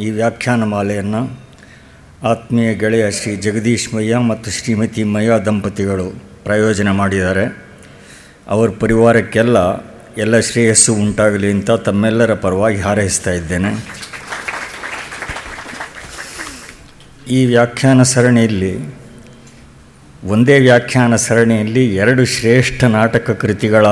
ಈ 0.00 0.10
ವ್ಯಾಖ್ಯಾನ 0.10 0.64
ಮಾಲೆಯನ್ನು 0.64 1.20
ಆತ್ಮೀಯ 2.28 2.74
ಗೆಳೆಯ 2.74 3.10
ಶ್ರೀ 3.10 3.36
ಜಗದೀಶ್ 3.36 3.94
ಮಯ್ಯ 3.94 4.16
ಮತ್ತು 4.16 4.50
ಶ್ರೀಮತಿ 4.50 5.04
ಮಯ್ಯ 5.04 5.38
ದಂಪತಿಗಳು 5.46 6.06
ಪ್ರಯೋಜನ 6.44 6.90
ಮಾಡಿದ್ದಾರೆ. 6.90 7.44
ಅವರ 8.48 8.68
ಪರಿವಾರಕ್ಕೆಲ್ಲ 8.80 9.56
ಎಲ್ಲ 10.18 10.40
ಶ್ರೇಯಸ್ಸು 10.40 10.94
ಉಂಟಾಗಲಿ 10.94 11.50
ಅಂತ 11.50 11.70
ತಮ್ಮೆಲ್ಲರ 11.70 12.34
ಪರವಾಗಿ 12.34 12.80
ಹಾರೈಸ್ತಾ 12.80 13.30
ಇದ್ದೇನೆ. 13.30 13.72
ಈ 17.30 17.46
ವ್ಯಾಖ್ಯಾನ 17.46 18.02
ಸರಣಿಯಲ್ಲಿ, 18.02 18.74
ಒಂದೇ 20.24 20.58
ವ್ಯಾಖ್ಯಾನ 20.58 21.16
ಸರಣಿಯಲ್ಲಿ 21.16 21.96
ಎರಡು 21.96 22.24
ಶ್ರೇಷ್ಠ 22.24 22.84
ನಾಟಕ 22.84 23.30
ಕೃತಿಗಳ 23.30 23.86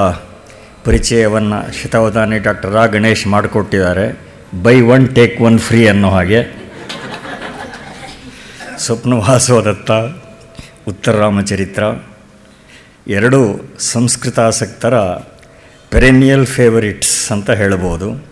ಪರಿಚಯವನ್ನು 0.85 1.83
ಶತಾವಧಾನಿ 1.83 2.39
ಡಾಕ್ಟರ್ 2.39 2.73
ರಾ 2.73 2.87
ಗಣೇಶ್ 2.87 3.27
ಮಾಡಿಕೊಟ್ಟಿದ್ದಾರೆ. 3.27 4.32
Buy 4.61 4.81
one 4.81 5.15
take 5.15 5.41
one 5.41 5.59
free 5.59 5.87
ಅನ್ನೋ 5.87 6.11
ಹಾಗೆ. 6.11 6.45
ಸ್ವಪ್ನವಾಸೋದತ್ತ 8.79 9.91
ಉತ್ತರ 10.89 11.17
ರಾಮಚರಿತ್ರ. 11.17 11.83
ಎರಡೂ 13.07 13.65
ಸಂಸ್ಕೃತಾಸಕ್ತರ 13.79 14.95
ಪೆರೆನಿಯಲ್ 15.91 16.47
ಫೇವರಿಟ್ಸ್ 16.47 17.33
ಅಂತ 17.33 17.51
ಹೇಳ್ಬೋದು. 17.51 18.27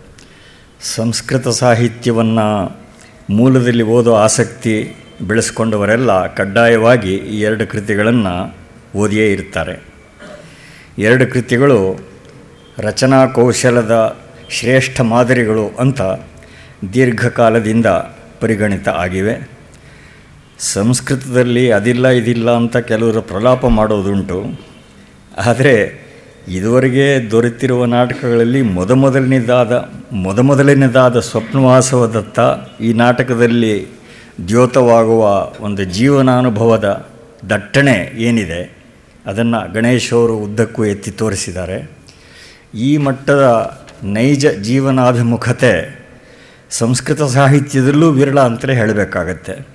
ಸಂಸ್ಕೃತ 0.80 1.48
ಸಾಹಿತ್ಯವನ್ನು 1.48 2.78
ಮೂಲದಲ್ಲಿ 3.30 3.82
ಓದೋ 3.82 4.14
ಆಸಕ್ತಿ 4.14 4.94
ಬೆಳೆಸ್ಕೊಂಡವರೆಲ್ಲ 5.22 6.34
ಕಡ್ಡಾಯವಾಗಿ 6.34 7.14
ಈ 7.14 7.40
ಎರಡು 7.40 7.66
ಕೃತಿಗಳನ್ನು 7.66 8.56
ಓದಿಯೇ 8.96 9.32
ಇರ್ತಾರೆ. 9.32 9.86
ಎರಡು 10.98 11.26
ಕೃತಿಗಳು 11.26 12.08
ರಚನಾ 12.78 13.26
ಕೌಶಲದ 13.26 14.19
ಶ್ರೇಷ್ಠ 14.50 15.00
ಮಾದರಿಗಳು 15.00 15.64
ಅಂತ 15.78 16.00
ದೀರ್ಘಕಾಲದಿಂದ 16.94 17.88
ಪರಿಗಣಿತ 18.40 18.88
ಆಗಿವೆ. 18.88 19.34
ಸಂಸ್ಕೃತದಲ್ಲಿ 20.58 21.64
ಅದಿಲ್ಲ 21.72 22.08
ಇದಿಲ್ಲ 22.08 22.48
ಅಂತ 22.50 22.76
ಕೆಲವರು 22.76 23.22
ಪ್ರಲಾಪ 23.22 23.66
ಮಾಡೋದುಂಟು. 23.66 24.38
ಆದರೆ 25.46 25.74
ಇದುವರೆಗೆ 26.48 27.30
ದೊರೆತಿರುವ 27.30 27.84
ನಾಟಕಗಳಲ್ಲಿ 27.84 28.62
ಮೊದಮೊದಲನೇದಾದ 28.62 29.72
ಮೊದಮೊದಲನೇದಾದ 30.12 31.20
ಸ್ವಪ್ನವಾಸವದತ್ತ 31.20 32.38
ಈ 32.80 32.92
ನಾಟಕದಲ್ಲಿ 32.92 33.74
ದ್ಯೋತವಾಗುವ 34.48 35.24
ಒಂದು 35.60 35.84
ಜೀವನಾನುಭವದ 35.84 36.88
ದಟ್ಟಣೆ 37.50 37.96
ಏನಿದೆ, 38.18 38.60
ಅದನ್ನು 39.26 39.60
ಗಣೇಶ್ 39.72 40.12
ಉದ್ದಕ್ಕೂ 40.46 40.84
ಎತ್ತಿ 40.84 41.10
ತೋರಿಸಿದ್ದಾರೆ. 41.10 41.78
ಈ 42.74 42.90
ಮಟ್ಟದ 42.96 43.44
ನೈಜ 44.02 44.46
ಜೀವನಾಭಿಮುಖತೆ 44.46 46.00
ಸಂಸ್ಕೃತ 46.70 47.22
ಸಾಹಿತ್ಯದಲ್ಲೂ 47.22 48.10
ವಿರಳ 48.10 48.40
ಅಂತಲೇ 48.40 48.74
ಹೇಳಬೇಕಾಗತ್ತೆ. 48.74 49.68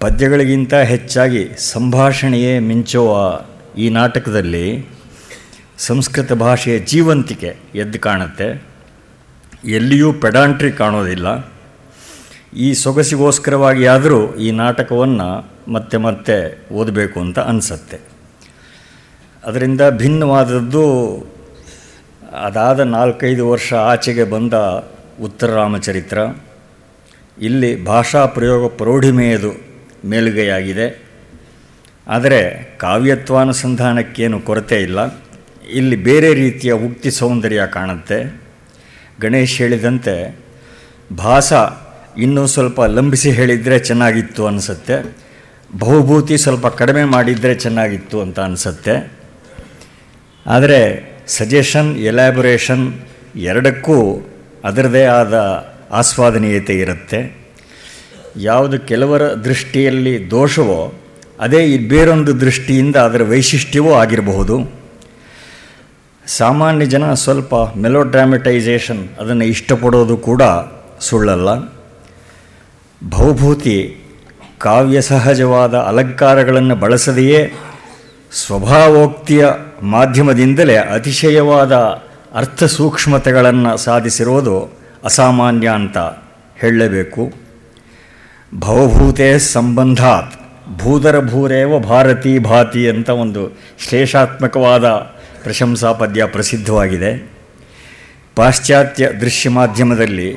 ಪದ್ಯಗಳಿಗಿಂತ 0.00 0.74
ಹೆಚ್ಚಾಗಿ 0.74 1.48
ಸಂಭಾಷಣೆಯೇ 1.58 2.58
ಮಿಂಚುವ 2.58 3.40
ಈ 3.78 3.88
ನಾಟಕದಲ್ಲಿ. 3.88 4.86
ಸಂಸ್ಕೃತ 5.78 6.32
ಭಾಷೆಯ 6.32 6.78
ಜೀವಂತಿಕೆ 6.78 7.56
ಎದ್ದು 7.74 7.98
ಕಾಣುತ್ತೆ. 7.98 8.62
ಎಲ್ಲಿಯೂ 9.64 10.12
ಪೆಡಾಂಟ್ರಿ 10.12 10.72
ಕಾಣೋದಿಲ್ಲ. 10.72 11.52
ಈ 12.56 12.72
ಸೊಗಸಿಗೋಸ್ಕರವಾಗಿ 12.72 13.86
ಆದರೂ 13.86 14.34
ಈ 14.34 14.50
ನಾಟಕವನ್ನು 14.50 15.50
ಮತ್ತೆ 15.72 15.96
ಮತ್ತೆ 15.96 16.68
ಓದಬೇಕು 16.72 17.20
ಅಂತ 17.20 17.38
ಅನಿಸತ್ತೆ. 17.38 18.00
ಅದರಿಂದ 19.44 19.80
ಭಿನ್ನವಾದದ್ದು 19.90 20.84
ಅದಾದ 22.32 22.80
ನಾಲ್ಕೈದು 22.80 23.48
ವರ್ಷ 23.48 23.74
ಆಚೆಗೆ 23.74 24.24
ಬಂದ 24.24 24.54
ಉತ್ತರ 25.22 25.50
ರಾಮಚರಿತ್ರ, 25.50 26.18
ಇಲ್ಲಿ 27.38 27.84
ಭಾಷಾ 27.84 28.26
ಪ್ರಯೋಗ 28.26 28.70
ಪ್ರೌಢಿಮೆಯದು 28.70 29.52
ಮೇಲುಗೈಯಾಗಿದೆ. 30.04 31.10
ಆದರೆ 32.08 32.74
ಕಾವ್ಯತ್ವಾನುಸಂಧಾನಕ್ಕೇನು 32.78 34.40
ಕೊರತೆ 34.40 34.82
ಇಲ್ಲ. 34.82 35.20
ಇಲ್ಲಿ 35.72 35.96
ಬೇರೆ 35.96 36.34
ರೀತಿಯ 36.34 36.72
ಉಕ್ತಿ 36.72 37.10
ಸೌಂದರ್ಯ 37.10 37.66
ಕಾಣುತ್ತೆ. 37.66 38.40
ಗಣೇಶ್ 39.20 39.58
ಹೇಳಿದಂತೆ 39.58 40.38
ಭಾಸ 41.16 41.52
ಇನ್ನೂ 42.18 42.46
ಸ್ವಲ್ಪ 42.46 42.82
ಲಂಬಿಸಿ 42.82 43.30
ಹೇಳಿದರೆ 43.30 43.78
ಚೆನ್ನಾಗಿತ್ತು 43.78 44.46
ಅನಿಸುತ್ತೆ. 44.46 45.16
ಬಹುಭೂತಿ 45.78 46.38
ಸ್ವಲ್ಪ 46.38 46.66
ಕಡಿಮೆ 46.66 47.04
ಮಾಡಿದರೆ 47.04 47.54
ಚೆನ್ನಾಗಿತ್ತು 47.54 48.20
ಅಂತ 48.20 48.40
ಅನಿಸುತ್ತೆ. 48.40 49.12
ಆದರೆ 50.46 51.09
ಸಜೆಷನ್ 51.38 51.96
ಎಲ್ಯಾಬೊರೇಷನ್ 51.96 52.94
ಎರಡಕ್ಕೂ 53.36 53.96
ಅದರದೇ 54.64 55.04
ಆದ 55.04 55.34
ಆಸ್ವಾದನೀಯತೆ 55.90 56.74
ಇರುತ್ತೆ. 56.74 57.20
ಯಾವುದು 58.36 58.78
ಕೆಲವರ 58.78 59.22
ದೃಷ್ಟಿಯಲ್ಲಿ 59.32 60.30
ದೋಷವೋ, 60.30 60.94
ಅದೇ 61.40 61.78
ಬೇರೊಂದು 61.78 62.40
ದೃಷ್ಟಿಯಿಂದ 62.40 62.96
ಅದರ 62.96 63.22
ವೈಶಿಷ್ಟ್ಯವೂ 63.22 63.92
ಆಗಿರಬಹುದು. 63.92 64.56
ಸಾಮಾನ್ಯ 66.26 66.86
ಜನ 66.86 67.14
ಸ್ವಲ್ಪ 67.14 67.54
ಮೆಲೋಡ್ರಾಮಟೈಸೇಷನ್ 67.76 69.08
ಅದನ್ನು 69.20 69.44
ಇಷ್ಟಪಡೋದು 69.44 70.16
ಕೂಡ 70.16 70.42
ಸುಳ್ಳಲ್ಲ. 71.00 71.48
ಭವಭೂತಿ 73.10 73.76
ಕಾವ್ಯ 74.58 75.00
ಸಹಜವಾದ 75.00 75.74
ಅಲಂಕಾರಗಳನ್ನು 75.74 76.74
ಬಳಸದೆಯೇ 76.76 77.52
ಸ್ವಭಾವೋಕ್ತಿಯ 78.32 79.46
ಮಾಧ್ಯಮದಿಂದಲೇ 79.82 80.76
ಅತಿಶಯವಾದ 80.76 81.72
ಅರ್ಥ 82.34 82.64
ಸೂಕ್ಷ್ಮತೆಗಳನ್ನು 82.64 83.76
ಸಾಧಿಸಿರೋದು 83.76 84.78
ಅಸಾಮಾನ್ಯ 85.04 85.68
ಅಂತ 85.68 85.98
ಹೇಳಲೇಬೇಕು. 86.58 87.32
ಭವಭೂತೆ 88.58 89.38
ಸಂಬಂಧಾತ್, 89.38 90.34
ಭೂದರ 90.78 91.26
ಭೂರೇವ 91.26 91.78
ಭಾರತೀ 91.78 92.38
ಭಾತಿ 92.38 92.88
ಅಂತ 92.88 93.08
ಒಂದು 93.08 93.58
ಶ್ಲೇಷಾತ್ಮಕವಾದ 93.88 94.86
ಪ್ರಶಂಸಾ 95.42 95.92
ಪದ್ಯ 95.92 96.24
ಪ್ರಸಿದ್ಧವಾಗಿದೆ. 96.24 97.32
ಪಾಶ್ಚಾತ್ಯ 98.36 99.08
ದೃಶ್ಯ 99.10 99.50
ಮಾಧ್ಯಮದಲ್ಲಿ 99.50 100.36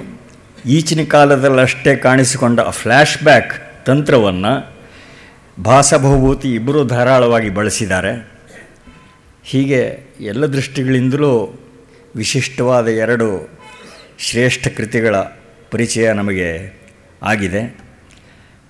ಈಚಿನ 0.66 1.00
ಕಾಲದಲ್ಲಷ್ಟೇ 1.04 1.96
ಕಾಣಿಸಿಕೊಂಡ 1.96 2.60
ಫ್ಲ್ಯಾಶ್ 2.60 3.24
ಬ್ಯಾಕ್ 3.24 3.86
ತಂತ್ರವನ್ನು 3.86 4.73
ಭಾಸಬಹುಭೂತಿ 5.60 6.54
ಇಬ್ಬರೂ 6.54 6.84
ಧಾರಾಳವಾಗಿ 6.84 7.50
ಬಳಸಿದ್ದಾರೆ. 7.50 8.32
ಹೀಗೆ 9.44 10.04
ಎಲ್ಲ 10.20 10.46
ದೃಷ್ಟಿಗಳಿಂದಲೂ 10.46 11.60
ವಿಶಿಷ್ಟವಾದ 12.16 12.88
ಎರಡು 12.88 13.60
ಶ್ರೇಷ್ಠ 14.20 14.68
ಕೃತಿಗಳ 14.68 15.16
ಪರಿಚಯ 15.72 16.14
ನಮಗೆ 16.14 16.82
ಆಗಿದೆ. 17.24 17.80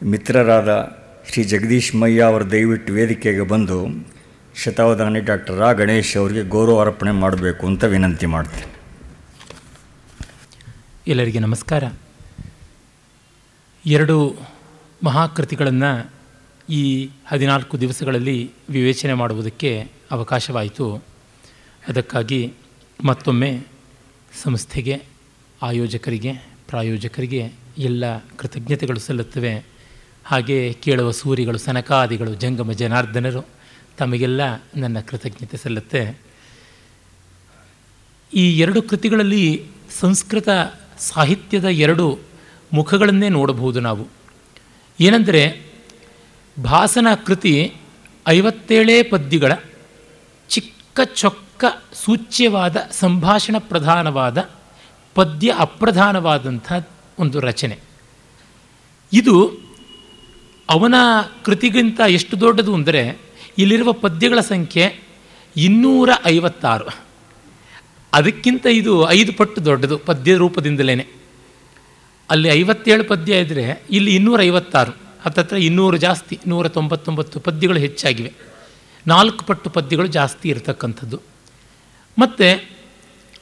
ಮಿತ್ರರಾದ 0.04 0.98
ಶ್ರೀ 1.32 1.44
ಜಗದೀಶ್ 1.44 1.96
ಮಯ್ಯ 1.96 2.22
ಅವರು 2.22 2.52
ದಯವಿಟ್ಟು 2.52 2.94
ವೇದಿಕೆಗೆ 2.94 3.42
ಬಂದು 3.42 3.88
ಶತಾವಧಾನಿ 4.64 5.20
ಡಾಕ್ಟರ್ 5.20 5.58
ರಾ. 5.58 5.72
ಗಣೇಶ್ 5.72 6.18
ಅವರಿಗೆ 6.18 6.44
ಗೌರವ 6.44 6.82
ಅರ್ಪಣೆ 6.82 7.12
ಮಾಡಬೇಕು 7.12 7.68
ಅಂತ 7.68 7.84
ವಿನಂತಿ 7.84 8.26
ಮಾಡ್ತೇನೆ. 8.26 8.76
ಎಲ್ಲರಿಗೆ 11.08 11.40
ನಮಸ್ಕಾರ. 11.40 11.84
ಎರಡು 13.86 14.36
ಮಹಾಕೃತಿಗಳನ್ನು 15.04 16.23
ಈ 16.70 17.10
ಹದಿನಾಲ್ಕು 17.28 17.80
ದಿವಸಗಳಲ್ಲಿ 17.80 18.52
ವಿವೇಚನೆ 18.70 19.14
ಮಾಡುವುದಕ್ಕೆ 19.14 19.88
ಅವಕಾಶವಾಯಿತು. 20.12 20.96
ಅದಕ್ಕಾಗಿ 21.88 22.54
ಮತ್ತೊಮ್ಮೆ 23.04 23.62
ಸಂಸ್ಥೆಗೆ, 24.44 25.04
ಆಯೋಜಕರಿಗೆ, 25.62 26.34
ಪ್ರಾಯೋಜಕರಿಗೆ 26.68 27.52
ಎಲ್ಲ 27.78 28.18
ಕೃತಜ್ಞತೆಗಳು 28.18 29.00
ಸಲ್ಲುತ್ತವೆ. 29.00 29.66
ಹಾಗೆ 30.26 30.74
ಕೇಳುವ 30.74 31.12
ಸೂರಿಗಳು, 31.12 31.58
ಸನಕಾದಿಗಳು, 31.58 32.34
ಜಂಗಮ 32.34 32.72
ಜನಾರ್ದನರು 32.72 33.46
ತಮಗೆಲ್ಲ 33.98 34.42
ನನ್ನ 34.76 35.00
ಕೃತಜ್ಞತೆ 35.00 35.58
ಸಲ್ಲುತ್ತೆ. 35.58 36.20
ಈ 38.34 38.60
ಎರಡು 38.60 38.82
ಕೃತಿಗಳಲ್ಲಿ 38.82 39.66
ಸಂಸ್ಕೃತ 40.00 40.50
ಸಾಹಿತ್ಯದ 41.00 41.66
ಎರಡು 41.66 42.20
ಮುಖಗಳನ್ನೇ 42.74 43.30
ನೋಡಬಹುದು 43.30 43.80
ನಾವು. 43.80 44.08
ಏನೆಂದರೆ 45.00 45.73
ಭಾಸನ 46.62 47.08
ಕೃತಿ 47.26 47.74
ಐವತ್ತೇಳೇ 48.28 49.04
ಪದ್ಯಗಳ 49.04 49.52
ಚಿಕ್ಕ 50.50 51.00
ಚೊಕ್ಕ 51.16 51.66
ಸೂಚ್ಯವಾದ 51.94 52.78
ಸಂಭಾಷಣ 52.92 53.56
ಪ್ರಧಾನವಾದ 53.60 54.50
ಪದ್ಯ 55.16 55.54
ಅಪ್ರಧಾನವಾದಂಥ 55.60 56.74
ಒಂದು 57.20 57.40
ರಚನೆ. 57.40 57.80
ಇದು 59.14 59.52
ಅವನ 60.70 60.96
ಕೃತಿಗಿಂತ 61.46 62.00
ಎಷ್ಟು 62.00 62.40
ದೊಡ್ಡದು 62.40 62.74
ಅಂದರೆ 62.74 63.18
ಇಲ್ಲಿರುವ 63.58 63.94
ಪದ್ಯಗಳ 63.94 64.40
ಸಂಖ್ಯೆ 64.40 65.00
ಇನ್ನೂರ 65.58 66.10
ಐವತ್ತಾರು. 66.26 67.04
ಅದಕ್ಕಿಂತ 68.14 68.66
ಇದು 68.66 69.10
ಐದು 69.10 69.34
ಪಟ್ಟು 69.34 69.66
ದೊಡ್ಡದು 69.66 69.98
ಪದ್ಯ 69.98 70.36
ರೂಪದಿಂದಲೇ 70.36 71.08
ಅಲ್ಲಿ 72.30 72.50
ಐವತ್ತೇಳು 72.50 73.04
ಪದ್ಯ 73.04 73.40
ಇದ್ದರೆ 73.40 73.84
ಇಲ್ಲಿ 73.92 74.16
ಇನ್ನೂರ 74.16 74.42
ಐವತ್ತಾರು. 74.42 75.03
ಹತ್ತತ್ರ 75.24 75.56
ಇನ್ನೂರು 75.58 75.98
ಜಾಸ್ತಿ 75.98 76.40
ನೂರ 76.48 76.68
ತೊಂಬತ್ತೊಂಬತ್ತು 76.68 77.40
ಪದ್ಯಗಳು 77.40 77.80
ಹೆಚ್ಚಾಗಿವೆ. 77.80 78.34
ನಾಲ್ಕು 79.08 79.46
ಪಟ್ಟು 79.46 79.70
ಪದ್ಯಗಳು 79.70 80.08
ಜಾಸ್ತಿ 80.08 80.50
ಇರತಕ್ಕಂಥದ್ದು. 80.50 81.22
ಮತ್ತು 82.20 82.68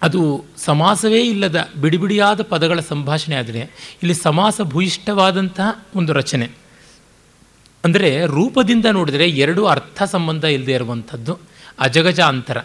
ಅದು 0.01 0.45
ಸಮಾಸವೇ 0.57 1.21
ಇಲ್ಲದ 1.21 1.69
ಬಿಡಿಬಿಡಿಯಾದ 1.81 2.41
ಪದಗಳ 2.41 2.79
ಸಂಭಾಷಣೆ 2.79 3.35
ಆದರೆ 3.35 3.59
ಇಲ್ಲಿ 4.03 4.13
ಸಮಾಸ 4.13 4.61
ಭೂಯಿಷ್ಠವಾದಂತಹ 4.61 5.85
ಒಂದು 5.95 6.13
ರಚನೆ. 6.13 6.49
ಅಂದರೆ 7.85 8.25
ರೂಪದಿಂದ 8.25 8.85
ನೋಡಿದರೆ 8.85 9.29
ಎರಡು 9.29 9.65
ಅರ್ಥ 9.65 10.03
ಸಂಬಂಧ 10.03 10.43
ಇಲ್ಲದೆ 10.43 10.71
ಇರುವಂಥದ್ದು, 10.71 11.39
ಅಜಗಜ 11.79 12.19
ಅಂತರ. 12.19 12.57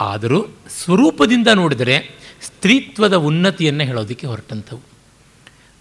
ಆದರೂ 0.00 0.46
ಸ್ವರೂಪದಿಂದ 0.68 1.48
ನೋಡಿದರೆ 1.48 2.10
ಸ್ತ್ರೀತ್ವದ 2.42 3.14
ಉನ್ನತಿಯನ್ನು 3.14 3.84
ಹೇಳೋದಕ್ಕೆ 3.84 4.26
ಹೊರಟಂಥವು. 4.26 4.91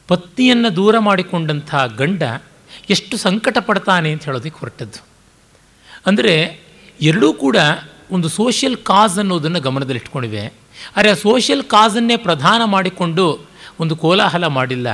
ಪತ್ನಿಯನ್ನು 0.07 0.69
ದೂರ 0.75 0.95
ಮಾಡಿಕೊಂಡಂಥ 0.99 1.75
ಗಂಡ 1.97 2.23
ಎಷ್ಟು 2.89 3.15
ಸಂಕಟ 3.17 3.57
ಪಡ್ತಾನೆ 3.57 4.09
ಅಂತ 4.11 4.25
ಹೇಳೋದಕ್ಕೆ 4.25 4.59
ಹೊರಟದ್ದು. 4.59 4.99
ಅಂದರೆ 6.07 6.35
ಎರಡೂ 7.01 7.27
ಕೂಡ 7.33 7.57
ಒಂದು 8.11 8.29
ಸೋಷಿಯಲ್ 8.29 8.77
ಕಾಸ್ 8.89 9.17
ಅನ್ನೋದನ್ನು 9.19 9.59
ಗಮನದಲ್ಲಿಟ್ಕೊಂಡಿವೆ 9.59 10.43
ಆದರೆ 10.95 11.09
ಆ 11.11 11.17
ಸೋಷಿಯಲ್ 11.21 11.63
ಕಾಸನ್ನೇ 11.63 12.15
ಪ್ರಧಾನ 12.17 12.61
ಮಾಡಿಕೊಂಡು 12.65 13.25
ಒಂದು 13.79 13.95
ಕೋಲಾಹಲ 13.95 14.45
ಮಾಡಿಲ್ಲ. 14.57 14.87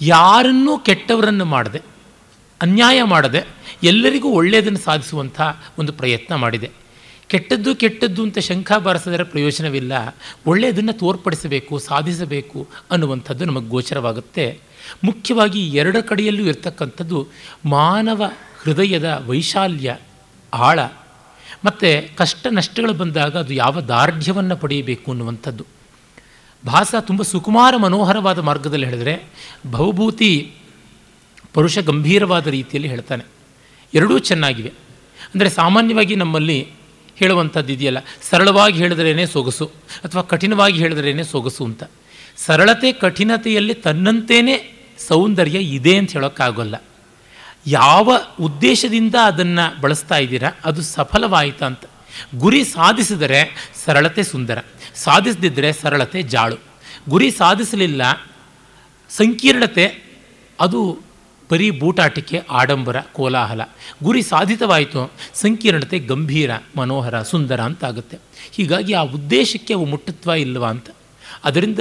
ಯಾರನ್ನೂ 0.00 0.72
ಕೆಟ್ಟವರನ್ನು 0.78 1.44
ಮಾಡದೆ, 1.44 1.80
ಅನ್ಯಾಯ 2.60 2.98
ಮಾಡದೆ 3.02 3.40
ಎಲ್ಲರಿಗೂ 3.82 4.28
ಒಳ್ಳೆಯದನ್ನು 4.28 4.78
ಸಾಧಿಸುವಂಥ 4.78 5.40
ಒಂದು 5.78 5.92
ಪ್ರಯತ್ನ 5.92 6.34
ಮಾಡಿದೆ. 6.34 6.68
ಕೆಟ್ಟದ್ದು 7.32 7.76
ಕೆಟ್ಟದ್ದು 7.76 8.22
ಅಂತ 8.22 8.38
ಶಂಖ 8.38 8.72
ಬಾರಿಸಿದರೆ 8.72 9.24
ಪ್ರಯೋಜನವಿಲ್ಲ. 9.24 9.92
ಒಳ್ಳೆಯದನ್ನು 10.46 10.92
ತೋರ್ಪಡಿಸಬೇಕು, 10.92 11.78
ಸಾಧಿಸಬೇಕು 11.78 12.68
ಅನ್ನುವಂಥದ್ದು 12.90 13.44
ನಮಗೆ 13.44 13.68
ಗೋಚರವಾಗುತ್ತೆ. 13.68 14.58
ಮುಖ್ಯವಾಗಿ 15.04 15.68
ಎರಡ 15.68 15.96
ಕಡೆಯಲ್ಲೂ 15.96 16.44
ಇರತಕ್ಕಂಥದ್ದು 16.44 17.28
ಮಾನವ 17.64 18.30
ಹೃದಯದ 18.62 19.24
ವೈಶಾಲ್ಯ, 19.26 19.96
ಆಳ. 20.54 20.80
ಮತ್ತು 21.64 22.16
ಕಷ್ಟ 22.16 22.46
ನಷ್ಟಗಳು 22.50 22.92
ಬಂದಾಗ 22.92 23.36
ಅದು 23.36 23.54
ಯಾವ 23.54 23.80
ದಾರ್ಢ್ಯವನ್ನು 23.80 24.56
ಪಡೆಯಬೇಕು 24.56 25.10
ಅನ್ನುವಂಥದ್ದು. 25.10 25.66
ಭಾಸ 26.66 26.94
ತುಂಬ 27.00 27.22
ಸುಕುಮಾರ 27.22 27.76
ಮನೋಹರವಾದ 27.76 28.38
ಮಾರ್ಗದಲ್ಲಿ 28.38 28.86
ಹೇಳಿದರೆ 28.86 29.24
ಭವಭೂತಿ 29.70 30.52
ಪರುಷ 31.54 31.78
ಗಂಭೀರವಾದ 31.78 32.46
ರೀತಿಯಲ್ಲಿ 32.46 32.88
ಹೇಳ್ತಾನೆ. 32.88 33.24
ಎರಡೂ 33.94 34.18
ಚೆನ್ನಾಗಿವೆ. 34.18 34.72
ಅಂದರೆ 35.34 35.50
ಸಾಮಾನ್ಯವಾಗಿ 35.50 36.16
ನಮ್ಮಲ್ಲಿ 36.16 36.68
ಹೇಳುವಂಥದ್ದು 37.22 37.72
ಇದೆಯಲ್ಲ? 37.72 37.98
ಸರಳವಾಗಿ 38.30 38.78
ಹೇಳಿದ್ರೇ 38.78 39.26
ಸೊಗಸು 39.26 39.66
ಅಥವಾ 40.04 40.22
ಕಠಿಣವಾಗಿ 40.22 40.78
ಹೇಳಿದ್ರೇ 40.78 41.22
ಸೊಗಸು 41.22 41.64
ಅಂತ. 41.64 41.82
ಸರಳತೆ, 42.36 42.92
ಕಠಿಣತೆಯಲ್ಲಿ 42.92 43.74
ತನ್ನಂತೇನೆ 43.74 44.54
ಸೌಂದರ್ಯ 45.08 45.58
ಇದೆ 45.58 45.96
ಅಂತ 45.96 46.12
ಹೇಳೋಕ್ಕಾಗೋಲ್ಲ. 46.12 46.76
ಯಾವ 47.66 48.16
ಉದ್ದೇಶದಿಂದ 48.40 49.14
ಅದನ್ನು 49.14 49.80
ಬಳಸ್ತಾ 49.80 50.16
ಇದ್ದೀರಾ, 50.16 50.50
ಅದು 50.64 50.82
ಸಫಲವಾಯಿತಾ 50.82 51.66
ಅಂತ. 51.66 51.84
ಗುರಿ 52.34 52.64
ಸಾಧಿಸಿದರೆ 52.64 53.70
ಸರಳತೆ 53.84 54.22
ಸುಂದರ, 54.22 54.58
ಸಾಧಿಸದಿದ್ದರೆ 54.94 55.72
ಸರಳತೆ 55.72 56.22
ಜಾಳು. 56.22 56.56
ಗುರಿ 57.08 57.30
ಸಾಧಿಸಲಿಲ್ಲ, 57.30 58.02
ಸಂಕೀರ್ಣತೆ 59.10 59.86
ಅದು 60.60 60.80
ಬರೀ 61.52 61.70
ಬೂಟಾಟಿಕೆ, 61.70 62.42
ಆಡಂಬರ, 62.50 63.00
ಕೋಲಾಹಲ. 63.00 63.60
ಗುರಿ 64.02 64.22
ಸಾಧಿತವಾಯಿತು. 64.22 65.12
ಸಂಕೀರ್ಣತೆ 65.34 65.98
ಗಂಭೀರ, 65.98 66.50
ಮನೋಹರ, 66.76 67.22
ಸುಂದರ 67.22 67.60
ಅಂತಾಗುತ್ತೆ. 67.60 68.18
ಹೀಗಾಗಿ 68.52 68.92
ಆ 68.92 69.02
ಉದ್ದೇಶಕ್ಕೆ 69.02 69.74
ಅವು 69.74 69.84
ಮುಟ್ಟತ್ವ 69.84 70.30
ಇಲ್ಲವಾ 70.30 70.68
ಅಂತ. 70.68 70.86
ಅದರಿಂದ 71.44 71.78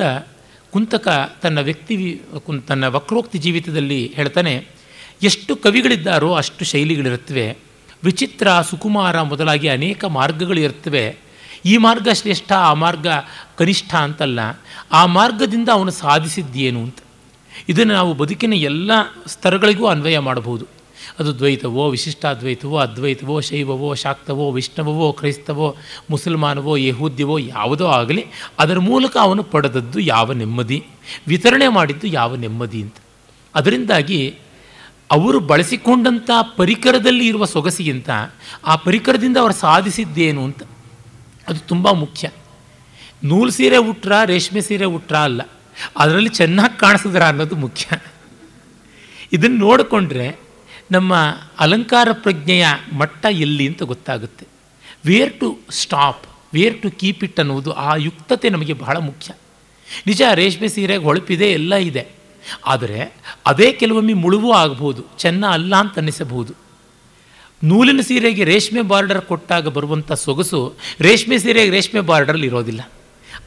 ಕುಂತಕ 0.71 1.07
ತನ್ನ 1.41 1.59
ವ್ಯಕ್ತಿ 1.59 2.21
ತನ್ನ 2.67 2.87
ವಕ್ರೋಕ್ತಿ 2.87 3.37
ಜೀವಿತದಲ್ಲಿ 3.37 4.13
ಹೇಳ್ತಾನೆ, 4.15 4.67
ಎಷ್ಟು 5.23 5.55
ಕವಿಗಳಿದ್ದಾರೋ 5.55 6.33
ಅಷ್ಟು 6.33 6.65
ಶೈಲಿಗಳಿರುತ್ತವೆ. 6.65 7.57
ವಿಚಿತ್ರ, 8.03 8.47
ಸುಕುಮಾರ 8.69 9.21
ಮೊದಲಾಗಿ 9.21 9.67
ಅನೇಕ 9.67 10.05
ಮಾರ್ಗಗಳಿರುತ್ತವೆ 10.05 11.17
ಈ 11.65 11.77
ಮಾರ್ಗ 11.77 12.07
ಶ್ರೇಷ್ಠ, 12.13 12.51
ಆ 12.51 12.73
ಮಾರ್ಗ 12.73 13.07
ಕನಿಷ್ಠ 13.57 13.95
ಅಂತಲ್ಲ. 13.95 14.39
ಆ 14.91 15.05
ಮಾರ್ಗದಿಂದ 15.05 15.69
ಅವನು 15.69 15.91
ಸಾಧಿಸಿದ್ದೇನು? 15.91 16.79
ಅಂತ. 16.79 16.97
ಇದನ್ನು 17.69 17.93
ನಾವು 17.93 18.13
ಬದುಕಿನ 18.13 18.53
ಎಲ್ಲ 18.53 18.91
ಸ್ತರಗಳಿಗೂ 19.27 19.85
ಅನ್ವಯ 19.85 20.19
ಮಾಡಬಹುದು. 20.19 20.65
ಅದು 21.19 21.37
ದ್ವೈತವೋ, 21.37 21.89
ವಿಶಿಷ್ಟಾದ್ವೈತವೋ, 21.89 22.77
ಅದ್ವೈತವೋ, 22.77 23.41
ಶೈವವೋ, 23.41 23.95
ಶಾಕ್ತವೋ, 23.95 24.51
ವಿಷ್ಣವವೋ, 24.51 25.13
ಕ್ರೈಸ್ತವೋ, 25.13 25.75
ಮುಸಲ್ಮಾನವೋ, 26.09 26.75
ಯಹೂದ್ಯವೋ, 26.75 27.37
ಯಾವುದೋ 27.37 27.87
ಆಗಲಿ, 27.87 28.25
ಅದರ 28.59 28.79
ಮೂಲಕ 28.79 29.17
ಅವನು 29.21 29.43
ಪಡೆದದ್ದು 29.43 29.99
ಯಾವ 29.99 30.31
ನೆಮ್ಮದಿ? 30.31 30.85
ವಿತರಣೆ 31.27 31.67
ಮಾಡಿದ್ದು 31.67 32.07
ಯಾವ 32.07 32.35
ನೆಮ್ಮದಿ 32.35 32.81
ಅಂತ. 32.81 32.95
ಅದರಿಂದಾಗಿ 33.55 34.35
ಅವರು 35.11 35.39
ಬಳಸಿಕೊಂಡಂಥ 35.39 36.29
ಪರಿಕರದಲ್ಲಿ 36.57 37.27
ಇರುವ 37.27 37.45
ಸೊಗಸಿಗಿಂತ 37.45 38.09
ಆ 38.65 38.75
ಪರಿಕರದಿಂದ 38.75 39.37
ಅವರು 39.37 39.53
ಸಾಧಿಸಿದ್ದೇನು 39.53 40.43
ಅಂತ 40.43 40.63
ಅದು 41.47 41.59
ತುಂಬ 41.59 41.91
ಮುಖ್ಯ. 41.91 42.29
ನೂಲು 43.23 43.51
ಸೀರೆ 43.51 43.77
ಉಟ್ರ, 43.77 44.11
ರೇಷ್ಮೆ 44.25 44.61
ಸೀರೆ 44.61 44.85
ಉಟ್ರ 44.85 45.17
ಅಲ್ಲ. 45.17 45.41
ಅದರಲ್ಲಿ 45.97 46.29
ಚೆನ್ನಾಗಿ 46.29 46.79
ಕಾಣಿಸಿದ್ರ 46.79 47.23
ಅನ್ನೋದು 47.23 47.55
ಮುಖ್ಯ. 47.55 47.97
ಇದನ್ನು 49.33 49.57
ನೋಡಿಕೊಂಡ್ರೆ 49.57 50.39
ನಮ್ಮ 50.91 51.15
ಅಲಂಕಾರ 51.59 52.07
ಪ್ರಜ್ಞೆಯ 52.11 52.65
ಮಟ್ಟ 52.93 53.25
ಎಲ್ಲಿ 53.25 53.67
ಅಂತ 53.67 53.83
ಗೊತ್ತಾಗುತ್ತೆ. 53.83 54.47
Where 55.05 55.39
to 55.39 55.59
stop 55.71 56.25
where 56.53 56.81
to 56.81 56.91
keep 56.91 57.23
it 57.23 57.39
ಅನ್ನುವುದು 57.39 57.71
ಆ 57.71 57.95
ಯುಕ್ತತೆ 57.95 58.49
ನಮಗೆ 58.49 58.73
ಬಹಳ 58.73 58.97
ಮುಖ್ಯ. 58.97 59.33
ನಿಜ, 60.07 60.21
ರೇಷ್ಮೆ 60.33 60.67
ಸೀರೆಗೆ 60.67 61.03
ಹೊಳಪಿದೆ 61.03 61.45
ಎಲ್ಲ 61.45 61.75
ಇದೆ. 61.75 62.07
ಆದರೆ 62.65 63.13
ಅದೇ 63.45 63.71
ಕೆಲವೊಮ್ಮೆ 63.71 64.13
ಮುಳುವು 64.13 64.51
ಆಗಬಹುದು 64.51 65.05
ಚೆನ್ನ 65.17 65.45
ಅಲ್ಲ 65.45 65.75
ಅಂತ 65.75 65.97
ಅನ್ನಿಸಬಹುದು. 65.97 66.53
ನೂಲಿನ 67.63 68.01
ಸೀರೆಗೆ 68.01 68.43
ರೇಷ್ಮೆ 68.43 68.81
ಬಾರ್ಡರ್ 68.81 69.21
ಕೊಟ್ಟಾಗ 69.21 69.67
ಬರುವಂಥ 69.67 70.11
ಸೊಗಸು 70.11 70.73
ರೇಷ್ಮೆ 70.99 71.37
ಸೀರೆಗೆ 71.37 71.69
ರೇಷ್ಮೆ 71.69 72.01
ಬಾರ್ಡರಲ್ಲಿ 72.01 72.47
ಇರೋದಿಲ್ಲ. 72.47 72.81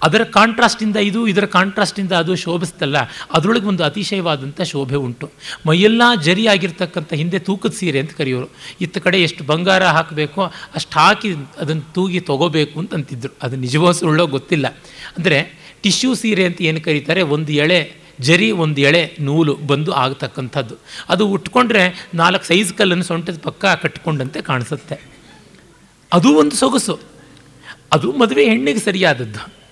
ಅದರ 0.03 0.25
ಕಾಂಟ್ರಾಸ್ಟಿಂದ 0.25 0.97
ಇದು, 0.97 1.27
ಇದರ 1.27 1.45
ಕಾಂಟ್ರಾಸ್ಟಿಂದ 1.45 2.13
ಅದು 2.13 2.37
ಶೋಭಿಸ್ತಲ್ಲ 2.37 2.97
ಅದರೊಳಗೆ 3.33 3.67
ಒಂದು 3.67 3.85
ಅತಿಶಯವಾದಂಥ 3.85 4.61
ಶೋಭೆ 4.61 4.97
ಉಂಟು. 4.97 5.33
ಮೈಯೆಲ್ಲ 5.67 6.03
ಜರಿ 6.23 6.47
ಆಗಿರ್ತಕ್ಕಂಥ 6.47 7.13
ಹಿಂದೆ 7.13 7.39
ತೂಕದ 7.39 7.71
ಸೀರೆ 7.71 7.99
ಅಂತ 7.99 8.11
ಕರೆಯೋರು. 8.13 8.49
ಇತ್ತ 8.81 8.99
ಕಡೆ 8.99 9.21
ಎಷ್ಟು 9.21 9.45
ಬಂಗಾರ 9.45 9.85
ಹಾಕಬೇಕೋ 9.85 10.53
ಅಷ್ಟು 10.75 10.99
ಹಾಕಿ 10.99 11.33
ಅದನ್ನು 11.33 11.95
ತೂಗಿ 11.95 12.21
ತೊಗೋಬೇಕು 12.21 12.79
ಅಂತ 12.79 12.95
ಅಂತಿದ್ರು. 12.95 13.33
ಅದು 13.43 13.57
ನಿಜವೋ 13.57 13.93
ಸುಳ್ಳೋ 13.93 14.27
ಗೊತ್ತಿಲ್ಲ. 14.27 14.67
ಅಂದರೆ 15.17 15.65
ಟಿಶ್ಯೂ 15.83 16.15
ಸೀರೆ 16.15 16.45
ಅಂತ 16.45 16.63
ಏನು 16.63 16.81
ಕರೀತಾರೆ? 16.81 17.23
ಒಂದು 17.23 17.53
ಎಳೆ 17.53 17.93
ಜರಿ, 18.21 18.51
ಒಂದು 18.51 18.81
ಎಳೆ 18.81 19.17
ನೂಲು 19.21 19.55
ಬಂದು 19.55 19.93
ಆಗತಕ್ಕಂಥದ್ದು. 19.93 20.75
ಅದು 21.09 21.29
ಉಟ್ಕೊಂಡ್ರೆ 21.29 22.11
ನಾಲ್ಕು 22.15 22.45
ಸೈಜ್ 22.45 22.75
ಕಲ್ಲನ್ನು 22.75 23.05
ಸೊಂಟದ 23.05 23.39
ಪಕ್ಕ 23.43 23.65
ಕಟ್ಕೊಂಡಂತೆ 23.65 24.43
ಕಾಣಿಸುತ್ತೆ. 24.43 25.01
ಅದು 26.13 26.35
ಒಂದು 26.35 26.57
ಸೊಗಸು. 26.57 27.01
ಅದು 27.93 28.13
ಮದುವೆ 28.13 28.45
ಹೆಣ್ಣಿಗೆ 28.45 28.79
ಸರಿಯಾದದ್ದು. 28.79 29.64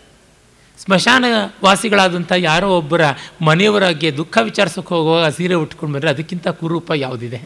ಸ್ಮಶಾನ 0.78 1.24
ವಾಸಿಗಳಾದಂಥ 1.64 2.32
ಯಾರೋ 2.36 2.78
ಒಬ್ಬರ 2.78 3.00
ಮನೆಯವರಾಗೆ 3.42 4.16
ದುಃಖ 4.16 4.38
ವಿಚಾರಿಸೋಕೆ 4.42 4.88
ಹೋಗುವಾಗ 4.88 5.30
ಸೀರೆ 5.30 5.54
ಉಟ್ಕೊಂಡು 5.54 5.94
ಬಂದರೆ 5.94 6.10
ಅದಕ್ಕಿಂತ 6.10 6.48
ಕುರೂಪ 6.48 6.92
ಯಾವುದಿದೆ? 6.94 7.36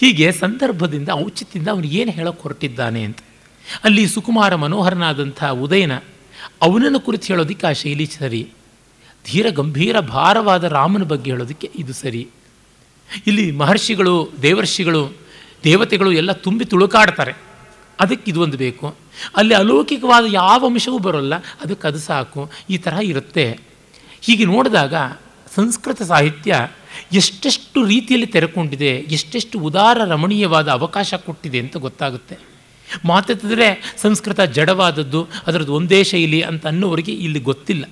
ಹೀಗೆ 0.00 0.32
ಸಂದರ್ಭದಿಂದ, 0.32 1.08
ಔಚಿತ್ಯದಿಂದ 1.12 1.68
ಅವನು 1.68 1.84
ಏನು 1.84 2.10
ಹೇಳೋಕೆ 2.10 2.42
ಹೊರಟಿದ್ದಾನೆ 2.42 3.02
ಅಂತ. 3.02 3.18
ಅಲ್ಲಿ 3.84 4.06
ಸುಕುಮಾರ 4.06 4.54
ಮನೋಹರನಾದಂಥ 4.54 5.44
ಉದಯನ 5.44 5.96
ಅವನನ್ನು 6.62 7.00
ಕುರಿತು 7.00 7.26
ಹೇಳೋದಕ್ಕೆ 7.26 7.66
ಆ 7.66 7.72
ಶೈಲಿ 7.72 8.06
ಸರಿ. 8.06 8.48
ಧೀರ 9.26 9.50
ಗಂಭೀರ 9.50 10.00
ಭಾರವಾದ 10.00 10.64
ರಾಮನ 10.64 11.02
ಬಗ್ಗೆ 11.02 11.30
ಹೇಳೋದಕ್ಕೆ 11.30 11.70
ಇದು 11.78 11.92
ಸರಿ. 11.92 12.28
ಇಲ್ಲಿ 13.26 13.50
ಮಹರ್ಷಿಗಳು, 13.50 14.32
ದೇವರ್ಷಿಗಳು, 14.42 15.12
ದೇವತೆಗಳು 15.64 16.12
ಎಲ್ಲ 16.12 16.32
ತುಂಬಿ 16.32 16.64
ತುಳುಕಾಡ್ತಾರೆ. 16.64 17.45
ಅದಕ್ಕೆ 18.00 18.30
ಇದು 18.30 18.40
ಒಂದು 18.40 18.56
ಬೇಕು. 18.56 18.94
ಅಲ್ಲಿ 19.36 19.54
ಅಲೌಕಿಕವಾದ 19.54 20.24
ಯಾವ 20.28 20.66
ಅಂಶವೂ 20.66 20.98
ಬರೋಲ್ಲ, 20.98 21.34
ಅದಕ್ಕೆ 21.36 21.88
ಅದು 21.88 21.98
ಸಾಕು. 21.98 22.50
ಈ 22.70 22.78
ತರಹ 22.78 22.98
ಇರುತ್ತೆ. 22.98 23.60
ಹೀಗೆ 24.20 24.44
ನೋಡಿದಾಗ 24.44 24.94
ಸಂಸ್ಕೃತ 25.54 26.02
ಸಾಹಿತ್ಯ 26.02 26.68
ಎಷ್ಟೆಷ್ಟು 27.12 27.84
ರೀತಿಯಲ್ಲಿ 27.84 28.26
ತೆರೆಕೊಂಡಿದೆ, 28.26 28.96
ಎಷ್ಟೆಷ್ಟು 28.96 29.58
ಉದಾರ 29.58 29.98
ರಮಣೀಯವಾದ 30.04 30.68
ಅವಕಾಶ 30.68 31.14
ಕೊಟ್ಟಿದೆ 31.14 31.58
ಅಂತ 31.58 31.76
ಗೊತ್ತಾಗುತ್ತೆ. 31.76 32.38
ಮಾತೆತ್ತಿದ್ರೆ 33.04 33.94
ಸಂಸ್ಕೃತ 34.02 34.40
ಜಡವಾದದ್ದು, 34.40 35.28
ಅದರದ್ದು 35.46 35.74
ಒಂದೇ 35.74 36.04
ಶೈಲಿ 36.04 36.40
ಅಂತ 36.40 36.66
ಅನ್ನೋವರಿಗೆ 36.66 37.12
ಇಲ್ಲಿ 37.12 37.40
ಗೊತ್ತಿಲ್ಲ. 37.40 37.84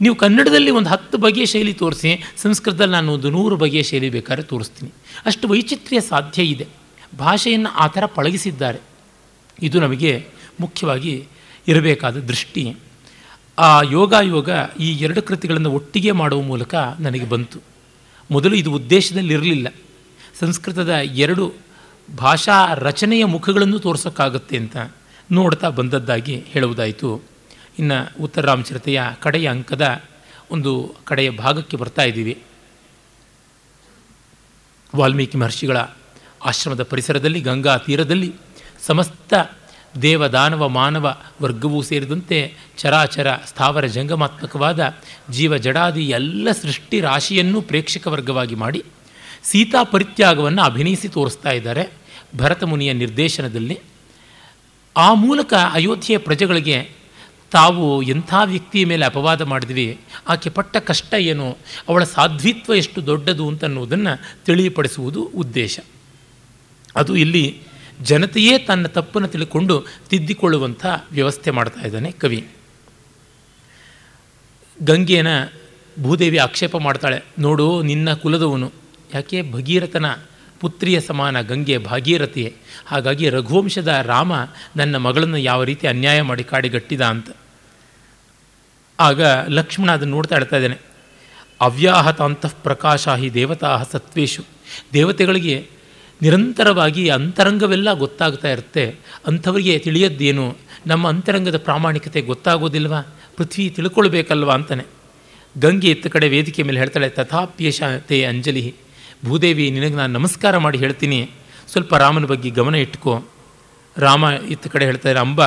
ನೀವು 0.00 0.14
ಕನ್ನಡದಲ್ಲಿ 0.14 0.70
ಒಂದು 0.70 0.90
ಹತ್ತು 0.90 1.18
ಬಗೆಯ 1.18 1.46
ಶೈಲಿ 1.46 1.74
ತೋರಿಸಿ, 1.74 2.34
ಸಂಸ್ಕೃತದಲ್ಲಿ 2.36 2.92
ನಾನು 2.92 3.12
ಒಂದು 3.12 3.30
ನೂರು 3.30 3.56
ಬಗೆಯ 3.56 3.82
ಶೈಲಿ 3.82 4.10
ಬೇಕಾದ್ರೆ 4.10 4.42
ತೋರಿಸ್ತೀನಿ. 4.42 4.92
ಅಷ್ಟು 5.26 5.48
ವೈಚಿತ್ರ್ಯ 5.48 6.00
ಸಾಧ್ಯ 6.00 6.42
ಇದೆ. 6.42 6.66
ಭಾಷೆಯನ್ನು 7.18 7.70
ಆ 7.70 7.86
ಥರ 7.86 8.06
ಪಳಗಿಸಿದ್ದಾರೆ. 8.06 8.91
ಇದು 9.62 9.80
ನಮಗೆ 9.80 10.28
ಮುಖ್ಯವಾಗಿ 10.60 11.28
ಇರಬೇಕಾದ 11.68 12.16
ದೃಷ್ಟಿ. 12.16 12.76
ಆ 13.58 13.82
ಯೋಗ 13.82 13.92
ಯೋಗಾಯೋಗ 13.92 14.48
ಈ 14.80 14.92
ಎರಡು 14.92 15.22
ಕೃತಿಗಳನ್ನು 15.22 15.70
ಒಟ್ಟಿಗೆ 15.70 16.12
ಮಾಡುವ 16.12 16.40
ಮೂಲಕ 16.40 16.74
ನನಗೆ 17.00 17.24
ಬಂತು. 17.24 17.58
ಮೊದಲು 18.30 18.54
ಇದು 18.54 18.72
ಉದ್ದೇಶದಲ್ಲಿರಲಿಲ್ಲ. 18.72 19.68
ಸಂಸ್ಕೃತದ 20.40 20.88
ಎರಡು 20.88 21.54
ಭಾಷಾ 22.16 22.74
ರಚನೆಯ 22.74 23.24
ಮುಖಗಳನ್ನು 23.24 23.78
ತೋರಿಸೋಕ್ಕಾಗುತ್ತೆ 23.78 24.56
ಅಂತ 24.56 24.76
ನೋಡ್ತಾ 25.32 25.68
ಬಂದದ್ದಾಗಿ 25.68 26.44
ಹೇಳುವುದಾಯಿತು. 26.46 27.22
ಇನ್ನು 27.78 28.22
ಉತ್ತರ 28.22 28.46
ರಾಮಚರಿತೆಯ 28.46 29.02
ಕಡೆಯ 29.20 29.46
ಅಂಕದ 29.46 30.02
ಒಂದು 30.50 30.94
ಕಡೆಯ 31.04 31.30
ಭಾಗಕ್ಕೆ 31.30 31.76
ಬರ್ತಾ 31.76 32.02
ಇದ್ದೀವಿ. 32.02 32.42
ವಾಲ್ಮೀಕಿ 34.96 35.38
ಮಹರ್ಷಿಗಳ 35.38 35.76
ಆಶ್ರಮದ 36.44 36.82
ಪರಿಸರದಲ್ಲಿ, 36.82 37.40
ಗಂಗಾ 37.40 37.78
ತೀರದಲ್ಲಿ 37.78 38.34
ಸಮಸ್ತ 38.86 39.34
ದೇವ 40.02 40.26
ದಾನವ 40.26 40.68
ಮಾನವ 40.68 41.16
ವರ್ಗವೂ 41.42 41.82
ಸೇರಿದಂತೆ 41.82 42.54
ಚರಾಚರ 42.78 43.32
ಸ್ಥಾವರ 43.46 43.86
ಜಂಗಮಾತ್ಮಕವಾದ 43.86 44.94
ಜೀವ 45.30 45.56
ಜಡಾದಿ 45.56 46.04
ಎಲ್ಲ 46.04 46.48
ಸೃಷ್ಟಿ 46.62 47.00
ರಾಶಿಯನ್ನು 47.00 47.62
ಪ್ರೇಕ್ಷಕ 47.62 48.06
ವರ್ಗವಾಗಿ 48.06 48.54
ಮಾಡಿ 48.54 48.84
ಸೀತಾ 49.42 49.82
ಪರಿತ್ಯಾಗವನ್ನು 49.82 50.62
ಅಭಿನಯಿಸಿ 50.62 51.08
ತೋರಿಸ್ತಾ 51.08 51.50
ಇದ್ದಾರೆ. 51.50 51.92
ಭರತ 52.36 52.64
ಮುನಿಯ 52.64 52.92
ನಿರ್ದೇಶನದಲ್ಲಿ 52.92 53.78
ಆ 54.96 55.14
ಮೂಲಕ 55.14 55.54
ಅಯೋಧ್ಯೆಯ 55.72 56.18
ಪ್ರಜೆಗಳಿಗೆ 56.18 56.90
ತಾವು 57.50 58.02
ಎಂಥ 58.02 58.34
ವ್ಯಕ್ತಿಯ 58.44 58.84
ಮೇಲೆ 58.84 59.04
ಅಪವಾದ 59.06 59.42
ಮಾಡಿದ್ವಿ, 59.42 60.00
ಆಕೆ 60.28 60.50
ಪಟ್ಟ 60.50 60.76
ಕಷ್ಟ 60.76 61.14
ಏನು, 61.14 61.58
ಅವಳ 61.88 62.04
ಸಾಧ್ವಿತ್ವ 62.04 62.74
ಎಷ್ಟು 62.74 63.06
ದೊಡ್ಡದು 63.06 63.48
ಅಂತನ್ನುವುದನ್ನು 63.48 64.44
ತಿಳಿಯಪಡಿಸುವುದು 64.44 65.22
ಉದ್ದೇಶ. 65.22 65.80
ಅದು 66.96 67.16
ಇಲ್ಲಿ 67.16 67.62
ಜನತೆಯೇ 68.00 68.58
ತನ್ನ 68.58 68.86
ತಪ್ಪನ್ನು 68.86 69.28
ತಿಳ್ಕೊಂಡು 69.28 69.86
ತಿದ್ದಿಕೊಳ್ಳುವಂಥ 70.10 70.86
ವ್ಯವಸ್ಥೆ 71.12 71.50
ಮಾಡ್ತಾ 71.50 71.80
ಇದ್ದಾನೆ 71.80 72.12
ಕವಿ. 72.12 72.48
ಗಂಗೆನ 74.84 75.26
ಭೂದೇವಿ 76.02 76.36
ಆಕ್ಷೇಪ 76.36 76.76
ಮಾಡ್ತಾಳೆ, 76.76 77.22
ನೋಡು, 77.38 77.82
ನಿನ್ನ 77.82 78.12
ಕುಲದವನು. 78.12 78.72
ಯಾಕೆ? 79.14 79.52
ಭಗೀರಥನ 79.52 80.06
ಪುತ್ರಿಯ 80.60 81.00
ಸಮಾನ 81.00 81.40
ಗಂಗೆ 81.40 81.78
ಭಾಗೀರಥಿಯೇ. 81.78 82.56
ಹಾಗಾಗಿ 82.86 83.30
ರಘುವಂಶದ 83.30 83.88
ರಾಮ 84.02 84.32
ನನ್ನ 84.76 84.96
ಮಗಳನ್ನು 84.96 85.36
ಯಾವ 85.36 85.64
ರೀತಿ 85.64 85.86
ಅನ್ಯಾಯ 85.86 86.22
ಮಾಡಿ 86.22 86.44
ಕಾಡಿಗಟ್ಟಿದ 86.44 87.00
ಅಂತ. 87.00 87.30
ಆಗ 89.00 89.22
ಲಕ್ಷ್ಮಣ 89.48 89.92
ಅದನ್ನು 89.92 90.14
ನೋಡ್ತಾ 90.14 90.36
ಇಡ್ತಾ 90.36 90.56
ಇದ್ದಾನೆ 90.56 90.78
ಅವ್ಯಾಹತ 91.60 92.20
ಅಂತಃ 92.20 92.48
ಪ್ರಕಾಶ 92.62 93.08
ಹಿ 93.08 93.34
ದೇವತಾ 93.34 93.82
ಸತ್ವೇಶು 93.92 94.44
ದೇವತೆಗಳಿಗೆ 94.92 95.70
ನಿರಂತರವಾಗಿ 96.22 97.08
ಅಂತರಂಗವೆಲ್ಲ 97.08 97.92
ಗೊತ್ತಾಗ್ತಾ 97.92 98.48
ಇರುತ್ತೆ. 98.48 98.96
ಅಂಥವರಿಗೆ 99.26 99.78
ತಿಳಿಯದ್ದೇನು? 99.78 100.56
ನಮ್ಮ 100.86 101.08
ಅಂತರಂಗದ 101.08 101.58
ಪ್ರಾಮಾಣಿಕತೆ 101.58 102.22
ಗೊತ್ತಾಗೋದಿಲ್ವಾ? 102.22 103.00
ಪೃಥ್ವಿ 103.36 103.70
ತಿಳ್ಕೊಳ್ಬೇಕಲ್ವಾ 103.70 104.54
ಅಂತಾನೆ. 104.54 104.84
ಗಂಗೆ 105.58 105.90
ಇತ್ತ 105.90 106.06
ಕಡೆ 106.06 106.28
ವೇದಿಕೆ 106.28 106.62
ಮೇಲೆ 106.62 106.78
ಹೇಳ್ತಾಳೆ 106.78 107.08
ತಥಾಪ್ಯೇಶ 107.08 107.82
ತೇ 107.98 108.24
ಅಂಜಲಿ, 108.24 108.74
ಭೂದೇವಿ 109.24 109.70
ನಿನಗೆ 109.70 109.94
ನಾನು 109.94 110.12
ನಮಸ್ಕಾರ 110.12 110.58
ಮಾಡಿ 110.58 110.78
ಹೇಳ್ತೀನಿ. 110.78 111.30
ಸ್ವಲ್ಪ 111.72 111.94
ರಾಮನ 111.94 112.24
ಬಗ್ಗೆ 112.24 112.50
ಗಮನ 112.50 112.74
ಇಟ್ಕೋ. 112.74 113.24
ರಾಮ 113.98 114.24
ಇತ್ತ 114.24 114.66
ಕಡೆ 114.66 114.84
ಹೇಳ್ತಾರೆ, 114.84 115.18
ಅಂಬ, 115.18 115.44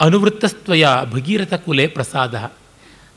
ಅನುವೃತ್ತಸ್ತ್ವಯ 0.00 0.86
ಭಗೀರಥ 1.04 1.54
ಕುಲೆ 1.54 1.86
ಪ್ರಸಾದ. 1.86 2.52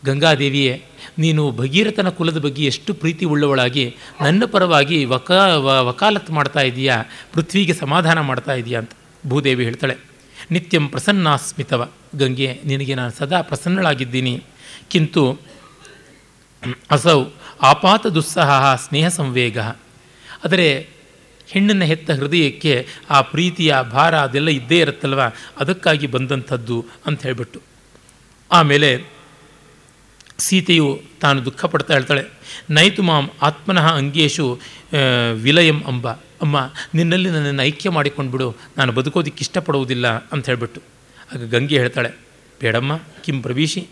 ಗಂಗಾದೇವಿಯೇ 0.05 0.83
ನೀನು 1.17 1.51
ಭಗೀರಥನ 1.51 2.09
ಕುಲದ 2.09 2.37
ಬಗ್ಗೆ 2.37 2.65
ಎಷ್ಟು 2.65 2.93
ಪ್ರೀತಿ 2.93 3.25
ಉಳ್ಳವಳಾಗಿ, 3.25 3.95
ನನ್ನ 4.21 4.43
ಪರವಾಗಿ 4.45 5.05
ವಕಾ 5.05 5.55
ವಕಾಲತ್ 5.57 6.31
ಮಾಡ್ತಾ 6.31 6.59
ಇದೀಯಾ, 6.59 7.03
ಪೃಥ್ವಿಗೆ 7.33 7.73
ಸಮಾಧಾನ 7.73 8.19
ಮಾಡ್ತಾ 8.19 8.53
ಇದೆಯಾ 8.53 8.79
ಅಂತ 8.79 8.91
ಭೂದೇವಿ 9.27 9.63
ಹೇಳ್ತಾಳೆ. 9.63 9.97
ನಿತ್ಯಂ 10.51 10.87
ಪ್ರಸನ್ನಾಸ್ಮಿತವ 10.87 11.89
ಗಂಗೆ, 12.15 12.59
ನಿನಗೆ 12.65 12.95
ನಾನು 12.95 13.11
ಸದಾ 13.11 13.41
ಪ್ರಸನ್ನಳಾಗಿದ್ದೀನಿ. 13.41 14.43
ಕಿಂತು, 14.87 15.39
ಅಸೌ, 16.91 17.23
ಆಪಾತ 17.61 18.07
ದುಸ್ಸಹ 18.07 18.75
ಸ್ನೇಹ 18.87 19.07
ಸಂವೇಗ. 19.07 19.59
ಆದರೆ, 20.45 20.87
ಹೆಣ್ಣನ್ನು 21.47 21.85
ಹೆತ್ತ 21.85 22.11
ಹೃದಯಕ್ಕೆ 22.11 22.87
ಆ 23.09 23.21
ಪ್ರೀತಿಯ 23.21 23.75
ಭಾರ 23.91 24.17
ಅದೆಲ್ಲ 24.17 24.49
ಇದ್ದೇ 24.49 24.79
ಇರುತ್ತಲ್ವ, 24.79 25.21
ಅದಕ್ಕಾಗಿ 25.57 26.07
ಬಂದಂಥದ್ದು 26.07 26.85
ಅಂತ 27.05 27.23
ಹೇಳಿಬಿಟ್ಟು. 27.23 27.61
ಆಮೇಲೆ 28.51 29.13
ಸೀತೆಯು 30.39 30.87
ತಾನು 31.21 31.39
ದುಃಖ 31.45 31.65
ಪಡ್ತಾ 31.73 31.91
ಹೇಳ್ತಾಳೆ, 31.93 32.23
ನೈತು 32.75 33.01
ಮಾಂ 33.09 33.25
ಆತ್ಮನಃ 33.47 33.87
ಅಂಗೇಶು 33.99 34.45
ವಿಲಯಂ 35.45 35.79
ಅಂಬ. 35.91 36.05
ಅಮ್ಮ, 36.43 36.57
ನಿನ್ನಲ್ಲಿ 36.97 37.29
ನನ್ನನ್ನು 37.35 37.63
ಐಕ್ಯ 37.63 37.89
ಮಾಡಿಕೊಂಡ್ಬಿಡು 37.97 38.47
ನಾನು 38.77 38.91
ಬದುಕೋದಕ್ಕೆ 38.97 39.41
ಇಷ್ಟಪಡುವುದಿಲ್ಲ 39.45 40.07
ಅಂತ 40.33 40.43
ಹೇಳಿಬಿಟ್ಟು 40.49 40.81
ಆಗ 41.31 41.43
ಗಂಗೆ 41.53 41.77
ಹೇಳ್ತಾಳೆ, 41.83 42.11
ಬೇಡಮ್ಮ, 42.61 42.93
ಕಿಂ 43.23 43.37
ಪ್ರವೀಶಿ, 43.45 43.83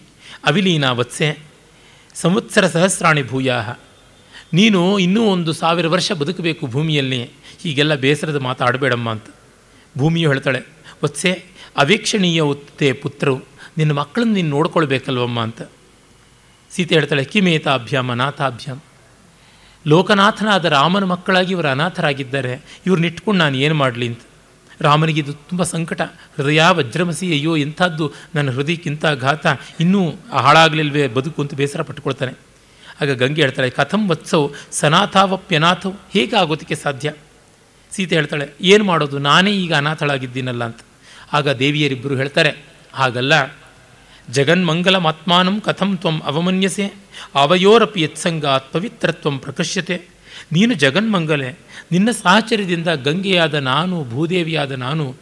ಅವಿಲೀನ 0.50 0.86
ವತ್ಸೆ, 1.00 1.30
ಸಂವತ್ಸರ 2.16 2.66
ಸಹಸ್ರಾಣಿ 2.76 3.24
ಭೂಯಾಹ. 3.32 3.70
ನೀನು 4.54 4.82
ಇನ್ನೂ 5.00 5.22
ಒಂದು 5.34 5.52
ಸಾವಿರ 5.54 5.88
ವರ್ಷ 5.94 6.12
ಬದುಕಬೇಕು 6.22 6.64
ಭೂಮಿಯಲ್ಲಿ. 6.74 7.20
ಹೀಗೆಲ್ಲ 7.62 7.94
ಬೇಸರದ 8.04 8.40
ಮಾತಾಡಬೇಡಮ್ಮ 8.48 9.10
ಅಂತ. 9.16 9.28
ಭೂಮಿಯು 9.96 10.30
ಹೇಳ್ತಾಳೆ, 10.32 10.62
ವತ್ಸೆ, 11.04 11.32
ಅವೇಕ್ಷಣೀಯ 11.78 12.42
ಉತ್ತೆ 12.54 12.90
ಪುತ್ರರು, 13.04 13.38
ನಿನ್ನ 13.78 13.94
ಮಕ್ಕಳನ್ನು 14.00 14.36
ನೀನು 14.40 14.52
ನೋಡ್ಕೊಳ್ಬೇಕಲ್ವಮ್ಮ 14.56 15.40
ಅಂತ. 15.48 15.62
ಸೀತೆ 16.76 16.96
ಹೇಳ್ತಾಳೆ 16.96 17.24
ಕಿಮೇತಾಭ್ಯಾಮ 17.24 18.12
ಅನಾಥಾಭ್ಯಾಮ್ 18.12 18.82
ಲೋಕನಾಥನಾದ 19.88 20.66
ರಾಮನ 20.66 21.04
ಮಕ್ಕಳಾಗಿ 21.04 21.52
ಇವರು 21.52 21.68
ಅನಾಥರಾಗಿದ್ದಾರೆ 21.68 22.82
ಇವ್ರನ್ನ 22.86 23.06
ಇಟ್ಕೊಂಡು 23.06 23.40
ನಾನು 23.40 23.58
ಏನು 23.58 23.76
ಮಾಡಲಿ 23.76 24.08
ಅಂತ. 24.08 24.20
ರಾಮನಿಗೆ 24.82 25.20
ಇದು 25.20 25.34
ತುಂಬ 25.34 25.64
ಸಂಕಟ. 25.64 26.02
ಹೃದಯ 26.02 26.64
ವಜ್ರಮಸಿ, 26.70 27.32
ಅಯ್ಯೋ, 27.32 27.56
ಎಂಥದ್ದು 27.56 28.12
ನನ್ನ 28.36 28.52
ಹೃದಯಕ್ಕಿಂತ 28.52 29.06
ಘಾತ. 29.06 29.46
ಇನ್ನೂ 29.80 30.16
ಹಾಳಾಗಲಿಲ್ವೇ, 30.32 31.08
ಬದುಕು 31.08 31.42
ಅಂತ 31.42 31.54
ಬೇಸರ 31.54 31.82
ಪಟ್ಟುಕೊಳ್ತಾನೆ. 31.82 32.32
ಆಗ 33.02 33.12
ಗಂಗೆ 33.12 33.42
ಹೇಳ್ತಾಳೆ, 33.42 33.70
ಕಥಂ 33.70 34.10
ವತ್ಸವ್ 34.10 34.74
ಸನಾಥಾವಪ್ಯನಾಥವು 34.74 35.94
ಹೇಗೆ 36.14 36.36
ಆಗೋದಕ್ಕೆ 36.36 36.76
ಸಾಧ್ಯ? 36.76 37.14
ಸೀತೆ 37.92 38.16
ಹೇಳ್ತಾಳೆ, 38.16 38.50
ಏನು 38.62 38.84
ಮಾಡೋದು? 38.84 39.20
ನಾನೇ 39.20 39.52
ಈಗ 39.52 39.74
ಅನಾಥಳಾಗಿದ್ದೀನಲ್ಲ 39.74 40.64
ಅಂತ. 40.64 40.78
ಆಗ 41.34 41.50
ದೇವಿಯರಿಬ್ಬರು 41.50 42.16
ಹೇಳ್ತಾರೆ, 42.16 42.66
ಹಾಗಲ್ಲ. 42.94 43.61
ಜಗನ್ಮಂಗಲಮಾತ್ಮಾನಂ 44.30 45.60
ಕಥಂ 45.60 45.98
ತ್ವಂ 45.98 46.22
ಅವಮನ್ಯಸೆ 46.22 46.94
ಅವಯೋರಪಿ 47.36 48.02
ಯತ್ಸಂಗಾತ್ 48.02 48.74
ಪವಿತ್ರತ್ವಂ 48.74 49.40
ಪ್ರಕಶ್ಯತೆ. 49.40 50.02
ನೀನು 50.52 50.74
ಜಗನ್ಮಂಗಲೆ, 50.74 51.60
ನಿನ್ನ 51.92 52.12
ಸಾಹಚರ್ಯದಿಂದ 52.12 52.88
ಗಂಗೆಯಾದ 52.88 53.54
ನಾನು, 53.54 54.06
ಭೂದೇವಿಯಾದ 54.10 54.72
ನಾನು 54.72 55.16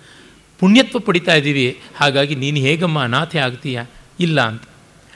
ಪುಣ್ಯತ್ವ 0.60 1.00
ಪಡಿತಾ 1.00 1.34
ಇದ್ದೀವಿ. 1.34 1.80
ಹಾಗಾಗಿ 1.96 2.36
ನೀನು 2.36 2.58
ಹೇಗಮ್ಮ 2.58 3.04
ಅನಾಥೆ 3.04 3.40
ಆಗ್ತೀಯ? 3.40 3.82
ಇಲ್ಲ 4.20 4.42
ಅಂತ. 4.42 4.64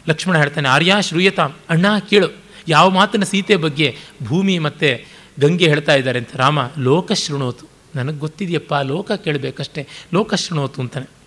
ಲಕ್ಷ್ಮಣ 0.10 0.38
ಹೇಳ್ತಾನೆ, 0.38 0.70
ಆರ್ಯ 0.70 0.96
ಶ್ರೂಯತಾಂ, 1.02 1.54
ಅಣ್ಣ 1.70 1.98
ಕೇಳು, 1.98 2.28
ಯಾವ 2.68 2.90
ಮಾತಿನ 2.90 3.24
ಸೀತೆ 3.24 3.56
ಬಗ್ಗೆ 3.56 3.98
ಭೂಮಿ 4.24 4.60
ಮತ್ತು 4.60 5.06
ಗಂಗೆ 5.40 5.68
ಹೇಳ್ತಾ 5.68 5.96
ಇದ್ದಾರೆ 5.96 6.20
ಅಂತ. 6.20 6.36
ರಾಮ, 6.36 6.60
ಲೋಕ 6.78 7.12
ಶೃಣೋತು. 7.12 7.66
ನನಗೆ 7.96 8.18
ಗೊತ್ತಿದೆಯಪ್ಪ, 8.18 8.74
ಲೋಕ 8.74 9.12
ಕೇಳಬೇಕಷ್ಟೇ, 9.12 9.88
ಲೋಕ 10.14 10.34
ಶೃಣೋತು 10.34 10.82
ಅಂತಾನೆ. 10.82 11.23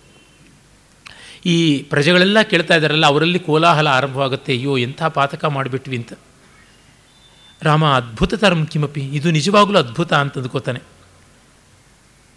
ಈ 1.47 1.57
ಪ್ರಜೆಗಳೆಲ್ಲ 1.81 2.41
ಕೇಳ್ತಾ 2.41 2.75
ಇದ್ದಾರಲ್ಲ, 2.75 3.05
ಅವರಲ್ಲಿ 3.05 3.39
ಕೋಲಾಹಲ 3.39 3.87
ಆರಂಭವಾಗುತ್ತೆ, 3.87 4.51
ಅಯ್ಯೋ, 4.51 4.77
ಎಂಥ 4.77 5.03
ಪಾತಕ 5.03 5.45
ಮಾಡಿಬಿಟ್ವಿ 5.45 5.97
ಅಂತ. 5.97 6.13
ರಾಮ, 7.61 7.85
ಅದ್ಭುತ 7.85 8.33
ತರಂ 8.33 8.65
ಕಿಮಪಿ, 8.65 9.01
ಇದು 9.01 9.31
ನಿಜವಾಗಲೂ 9.31 9.77
ಅದ್ಭುತ 9.77 10.13
ಅಂತ 10.13 10.37
ಅಂದ್ಕೋತಾನೆ. 10.37 10.81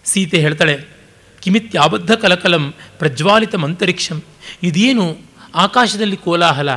ಸೀತೆ 0.04 0.38
ಹೇಳ್ತಾಳೆ 0.38 0.74
ಕಿಮಿತ್ಯಾಬದ್ಧ 1.42 2.12
ಕಲಕಲಂ 2.12 2.74
ಪ್ರಜ್ವಾಲಿತಂ 2.98 3.64
ಅಂತರಿಕ್ಷಂ. 3.64 4.22
ಇದೇನು 4.62 5.16
ಆಕಾಶದಲ್ಲಿ 5.54 6.16
ಕೋಲಾಹಲ, 6.16 6.70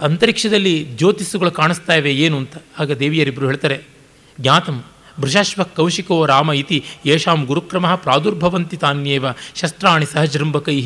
ಅಂತರಿಕ್ಷದಲ್ಲಿ 0.00 0.74
ಜ್ಯೋತಿಸ್ಸುಗಳು 0.84 1.50
ಕಾಣಿಸ್ತಾ 1.50 1.94
ಇವೆ, 1.94 2.12
ಏನು 2.14 2.36
ಅಂತ. 2.36 2.56
ಆಗ 2.78 2.92
ದೇವಿಯರಿಬ್ಬರು 2.92 3.46
ಹೇಳ್ತಾರೆ, 3.46 3.78
ಜ್ಞಾತಂ 4.40 4.84
ಭೃಶಾಶ್ವ 5.20 5.62
ಕೌಶಿಕೋ 5.62 6.26
ರಾಮ 6.26 6.52
ಇತಿ 6.52 6.84
ಯಶಾಂ 7.06 7.44
ಗುರುಕ್ರಮ 7.44 7.94
ಪ್ರಾದುರ್ಭವಂತಿ 7.94 8.76
ತಾನ್ಯೇವ, 8.76 9.26
ಶಸ್ತ್ರಾಣಿ 9.54 10.06
ಸಹಜೃಂಭಕೈ 10.06 10.78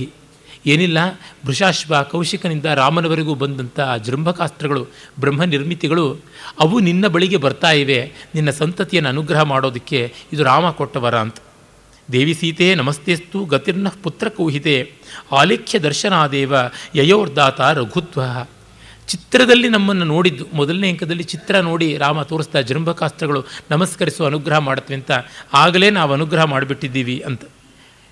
ಏನಿಲ್ಲ 0.66 0.98
ಭೃಶಾಶ್ವ 1.46 2.02
ಕೌಶಿಕನಿಂದ 2.02 2.64
ರಾಮನವರೆಗೂ 2.64 3.34
ಬಂದಂಥ 3.34 3.80
ಜೃಂಭಕಾಸ್ತ್ರಗಳು 4.04 4.86
ಬ್ರಹ್ಮ 5.20 5.44
ನಿರ್ಮಿತಿಗಳು 5.44 6.16
ಅವು 6.60 6.80
ನಿನ್ನ 6.80 7.06
ಬಳಿಗೆ 7.06 7.36
ಬರ್ತಾ 7.36 7.70
ಇವೆ. 7.70 8.12
ನಿನ್ನ 8.34 8.50
ಸಂತತಿಯನ್ನು 8.50 9.08
ಅನುಗ್ರಹ 9.08 9.42
ಮಾಡೋದಕ್ಕೆ 9.42 10.12
ಇದು 10.32 10.44
ರಾಮ 10.44 10.70
ಕೊಟ್ಟವರ 10.70 11.18
ಅಂತ. 11.18 11.36
ದೇವಿ 12.12 12.34
ಸೀತೆ, 12.34 12.74
ನಮಸ್ತೆಸ್ತು, 12.74 13.44
ಗತಿರ್ನ 13.44 13.88
ಪುತ್ರ 14.02 14.28
ಕೌಹಿತೆ, 14.28 14.92
ಆಲಿಖ್ಯ 15.32 15.78
ದರ್ಶನಾದೇವ, 15.78 16.54
ಯಯೋರ್ದಾತ 16.94 17.60
ರಘುತ್ವ. 17.60 18.22
ಚಿತ್ರದಲ್ಲಿ 19.06 19.68
ನಮ್ಮನ್ನು 19.68 20.04
ನೋಡಿದ್ದು, 20.04 20.46
ಮೊದಲನೇ 20.54 20.90
ಅಂಕದಲ್ಲಿ 20.90 21.22
ಚಿತ್ರ 21.22 21.56
ನೋಡಿ 21.56 21.96
ರಾಮ 21.96 22.22
ತೋರಿಸ್ತಾ 22.22 22.60
ಜೃಂಭಕಾಸ್ತ್ರಗಳು 22.60 23.44
ನಮಸ್ಕರಿಸುವ 23.70 24.26
ಅನುಗ್ರಹ 24.26 24.58
ಮಾಡುತ್ತವೆ 24.58 24.96
ಅಂತ. 24.96 25.10
ಆಗಲೇ 25.54 25.90
ನಾವು 25.90 26.12
ಅನುಗ್ರಹ 26.12 26.44
ಮಾಡಿಬಿಟ್ಟಿದ್ದೀವಿ 26.44 27.22
ಅಂತ. 27.26 27.42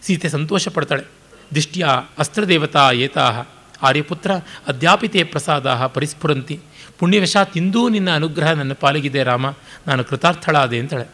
ಸೀತೆ 0.03 0.29
ಸಂತೋಷ 0.29 0.69
ಪಡ್ತಾಳೆ 0.69 1.20
ದಿಷ್ಟ್ಯ 1.55 1.87
ಅಸ್ತ್ರದೇವತಾ 2.19 2.93
ಏತಾಹ 2.93 3.47
ಆರ್ಯಪುತ್ರ, 3.83 4.31
ಅದ್ಯಾಪಿತೆ 4.67 5.25
ಪ್ರಸಾದ 5.25 5.67
ಪರಿಸ್ಫುರಂತಿ. 5.87 6.61
ಪುಣ್ಯವಶಾತ್ 6.99 7.57
ಇಂದೂ 7.57 7.89
ನಿನ್ನ 7.89 8.15
ಅನುಗ್ರಹ 8.15 8.51
ನನ್ನ 8.51 8.73
ಪಾಲಿಗಿದೆ 8.73 9.23
ರಾಮ, 9.23 9.47
ನಾನು 9.87 10.05
ಕೃತಾರ್ಥಳಾದೆ 10.05 10.79
ಅಂತಾಳೆ. 10.79 11.07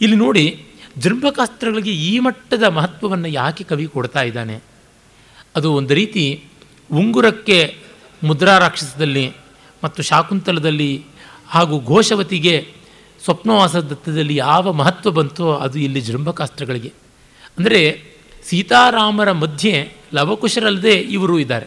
ಇಲ್ಲಿ 0.00 0.16
ನೋಡಿ 0.16 0.66
ಜೃಂಭಕಾಸ್ತ್ರಗಳಿಗೆ 0.98 1.90
ಈ 1.90 2.18
ಮಟ್ಟದ 2.18 2.62
ಮಹತ್ವವನ್ನು 2.62 3.28
ಯಾಕೆ 3.28 3.64
ಕವಿ 3.64 3.86
ಕೊಡ್ತಾ 3.86 4.22
ಇದ್ದಾನೆ? 4.22 4.62
ಅದು 5.56 5.72
ಒಂದು 5.72 5.94
ರೀತಿ 5.94 6.44
ಉಂಗುರಕ್ಕೆ 6.92 7.76
ಮುದ್ರಾ 8.24 8.58
ರಾಕ್ಷಸದಲ್ಲಿ 8.58 9.36
ಮತ್ತು 9.84 10.02
ಶಾಕುಂತಲದಲ್ಲಿ 10.02 11.04
ಹಾಗೂ 11.48 11.80
ಘೋಷವತಿಗೆ 11.80 12.54
ಸ್ವಪ್ನವಾಸ 13.24 13.76
ದತ್ತದಲ್ಲಿ 13.76 14.36
ಯಾವ 14.36 14.72
ಮಹತ್ವ 14.72 15.10
ಬಂತೋ 15.10 15.52
ಅದು 15.54 15.78
ಇಲ್ಲಿ 15.78 16.00
ಜೃಂಭಕಾಸ್ತ್ರಗಳಿಗೆ 16.00 16.92
ಅಂದರೆ 17.58 17.80
ಸೀತಾರಾಮರ 18.44 19.32
ಮಧ್ಯೆ 19.32 19.92
ಲವಕುಶರಲ್ಲದೆ 20.14 20.92
ಇವರು 20.92 21.38
ಇದ್ದಾರೆ. 21.38 21.66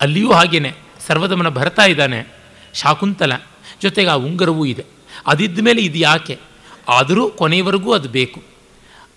ಅಲ್ಲಿಯೂ 0.00 0.32
ಹಾಗೆಯೇ 0.32 0.78
ಸರ್ವದಮನ 1.06 1.48
ಭರತ 1.48 1.78
ಇದ್ದಾನೆ, 1.78 2.26
ಶಾಕುಂತಲ 2.74 3.32
ಜೊತೆಗೆ 3.82 4.10
ಆ 4.10 4.14
ಉಂಗರವೂ 4.14 4.64
ಇದೆ. 4.64 4.84
ಅದಿದ್ದ 5.26 5.58
ಮೇಲೆ 5.62 5.82
ಇದು 5.82 5.98
ಯಾಕೆ? 5.98 6.38
ಆದರೂ 6.88 7.30
ಕೊನೆಯವರೆಗೂ 7.30 7.92
ಅದು 7.92 8.08
ಬೇಕು. 8.08 8.42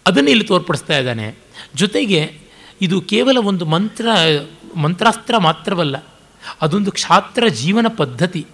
ಅದನ್ನು 0.08 0.30
ಇಲ್ಲಿ 0.30 0.46
ತೋರ್ಪಡಿಸ್ತಾ 0.46 0.98
ಇದ್ದಾನೆ. 0.98 1.36
ಜೊತೆಗೆ 1.76 2.38
ಇದು 2.82 3.02
ಕೇವಲ 3.02 3.38
ಒಂದು 3.38 3.66
ಮಂತ್ರ, 3.66 4.08
ಮಂತ್ರಾಸ್ತ್ರ 4.76 5.38
ಮಾತ್ರವಲ್ಲ, 5.38 5.98
ಅದೊಂದು 6.62 6.92
ಕ್ಷಾತ್ರ 6.92 7.48
ಜೀವನ 7.48 7.86
ಪದ್ಧತಿ. 7.98 8.46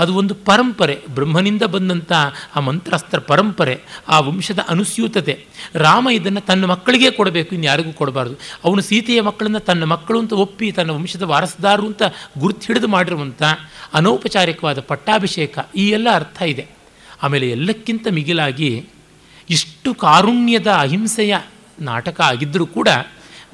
ಅದು 0.00 0.14
ಒಂದು 0.14 0.34
ಪರಂಪರೆ, 0.48 0.96
ಬ್ರಹ್ಮನಿಂದ 1.16 1.64
ಬಂದಂಥ 1.74 2.12
ಆ 2.56 2.60
ಮಂತ್ರಾಸ್ತ್ರ 2.60 3.18
ಪರಂಪರೆ, 3.30 3.74
ಆ 4.08 4.20
ವಂಶದ 4.20 4.60
ಅನುಸ್ಯೂತತೆ. 4.68 5.34
ರಾಮ 5.74 6.08
ಇದನ್ನು 6.18 6.40
ತನ್ನ 6.40 6.64
ಮಕ್ಕಳಿಗೆ 6.64 7.10
ಕೊಡಬೇಕು, 7.10 7.50
ಇನ್ನು 7.54 7.66
ಯಾರಿಗೂ 7.66 7.92
ಕೊಡಬಾರ್ದು. 7.92 8.36
ಅವನು 8.64 8.80
ಸೀತೆಯ 8.80 9.20
ಮಕ್ಕಳನ್ನು 9.20 9.60
ತನ್ನ 9.60 9.84
ಮಕ್ಕಳು 9.84 10.18
ಅಂತ 10.18 10.32
ಒಪ್ಪಿ 10.32 10.68
ತನ್ನ 10.72 10.90
ವಂಶದ 10.90 11.22
ವಾರಸದಾರರು 11.22 11.86
ಅಂತ 11.86 12.02
ಗುರುತು 12.38 12.66
ಹಿಡಿದು 12.66 12.88
ಮಾಡಿರುವಂಥ 12.88 13.42
ಅನೌಪಚಾರಿಕವಾದ 13.94 14.80
ಪಟ್ಟಾಭಿಷೇಕ, 14.80 15.58
ಈ 15.76 15.86
ಎಲ್ಲ 15.88 16.08
ಅರ್ಥ 16.14 16.42
ಇದೆ. 16.42 16.66
ಆಮೇಲೆ 17.22 17.48
ಎಲ್ಲಕ್ಕಿಂತ 17.50 18.06
ಮಿಗಿಲಾಗಿ 18.10 18.70
ಇಷ್ಟು 19.50 19.90
ಕಾರುಣ್ಯದ 19.94 20.70
ಅಹಿಂಸೆಯ 20.84 21.34
ನಾಟಕ 21.80 22.20
ಆಗಿದ್ದರೂ 22.20 22.66
ಕೂಡ 22.66 22.88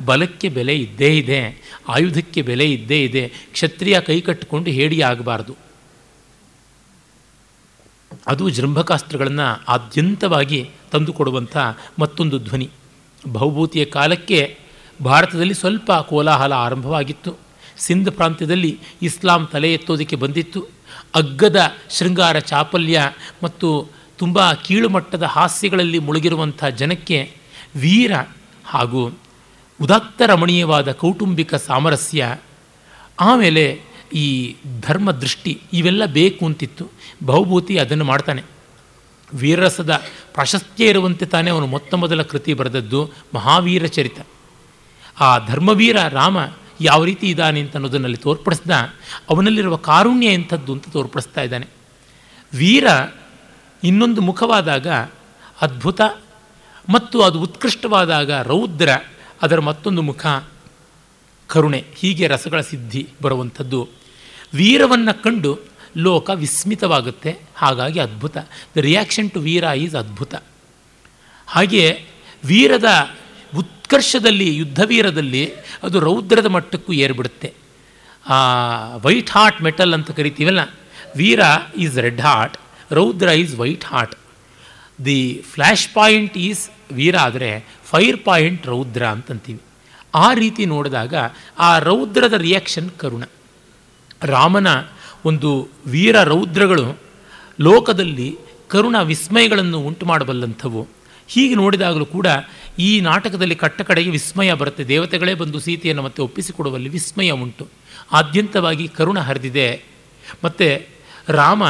ಬಲಕ್ಕೆ 0.07 0.49
ಬೆಲೆ 0.49 0.75
ಇದ್ದೇ 0.79 1.09
ಇದೆ, 1.17 1.41
ಆಯುಧಕ್ಕೆ 1.89 2.43
ಬೆಲೆ 2.43 2.67
ಇದ್ದೇ 2.71 2.99
ಇದೆ, 3.05 3.23
ಕ್ಷತ್ರಿಯ 3.53 4.01
ಕೈ 4.01 4.21
ಕಟ್ಟಿಕೊಂಡು 4.21 4.71
ಹೇಡಿ 4.71 4.99
ಆಗಬಾರ್ದು 5.03 5.68
ಅದು 8.29 8.45
ಜೃಂಭಕಾಸ್ತ್ರಗಳನ್ನು 8.49 9.49
ಆದ್ಯಂತವಾಗಿ 9.69 10.61
ತಂದುಕೊಡುವಂಥ 10.93 11.57
ಮತ್ತೊಂದು 11.99 12.39
ಧ್ವನಿ. 12.39 12.69
ಬಹುಭೂತಿಯ 13.33 13.85
ಕಾಲಕ್ಕೆ 13.85 14.41
ಭಾರತದಲ್ಲಿ 15.05 15.55
ಸ್ವಲ್ಪ 15.55 15.93
ಕೋಲಾಹಲ 15.93 16.53
ಆರಂಭವಾಗಿತ್ತು. 16.53 17.33
ಸಿಂಧ್ 17.77 18.11
ಪ್ರಾಂತ್ಯದಲ್ಲಿ 18.11 18.73
ಇಸ್ಲಾಂ 19.03 19.43
ತಲೆ 19.53 19.69
ಎತ್ತೋದಕ್ಕೆ 19.75 20.17
ಬಂದಿತ್ತು. 20.17 20.61
ಅಗ್ಗದ 21.15 21.59
ಶೃಂಗಾರ 21.91 22.39
ಚಾಪಲ್ಯ 22.39 23.01
ಮತ್ತು 23.43 23.69
ತುಂಬ 24.19 24.53
ಕೀಳುಮಟ್ಟದ 24.53 25.23
ಹಾಸ್ಯಗಳಲ್ಲಿ 25.23 25.99
ಮುಳುಗಿರುವಂಥ 25.99 26.65
ಜನಕ್ಕೆ 26.65 27.19
ವೀರ 27.77 28.13
ಹಾಗೂ 28.67 29.03
ಉದಾತ್ತ 29.81 30.23
ರಮಣೀಯವಾದ 30.27 30.93
ಕೌಟುಂಬಿಕ 30.93 31.55
ಸಾಮರಸ್ಯ, 31.55 32.23
ಆಮೇಲೆ 33.21 33.65
ಈ 34.13 34.57
ಧರ್ಮ 34.81 35.13
ದೃಷ್ಟಿ 35.13 35.61
ಇವೆಲ್ಲ 35.73 36.05
ಬೇಕು 36.07 36.47
ಅಂತಿತ್ತು. 36.47 36.91
ಬಹುಭೂತಿ 37.25 37.79
ಅದನ್ನು 37.79 38.05
ಮಾಡ್ತಾನೆ. 38.05 38.43
ವೀರರಸದ 39.35 40.03
ಪ್ರಾಶಸ್ತ್ಯ 40.33 40.89
ಇರುವಂತೆ 40.89 41.27
ತಾನೇ 41.27 41.51
ಅವನು 41.51 41.67
ಮೊತ್ತ 41.67 41.95
ಮೊದಲ 41.95 42.23
ಕೃತಿ 42.23 42.55
ಬರೆದದ್ದು 42.55 43.11
ಮಹಾವೀರ 43.35 43.87
ಚರಿತ. 43.87 44.19
ಆ 45.21 45.39
ಧರ್ಮವೀರ 45.39 46.09
ರಾಮ 46.09 46.39
ಯಾವ 46.81 47.05
ರೀತಿ 47.05 47.27
ಇದ್ದಾನೆ 47.27 47.61
ಅಂತ 47.61 47.75
ಅನ್ನೋದನ್ನಲ್ಲಿ 47.75 48.17
ತೋರ್ಪಡಿಸ್ದ 48.17 48.71
ಅವನಲ್ಲಿರುವ 49.31 49.77
ಕಾರುಣ್ಯ 49.77 50.27
ಎಂಥದ್ದು 50.27 50.73
ಅಂತ 50.73 50.89
ತೋರ್ಪಡಿಸ್ತಾ 50.89 51.41
ಇದ್ದಾನೆ. 51.41 51.67
ವೀರ 52.57 52.87
ಇನ್ನೊಂದು 53.85 54.21
ಮುಖವಾದಾಗ 54.21 54.87
ಅದ್ಭುತ 55.61 56.01
ಮತ್ತು 56.89 57.23
ಅದು 57.23 57.41
ಉತ್ಕೃಷ್ಟವಾದಾಗ 57.41 58.33
ರೌದ್ರ, 58.33 58.89
ಅದರ 59.43 59.61
ಮತ್ತೊಂದು 59.61 60.03
ಮುಖ 60.03 60.27
ಕರುಣೆ, 61.47 61.85
ಹೀಗೆ 61.95 62.27
ರಸಗಳ 62.27 62.61
ಸಿದ್ಧಿ 62.61 63.09
ಬರುವಂಥದ್ದು 63.23 63.89
ವೀರವನ್ನು 64.55 65.23
ಕಂಡು 65.23 65.59
ಲೋಕ 65.97 66.31
ವಿಸ್ಮಿತವಾಗುತ್ತೆ. 66.31 67.39
ಹಾಗಾಗಿ 67.57 68.01
ಅದ್ಭುತ. 68.01 68.37
The 68.77 68.77
reaction 68.77 69.31
to 69.31 69.41
Veer 69.41 69.65
is 69.65 69.95
ಅದ್ಭುತ. 69.95 70.35
ಹಾಗೆಯೇ 71.47 72.07
ವೀರದ 72.45 72.85
ಉತ್ಕರ್ಷದಲ್ಲಿ, 73.57 74.57
ಯುದ್ಧವೀರದಲ್ಲಿ 74.57 75.53
ಅದು 75.83 76.01
ರೌದ್ರದ 76.01 76.47
ಮಟ್ಟಕ್ಕೂ 76.47 76.93
ಏರ್ಬಿಡುತ್ತೆ. 76.93 77.55
ವೈಟ್ 79.05 79.31
ಹಾರ್ಟ್ 79.31 79.63
ಮೆಟಲ್ 79.63 79.95
ಅಂತ 79.95 80.11
ಕರಿತೀವಲ್ಲ, 80.11 80.61
veera 81.17 81.41
is 81.77 81.97
red 81.97 82.21
heart 82.21 82.57
raudra 82.91 83.29
is 83.29 83.57
white 83.57 83.85
heart 83.85 84.15
the 85.05 85.45
flash 85.53 85.89
point 85.95 86.39
is 86.39 86.71
veera 86.91 87.19
ಆದರೆ 87.19 87.65
ಫೈರ್ 87.85 88.25
ಪಾಯಿಂಟ್ 88.25 88.67
ರೌದ್ರ 88.67 89.07
ಅಂತಂತೀವಿ. 89.07 89.61
ಆ 90.15 90.35
ರೀತಿ 90.35 90.67
ನೋಡಿದಾಗ 90.67 91.15
ಆ 91.59 91.79
ರೌದ್ರದ 91.79 92.33
ರಿಯಾಕ್ಷನ್ 92.33 92.91
ಕರುಣ. 92.91 93.23
ರಾಮನ 94.23 94.67
ಒಂದು 95.25 95.69
ವೀರ 95.87 96.23
ರೌದ್ರಗಳು 96.23 96.99
ಲೋಕದಲ್ಲಿ 97.61 98.37
ಕರುಣ 98.69 98.97
ವಿಸ್ಮಯಗಳನ್ನು 99.03 99.79
ಉಂಟು 99.79 100.07
ಮಾಡಬಲ್ಲಂಥವು. 100.07 100.89
ಹೀಗೆ 101.29 101.55
ನೋಡಿದಾಗಲೂ 101.55 102.07
ಕೂಡ 102.07 102.27
ಈ 102.79 103.01
ನಾಟಕದಲ್ಲಿ 103.01 103.55
ಕಟ್ಟ 103.55 103.81
ಕಡೆಗೆ 103.81 104.11
ವಿಸ್ಮಯ 104.11 104.53
ಬರುತ್ತೆ. 104.53 104.85
ದೇವತೆಗಳೇ 104.85 105.35
ಬಂದು 105.35 105.59
ಸೀತೆಯನ್ನು 105.59 106.03
ಮತ್ತೆ 106.03 106.23
ಒಪ್ಪಿಸಿಕೊಡುವಲ್ಲಿ 106.23 106.89
ವಿಸ್ಮಯ 106.89 107.31
ಉಂಟು. 107.31 107.69
ಆದ್ಯಂತವಾಗಿ 108.13 108.89
ಕರುಣ 108.89 109.19
ಹರಿದಿದೆ. 109.19 109.85
ಮತ್ತು 110.45 110.89
ರಾಮ 111.29 111.63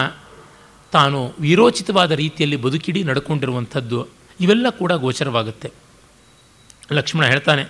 ತಾನು 0.92 1.34
ವಿರೋಚಿತವಾದ 1.40 2.10
ರೀತಿಯಲ್ಲಿ 2.10 2.56
ಬದುಕಿಡಿ 2.56 3.04
ನಡ್ಕೊಂಡಿರುವಂಥದ್ದು 3.04 4.08
ಇವೆಲ್ಲ 4.40 4.66
ಕೂಡ 4.70 4.92
ಗೋಚರವಾಗುತ್ತೆ. 4.92 5.70
ಲಕ್ಷ್ಮಣ 6.92 7.24
ಹೇಳ್ತಾನೆ 7.26 7.64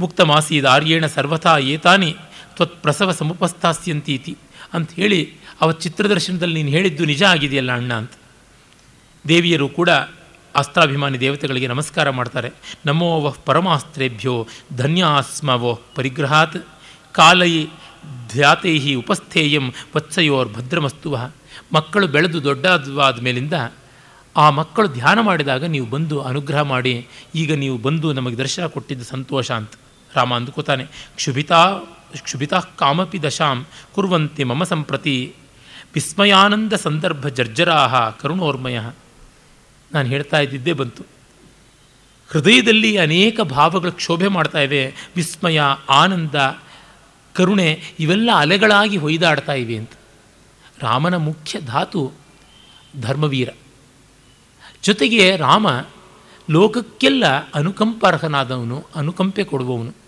ಮುಕ್ತ 0.00 0.20
ಮಾಸೀದ 0.20 0.64
ಆರ್ಯೇಣ 0.64 1.06
ಸರ್ವಥಾ 1.06 1.58
ಏತಾನಿ 1.58 2.16
ತ್ವತ್ 2.56 2.76
ಪ್ರಸವ 2.82 3.12
ಸಮುಪಸ್ಥಾಸ್ಯಂತೀತಿ 3.12 4.34
ಅಂತ 4.72 4.90
ಹೇಳಿ 4.90 5.20
ಅವತ್ತು 5.60 5.82
ಚಿತ್ರದರ್ಶನದಲ್ಲಿ 5.82 6.54
ನೀನು 6.54 6.72
ಹೇಳಿದ್ದು 6.76 7.04
ನಿಜ 7.04 7.22
ಆಗಿದೆಯಲ್ಲ 7.22 7.72
ಅಣ್ಣ 7.72 7.92
ಅಂತ. 7.94 8.12
ದೇವಿಯರು 9.28 9.68
ಕೂಡ 9.68 9.90
ಅಸ್ತ್ರಾಭಿಮಾನಿ 10.54 11.20
ದೇವತೆಗಳಿಗೆ 11.20 11.66
ನಮಸ್ಕಾರ 11.66 12.10
ಮಾಡ್ತಾರೆ. 12.10 12.50
ನಮೋ 12.86 13.08
ವಃ 13.20 13.36
ಪರಮಾಸ್ತ್ರೇಭ್ಯೋ 13.46 14.34
ವೋಹ್ 15.62 15.80
ಪರಿಗ್ರಹಾತ್ 15.96 16.58
ಕಾಲಯಿ 17.14 17.62
ಧ್ಯಾತೈ 18.32 18.94
ಉಪಸ್ಥೇಯಂ 18.94 19.66
ವತ್ಸಯೋರ್ 19.96 20.48
ಭದ್ರಮಸ್ತುವ. 20.48 21.30
ಮಕ್ಕಳು 21.72 22.06
ಬೆಳೆದು 22.08 22.38
ದೊಡ್ಡದಾದ 22.44 23.18
ಮೇಲಿಂದ 23.20 23.56
ಆ 24.36 24.50
ಮಕ್ಕಳು 24.50 24.88
ಧ್ಯಾನ 24.88 25.18
ಮಾಡಿದಾಗ 25.20 25.64
ನೀವು 25.64 25.86
ಬಂದು 25.86 26.16
ಅನುಗ್ರಹ 26.20 26.60
ಮಾಡಿ, 26.60 26.94
ಈಗ 27.34 27.50
ನೀವು 27.54 27.76
ಬಂದು 27.78 28.12
ನಮಗೆ 28.12 28.36
ದರ್ಶನ 28.36 28.66
ಕೊಟ್ಟಿದ್ದು 28.66 29.04
ಸಂತೋಷ 29.04 29.50
ಅಂತ 29.50 29.74
ರಾಮ 30.14 30.34
ಅಂದುಕೋತಾನೆ. 30.34 30.84
ಕ್ಷುಭಿತಾ 31.16 31.60
ಕ್ಷುಭಿತಾ 32.22 32.60
ಕಾಮಪಿ 32.60 33.22
ದಶಾಂ 33.22 33.66
ಕುರುವಂತೆ 33.94 34.44
ಮಮ 34.44 34.64
ಸಂಪ್ರತಿ. 34.64 35.34
ವಿಸ್ಮಯಾನಂದ 35.94 36.72
ಸಂದರ್ಭ 36.72 37.28
ಜರ್ಜರಾಹ 37.28 38.10
ಕರುಣೋರ್ಮಯ. 38.10 38.80
ನಾನು 39.92 40.08
ಹೇಳ್ತಾ 40.08 40.38
ಇದ್ದಿದ್ದೇ 40.38 40.72
ಬಂತು. 40.72 41.04
ಹೃದಯದಲ್ಲಿ 42.30 42.96
ಅನೇಕ 42.96 43.40
ಭಾವಗಳು 43.40 43.92
ಕ್ಷೋಭೆ 43.92 44.28
ಮಾಡ್ತಾ 44.28 44.58
ಇವೆ. 44.58 44.94
ವಿಸ್ಮಯ, 45.16 45.60
ಆನಂದ, 45.90 46.34
ಕರುಣೆ 47.34 47.82
ಇವೆಲ್ಲ 48.00 48.30
ಅಲೆಗಳಾಗಿ 48.36 48.96
ಹೊಯ್ದಾಡ್ತಾ 48.96 49.52
ಇವೆ 49.52 49.76
ಅಂತ. 49.76 49.90
ರಾಮನ 50.78 51.16
ಮುಖ್ಯ 51.16 51.60
ಧಾತು 51.60 52.12
ಧರ್ಮವೀರ. 53.00 53.50
ಜೊತೆಗೆ 54.82 55.36
ರಾಮ 55.36 55.68
ಲೋಕಕ್ಕೆಲ್ಲ 56.50 57.24
ಅನುಕಂಪಾರ್ಹನಾದವನು, 57.54 58.86
ಅನುಕಂಪೆ 58.94 59.44
ಕೊಡುವವನು. 59.44 60.03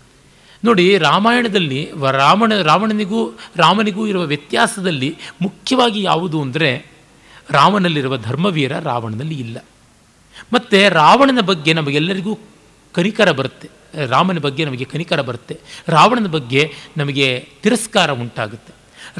ನೋಡಿ, 0.67 0.85
ರಾಮಾಯಣದಲ್ಲಿ 1.07 1.81
ರಾವಣ, 2.21 2.51
ರಾವಣನಿಗೂ, 2.69 3.21
ರಾಮನಿಗೂ 3.63 4.03
ಇರುವ 4.11 4.23
ವ್ಯತ್ಯಾಸದಲ್ಲಿ 4.33 5.09
ಮುಖ್ಯವಾಗಿ 5.45 5.99
ಯಾವುದು 6.09 6.37
ಅಂದರೆ 6.45 6.69
ರಾಮನಲ್ಲಿರುವ 7.57 8.15
ಧರ್ಮವೀರ 8.27 8.73
ರಾವಣನಲ್ಲಿ 8.89 9.37
ಇಲ್ಲ. 9.45 9.57
ಮತ್ತು 10.53 10.79
ರಾವಣನ 10.99 11.41
ಬಗ್ಗೆ 11.51 11.71
ನಮಗೆಲ್ಲರಿಗೂ 11.79 12.33
ಕನಿಕರ 12.95 13.29
ಬರುತ್ತೆ. 13.39 13.67
ರಾಮನ 14.13 14.39
ಬಗ್ಗೆ 14.45 14.63
ನಮಗೆ 14.67 14.85
ಕನಿಕರ 14.93 15.21
ಬರುತ್ತೆ. 15.29 15.55
ರಾವಣನ 15.95 16.27
ಬಗ್ಗೆ 16.35 16.61
ನಮಗೆ 16.99 17.27
ತಿರಸ್ಕಾರ 17.63 18.09
ಉಂಟಾಗುತ್ತೆ. 18.23 18.71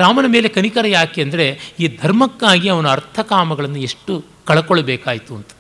ರಾಮನ 0.04 0.26
ಮೇಲೆ 0.36 0.48
ಕನಿಕರ 0.58 0.86
ಯಾಕೆ 0.96 1.20
ಅಂದರೆ 1.26 1.46
ಈ 1.84 1.88
ಧರ್ಮಕ್ಕಾಗಿ 2.02 2.68
ಅವನ 2.74 2.88
ಅರ್ಥಕಾಮಗಳನ್ನು 2.98 3.80
ಎಷ್ಟು 3.90 4.14
ಕಳ್ಕೊಳ್ಬೇಕಾಯಿತು 4.50 5.32
ಅಂತ. 5.40 5.52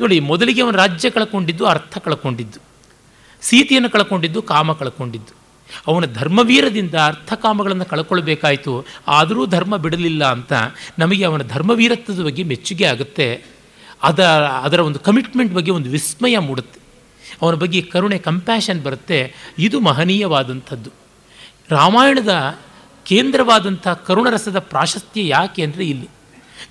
ನೋಡಿ, 0.00 0.16
ಮೊದಲಿಗೆ 0.30 0.60
ಅವನ 0.64 0.76
ರಾಜ್ಯ 0.84 1.10
ಕಳ್ಕೊಂಡಿದ್ದು, 1.16 1.64
ಅರ್ಥ 1.72 1.94
ಕಳ್ಕೊಂಡಿದ್ದು. 2.06 2.60
ಸೀತೆಯನ್ನು 3.42 3.90
ಕಳ್ಕೊಂಡಿದ್ದು, 3.90 4.42
ಕಾಮ 4.42 4.72
ಕಳ್ಕೊಂಡಿದ್ದು. 4.72 5.42
ಅವನ 5.86 6.04
ಧರ್ಮವೀರದಿಂದ 6.04 6.94
ಅರ್ಥಕಾಮಗಳನ್ನು 6.94 7.84
ಕಳ್ಕೊಳ್ಬೇಕಾಯಿತು. 7.84 8.86
ಆದರೂ 9.08 9.46
ಧರ್ಮ 9.46 9.76
ಬಿಡಲಿಲ್ಲ 9.76 10.24
ಅಂತ 10.24 10.52
ನಮಗೆ 10.98 11.24
ಅವನ 11.24 11.42
ಧರ್ಮವೀರತ್ವದ 11.42 12.20
ಬಗ್ಗೆ 12.20 12.42
ಮೆಚ್ಚುಗೆ 12.42 12.84
ಆಗುತ್ತೆ. 12.84 13.42
ಅದ, 14.02 14.24
ಅದರ 14.62 14.80
ಒಂದು 14.80 14.98
ಕಮಿಟ್ಮೆಂಟ್ 14.98 15.54
ಬಗ್ಗೆ 15.54 15.70
ಒಂದು 15.70 15.90
ವಿಸ್ಮಯ 15.90 16.38
ಮೂಡುತ್ತೆ. 16.38 16.80
ಅವನ 17.42 17.54
ಬಗ್ಗೆ 17.54 17.82
ಕರುಣೆ 17.82 18.18
ಕಂಪ್ಯಾಷನ್ 18.18 18.82
ಬರುತ್ತೆ. 18.82 19.34
ಇದು 19.58 19.80
ಮಹನೀಯವಾದಂಥದ್ದು. 19.80 20.90
ರಾಮಾಯಣದ 21.70 22.58
ಕೇಂದ್ರವಾದಂಥ 23.04 23.88
ಕರುಣರಸದ 23.88 24.58
ಪ್ರಾಶಸ್ತ್ಯ 24.58 25.28
ಯಾಕೆ 25.28 25.62
ಅಂದರೆ 25.62 25.86
ಇಲ್ಲಿ. 25.86 26.08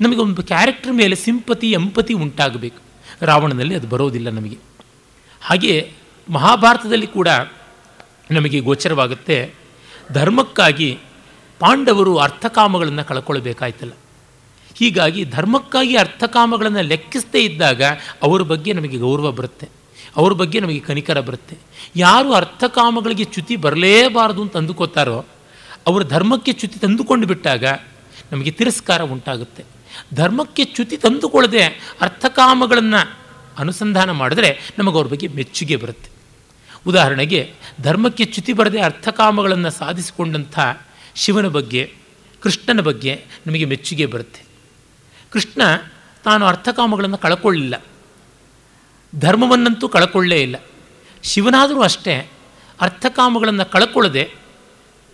ನಮಗೆ 0.02 0.18
ಒಂದು 0.18 0.44
ಕ್ಯಾರೆಕ್ಟರ್ 0.44 0.94
ಮೇಲೆ 0.94 1.16
ಸಿಂಪತಿ, 1.16 1.72
ಎಂಪತಿ 1.72 2.14
ಉಂಟಾಗಬೇಕು. 2.14 2.78
ರಾವಣನಲ್ಲಿ 3.22 3.76
ಅದು 3.76 3.88
ಬರೋದಿಲ್ಲ 3.88 4.30
ನಮಗೆ. 4.30 4.58
ಹಾಗೆ 5.42 6.01
ಮಹಾಭಾರತದಲ್ಲಿ 6.30 7.08
ಕೂಡ 7.08 7.28
ನಮಗೆ 8.32 8.60
ಗೋಚರವಾಗುತ್ತೆ. 8.60 9.54
ಧರ್ಮಕ್ಕಾಗಿ 10.12 11.00
ಪಾಂಡವರು 11.60 12.18
ಅರ್ಥಕಾಮಗಳನ್ನು 12.18 13.04
ಕಳ್ಕೊಳ್ಬೇಕಾಯ್ತಲ್ಲ. 13.04 13.92
ಹೀಗಾಗಿ 14.78 15.26
ಧರ್ಮಕ್ಕಾಗಿ 15.26 15.98
ಅರ್ಥಕಾಮಗಳನ್ನು 15.98 16.82
ಲೆಕ್ಕಿಸದೇ 16.82 17.44
ಇದ್ದಾಗ 17.44 17.84
ಅವರ 18.22 18.42
ಬಗ್ಗೆ 18.42 18.74
ನಮಗೆ 18.74 18.98
ಗೌರವ 18.98 19.32
ಬರುತ್ತೆ. 19.32 19.70
ಅವ್ರ 20.16 20.34
ಬಗ್ಗೆ 20.34 20.60
ನಮಗೆ 20.60 20.80
ಕನಿಕರ 20.80 21.20
ಬರುತ್ತೆ. 21.20 21.58
ಯಾರು 21.96 22.34
ಅರ್ಥಕಾಮಗಳಿಗೆ 22.34 23.24
ಚ್ಯುತಿ 23.24 23.56
ಬರಲೇಬಾರದು 23.56 24.42
ಅಂತ 24.42 24.58
ಅಂದುಕೊತಾರೋ 24.58 25.26
ಅವರು 25.88 26.04
ಧರ್ಮಕ್ಕೆ 26.04 26.54
ಚ್ಯುತಿ 26.54 26.80
ತಂದುಕೊಂಡು 26.80 27.28
ಬಿಟ್ಟಾಗ 27.28 27.66
ನಮಗೆ 28.32 28.52
ತಿರಸ್ಕಾರ 28.52 29.02
ಉಂಟಾಗುತ್ತೆ. 29.02 29.64
ಧರ್ಮಕ್ಕೆ 30.14 30.64
ಚ್ಯುತಿ 30.66 30.98
ತಂದುಕೊಳ್ಳದೆ 30.98 31.64
ಅರ್ಥಕಾಮಗಳನ್ನು 32.02 33.21
ಅನುಸಂಧಾನ 33.58 34.12
ಮಾಡಿದ್ರೆ 34.12 34.60
ನಮಗೆ 34.78 34.96
ಅವ್ರ 34.96 35.08
ಬಗ್ಗೆ 35.08 35.28
ಮೆಚ್ಚುಗೆ 35.28 35.76
ಬರುತ್ತೆ. 35.76 36.10
ಉದಾಹರಣೆಗೆ, 36.88 37.54
ಧರ್ಮಕ್ಕೆ 37.82 38.26
ಚ್ಯುತಿ 38.26 38.54
ಬರದೆ 38.54 38.82
ಅರ್ಥಕಾಮಗಳನ್ನು 38.82 39.72
ಸಾಧಿಸಿಕೊಂಡಂಥ 39.72 40.60
ಶಿವನ 41.16 41.48
ಬಗ್ಗೆ, 41.48 41.94
ಕೃಷ್ಣನ 42.42 42.82
ಬಗ್ಗೆ 42.82 43.26
ನಮಗೆ 43.48 43.66
ಮೆಚ್ಚುಗೆ 43.66 44.06
ಬರುತ್ತೆ. 44.06 44.42
ಕೃಷ್ಣ 45.32 45.62
ತಾನು 46.24 46.46
ಅರ್ಥಕಾಮಗಳನ್ನು 46.46 47.18
ಕಳ್ಕೊಳ್ಳಿಲ್ಲ. 47.18 47.86
ಧರ್ಮವನ್ನಂತೂ 49.16 49.90
ಕಳ್ಕೊಳ್ಳೇ 49.90 50.42
ಇಲ್ಲ. 50.42 50.56
ಶಿವನಾದರೂ 51.24 51.82
ಅಷ್ಟೇ 51.82 52.32
ಅರ್ಥಕಾಮಗಳನ್ನು 52.82 53.72
ಕಳ್ಕೊಳ್ಳದೆ 53.72 54.34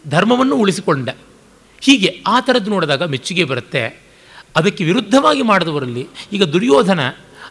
ಧರ್ಮವನ್ನು 0.07 0.55
ಉಳಿಸಿಕೊಂಡ. 0.55 1.09
ಹೀಗೆ 1.81 2.23
ಆ 2.27 2.39
ಥರದ್ದು 2.39 2.71
ನೋಡಿದಾಗ 2.71 3.03
ಮೆಚ್ಚುಗೆ 3.03 3.43
ಬರುತ್ತೆ. 3.43 4.07
ಅದಕ್ಕೆ 4.55 4.83
ವಿರುದ್ಧವಾಗಿ 4.83 5.41
ಮಾಡಿದವರಲ್ಲಿ 5.41 6.07
ಈಗ 6.33 6.43
ದುರ್ಯೋಧನ 6.43 6.99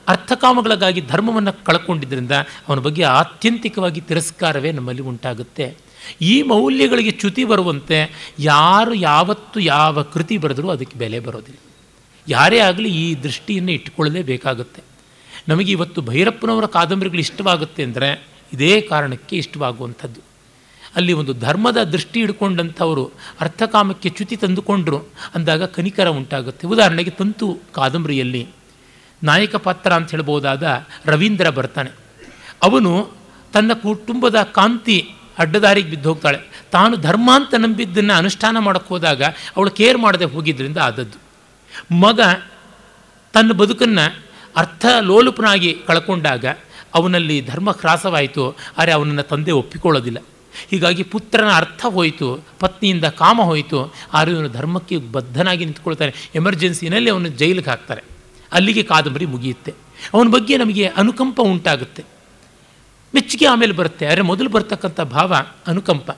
ಅರ್ಥಕಾಮಗಳಿಗಾಗಿ 0.09 1.01
ಧರ್ಮವನ್ನು 1.01 1.64
ಕಳ್ಕೊಂಡಿದ್ದರಿಂದ 1.64 2.31
ಅವನ 2.69 2.79
ಬಗ್ಗೆ 2.79 3.03
ಆತ್ಯಂತಿಕವಾಗಿ 3.03 4.01
ತಿರಸ್ಕಾರವೇ 4.01 4.73
ನಮ್ಮಲ್ಲಿ 4.73 5.03
ಉಂಟಾಗುತ್ತೆ. 5.03 5.77
ಈ 6.23 6.42
ಮೌಲ್ಯಗಳಿಗೆ 6.42 7.11
ಚ್ಯುತಿ 7.11 7.45
ಬರುವಂತೆ 7.45 7.99
ಯಾರು 8.38 8.95
ಯಾವತ್ತು 8.95 9.61
ಯಾವ 9.61 10.03
ಕೃತಿ 10.03 10.38
ಬರೆದರೂ 10.38 10.69
ಅದಕ್ಕೆ 10.69 10.99
ಬೆಲೆ 10.99 11.21
ಬರೋದಿಲ್ಲ. 11.21 11.59
ಯಾರೇ 12.29 12.59
ಆಗಲಿ 12.59 12.88
ಈ 12.88 13.14
ದೃಷ್ಟಿಯನ್ನು 13.14 13.73
ಇಟ್ಟುಕೊಳ್ಳಲೇಬೇಕಾಗುತ್ತೆ. 13.73 14.83
ನಮಗೆ 15.49 15.73
ಇವತ್ತು 15.73 16.03
ಭೈರಪ್ಪನವರ 16.03 16.66
ಕಾದಂಬರಿಗಳು 16.66 17.21
ಇಷ್ಟವಾಗುತ್ತೆ 17.21 17.83
ಅಂದರೆ 17.83 18.09
ಇದೇ 18.53 18.81
ಕಾರಣಕ್ಕೆ 18.81 19.37
ಇಷ್ಟವಾಗುವಂಥದ್ದು. 19.37 20.21
ಅಲ್ಲಿ 20.97 21.12
ಒಂದು 21.12 21.33
ಧರ್ಮದ 21.35 21.83
ದೃಷ್ಟಿ 21.85 22.21
ಹಿಡ್ಕೊಂಡಂಥವರು 22.21 23.12
ಅರ್ಥಕಾಮಕ್ಕೆ 23.40 24.09
ಚ್ಯುತಿ 24.09 24.37
ತಂದುಕೊಂಡ್ರು 24.37 24.99
ಅಂದಾಗ 25.35 25.64
ಕನಿಕರ 25.64 26.09
ಉಂಟಾಗುತ್ತೆ. 26.09 26.66
ಉದಾಹರಣೆಗೆ 26.66 27.11
ತಂತು 27.11 27.47
ಕಾದಂಬರಿಯಲ್ಲಿ 27.75 28.42
ನಾಯಕ 29.22 29.57
ಪಾತ್ರ 29.57 29.92
ಅಂತ 29.92 30.11
ಹೇಳ್ಬೋದಾದ 30.11 30.87
ರವೀಂದ್ರ 31.07 31.50
ಬರ್ತಾನೆ. 31.50 31.90
ಅವನು 32.62 33.11
ತನ್ನ 33.52 33.72
ಕುಟುಂಬದ 33.72 34.42
ಕಾಂತಿ 34.42 35.14
ಅಡ್ಡದಾರಿಗೆ 35.38 35.90
ಬಿದ್ದು 35.90 36.09
ಹೋಗ್ತಾಳೆ. 36.09 36.38
ತಾನು 36.70 36.96
ಧರ್ಮ 36.96 37.31
ಅಂತ 37.35 37.55
ನಂಬಿದ್ದನ್ನು 37.55 38.14
ಅನುಷ್ಠಾನ 38.14 38.59
ಮಾಡೋಕ್ಕೆ 38.59 38.88
ಹೋದಾಗ 38.88 39.22
ಅವಳು 39.57 39.70
ಕೇರ್ 39.70 39.98
ಮಾಡದೆ 39.98 40.24
ಹೋಗಿದ್ದರಿಂದ 40.24 40.79
ಆದದ್ದು. 40.79 41.18
ಮಗ 41.94 42.20
ತನ್ನ 43.33 43.52
ಬದುಕನ್ನು 43.52 44.26
ಅರ್ಥ 44.57 44.87
ಲೋಲುಪನಾಗಿ 45.00 45.76
ಕಳ್ಕೊಂಡಾಗ 45.87 46.46
ಅವನಲ್ಲಿ 46.94 47.46
ಧರ್ಮ 47.46 47.70
ಹ್ರಾಸವಾಯಿತು, 47.70 48.57
ಆದರೆ 48.79 48.92
ಅವನನ್ನು 48.92 49.22
ತಂದೆ 49.22 49.52
ಒಪ್ಪಿಕೊಳ್ಳೋದಿಲ್ಲ. 49.52 50.18
ಹೀಗಾಗಿ 50.70 51.02
ಪುತ್ರನ 51.02 51.50
ಅರ್ಥ 51.52 51.87
ಹೋಯಿತು, 51.87 52.44
ಪತ್ನಿಯಿಂದ 52.61 53.05
ಕಾಮ 53.05 53.42
ಹೋಯಿತು, 53.42 53.94
ಆದರೆ 54.12 54.33
ಇವನು 54.33 54.48
ಧರ್ಮಕ್ಕೆ 54.48 54.96
ಬದ್ಧನಾಗಿ 54.96 55.64
ನಿಂತ್ಕೊಳ್ತಾನೆ. 55.64 56.14
ಎಮರ್ಜೆನ್ಸಿನಲ್ಲಿ 56.35 57.11
ಅವನು 57.11 57.29
ಜೈಲಿಗೆ 57.29 57.70
ಹಾಕ್ತಾರೆ. 57.70 58.15
ಅಲ್ಲಿಗೆ 58.57 58.83
ಕಾದಂಬರಿ 58.83 59.27
ಮುಗಿಯುತ್ತೆ. 59.27 59.75
ಅವನ 60.14 60.29
ಬಗ್ಗೆ 60.29 60.57
ನಮಗೆ 60.57 60.87
ಅನುಕಂಪ 60.87 61.40
ಉಂಟಾಗುತ್ತೆ. 61.40 62.05
ಮೆಚ್ಚುಗೆ 63.14 63.47
ಆಮೇಲೆ 63.47 63.73
ಬರುತ್ತೆ. 63.73 64.07
ಆದರೆ 64.07 64.23
ಮೊದಲು 64.23 64.51
ಬರ್ತಕ್ಕಂಥ 64.51 65.01
ಭಾವ 65.01 65.35
ಅನುಕಂಪ. 65.66 66.11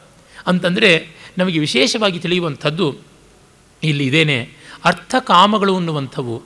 ಅಂತಂದರೆ 0.46 1.08
ನಮಗೆ 1.38 1.58
ವಿಶೇಷವಾಗಿ 1.58 2.18
ತಿಳಿಯುವಂಥದ್ದು 2.18 2.96
ಇಲ್ಲಿ 3.82 4.06
ಇದೇನೆ, 4.06 4.50
ಅರ್ಥ 4.84 5.14
ಕಾಮಗಳು 5.20 5.76
ಅನ್ನುವಂಥವು 5.76 6.42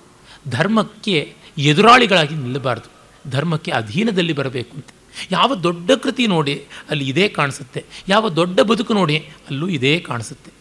ಧರ್ಮಕ್ಕೆ 0.51 1.35
ಎದುರಾಳಿಗಳಾಗಿ 1.59 2.35
ನಿಲ್ಲಬಾರ್ದು. 2.35 2.91
ಧರ್ಮಕ್ಕೆ 3.31 3.71
ಅಧೀನದಲ್ಲಿ 3.71 4.33
ಬರಬೇಕು 4.33 4.77
ಅಂತ. 4.77 4.87
ಯಾವ 5.31 5.55
ದೊಡ್ಡ 5.55 5.91
ಕೃತಿ 5.91 6.27
ನೋಡಿ 6.27 6.65
ಅಲ್ಲಿ 6.91 7.09
ಇದೇ 7.09 7.29
ಕಾಣಿಸುತ್ತೆ. 7.29 7.85
ಯಾವ 8.09 8.29
ದೊಡ್ಡ 8.29 8.61
ಬದುಕು 8.61 8.95
ನೋಡಿ 8.95 9.19
ಅಲ್ಲೂ 9.19 9.69
ಇದೇ 9.69 10.01
ಕಾಣಿಸುತ್ತೆ. 10.01 10.53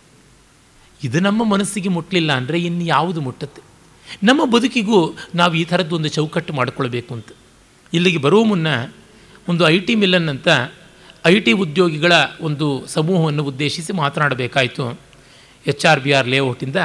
ಇದು 1.04 1.20
ನಮ್ಮ 1.20 1.44
ಮನಸ್ಸಿಗೆ 1.44 1.90
ಮುಟ್ಟಲಿಲ್ಲ 1.90 2.32
ಅಂದರೆ 2.32 2.60
ಇನ್ನು 2.60 2.86
ಯಾವುದು 2.86 3.22
ಮುಟ್ಟುತ್ತೆ? 3.22 3.62
ನಮ್ಮ 4.24 4.46
ಬದುಕಿಗೂ 4.46 5.18
ನಾವು 5.36 5.54
ಈ 5.54 5.64
ಥರದ್ದು 5.64 5.96
ಒಂದು 5.96 6.08
ಚೌಕಟ್ಟು 6.08 6.54
ಮಾಡಿಕೊಳ್ಬೇಕು 6.54 7.14
ಅಂತ. 7.14 7.30
ಇಲ್ಲಿಗೆ 7.94 8.18
ಬರುವ 8.18 8.44
ಮುನ್ನ 8.44 8.68
ಒಂದು 9.48 9.68
ಐ 9.68 9.80
ಟಿ 9.80 9.96
ಮಿಲನ್ 9.96 10.30
ಅಂತ 10.30 10.48
ಐ 11.26 11.40
ಟಿ 11.40 11.52
ಉದ್ಯೋಗಿಗಳ 11.52 12.12
ಒಂದು 12.42 12.88
ಸಮೂಹವನ್ನು 12.88 13.44
ಉದ್ದೇಶಿಸಿ 13.44 13.94
ಮಾತನಾಡಬೇಕಾಯಿತು. 13.94 15.00
ಎಚ್ 15.68 15.86
ಆರ್ 15.86 16.00
ಬಿ 16.00 16.12
ಆರ್ 16.12 16.28
ಲೇಔಟಿಂದ 16.28 16.76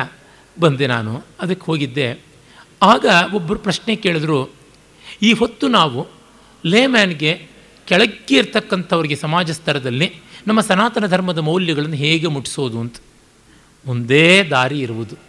ಬಂದೆ 0.61 0.87
ನಾನು, 0.87 1.25
ಅದಕ್ಕೆ 1.41 1.65
ಹೋಗಿದ್ದೆ. 1.65 2.21
ಆಗ 2.83 3.07
ಒಬ್ಬರು 3.35 3.59
ಪ್ರಶ್ನೆ 3.59 3.97
ಕೇಳಿದ್ರು, 3.97 4.51
ಈ 5.23 5.33
ಹೊತ್ತು 5.33 5.69
ನಾವು 5.69 6.07
ಲೇಮ್ಯಾನ್ಗೆ 6.67 7.49
ಕೆಳಗೆ 7.87 8.37
ಇರ್ತಕ್ಕಂಥವ್ರಿಗೆ 8.37 9.17
ಸಮಾಜ 9.17 9.51
ಸ್ತರದಲ್ಲಿ 9.51 10.13
ನಮ್ಮ 10.47 10.61
ಸನಾತನ 10.61 11.07
ಧರ್ಮದ 11.07 11.39
ಮೌಲ್ಯಗಳನ್ನು 11.39 11.97
ಹೇಗೆ 11.97 12.27
ಮುಟ್ಟಿಸೋದು 12.27 12.81
ಅಂತ. 12.81 12.97
ಒಂದೇ 13.87 14.43
ದಾರಿ 14.43 14.81
ಇರುವುದು. 14.81 15.26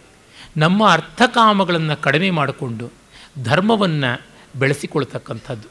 ನಮ್ಮ 0.58 0.88
ಅರ್ಥಕಾಮಗಳನ್ನು 0.88 2.02
ಕಡಿಮೆ 2.02 2.30
ಮಾಡಿಕೊಂಡು 2.30 2.92
ಧರ್ಮವನ್ನು 3.44 4.10
ಬೆಳೆಸಿಕೊಳ್ತಕ್ಕಂಥದ್ದು. 4.58 5.68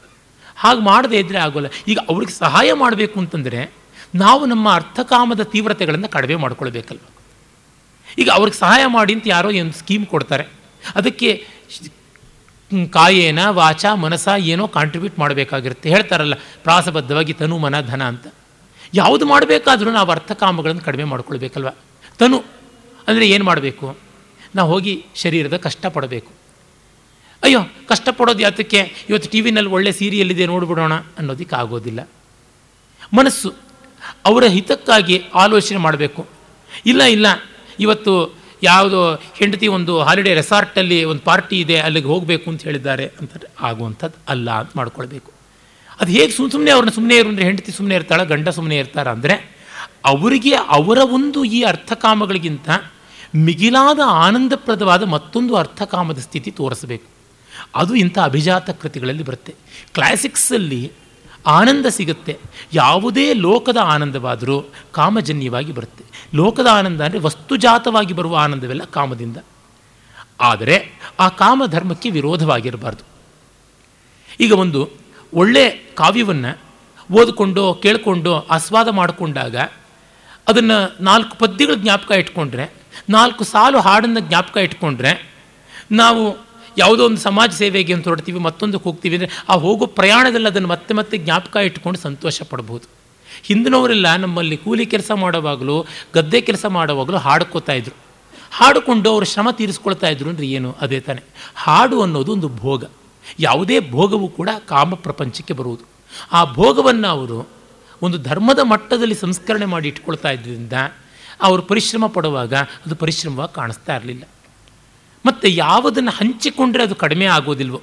ಹಾಗೆ 0.56 0.80
ಮಾಡದೇ 0.80 1.18
ಇದ್ದರೆ 1.18 1.38
ಆಗೋಲ್ಲ. 1.38 1.66
ಈಗ 1.88 1.98
ಅವ್ರಿಗೆ 2.08 2.32
ಸಹಾಯ 2.32 2.72
ಮಾಡಬೇಕು 2.72 3.20
ಅಂತಂದರೆ 3.20 3.70
ನಾವು 4.14 4.46
ನಮ್ಮ 4.46 4.74
ಅರ್ಥಕಾಮದ 4.74 5.42
ತೀವ್ರತೆಗಳನ್ನು 5.42 6.08
ಕಡಿಮೆ 6.08 6.34
ಮಾಡಿಕೊಳ್ಬೇಕಲ್ವ. 6.34 7.00
ಈಗ 8.18 8.30
ಅವ್ರಿಗೆ 8.30 8.58
ಸಹಾಯ 8.58 8.86
ಮಾಡಿ 8.86 9.14
ಅಂತ 9.14 9.24
ಯಾರೋ 9.26 9.50
ಏನು 9.50 9.72
ಸ್ಕೀಮ್ 9.72 10.06
ಕೊಡ್ತಾರೆ. 10.06 10.44
ಅದಕ್ಕೆ 10.94 11.46
ಕಾಯೇನ, 12.90 13.38
ವಾಚ, 13.48 13.84
ಮನಸ 13.86 14.28
ಏನೋ 14.38 14.68
ಕಾಂಟ್ರಿಬ್ಯೂಟ್ 14.68 15.18
ಮಾಡಬೇಕಾಗಿರುತ್ತೆ. 15.18 15.88
ಹೇಳ್ತಾರಲ್ಲ, 15.88 16.34
ಪ್ರಾಸಬದ್ಧವಾಗಿ 16.62 17.32
ತನು 17.32 17.58
ಮನ 17.58 17.80
ಧನ 17.80 18.02
ಅಂತ. 18.02 18.26
ಯಾವುದು 18.94 19.26
ಮಾಡಬೇಕಾದ್ರೂ 19.26 19.90
ನಾವು 19.90 20.10
ಅರ್ಥಕಾಮಗಳನ್ನು 20.10 20.82
ಕಡಿಮೆ 20.82 21.04
ಮಾಡ್ಕೊಳ್ಬೇಕಲ್ವ. 21.04 21.68
ತನು 22.18 22.38
ಅಂದರೆ 23.08 23.28
ಏನು 23.28 23.44
ಮಾಡಬೇಕು? 23.44 24.07
ನಾವು 24.56 24.68
ಹೋಗಿ 24.72 24.94
ಶರೀರದ 25.22 25.56
ಕಷ್ಟಪಡಬೇಕು 25.66 26.30
ಅಯ್ಯೋ 27.42 27.60
ಕಷ್ಟಪಡೋದು 27.88 28.42
ಯಾತಕ್ಕೆ? 28.42 28.80
ಇವತ್ತು 29.10 29.28
ಟಿ 29.30 29.40
ವಿನಲ್ಲಿ 29.40 29.70
ಒಳ್ಳೆ 29.70 29.90
ಸೀರಿಯಲ್ 29.92 30.30
ಇದೆ 30.34 30.46
ನೋಡಿಬಿಡೋಣ 30.46 30.94
ಅನ್ನೋದಕ್ಕೆ 31.18 31.56
ಆಗೋದಿಲ್ಲ. 31.56 32.00
ಮನಸ್ಸು 33.18 33.50
ಅವರ 34.26 34.44
ಹಿತಕ್ಕಾಗಿ 34.56 35.16
ಆಲೋಚನೆ 35.42 35.78
ಮಾಡಬೇಕು. 35.78 36.22
ಇಲ್ಲ 36.86 37.02
ಇಲ್ಲ. 37.16 37.26
ಇವತ್ತು 37.80 38.12
ಯಾವುದೋ 38.62 39.00
ಹೆಂಡತಿ 39.38 39.66
ಒಂದು 39.76 39.92
ಹಾಲಿಡೇ 40.02 40.32
ರೆಸಾರ್ಟಲ್ಲಿ 40.34 40.98
ಒಂದು 41.04 41.22
ಪಾರ್ಟಿ 41.22 41.56
ಇದೆ, 41.60 41.76
ಅಲ್ಲಿಗೆ 41.80 42.06
ಹೋಗಬೇಕು 42.06 42.46
ಅಂತ 42.50 42.62
ಹೇಳಿದ್ದಾರೆ 42.62 43.06
ಅಂತ 43.20 43.30
ಆಗುವಂಥದ್ದು 43.60 44.18
ಅಲ್ಲ 44.28 44.48
ಅಂತ 44.62 44.72
ಮಾಡ್ಕೊಳ್ಬೇಕು. 44.76 45.30
ಅದು 46.00 46.10
ಹೇಗೆ 46.16 46.32
ಸುಮ್ಮ 46.36 46.50
ಸುಮ್ಮನೆ 46.52 46.70
ಅವ್ರನ್ನ 46.70 46.92
ಸುಮ್ಮನೆ 46.96 47.16
ಇರು 47.16 47.28
ಅಂದರೆ 47.28 47.44
ಹೆಂಡತಿ 47.44 47.72
ಸುಮ್ಮನೆ 47.72 47.94
ಇರ್ತಾಳೆ, 47.94 48.24
ಗಂಡ 48.26 48.48
ಸುಮ್ಮನೆ 48.48 48.76
ಇರ್ತಾರ 48.76 49.08
ಅಂದರೆ 49.08 49.36
ಅವರಿಗೆ 50.04 50.54
ಅವರ 50.78 50.98
ಒಂದು 51.18 51.40
ಈ 51.44 51.60
ಅರ್ಥಕಾಮಗಳಿಗಿಂತ 51.62 52.68
ಮಿಗಿಲಾದ 53.36 54.00
ಆನಂದಪ್ರದವಾದ 54.04 55.02
ಮತ್ತೊಂದು 55.02 55.56
ಅರ್ಥಕಾಮದ 55.56 56.18
ಸ್ಥಿತಿ 56.18 56.50
ತೋರಿಸಬೇಕು. 56.50 57.04
ಅದು 57.74 57.94
ಇಂಥ 57.94 58.18
ಅಭಿಜಾತ 58.18 58.70
ಕೃತಿಗಳಲ್ಲಿ 58.70 59.22
ಬರುತ್ತೆ. 59.22 59.54
ಕ್ಲಾಸಿಕ್ಸಲ್ಲಿ 59.92 60.92
ಆನಂದ 61.46 61.86
ಸಿಗುತ್ತೆ. 61.86 62.38
ಯಾವುದೇ 62.72 63.32
ಲೋಕದ 63.32 63.76
ಆನಂದವಾದರೂ 63.76 64.64
ಕಾಮಜನ್ಯವಾಗಿ 64.92 65.72
ಬರುತ್ತೆ. 65.72 66.04
ಲೋಕದ 66.34 66.66
ಆನಂದ 66.72 67.00
ಅಂದರೆ 67.00 67.18
ವಸ್ತುಜಾತವಾಗಿ 67.18 68.14
ಬರುವ 68.14 68.36
ಆನಂದವೆಲ್ಲ 68.36 68.84
ಕಾಮದಿಂದ. 68.84 69.36
ಆದರೆ 70.40 71.00
ಆ 71.20 71.28
ಕಾಮ 71.28 71.62
ಧರ್ಮಕ್ಕೆ 71.66 72.10
ವಿರೋಧವಾಗಿರಬಾರ್ದು. 72.10 73.04
ಈಗ 74.40 74.52
ಒಂದು 74.52 74.90
ಒಳ್ಳೆ 75.34 75.70
ಕಾವ್ಯವನ್ನು 75.70 76.58
ಓದಿಕೊಂಡು, 77.12 77.74
ಕೇಳಿಕೊಂಡು, 77.74 78.34
ಆಸ್ವಾದ 78.34 78.88
ಮಾಡಿಕೊಂಡಾಗ 78.88 79.56
ಅದನ್ನು 80.48 81.02
ನಾಲ್ಕು 81.02 81.36
ಪದ್ಯಗಳ 81.36 81.74
ಜ್ಞಾಪಕ 81.74 82.10
ಇಟ್ಕೊಂಡ್ರೆ 82.10 82.87
ನಾಲ್ಕು 83.10 83.44
ಸಾಲು 83.44 83.80
ಹಾಡನ್ನು 83.80 84.20
ಜ್ಞಾಪಕ 84.20 84.56
ಇಟ್ಕೊಂಡ್ರೆ 84.56 85.12
ನಾವು 85.92 86.48
ಯಾವುದೋ 86.78 87.06
ಒಂದು 87.06 87.20
ಸಮಾಜ 87.20 87.50
ಸೇವೆಗೆ 87.50 87.92
ಅಂತ 87.92 88.08
ಹೊರಡ್ತೀವಿ, 88.08 88.38
ಮತ್ತೊಂದಕ್ಕೆ 88.38 88.84
ಹೋಗ್ತೀವಿ 88.84 89.16
ಅಂದರೆ 89.16 89.44
ಆ 89.48 89.54
ಹೋಗೋ 89.54 89.86
ಪ್ರಯಾಣದಲ್ಲಿ 89.86 90.46
ಅದನ್ನು 90.46 90.68
ಮತ್ತೆ 90.68 90.94
ಮತ್ತೆ 90.94 91.18
ಜ್ಞಾಪಕ 91.18 91.56
ಇಟ್ಕೊಂಡು 91.56 91.98
ಸಂತೋಷ 91.98 92.42
ಪಡ್ಬೋದು. 92.42 92.88
ಹಿಂದಿನವರೆಲ್ಲ 93.42 94.16
ನಮ್ಮಲ್ಲಿ 94.16 94.56
ಕೂಲಿ 94.56 94.86
ಕೆಲಸ 94.86 95.10
ಮಾಡುವಾಗಲೂ, 95.14 95.86
ಗದ್ದೆ 96.14 96.40
ಕೆಲಸ 96.40 96.66
ಮಾಡುವಾಗಲೂ 96.66 97.16
ಹಾಡ್ಕೋತಾ 97.16 97.72
ಇದ್ರು. 97.72 97.96
ಹಾಡಿಕೊಂಡು 98.50 99.10
ಅವರು 99.10 99.24
ಶ್ರಮ 99.24 99.50
ತೀರಿಸ್ಕೊಳ್ತಾ 99.50 100.08
ಇದ್ರು 100.08 100.30
ಅಂದರೆ 100.30 100.46
ಏನು? 100.46 100.76
ಅದೇ 100.80 101.00
ತಾನೇ. 101.00 101.22
ಹಾಡು 101.54 102.02
ಅನ್ನೋದು 102.02 102.32
ಒಂದು 102.32 102.48
ಭೋಗ. 102.48 102.84
ಯಾವುದೇ 103.38 103.90
ಭೋಗವು 103.90 104.28
ಕೂಡ 104.28 104.48
ಕಾಮ 104.66 104.94
ಪ್ರಪಂಚಕ್ಕೆ 104.94 105.54
ಬರುವುದು. 105.54 105.84
ಆ 106.32 106.52
ಭೋಗವನ್ನು 106.52 107.08
ಅವರು 107.08 107.48
ಒಂದು 108.02 108.18
ಧರ್ಮದ 108.18 108.58
ಮಟ್ಟದಲ್ಲಿ 108.58 109.14
ಸಂಸ್ಕರಣೆ 109.14 109.64
ಮಾಡಿ 109.64 109.88
ಇಟ್ಕೊಳ್ತಾ 109.88 110.30
ಇದ್ದರಿಂದ 110.30 110.72
ಅವರು 111.42 111.62
ಪರಿಶ್ರಮ 111.62 112.06
ಪಡುವಾಗ 112.06 112.54
ಅದು 112.54 112.94
ಪರಿಶ್ರಮವಾಗಿ 112.96 113.54
ಕಾಣಿಸ್ತಾ 113.54 113.96
ಇರಲಿಲ್ಲ. 113.96 114.22
ಮತ್ತು 115.26 115.48
ಯಾವುದನ್ನು 115.48 116.10
ಹಂಚಿಕೊಂಡ್ರೆ 116.10 116.82
ಅದು 116.82 116.94
ಕಡಿಮೆ 116.94 117.24
ಆಗೋದಿಲ್ವೋ? 117.24 117.82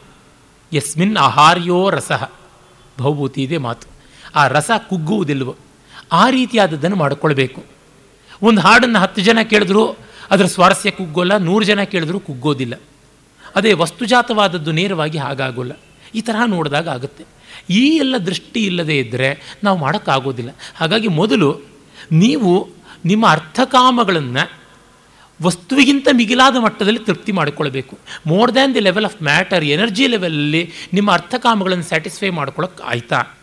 ಯಸ್ಮಿನ್ 0.74 1.18
ಆಹಾರ್ಯೋ 1.18 1.90
ರಸಃ. 1.90 2.32
ಭೌಭೂತಿ 3.00 3.44
ಇದೆ 3.44 3.58
ಮಾತು. 3.58 3.88
ಆ 4.36 4.48
ರಸ 4.48 4.72
ಕುಗ್ಗುವುದಿಲ್ವೋ? 4.90 5.56
ಆ 6.12 6.30
ರೀತಿಯಾದದ್ದನ್ನು 6.30 6.96
ಮಾಡಿಕೊಳ್ಬೇಕು. 6.96 7.64
ಒಂದು 8.42 8.62
ಹಾಡನ್ನು 8.62 9.00
ಹತ್ತು 9.00 9.22
ಜನ 9.22 9.40
ಕೇಳಿದ್ರು, 9.42 9.98
ಅದರ 10.32 10.46
ಸ್ವಾರಸ್ಯ 10.46 10.92
ಕುಗ್ಗೋಲ್ಲ, 10.92 11.38
ನೂರು 11.38 11.66
ಜನ 11.66 11.84
ಕೇಳಿದ್ರು 11.84 12.20
ಕುಗ್ಗೋದಿಲ್ಲ. 12.20 12.82
ಅದೇ 13.56 13.74
ವಸ್ತುಜಾತವಾದದ್ದು 13.74 14.72
ನೇರವಾಗಿ 14.72 15.18
ಹಾಗಾಗೋಲ್ಲ. 15.18 15.72
ಈ 16.16 16.22
ತರಹ 16.22 16.46
ನೋಡಿದಾಗ 16.46 16.90
ಆಗುತ್ತೆ. 16.90 17.26
ಈ 17.70 17.88
ಎಲ್ಲ 17.88 18.18
ದೃಷ್ಟಿ 18.18 18.66
ಇಲ್ಲದೇ 18.66 18.98
ಇದ್ದರೆ 18.98 19.58
ನಾವು 19.64 19.78
ಮಾಡೋಕ್ಕಾಗೋದಿಲ್ಲ. 19.78 20.50
ಹಾಗಾಗಿ 20.76 21.08
ಮೊದಲು 21.08 21.62
ನೀವು 22.12 22.75
ನಿಮ್ಮ 23.06 23.28
ಅರ್ಥಕಾಮಗಳನ್ನು 23.28 24.66
ವಸ್ತುವಿಗಿಂತ 25.44 26.08
ಮಿಗಿಲಾದ 26.12 26.56
ಮಟ್ಟದಲ್ಲಿ 26.56 27.00
ತೃಪ್ತಿ 27.00 27.32
ಮಾಡಿಕೊಳ್ಬೇಕು. 27.32 27.98
More 28.28 28.54
than 28.54 28.76
the 28.76 28.80
level 28.80 29.06
of 29.06 29.24
matter 29.24 29.64
energy 29.64 30.08
ಲೆವೆಲಲ್ಲಿ 30.08 30.72
ನಿಮ್ಮ 30.94 31.12
ಅರ್ಥಕಾಮಗಳನ್ನು 31.12 31.84
ಸ್ಯಾಟಿಸ್ಫೈ 31.84 32.30
ಮಾಡ್ಕೊಳ್ಳೋಕೆ 32.30 32.84
ಆಯ್ತಾ? 32.84 33.38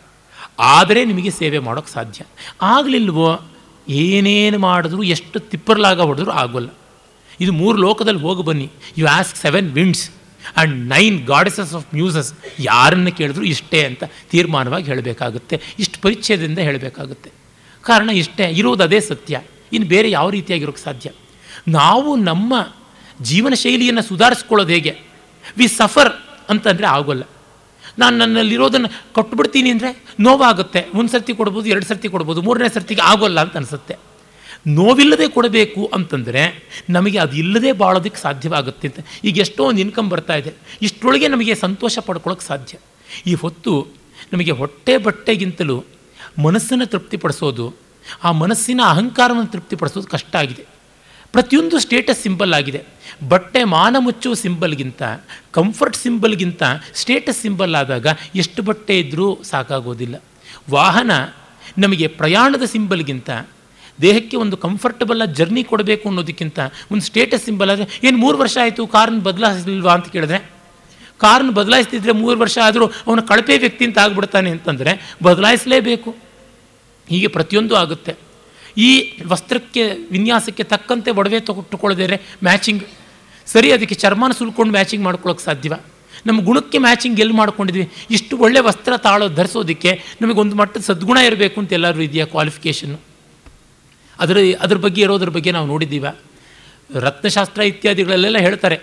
ಆದರೆ 0.59 1.05
ನಿಮಗೆ 1.05 1.29
ಸೇವೆ 1.29 1.59
ಮಾಡೋಕ್ಕೆ 1.59 1.93
ಸಾಧ್ಯ. 1.93 2.25
ಆಗಲಿಲ್ವೋ, 2.61 3.41
ಏನೇನು 3.89 4.59
ಮಾಡಿದ್ರು, 4.59 5.03
ಎಷ್ಟು 5.03 5.39
ತಿಪ್ಪರ್ಲಾಗ 5.39 6.01
ಹೊಡೆದ್ರು 6.01 6.31
ಆಗೋಲ್ಲ. 6.31 6.69
ಇದು 7.39 7.51
ಮೂರು 7.51 7.77
ಲೋಕದಲ್ಲಿ 7.77 8.21
ಹೋಗಿ 8.21 8.43
ಬನ್ನಿ. 8.43 8.71
You 8.97 9.07
ask 9.07 9.37
seven 9.37 9.71
winds 9.71 10.09
and 10.09 10.89
nine 10.89 11.25
goddesses 11.25 11.73
of 11.73 11.95
muses 11.95 12.33
ಯಾರನ್ನು 12.59 13.11
ಕೇಳಿದ್ರು 13.11 13.43
ಇಷ್ಟೇ 13.43 13.85
ಅಂತ 13.85 14.03
ತೀರ್ಮಾನವಾಗಿ 14.31 14.85
ಹೇಳಬೇಕಾಗುತ್ತೆ. 14.85 15.61
ಇಷ್ಟು 15.79 16.01
ಪರಿಚಯದಿಂದ 16.01 16.59
ಹೇಳಬೇಕಾಗುತ್ತೆ. 16.59 17.42
ಕಾರಣ 17.83 18.09
ಇಷ್ಟೇ, 18.09 18.49
ಇರೋದು 18.49 18.83
ಅದೇ 18.83 18.99
ಸತ್ಯ. 18.99 19.41
ಇನ್ನು 19.73 19.87
ಬೇರೆ 19.87 20.11
ಯಾವ 20.11 20.29
ರೀತಿಯಾಗಿರೋಕ್ಕೆ 20.29 20.83
ಸಾಧ್ಯ? 20.83 21.09
ನಾವು 21.67 22.15
ನಮ್ಮ 22.15 22.53
ಜೀವನ 23.21 23.53
ಶೈಲಿಯನ್ನು 23.53 24.01
ಸುಧಾರಿಸ್ಕೊಳ್ಳೋದು 24.01 24.69
ಹೇಗೆ? 24.69 24.93
ವಿ 25.57 25.67
ಸಫರ್ 25.67 26.11
ಅಂತಂದರೆ 26.49 26.87
ಆಗೋಲ್ಲ. 26.87 27.23
ನಾನು 27.99 28.17
ನನ್ನಲ್ಲಿರೋದನ್ನು 28.17 29.13
ಕೊಟ್ಬಿಡ್ತೀನಿ 29.13 29.69
ಅಂದರೆ 29.69 30.03
ನೋವಾಗುತ್ತೆ. 30.19 30.87
ಒಂದು 30.95 31.11
ಸರ್ತಿ 31.11 31.33
ಕೊಡ್ಬೋದು, 31.33 31.69
ಎರಡು 31.69 31.85
ಸರ್ತಿ 31.85 32.07
ಕೊಡ್ಬೋದು, 32.07 32.41
ಮೂರನೇ 32.41 32.69
ಸರ್ತಿಗೆ 32.73 33.01
ಆಗೋಲ್ಲ 33.01 33.39
ಅಂತ 33.39 33.57
ಅನಿಸುತ್ತೆ. 33.57 33.95
ನೋವಿಲ್ಲದೆ 34.67 35.27
ಕೊಡಬೇಕು 35.27 35.91
ಅಂತಂದರೆ 35.93 36.43
ನಮಗೆ 36.89 37.17
ಅದು 37.17 37.35
ಇಲ್ಲದೆ 37.35 37.71
ಬಾಳೋದಕ್ಕೆ 37.71 38.21
ಸಾಧ್ಯವಾಗುತ್ತೆ 38.21 38.87
ಅಂತ. 38.87 38.99
ಈಗ 39.23 39.37
ಎಷ್ಟೊಂದು 39.37 39.81
ಇನ್ಕಮ್ 39.81 40.09
ಬರ್ತಾ 40.09 40.35
ಇದೆ. 40.35 40.53
ಇಷ್ಟರೊಳಗೆ 40.81 41.27
ನಮಗೆ 41.27 41.55
ಸಂತೋಷ 41.55 41.99
ಪಡ್ಕೊಳ್ಳೋಕ್ಕೆ 41.99 42.47
ಸಾಧ್ಯ. 42.47 42.77
ಈ 43.27 43.33
ಹೊತ್ತು 43.33 43.87
ನಮಗೆ 44.33 44.51
ಹೊಟ್ಟೆ 44.51 44.97
ಬಟ್ಟೆಗಿಂತಲೂ 44.97 45.83
ಮನಸ್ಸನ್ನು 46.39 46.85
ತೃಪ್ತಿಪಡಿಸೋದು, 46.85 47.75
ಆ 48.23 48.31
ಮನಸ್ಸಿನ 48.31 48.81
ಅಹಂಕಾರವನ್ನು 48.85 49.51
ತೃಪ್ತಿಪಡಿಸೋದು 49.51 50.07
ಕಷ್ಟ 50.07 50.35
ಆಗಿದೆ. 50.35 50.65
ಪ್ರತಿಯೊಂದು 51.31 51.79
ಸ್ಟೇಟಸ್ 51.79 52.21
ಸಿಂಬಲ್ 52.21 52.53
ಆಗಿದೆ. 52.53 52.85
ಬಟ್ಟೆ 53.27 53.63
ಮಾನ 53.63 53.95
ಮುಚ್ಚುವ 53.99 54.33
ಸಿಂಬಲ್ಗಿಂತ 54.33 55.03
ಕಂಫರ್ಟ್ 55.51 55.97
ಸಿಂಬಲ್ಗಿಂತ 55.97 56.63
ಸ್ಟೇಟಸ್ 56.93 57.41
ಸಿಂಬಲ್ 57.41 57.75
ಆದಾಗ 57.75 58.07
ಎಷ್ಟು 58.35 58.63
ಬಟ್ಟೆ 58.63 58.99
ಇದ್ದರೂ 58.99 59.39
ಸಾಕಾಗೋದಿಲ್ಲ. 59.43 60.23
ವಾಹನ 60.69 61.11
ನಮಗೆ 61.77 62.07
ಪ್ರಯಾಣದ 62.07 62.63
ಸಿಂಬಲ್ಗಿಂತ 62.63 63.29
ದೇಹಕ್ಕೆ 64.01 64.37
ಒಂದು 64.37 64.57
ಕಂಫರ್ಟಬಲ್ 64.57 65.35
ಜರ್ನಿ 65.35 65.63
ಕೊಡಬೇಕು 65.63 66.09
ಅನ್ನೋದಕ್ಕಿಂತ 66.09 66.59
ಒಂದು 66.91 67.03
ಸ್ಟೇಟಸ್ 67.03 67.43
ಸಿಂಬಲ್ 67.43 67.69
ಆದರೆ, 67.69 68.07
ಏನು 68.07 68.17
ಮೂರು 68.17 68.37
ವರ್ಷ 68.37 68.57
ಆಯಿತು, 68.61 68.87
ಕಾರನ್ನು 68.87 69.21
ಬದಲಾಯಿಸಲಿಲ್ವಾ 69.21 69.93
ಅಂತ 69.93 70.07
ಕೇಳಿದ್ರೆ 70.07 70.52
ಕಾರನ್ನ 71.17 71.49
ಬದಲಾಯಿಸ್ತಿದ್ರೆ 71.49 72.11
ಮೂರು 72.11 72.39
ವರ್ಷ 72.39 72.57
ಆದರೂ 72.63 72.85
ಅವನು 72.87 73.23
ಕಳಪೆ 73.23 73.57
ವ್ಯಕ್ತಿ 73.57 73.85
ಅಂತ 73.85 73.99
ಆಗ್ಬಿಡ್ತಾನೆ 73.99 74.49
ಅಂತಂದರೆ 74.49 75.15
ಬದಲಾಯಿಸಲೇಬೇಕು. 75.23 76.15
ಹೀಗೆ 77.09 77.27
ಪ್ರತಿಯೊಂದು 77.27 77.75
ಆಗುತ್ತೆ. 77.75 78.15
ಈ 78.77 79.13
ವಸ್ತ್ರಕ್ಕೆ, 79.27 79.93
ವಿನ್ಯಾಸಕ್ಕೆ 80.11 80.63
ತಕ್ಕಂತೆ 80.63 81.11
ಒಡವೆ 81.11 81.39
ತೊಗೊಟ್ಟುಕೊಳ್ಳದೇರೆ 81.39 82.21
ಮ್ಯಾಚಿಂಗ್, 82.43 82.83
ಸರಿ, 83.45 83.71
ಅದಕ್ಕೆ 83.71 83.95
ಚರ್ಮನ 83.95 84.31
ಸುಲ್ಕೊಂಡು 84.31 84.71
ಮ್ಯಾಚಿಂಗ್ 84.71 85.05
ಮಾಡ್ಕೊಳ್ಳೋಕೆ 85.05 85.43
ಸಾಧ್ಯವ. 85.43 85.73
ನಮ್ಮ 86.25 86.45
ಗುಣಕ್ಕೆ 86.45 86.77
ಮ್ಯಾಚಿಂಗ್ 86.77 87.19
ಎಲ್ಲಿ 87.19 87.33
ಮಾಡ್ಕೊಂಡಿದ್ವಿ? 87.33 87.91
ಇಷ್ಟು 88.11 88.37
ಒಳ್ಳೆ 88.37 88.59
ವಸ್ತ್ರ 88.59 88.97
ತಾಳು 88.97 89.29
ಧರಿಸೋದಕ್ಕೆ 89.29 90.01
ನಮಗೊಂದು 90.21 90.55
ಮಟ್ಟದ 90.55 90.81
ಸದ್ಗುಣ 90.81 91.17
ಇರಬೇಕು 91.17 91.61
ಅಂತ 91.61 91.73
ಎಲ್ಲರೂ 91.73 92.01
ಇದೆಯಾ 92.01 92.25
ಕ್ವಾಲಿಫಿಕೇಷನ್ನು 92.25 92.99
ಅದರ 94.19 94.37
ಅದ್ರ 94.61 94.77
ಬಗ್ಗೆ 94.77 95.01
ಇರೋದ್ರ 95.01 95.29
ಬಗ್ಗೆ 95.29 95.51
ನಾವು 95.51 95.67
ನೋಡಿದ್ದೀವ. 95.67 96.05
ರತ್ನಶಾಸ್ತ್ರ 96.99 97.61
ಇತ್ಯಾದಿಗಳಲ್ಲೆಲ್ಲ 97.61 98.37
ಹೇಳ್ತಾರೆ. 98.37 98.79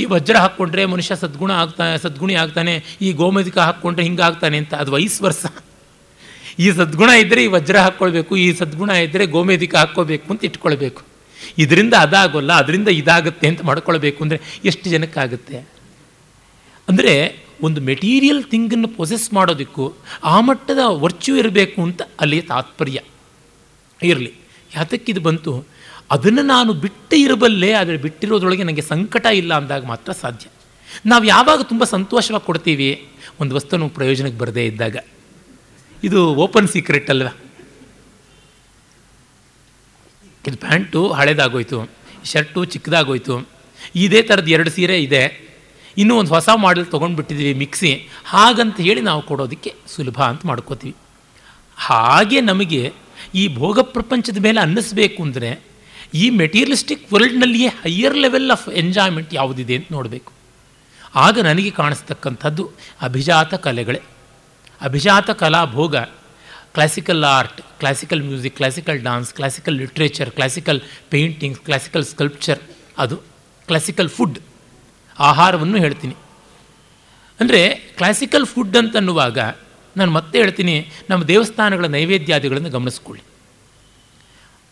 ಈ 0.00 0.04
ವಜ್ರ 0.12 0.36
ಹಾಕ್ಕೊಂಡ್ರೆ 0.44 0.82
ಮನುಷ್ಯ 0.94 1.14
ಸದ್ಗುಣ 1.22 1.52
ಆಗ್ತಾ, 1.62 1.84
ಸದ್ಗುಣಿ 2.04 2.34
ಆಗ್ತಾನೆ, 2.42 2.74
ಈ 3.06 3.10
ಗೋಮದಿಕ 3.20 3.58
ಹಾಕ್ಕೊಂಡ್ರೆ 3.68 4.04
ಹಿಂಗೆ 4.08 4.24
ಆಗ್ತಾನೆ 4.28 4.56
ಅಂತ, 4.62 4.74
ಅದು 4.82 4.92
ವಯಸ್ಸು 4.96 5.22
ವರ್ಷ 5.26 5.44
ಈ 6.64 6.66
ಸದ್ಗುಣ 6.80 7.10
ಇದ್ದರೆ 7.22 7.40
ಈ 7.46 7.48
ವಜ್ರ 7.54 7.76
ಹಾಕ್ಕೊಳ್ಬೇಕು 7.86 8.32
ಈ 8.44 8.46
ಸದ್ಗುಣ 8.60 8.90
ಇದ್ದರೆ 9.06 9.24
ಗೋಮೇದಿಕ 9.34 9.74
ಹಾಕ್ಕೋಬೇಕು 9.82 10.28
ಅಂತ 10.32 10.44
ಇಟ್ಕೊಳ್ಬೇಕು. 10.48 11.00
ಇದರಿಂದ 11.62 11.94
ಅದಾಗೋಲ್ಲ, 12.06 12.52
ಅದರಿಂದ 12.62 12.90
ಇದಾಗುತ್ತೆ 13.00 13.46
ಅಂತ 13.50 13.60
ಮಾಡ್ಕೊಳ್ಬೇಕು 13.70 14.20
ಅಂದರೆ 14.24 14.38
ಎಷ್ಟು 14.70 14.86
ಜನಕ್ಕಾಗುತ್ತೆ? 14.94 15.58
ಅಂದರೆ 16.88 17.12
ಒಂದು 17.66 17.80
ಮೆಟೀರಿಯಲ್ 17.90 18.42
ಥಿಂಗನ್ನು 18.52 18.88
ಪೊಸೆಸ್ 18.96 19.26
ಮಾಡೋದಕ್ಕೂ 19.36 19.84
ಆ 20.32 20.36
ಮಟ್ಟದ 20.48 20.82
ವರ್ಚ್ಯೂ 21.04 21.34
ಇರಬೇಕು 21.42 21.78
ಅಂತ 21.86 22.02
ಅಲ್ಲಿ 22.22 22.40
ತಾತ್ಪರ್ಯ. 22.50 22.98
ಇರಲಿ. 24.00 24.32
ಯಾತಕ್ಕಿದು 24.70 25.20
ಬಂತು? 25.28 25.52
ಅದನ್ನು 26.14 26.42
ನಾನು 26.54 26.70
ಬಿಟ್ಟು 26.84 27.16
ಇರಬಲ್ಲೆ, 27.24 27.70
ಆದರೆ 27.80 27.96
ಬಿಟ್ಟಿರೋದ್ರೊಳಗೆ 28.04 28.64
ನನಗೆ 28.66 28.84
ಸಂಕಟ 28.92 29.26
ಇಲ್ಲ 29.40 29.52
ಅಂದಾಗ 29.60 29.84
ಮಾತ್ರ 29.92 30.10
ಸಾಧ್ಯ. 30.22 30.46
ನಾವು 31.12 31.24
ಯಾವಾಗ 31.34 31.60
ತುಂಬ 31.70 31.84
ಸಂತೋಷವಾಗಿ 31.96 32.46
ಕೊಡ್ತೀವಿ? 32.50 32.90
ಒಂದು 33.42 33.52
ವಸ್ತುನು 33.56 33.86
ಪ್ರಯೋಜನಕ್ಕೆ 33.96 34.38
ಬರದೇ 34.42 34.64
ಇದ್ದಾಗ. 34.70 34.96
ಇದು 36.06 36.20
ಓಪನ್ 36.44 36.68
ಸೀಕ್ರೆಟ್ 36.74 37.10
ಅಲ್ವ? 37.14 37.28
ಇದು 40.44 40.56
ಪ್ಯಾಂಟು 40.64 41.00
ಹಳೇದಾಗೋಯ್ತು, 41.18 41.78
ಶರ್ಟು 42.32 42.60
ಚಿಕ್ಕದಾಗೋಯ್ತು. 42.72 43.34
ಇದೇ 44.04 44.20
ಥರದ್ದು 44.28 44.50
ಎರಡು 44.56 44.70
ಸೀರೆ 44.76 44.96
ಇದೆ. 45.06 45.22
ಇನ್ನೂ 46.02 46.14
ಒಂದು 46.20 46.30
ಹೊಸ 46.34 46.48
ಮಾಡೆಲ್ 46.64 46.86
ತೊಗೊಂಡ್ಬಿಟ್ಟಿದ್ದೀವಿ 46.94 47.52
ಮಿಕ್ಸಿ. 47.62 47.90
ಹಾಗಂತ 48.34 48.76
ಹೇಳಿ 48.86 49.02
ನಾವು 49.10 49.20
ಕೊಡೋದಕ್ಕೆ 49.30 49.70
ಸುಲಭ 49.94 50.18
ಅಂತ 50.32 50.42
ಮಾಡ್ಕೋತೀವಿ. 50.50 50.94
ಹಾಗೆ 51.76 52.38
ನಮಗೆ 52.50 52.82
ಈ 53.40 53.44
ಭೋಗ 53.60 53.78
ಪ್ರಪಂಚದ 53.94 54.40
ಮೇಲೆ 54.46 54.60
ಅನ್ನಿಸ್ಬೇಕು 54.66 55.20
ಅಂದರೆ 55.26 55.50
ಈ 56.14 56.30
ಮೆಟೀರಿಯಲಿಸ್ಟಿಕ್ 56.30 57.12
ವರ್ಲ್ಡ್ನಲ್ಲಿಯೇ 57.12 57.68
ಹೈಯರ್ 57.68 58.16
ಲೆವೆಲ್ 58.16 58.50
ಆಫ್ 58.50 58.68
ಎಂಜಾಯ್ಮೆಂಟ್ 58.68 59.34
ಯಾವುದಿದೆ 59.34 59.74
ಅಂತ 59.76 59.86
ನೋಡಬೇಕು. 59.92 60.32
ಆಗ 61.14 61.38
ನನಗೆ 61.40 61.70
ಕಾಣಿಸ್ತಕ್ಕಂಥದ್ದು 61.70 62.72
ಅಭಿಜಾತ 63.00 63.54
ಕಲೆಗಳೇ. 63.54 64.02
ಅಭಿಜಾತ 64.80 65.30
ಕಲಾ 65.30 65.64
ಭೋಗ 65.64 65.96
classical 66.74 67.24
art 67.24 67.60
classical 67.80 68.22
music 68.22 68.56
classical 68.56 69.00
dance 69.00 69.34
classical 69.34 69.76
literature 69.76 70.30
classical 70.30 70.80
paintings 71.10 71.60
classical 71.60 72.04
sculpture 72.04 72.58
ಅದು 72.98 73.16
ಕ್ಲಾಸಿಕಲ್ 73.66 74.08
ಫುಡ್ 74.08 74.38
ಆಹಾರವನ್ನು 75.18 75.78
ಹೇಳ್ತೀನಿ. 75.78 76.16
ಅಂದರೆ 77.40 77.74
ಕ್ಲಾಸಿಕಲ್ 77.74 78.46
ಫುಡ್ 78.46 78.76
ಅಂತನ್ನುವಾಗ, 78.76 79.38
ನಾನು 79.96 80.10
ಮತ್ತೆ 80.12 80.38
ಹೇಳ್ತೀನಿ, 80.38 80.86
ನಮ್ಮ 81.10 81.24
ದೇವಸ್ಥಾನಗಳ 81.24 81.84
ನೈವೇದ್ಯಾದಿಗಳನ್ನು 81.84 82.70
ಗಮನಿಸ್ಕೊಳ್ಳಿ. 82.70 83.24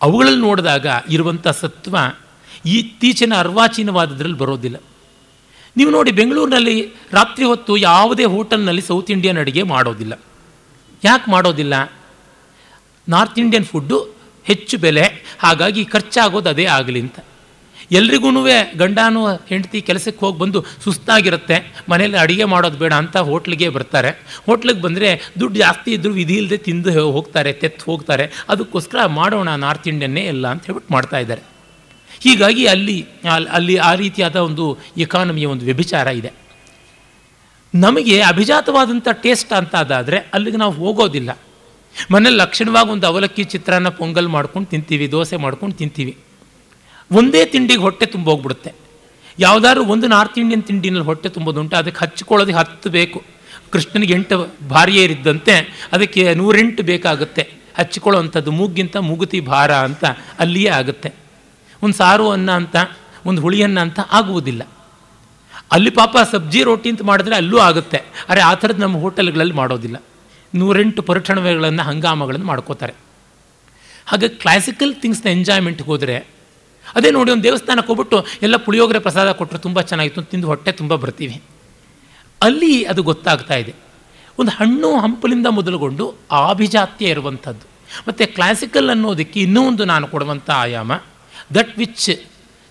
ಅವುಗಳಲ್ಲಿ 0.03 0.41
ನೋಡಿದಾಗ 0.41 0.87
ಇರುವಂಥ 1.09 1.49
ಸತ್ವ 1.49 1.97
ಇತ್ತೀಚಿನ 2.67 3.33
ಅರ್ವಾಚೀನವಾದದ್ರಲ್ಲಿ 3.39 4.39
ಬರೋದಿಲ್ಲ. 4.39 4.77
ನೀವು 5.77 5.91
ನೋಡಿ 5.91 6.13
ಬೆಂಗಳೂರಿನಲ್ಲಿ 6.13 6.89
ರಾತ್ರಿ 7.13 7.45
ಹೊತ್ತು 7.45 7.77
ಯಾವುದೇ 7.77 8.25
ಹೋಟೆಲ್ನಲ್ಲಿ 8.25 8.83
ಸೌತ್ 8.83 9.11
ಇಂಡಿಯನ್ 9.11 9.39
ಅಡುಗೆ 9.39 9.63
ಮಾಡೋದಿಲ್ಲ. 9.63 10.21
ಯಾಕೆ 11.05 11.31
ಮಾಡೋದಿಲ್ಲ? 11.31 11.93
ನಾರ್ತ್ 13.09 13.39
ಇಂಡಿಯನ್ 13.39 13.65
ಫುಡ್ಡು 13.65 14.17
ಹೆಚ್ಚು 14.45 14.79
ಬೆಲೆ, 14.79 15.37
ಹಾಗಾಗಿ 15.39 15.85
ಖರ್ಚಾಗೋದು 15.85 16.49
ಅದೇ 16.49 16.65
ಆಗಲಿ 16.65 17.01
ಅಂತ. 17.01 17.19
ಎಲ್ರಿಗೂ 17.93 18.31
ಗಂಡನೂ 18.77 19.27
ಹೆಂಡತಿ 19.35 19.81
ಕೆಲಸಕ್ಕೆ 19.81 20.27
ಹೋಗಿ 20.27 20.39
ಬಂದು 20.39 20.65
ಸುಸ್ತಾಗಿರುತ್ತೆ 20.85 21.57
ಮನೇಲಿ 21.89 22.17
ಅಡುಗೆ 22.17 22.45
ಮಾಡೋದು 22.45 22.79
ಬೇಡ 22.79 22.93
ಅಂತ 22.93 23.17
ಹೋಟ್ಲಿಗೆ 23.17 23.69
ಬರ್ತಾರೆ. 23.69 24.11
ಹೋಟ್ಲಿಗೆ 24.47 24.83
ಬಂದರೆ 24.83 25.33
ದುಡ್ಡು 25.41 25.59
ಜಾಸ್ತಿ 25.59 25.93
ಇದ್ದರೂ 25.93 26.13
ವಿಧಿ 26.13 26.37
ಇಲ್ಲದೆ 26.37 26.57
ತಿಂದು 26.57 27.11
ಹೋಗ್ತಾರೆ, 27.13 27.53
ತೆತ್ತು 27.53 27.85
ಹೋಗ್ತಾರೆ. 27.85 28.45
ಅದಕ್ಕೋಸ್ಕರ 28.49 29.07
ಮಾಡೋಣ 29.07 29.49
ನಾರ್ತ್ 29.49 29.89
ಇಂಡಿಯನ್ನೇ 29.89 30.21
ಎಲ್ಲ 30.21 30.49
ಅಂತ 30.49 30.67
ಹೇಳ್ಬಿಟ್ಟು 30.67 30.95
ಮಾಡ್ತಾ 30.95 31.19
ಇದ್ದಾರೆ. 31.19 31.43
ಹೀಗಾಗಿ 32.21 32.67
ಅಲ್ಲಿ 32.67 33.07
ಅಲ್ಲಿ 33.51 33.77
ಆ 33.77 33.95
ರೀತಿಯಾದ 33.95 34.37
ಒಂದು 34.37 34.79
ಎಕಾನಮಿಯ 34.97 35.47
ಒಂದು 35.47 35.65
ವ್ಯಭಿಚಾರ 35.65 36.07
ಇದೆ. 36.07 36.33
ನಮಗೆ 37.75 38.21
ಅಭಿಜಾತವಾದಂಥ 38.21 39.09
ಟೇಸ್ಟ್ 39.13 39.53
ಅಂತ 39.53 39.77
ಅದಾದರೆ 39.77 40.17
ಅಲ್ಲಿಗೆ 40.35 40.57
ನಾವು 40.57 40.73
ಹೋಗೋದಿಲ್ಲ. 40.73 41.39
ಮನೇಲಿ 42.11 42.37
ಲಕ್ಷಣವಾಗಿ 42.37 42.91
ಒಂದು 42.91 43.07
ಅವಲಕ್ಕಿ 43.07 43.45
ಚಿತ್ರಾನ್ನ 43.45 43.89
ಪೊಂಗಲ್ 43.89 44.29
ಮಾಡ್ಕೊಂಡು 44.29 44.69
ತಿಂತೀವಿ, 44.69 45.11
ದೋಸೆ 45.11 45.37
ಮಾಡ್ಕೊಂಡು 45.37 45.77
ತಿಂತೀವಿ. 45.77 46.17
ಒಂದೇ 47.13 47.47
ತಿಂಡಿಗೆ 47.47 47.81
ಹೊಟ್ಟೆ 47.81 48.07
ತುಂಬೋಗ್ಬಿಡುತ್ತೆ. 48.07 48.73
ಯಾವುದಾದ್ರು 49.39 49.85
ಒಂದು 49.85 50.07
ನಾರ್ತ್ 50.07 50.39
ಇಂಡಿಯನ್ 50.39 50.63
ತಿಂಡಿನಲ್ಲಿ 50.63 51.05
ಹೊಟ್ಟೆ 51.05 51.29
ತುಂಬೋದುಂಟು, 51.29 51.77
ಅದಕ್ಕೆ 51.77 52.05
ಹಚ್ಕೊಳ್ಳೋದಕ್ಕೆ 52.05 52.59
ಹತ್ತು 52.59 52.91
ಬೇಕು. 52.91 53.23
ಕೃಷ್ಣನಿಗೆ 53.71 54.13
ಎಂಟು 54.13 54.69
ಭಾರಿಯರಿದ್ದಂತೆ 54.69 55.89
ಅದಕ್ಕೆ 55.93 56.35
ನೂರೆಂಟು 56.35 56.83
ಬೇಕಾಗುತ್ತೆ. 56.83 57.43
ಹಚ್ಕೊಳ್ಳೋವಂಥದ್ದು 57.79 58.51
ಮೂಗಿಂತ 58.51 58.97
ಮುಗುತಿ 58.97 59.41
ಭಾರ 59.41 59.75
ಅಂತ 59.75 60.05
ಅಲ್ಲಿಯೇ 60.39 60.69
ಆಗುತ್ತೆ. 60.69 61.15
ಒಂದು 61.83 61.95
ಸಾರು 61.95 62.31
ಅನ್ನ 62.31 62.51
ಅಂತ, 62.51 62.77
ಒಂದು 63.27 63.43
ಹುಳಿ 63.43 63.63
ಅನ್ನ 63.63 63.81
ಅಂತ 63.81 64.01
ಆಗುವುದಿಲ್ಲ. 64.13 64.63
ಅಲ್ಲಿ 65.73 65.91
ಪಾಪ 65.91 66.17
ಸಬ್ಜಿ 66.33 66.63
ರೊಟ್ಟಿ 66.63 66.91
ಅಂತ 66.91 67.03
ಮಾಡಿದ್ರೆ 67.03 67.37
ಅಲ್ಲೂ 67.37 67.59
ಆಗುತ್ತೆ. 67.59 68.03
ಅರೆ 68.29 68.41
ಆ 68.41 68.55
ಥರದ್ದು 68.55 68.83
ನಮ್ಮ 68.83 69.01
ಹೋಟೆಲ್ಗಳಲ್ಲಿ 69.01 69.55
ಮಾಡೋದಿಲ್ಲ. 69.55 70.03
ನೂರೆಂಟು 70.55 71.03
ಪರಿಠಣವೆಗಳನ್ನು 71.03 71.83
ಹಂಗಾಮಗಳನ್ನು 71.83 72.47
ಮಾಡ್ಕೋತಾರೆ. 72.47 72.93
ಹಾಗೆ 74.07 74.29
ಕ್ಲಾಸಿಕಲ್ 74.29 74.95
ಥಿಂಗ್ಸ್ನ 74.95 75.29
ಎಂಜಾಯ್ಮೆಂಟ್ಗೆ 75.29 75.87
ಹೋದರೆ 75.87 76.27
ಅದೇ 76.97 77.11
ನೋಡಿ 77.11 77.31
ಒಂದು 77.31 77.43
ದೇವಸ್ಥಾನಕ್ಕೆ 77.43 77.87
ಹೋಗ್ಬಿಟ್ಟು 77.87 78.27
ಎಲ್ಲ 78.43 78.57
ಪುಳಿಯೋಗರೆ 78.57 78.99
ಪ್ರಸಾದ 78.99 79.33
ಕೊಟ್ಟರು 79.33 79.59
ತುಂಬ 79.59 79.81
ಚೆನ್ನಾಗಿತ್ತು 79.81 80.23
ತಿಂದು 80.23 80.47
ಹೊಟ್ಟೆ 80.47 80.73
ತುಂಬ 80.73 80.95
ಬರ್ತೀವಿ. 80.95 81.43
ಅಲ್ಲಿ 82.43 82.85
ಅದು 82.85 83.03
ಗೊತ್ತಾಗ್ತಾ 83.03 83.55
ಇದೆ. 83.55 83.75
ಒಂದು 84.39 84.51
ಹಣ್ಣು 84.51 84.99
ಹಂಪಲಿಂದ 85.01 85.47
ಮೊದಲುಗೊಂಡು 85.47 86.15
ಆಭಿಜಾತ್ಯ 86.31 87.07
ಇರುವಂಥದ್ದು. 87.07 87.67
ಮತ್ತು 88.09 88.35
ಕ್ಲಾಸಿಕಲ್ 88.35 88.91
ಅನ್ನೋದಕ್ಕೆ 88.91 89.41
ಇನ್ನೂ 89.41 89.63
ಒಂದು 89.63 89.85
ನಾನು 89.85 90.07
ಕೊಡುವಂಥ 90.09 90.51
ಆಯಾಮ 90.51 90.93
that 91.55 91.79
which 91.79 92.11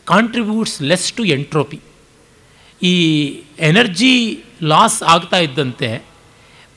contributes 0.05 0.81
less 0.81 1.13
to 1.13 1.23
entropy 1.23 1.79
ಈ 2.83 2.93
ಎನರ್ಜಿ 3.59 4.43
ಲಾಸ್ 4.63 5.03
ಆಗ್ತಾ 5.03 5.37
ಇದ್ದಂತೆ 5.37 6.05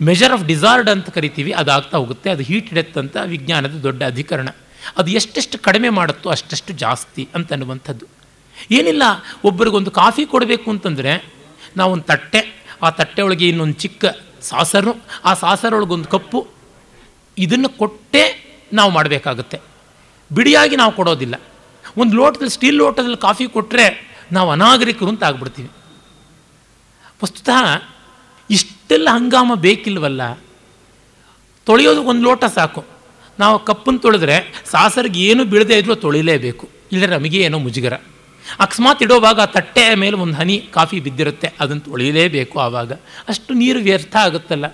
ಮೆಜರ್ 0.02 0.32
ಆಫ್ 0.32 0.44
ಡಿಸಾರ್ಡ್ 0.44 0.90
ಅಂತ 0.90 1.10
ಕರಿತೀವಿ, 1.10 1.52
ಅದಾಗ್ತಾ 1.52 1.98
ಹೋಗುತ್ತೆ. 1.98 2.30
ಅದು 2.30 2.42
ಹೀಟ್ 2.42 2.74
ಡೆತ್ 2.74 3.16
ವಿಜ್ಞಾನದ 3.26 3.70
ದೊಡ್ಡ 3.70 4.02
ಅಧಿಕರಣ. 4.02 4.48
ಅದು 4.96 5.10
ಎಷ್ಟೆಷ್ಟು 5.10 5.58
ಕಡಿಮೆ 5.58 5.88
ಮಾಡುತ್ತೋ 5.88 6.30
ಅಷ್ಟೆಷ್ಟು 6.30 6.72
ಜಾಸ್ತಿ 6.72 7.28
ಅಂತನ್ನುವಂಥದ್ದು 7.34 8.06
ಏನಿಲ್ಲ, 8.70 9.02
ಒಬ್ಬರಿಗೊಂದು 9.44 9.90
ಕಾಫಿ 9.90 10.26
ಕೊಡಬೇಕು 10.26 10.70
ಅಂತಂದರೆ 10.70 11.32
ನಾವೊಂದು 11.76 12.04
ತಟ್ಟೆ, 12.04 12.66
ಆ 12.82 12.90
ತಟ್ಟೆ 12.90 13.22
ಒಳಗೆ 13.22 13.48
ಇನ್ನೊಂದು 13.48 13.74
ಚಿಕ್ಕ 13.74 14.04
ಸಾಸರು, 14.40 14.92
ಆ 15.24 15.34
ಸಾಸರೊಳಗೊಂದು 15.34 16.08
ಕಪ್ಪು, 16.08 16.46
ಇದನ್ನು 17.38 17.68
ಕೊಟ್ಟೇ 17.68 18.42
ನಾವು 18.72 18.90
ಮಾಡಬೇಕಾಗುತ್ತೆ. 18.90 19.60
ಬಿಡಿಯಾಗಿ 20.32 20.76
ನಾವು 20.76 20.92
ಕೊಡೋದಿಲ್ಲ. 20.92 21.34
ಒಂದು 21.96 22.16
ಲೋಟದಲ್ಲಿ, 22.16 22.50
ಸ್ಟೀಲ್ 22.50 22.76
ಲೋಟದಲ್ಲಿ 22.76 23.16
ಕಾಫಿ 23.16 23.46
ಕೊಟ್ಟರೆ 23.46 24.16
ನಾವು 24.32 24.50
ಅನಾಗರಿಕರು 24.50 25.08
ಅಂತ 25.08 25.24
ಆಗ್ಬಿಡ್ತೀವಿ. 25.24 25.70
ವಸ್ತುತಃ 27.22 27.82
ಇಷ್ಟೆಲ್ಲ 28.50 29.08
ಹಂಗಾಮ 29.10 29.52
ಬೇಕಿಲ್ವಲ್ಲ 29.54 30.34
ತೊಳೆಯೋದು 31.64 32.02
ಒಂದು 32.02 32.22
ಲೋಟ 32.22 32.44
ಸಾಕು. 32.44 32.95
ನಾವು 33.38 33.58
ಕಪ್ಪನ್ನು 33.58 34.00
ತೊಳೆದ್ರೆ 34.00 34.64
ಸಾಸರಿಗೆ 34.70 35.20
ಏನು 35.20 35.44
ಬೀಳದೇ 35.44 35.78
ಇದ್ರೂ 35.78 35.94
ತೊಳಿಲೇಬೇಕು. 35.94 36.68
ಇಲ್ಲದ್ರೆ 36.92 37.16
ನಮಗೆ 37.16 37.38
ಏನೋ 37.38 37.58
ಮುಜುಗರ. 37.58 37.94
ಅಕಸ್ಮಾತ್ 38.60 39.02
ಇಡೋವಾಗ 39.02 39.40
ತಟ್ಟೆಯ 39.40 39.94
ಮೇಲೆ 39.94 40.16
ಒಂದು 40.16 40.34
ಹನಿ, 40.34 40.56
ಕಾಫಿ 40.72 41.00
ಬಿದ್ದಿರುತ್ತೆ, 41.00 41.52
ಅದನ್ನು 41.60 41.82
ತೊಳಿಲೇಬೇಕು 41.82 42.58
ಆವಾಗ. 42.58 42.92
ಅಷ್ಟು 43.28 43.54
ನೀರು 43.54 43.78
ವ್ಯರ್ಥ 43.78 44.16
ಆಗುತ್ತಲ್ಲ. 44.16 44.66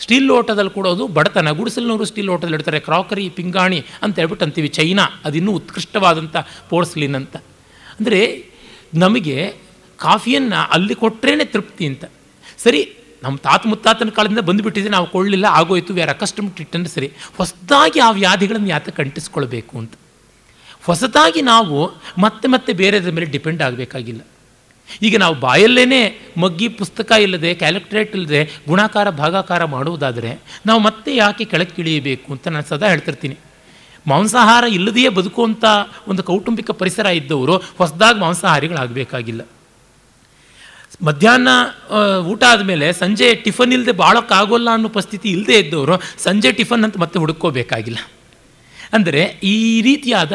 ಸ್ಟೀಲ್ 0.00 0.26
ಲೋಟದಲ್ಲಿ 0.26 0.70
ಕೊಡೋದು 0.70 1.06
ಬಡತನ. 1.06 1.50
ಗುಡಿಸಲ್ನವರು 1.50 2.04
ಸ್ಟೀಲ್ 2.04 2.26
ಲೋಟದಲ್ಲಿ 2.26 2.54
ಇಡ್ತಾರೆ. 2.54 2.80
ಕ್ರಾಕರಿ, 2.80 3.28
ಪಿಂಗಾಣಿ 3.28 3.84
ಅಂತ 4.02 4.18
ಹೇಳ್ಬಿಟ್ಟು 4.18 4.44
ಅಂತೀವಿ. 4.44 4.68
ಚೈನಾ 4.68 5.04
ಅದಿನ್ನೂ 5.24 5.52
ಉತ್ಕೃಷ್ಟವಾದಂಥ 5.52 6.36
ಪೋರ್ಸ್ಲಿನ್ 6.68 7.14
ಅಂತ 7.14 7.36
ಅಂದರೆ 8.00 8.50
ನಮಗೆ 8.94 9.54
ಕಾಫಿಯನ್ನು 9.98 10.68
ಅಲ್ಲಿ 10.72 10.94
ಕೊಟ್ಟರೇ 10.94 11.44
ತೃಪ್ತಿ 11.44 11.86
ಅಂತ. 11.86 12.04
ಸರಿ 12.58 12.95
ನಮ್ಮ 13.26 13.36
ತಾತ 13.46 13.62
ಮುತ್ತಾತನ 13.72 14.10
ಕಾಲದಿಂದ 14.16 14.42
ಬಂದುಬಿಟ್ಟಿದೆ, 14.48 14.90
ನಾವು 14.96 15.06
ಕೊಳ್ಳಿಲ್ಲ, 15.14 15.46
ಆಗೋಯ್ತು 15.60 15.94
ವಿ 15.98 16.02
ಆರ್ 16.06 16.14
ಅಕಸ್ಟಮ್ 16.16 16.48
ಅಂದರೆ 16.78 16.92
ಸರಿ. 16.96 17.08
ಹೊಸದಾಗಿ 17.38 18.00
ಆ 18.06 18.10
ವ್ಯಾಧಿಗಳನ್ನು 18.22 18.70
ಯಾತ 18.74 18.88
ಕಂಟಿಸ್ಕೊಳ್ಬೇಕು 19.00 19.74
ಅಂತ. 19.82 19.94
ಹೊಸದಾಗಿ 20.88 21.40
ನಾವು 21.52 21.78
ಮತ್ತೆ 22.24 22.46
ಮತ್ತೆ 22.54 22.72
ಬೇರೆದ್ರ 22.80 23.12
ಮೇಲೆ 23.16 23.28
ಡಿಪೆಂಡ್ 23.36 23.62
ಆಗಬೇಕಾಗಿಲ್ಲ. 23.68 24.20
ಈಗ 25.06 25.14
ನಾವು 25.22 25.34
ಬಾಯಲ್ಲೇ 25.44 26.00
ಮಗ್ಗಿ 26.42 26.66
ಪುಸ್ತಕ 26.80 27.10
ಇಲ್ಲದೆ 27.24 27.50
ಕ್ಯಾಲ್ಕುಲೇಟ್ 27.62 28.12
ಇಲ್ಲದೆ, 28.18 28.40
ಗುಣಾಕಾರ, 28.68 29.06
ಭಾಗಾಕಾರ 29.22 29.62
ಮಾಡುವುದಾದರೆ 29.74 30.30
ನಾವು 30.68 30.80
ಮತ್ತೆ 30.88 31.10
ಯಾಕೆ 31.22 31.44
ಕೆಳಕ್ಕೆ 31.52 31.78
ಇಳಿಯಬೇಕು 31.82 32.28
ಅಂತ 32.34 32.46
ನಾನು 32.54 32.68
ಸದಾ 32.72 32.88
ಹೇಳ್ತಿರ್ತೀನಿ. 32.92 33.36
ಮಾಂಸಾಹಾರ 34.06 34.64
ಇಲ್ಲದೆಯೇ 34.76 35.10
ಬದುಕುವಂಥ 35.18 35.64
ಒಂದು 36.10 36.22
ಕೌಟುಂಬಿಕ 36.30 36.70
ಪರಿಸರ 36.80 37.06
ಇದ್ದವರು 37.20 37.54
ಹೊಸದಾಗಿ 37.80 38.18
ಮಾಂಸಾಹಾರಿಗಳಾಗಬೇಕಾಗಿಲ್ಲ. 38.24 39.42
ಮಧ್ಯಾಹ್ನ 41.02 41.48
ಊಟ 42.26 42.44
ಆದಮೇಲೆ 42.48 42.92
ಸಂಜೆ 42.92 43.34
ಟಿಫನ್ 43.34 43.72
ಇಲ್ಲದೆ 43.72 43.92
ಬಾಳೋಕ್ಕಾಗೋಲ್ಲ 43.92 44.70
ಅನ್ನೋ 44.72 44.88
ಪರಿಸ್ಥಿತಿ 44.88 45.28
ಇಲ್ಲದೆ 45.28 45.58
ಇದ್ದವರು 45.58 45.92
ಸಂಜೆ 46.18 46.52
ಟಿಫನ್ 46.52 46.84
ಅಂತ 46.84 46.98
ಮತ್ತೆ 46.98 47.18
ಹುಡುಕೋಬೇಕಾಗಿಲ್ಲ 47.18 47.98
ಅಂದರೆ 48.92 49.40
ಈ 49.42 49.82
ರೀತಿಯಾದ 49.82 50.32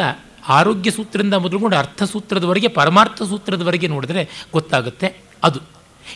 ಆರೋಗ್ಯ 0.47 0.91
ಸೂತ್ರದಿಂದ 0.91 1.33
ಮೊದಲುಗೊಂಡು 1.33 1.77
ಅರ್ಥಸೂತ್ರದವರೆಗೆ 1.77 2.67
ಪರಮಾರ್ಥ 2.67 3.23
ಸೂತ್ರದವರೆಗೆ 3.23 3.87
ನೋಡಿದ್ರೆ 3.87 4.47
ಗೊತ್ತಾಗುತ್ತೆ 4.53 5.15
ಅದು. 5.43 5.59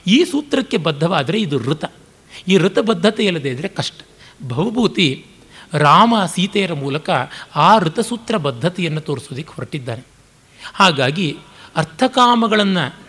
ಈ 0.07 0.25
ಸೂತ್ರಕ್ಕೆ 0.25 0.77
ಬದ್ಧವಾದರೆ 0.77 1.41
ಇದು 1.41 1.59
ಋತ. 1.59 1.85
ಈ 2.47 2.57
ಋತಬದ್ಧತೆ 2.57 3.25
ಇಲ್ಲದೆ 3.25 3.49
ಇದ್ದರೆ 3.49 3.67
ಕಷ್ಟ. 3.67 4.01
ಬಹುಭೂತಿ 4.47 5.25
ರಾಮ 5.73 6.15
ಸೀತೆಯರ 6.35 6.73
ಮೂಲಕ 6.73 7.09
ಆ 7.55 7.79
ಋತಸೂತ್ರ 7.79 8.37
ಬದ್ಧತೆಯನ್ನು 8.37 9.01
ತೋರಿಸೋದಕ್ಕೆ 9.01 9.53
ಹೊರಟಿದ್ದಾನೆ 9.55 10.05
ಹಾಗಾಗಿ 10.73 11.37
ಅರ್ಥಕಾಮಗಳನ್ನು 11.75 13.04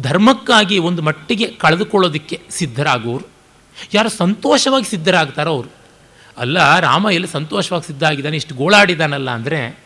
ಧರ್ಮಕ್ಕಾಗಿ 0.00 0.78
ಒಂದು 0.78 1.02
ಮಟ್ಟಿಗೆ 1.02 1.46
ಕಳೆದುಕೊಳ್ಳೋದಕ್ಕೆ 1.46 2.40
ಸಿದ್ಧರಾಗುವರು 2.50 3.24
ಯಾರು 3.94 4.08
ಸಂತೋಷವಾಗಿ 4.08 4.84
ಸಿದ್ಧರಾಗ್ತಾರೋ 4.84 5.50
ಅವರು. 5.50 5.68
ಅಲ್ಲ, 6.38 6.78
ರಾಮ 6.80 7.06
ಎಲ್ಲಿ 7.12 7.28
ಸಂತೋಷವಾಗಿ 7.28 7.86
ಸಿದ್ಧ 7.86 8.04
ಆಗಿದ್ದಾನೆ 8.04 8.36
ಇಷ್ಟು 8.36 8.54
ಗೋಳಾಡಿದಾನಲ್ಲ 8.54 9.30
ಅಂದರೆ, 9.30 9.78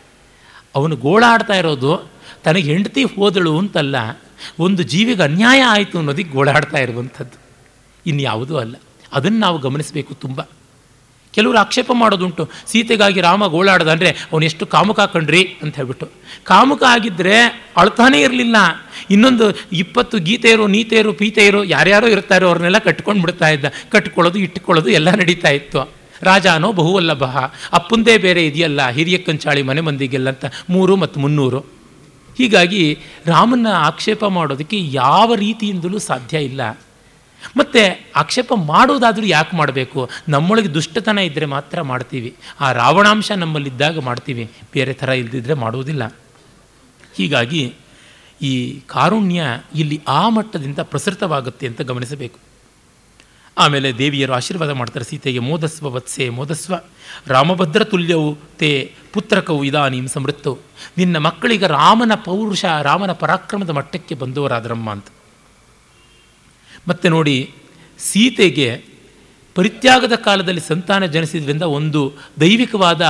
ಅವನು 0.75 0.95
ಗೋಳಾಡ್ತಾ 0.95 1.53
ಇರೋದು, 1.53 2.11
ತನಗೆ 2.43 2.71
ಹೆಂಡತಿ 2.71 3.03
ಹೋದಳು 3.03 3.57
ಅಂತಲ್ಲ, 3.57 3.95
ಒಂದು 4.59 4.83
ಜೀವಿಗೆ 4.83 5.23
ಅನ್ಯಾಯ 5.23 5.61
ಆಯಿತು 5.61 5.97
ಅನ್ನೋದಕ್ಕೆ 5.97 6.31
ಗೋಳಾಡ್ತಾ 6.31 6.77
ಇರುವಂಥದ್ದು. 6.77 7.39
ಇನ್ಯಾವುದೂ 8.05 8.57
ಅಲ್ಲ. 8.57 8.75
ಅದನ್ನು 9.13 9.39
ನಾವು 9.39 9.57
ಗಮನಿಸಬೇಕು 9.57 10.13
ತುಂಬ. 10.13 10.41
ಕೆಲವರು 11.37 11.57
ಆಕ್ಷೇಪ 11.57 11.91
ಮಾಡೋದುಂಟು. 11.93 12.43
ಸೀತೆಗಾಗಿ 12.67 13.21
ರಾಮ 13.21 13.47
ಗೋಳಾಡ್ದ 13.47 13.87
ಅಂದರೆ 13.87 14.11
ಅವನು 14.31 14.45
ಎಷ್ಟು 14.45 14.65
ಕಾಮುಕ 14.65 14.99
ಕಂಡ್ರಿ 14.99 15.41
ಅಂತ 15.61 15.75
ಹೇಳ್ಬಿಟ್ಟು. 15.75 16.07
ಕಾಮುಕ 16.43 16.83
ಆಗಿದ್ದರೆ 16.83 17.37
ಅಳ್ತಾನೇ 17.77 18.19
ಇರಲಿಲ್ಲ. 18.21 18.57
ಇನ್ನೊಂದು 19.09 19.45
ಇಪ್ಪತ್ತು 19.73 20.17
ಗೀತೆಯರು, 20.17 20.67
ನೀತೆಯರು, 20.67 21.13
ಪೀತೆಯರು 21.13 21.63
ಯಾರ್ಯಾರೋ 21.63 22.07
ಇರ್ತಾರೋ 22.07 22.47
ಅವ್ರನ್ನೆಲ್ಲ 22.47 22.77
ಕಟ್ಕೊಂಡು 22.77 23.21
ಬಿಡ್ತಾ 23.21 23.49
ಇದ್ದ. 23.49 23.65
ಕಟ್ಕೊಳ್ಳೋದು 23.89 24.39
ಇಟ್ಟುಕೊಳ್ಳೋದು 24.39 24.89
ಎಲ್ಲ 24.89 25.09
ನಡೀತಾ 25.11 25.49
ಇತ್ತು. 25.49 25.81
ರಾಜಾನೋ 26.21 26.71
ಬಹುವಲ್ಲಭ. 26.71 27.23
ಅಪ್ಪುಂದೇ 27.73 28.17
ಬೇರೆ 28.17 28.41
ಇದೆಯಲ್ಲ, 28.45 28.89
ಹಿರಿಯ 28.89 29.17
ಕಂಚಾಳಿ 29.17 29.61
ಮನೆ 29.61 29.81
ಮಂದಿಗೆಲ್ಲ 29.81 30.29
ಅಂತ. 30.29 30.45
ಮೂರು 30.69 30.95
ಮತ್ತು 30.95 31.19
ಮುನ್ನೂರು. 31.19 31.59
ಹೀಗಾಗಿ 32.37 32.83
ರಾಮನ 33.25 33.67
ಆಕ್ಷೇಪ 33.73 34.25
ಮಾಡೋದಕ್ಕೆ 34.25 34.77
ಯಾವ 34.91 35.35
ರೀತಿಯಿಂದಲೂ 35.35 35.99
ಸಾಧ್ಯ 35.99 36.37
ಇಲ್ಲ. 36.37 36.61
ಮತ್ತು 37.57 38.11
ಆಕ್ಷೇಪ 38.15 38.53
ಮಾಡೋದಾದರೂ 38.55 39.25
ಯಾಕೆ 39.25 39.57
ಮಾಡಬೇಕು? 39.57 40.09
ನಮ್ಮೊಳಗೆ 40.29 40.73
ದುಷ್ಟತನ 40.73 41.19
ಇದ್ದರೆ 41.19 41.45
ಮಾತ್ರ 41.45 41.81
ಮಾಡ್ತೀವಿ. 41.81 42.35
ಆ 42.59 42.71
ರಾವಣಾಂಶ 42.71 43.31
ನಮ್ಮಲ್ಲಿದ್ದಾಗ 43.31 43.99
ಮಾಡ್ತೀವಿ. 43.99 44.51
ಬೇರೆ 44.73 44.93
ಥರ 44.93 45.09
ಇಲ್ಲದಿದ್ದರೆ 45.09 45.53
ಮಾಡುವುದಿಲ್ಲ. 45.53 46.15
ಹೀಗಾಗಿ 47.15 47.73
ಈ 48.41 48.79
ಕಾರುಣ್ಯ 48.79 49.43
ಇಲ್ಲಿ 49.75 50.01
ಆ 50.07 50.29
ಮಟ್ಟದಿಂದ 50.29 50.79
ಪ್ರಸೃತವಾಗುತ್ತೆ 50.79 51.67
ಅಂತ 51.67 51.81
ಗಮನಿಸಬೇಕು. 51.81 52.39
ಆಮೇಲೆ 53.57 53.97
ದೇವಿಯರು 53.97 54.33
ಆಶೀರ್ವಾದ 54.33 54.69
ಮಾಡ್ತಾರೆ. 54.69 55.05
ಸೀತೆಗೆ 55.05 55.39
ಮೋದಸ್ವ 55.39 55.93
ವತ್ಸೆ, 55.93 56.29
ಮೋದಸ್ವ. 56.29 56.75
ರಾಮಭದ್ರ 57.27 57.83
ತುಲ್ಯವು 57.83 58.37
ತೇ 58.57 58.93
ಪುತ್ರಕವು 59.13 59.63
ಇದಾನೀಂ 59.63 60.07
ಸಮೃತ್ತವು 60.07 60.57
ನಿನ್ನ 60.97 61.17
ಮಕ್ಕಳಿಗೆ 61.17 61.67
ರಾಮನ 61.67 62.11
ಪೌರುಷ, 62.15 62.65
ರಾಮನ 62.81 63.11
ಪರಾಕ್ರಮದ 63.11 63.69
ಮಟ್ಟಕ್ಕೆ 63.69 64.15
ಬಂದವರಾದ್ರಮ್ಮ 64.15 64.91
ಅಂತ. 64.91 65.05
ಮತ್ತೆ 66.87 67.09
ನೋಡಿ, 67.09 67.53
ಸೀತೆಗೆ 67.99 68.85
ಪರಿತ್ಯಾಗದ 69.55 70.15
ಕಾಲದಲ್ಲಿ 70.15 70.61
ಸಂತಾನ 70.61 71.05
ಜನಿಸಿದ್ರಿಂದ 71.05 71.61
ಒಂದು 71.61 72.13
ದೈವಿಕವಾದ 72.39 73.01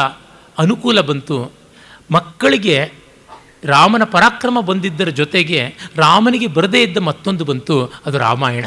ಅನುಕೂಲ 0.58 1.02
ಬಂತು. 1.02 1.52
ಮಕ್ಕಳಿಗೆ 2.12 2.92
ರಾಮನ 3.64 4.04
ಪರಾಕ್ರಮ 4.04 4.60
ಬಂದಿದ್ದರ 4.60 5.10
ಜೊತೆಗೆ 5.10 5.76
ರಾಮನಿಗೆ 5.96 6.48
ಬರದೇ 6.48 6.84
ಇದ್ದ 6.84 6.98
ಮತ್ತೊಂದು 6.98 7.46
ಬಂತು, 7.46 7.94
ಅದು 8.06 8.18
ರಾಮಾಯಣ. 8.18 8.66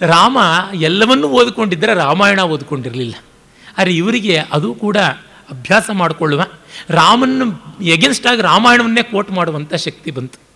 ರಾಮ 0.00 0.38
ಎಲ್ಲವನ್ನೂ 0.74 1.28
ಓದಿಕೊಂಡಿದ್ದರೆ 1.28 1.94
ರಾಮಾಯಣ 1.94 2.40
ಓದಿಕೊಂಡಿರಲಿಲ್ಲ. 2.40 3.14
ಆದರೆ 3.78 3.96
ಇವರಿಗೆ 3.96 4.38
ಅದು 4.52 4.74
ಕೂಡ 4.74 4.96
ಅಭ್ಯಾಸ 5.50 5.90
ಮಾಡಿಕೊಳ್ಳುವ 5.92 6.46
ರಾಮನ 6.88 7.42
ಎಗೇನ್ಸ್ಟ್ 7.82 8.26
ಆಗಿ 8.26 8.42
ರಾಮಾಯಣವನ್ನೇ 8.42 9.02
ಕೋಟ್ 9.02 9.30
ಮಾಡುವಂಥ 9.30 9.74
ಶಕ್ತಿ 9.74 10.10
ಬಂತು. 10.10 10.49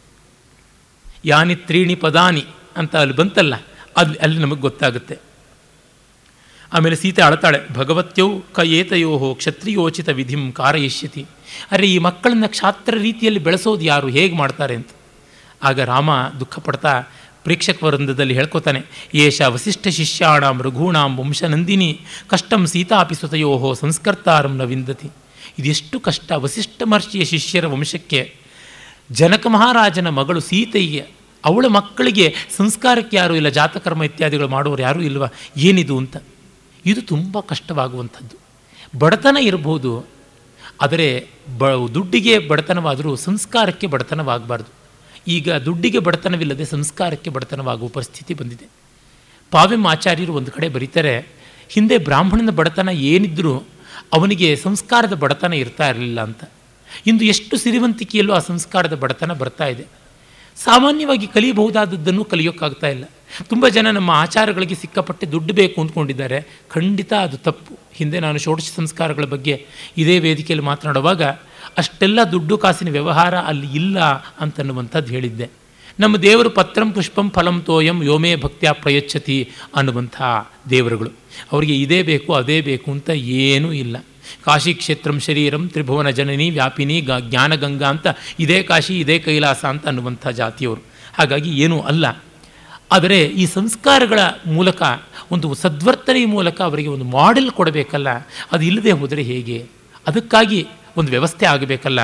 ಯಾನಿ 1.25 1.55
ತ್ರೀಣಿ 1.69 1.97
ಪದಾನಿ 2.05 2.45
ಅಂತ 2.81 2.95
ಅಲ್ಲಿ 3.03 3.17
ಬಂತಲ್ಲ, 3.21 3.55
ಅಲ್ಲಿ 3.97 4.17
ಅಲ್ಲಿ 4.25 4.39
ನಮಗೆ 4.45 4.63
ಗೊತ್ತಾಗುತ್ತೆ. 4.69 5.17
ಆಮೇಲೆ 6.73 6.97
ಸೀತೆ 6.97 7.23
ಅಳತಾಳೆ, 7.23 7.59
ಭಗವತ್ಯೌ 7.77 8.29
ಕ 8.57 8.61
ಏತಯೋ 8.79 9.13
ಕ್ಷತ್ರಿಯೋಚಿತ 9.41 10.09
ವಿಧಿಂ 10.19 10.45
ಕಾರಯಿಷ್ಯತಿ. 10.53 11.23
ಅರೆ 11.73 11.87
ಈ 11.87 11.99
ಮಕ್ಕಳನ್ನ 12.07 12.47
ಕ್ಷಾತ್ರ 12.55 12.95
ರೀತಿಯಲ್ಲಿ 13.07 13.41
ಬೆಳೆಸೋದು 13.47 13.85
ಯಾರು, 13.93 14.09
ಹೇಗೆ 14.17 14.35
ಮಾಡ್ತಾರೆ 14.43 14.75
ಅಂತ. 14.81 14.91
ಆಗ 15.69 15.81
ರಾಮ 15.93 16.11
ದುಃಖ 16.41 16.55
ಪಡ್ತಾ 16.67 16.93
ಪ್ರೇಕ್ಷಕ 17.45 17.79
ವೃಂದದಲ್ಲಿ 17.85 18.35
ಹೇಳ್ಕೊತಾನೆ, 18.35 18.81
ಏಷ 19.25 19.39
ವಸಿಷ್ಠ 19.55 19.89
ಶಿಷ್ಯಾಣಾಂ 19.99 20.59
ರಘೂಣಾಂ 20.67 21.11
ವಂಶನಂದಿನಿ 21.21 21.91
ಕಷ್ಟಂ 22.31 22.63
ಸೀತಾಪಿ 22.73 23.17
ಸುತಯೋ 23.21 23.51
ಸಂಸ್ಕರ್ತಾರಂ 23.83 24.55
ನ 24.61 24.65
ವಿಂದತಿ. 24.71 25.09
ಇದೆಷ್ಟು 25.61 25.97
ಕಷ್ಟ, 26.07 26.29
ವಸಿಷ್ಠ 26.45 26.83
ಮಹರ್ಷಿಯ 26.91 27.25
ಶಿಷ್ಯರ 27.33 27.67
ವಂಶಕ್ಕೆ. 27.75 28.21
ಜನಕ 29.11 29.47
ಮಹಾರಾಜನ 29.47 30.09
ಮಗಳು 30.09 30.41
ಸೀತೆಯ, 30.41 31.03
ಅವಳ 31.45 31.67
ಮಕ್ಕಳಿಗೆ 31.67 32.35
ಸಂಸ್ಕಾರಕ್ಕೆ 32.57 33.17
ಯಾರೂ 33.17 33.35
ಇಲ್ಲ, 33.35 33.49
ಜಾತಕರ್ಮ 33.49 34.05
ಇತ್ಯಾದಿಗಳು 34.05 34.49
ಮಾಡೋರು 34.49 34.83
ಯಾರೂ 34.83 35.01
ಇಲ್ವಾ, 35.01 35.29
ಏನಿದು 35.57 35.99
ಅಂತ. 35.99 36.17
ಇದು 36.87 37.03
ತುಂಬ 37.03 37.41
ಕಷ್ಟವಾಗುವಂಥದ್ದು. 37.41 38.37
ಬಡತನ 38.99 39.37
ಇರಬಹುದು, 39.41 40.07
ಆದರೆ 40.83 41.27
ಬ, 41.59 41.69
ದುಡ್ಡಿಗೆ 41.69 42.39
ಬಡತನವಾದರೂ 42.39 43.17
ಸಂಸ್ಕಾರಕ್ಕೆ 43.17 43.87
ಬಡತನವಾಗಬಾರ್ದು. 43.87 44.71
ಈಗ 45.29 45.53
ದುಡ್ಡಿಗೆ 45.53 45.99
ಬಡತನವಿಲ್ಲದೆ 45.99 46.65
ಸಂಸ್ಕಾರಕ್ಕೆ 46.65 47.31
ಬಡತನವಾಗುವ 47.31 47.89
ಪರಿಸ್ಥಿತಿ 47.89 48.35
ಬಂದಿದೆ. 48.35 48.69
ಪಾವೆಮ್ 49.51 49.87
ಆಚಾರ್ಯರು 49.87 50.33
ಒಂದು 50.33 50.51
ಕಡೆ 50.51 50.69
ಬರೀತಾರೆ, 50.69 51.27
ಹಿಂದೆ 51.69 51.99
ಬ್ರಾಹ್ಮಣನ 51.99 52.51
ಬಡತನ 52.51 52.89
ಏನಿದ್ದರೂ 52.89 53.63
ಅವನಿಗೆ 54.13 54.57
ಸಂಸ್ಕಾರದ 54.57 55.13
ಬಡತನ 55.13 55.53
ಇರ್ತಾ 55.53 55.89
ಇರಲಿಲ್ಲ 55.89 56.21
ಅಂತ. 56.21 56.45
ಇಂದು 57.07 57.25
ಎಷ್ಟು 57.25 57.57
ಸಿರಿವಂತಿಕೆಯಲ್ಲೂ 57.57 58.33
ಆ 58.33 58.39
ಸಂಸ್ಕಾರದ 58.39 58.95
ಬಡತನ 58.95 59.33
ಬರ್ತಾ 59.33 59.67
ಇದೆ. 59.67 59.85
ಸಾಮಾನ್ಯವಾಗಿ 60.57 61.27
ಕಲಿಯಬಹುದಾದದ್ದನ್ನು 61.27 62.25
ಕಲಿಯೋಕ್ಕಾಗ್ತಾ 62.25 62.87
ಇಲ್ಲ. 62.87 63.05
ತುಂಬ 63.43 63.69
ಜನ 63.69 63.91
ನಮ್ಮ 63.91 64.11
ಆಚಾರಗಳಿಗೆ 64.11 64.75
ಸಿಕ್ಕಪಟ್ಟೆ 64.75 65.27
ದುಡ್ಡು 65.27 65.55
ಬೇಕು 65.55 65.81
ಅಂದ್ಕೊಂಡಿದ್ದಾರೆ. 65.81 66.61
ಖಂಡಿತ 66.71 67.13
ಅದು 67.13 67.37
ತಪ್ಪು. 67.37 67.79
ಹಿಂದೆ 67.93 68.21
ನಾನು 68.21 68.39
ಷೋಡಶ 68.39 68.71
ಸಂಸ್ಕಾರಗಳ 68.77 69.25
ಬಗ್ಗೆ 69.25 69.67
ಇದೇ 69.97 70.19
ವೇದಿಕೆಯಲ್ಲಿ 70.19 70.67
ಮಾತನಾಡುವಾಗ, 70.67 71.23
ಅಷ್ಟೆಲ್ಲ 71.79 72.21
ದುಡ್ಡು 72.33 72.59
ಕಾಸಿನ 72.59 72.91
ವ್ಯವಹಾರ 72.91 73.39
ಅಲ್ಲಿ 73.39 73.75
ಇಲ್ಲ 73.75 74.01
ಅಂತನ್ನುವಂಥದ್ದು 74.41 75.13
ಹೇಳಿದ್ದೆ. 75.13 75.51
ನಮ್ಮ 76.01 76.17
ದೇವರು 76.17 76.51
ಪತ್ರಂ 76.51 76.93
ಪುಷ್ಪಂ 76.93 77.31
ಫಲಂ 77.31 77.63
ತೋಯಂ 77.63 78.03
ಯೋಮೇ 78.03 78.37
ಭಕ್ತ್ಯ 78.37 78.73
ಪ್ರಯಚ್ಛತಿ 78.73 79.51
ಅನ್ನುವಂಥ 79.75 80.23
ದೇವರುಗಳು. 80.71 81.11
ಅವರಿಗೆ 81.53 81.77
ಇದೇ 81.77 82.03
ಬೇಕು, 82.03 82.35
ಅದೇ 82.35 82.61
ಬೇಕು 82.61 82.91
ಅಂತ 82.91 83.11
ಏನೂ 83.11 83.73
ಇಲ್ಲ. 83.73 83.97
ಕಾಶಿ 84.45 84.75
ಕ್ಷೇತ್ರಂ 84.75 85.21
ಶರೀರಂ 85.21 85.69
ತ್ರಿಭುವನ 85.69 86.11
ಜನನಿ 86.11 86.51
ವ್ಯಾಪಿನಿ 86.51 87.01
ಗ 87.01 87.11
ಜ್ಞಾನಗಂಗಾ 87.21 87.89
ಅಂತ 87.89 88.07
ಇದೇ 88.41 88.63
ಕಾಶಿ, 88.63 89.01
ಇದೇ 89.01 89.19
ಕೈಲಾಸ 89.19 89.65
ಅಂತ 89.65 89.87
ಅನ್ನುವಂಥ 89.87 90.29
ಜಾತಿಯವರು. 90.29 90.81
ಹಾಗಾಗಿ 91.15 91.51
ಏನೂ 91.51 91.81
ಅಲ್ಲ. 91.81 92.25
ಆದರೆ 92.93 93.23
ಈ 93.23 93.47
ಸಂಸ್ಕಾರಗಳ 93.47 94.19
ಮೂಲಕ, 94.47 94.83
ಒಂದು 95.31 95.55
ಸದ್ವರ್ತನೆ 95.55 96.25
ಮೂಲಕ 96.25 96.63
ಅವರಿಗೆ 96.63 96.89
ಒಂದು 96.89 97.05
ಮಾಡೆಲ್ 97.05 97.51
ಕೊಡಬೇಕಲ್ಲ. 97.51 98.09
ಅದು 98.53 98.61
ಇಲ್ಲದೆ 98.61 98.93
ಹೋದರೆ 98.93 99.23
ಹೇಗೆ? 99.23 99.67
ಅದಕ್ಕಾಗಿ 100.07 100.67
ಒಂದು 100.97 101.11
ವ್ಯವಸ್ಥೆ 101.11 101.47
ಆಗಬೇಕಲ್ಲ. 101.47 102.01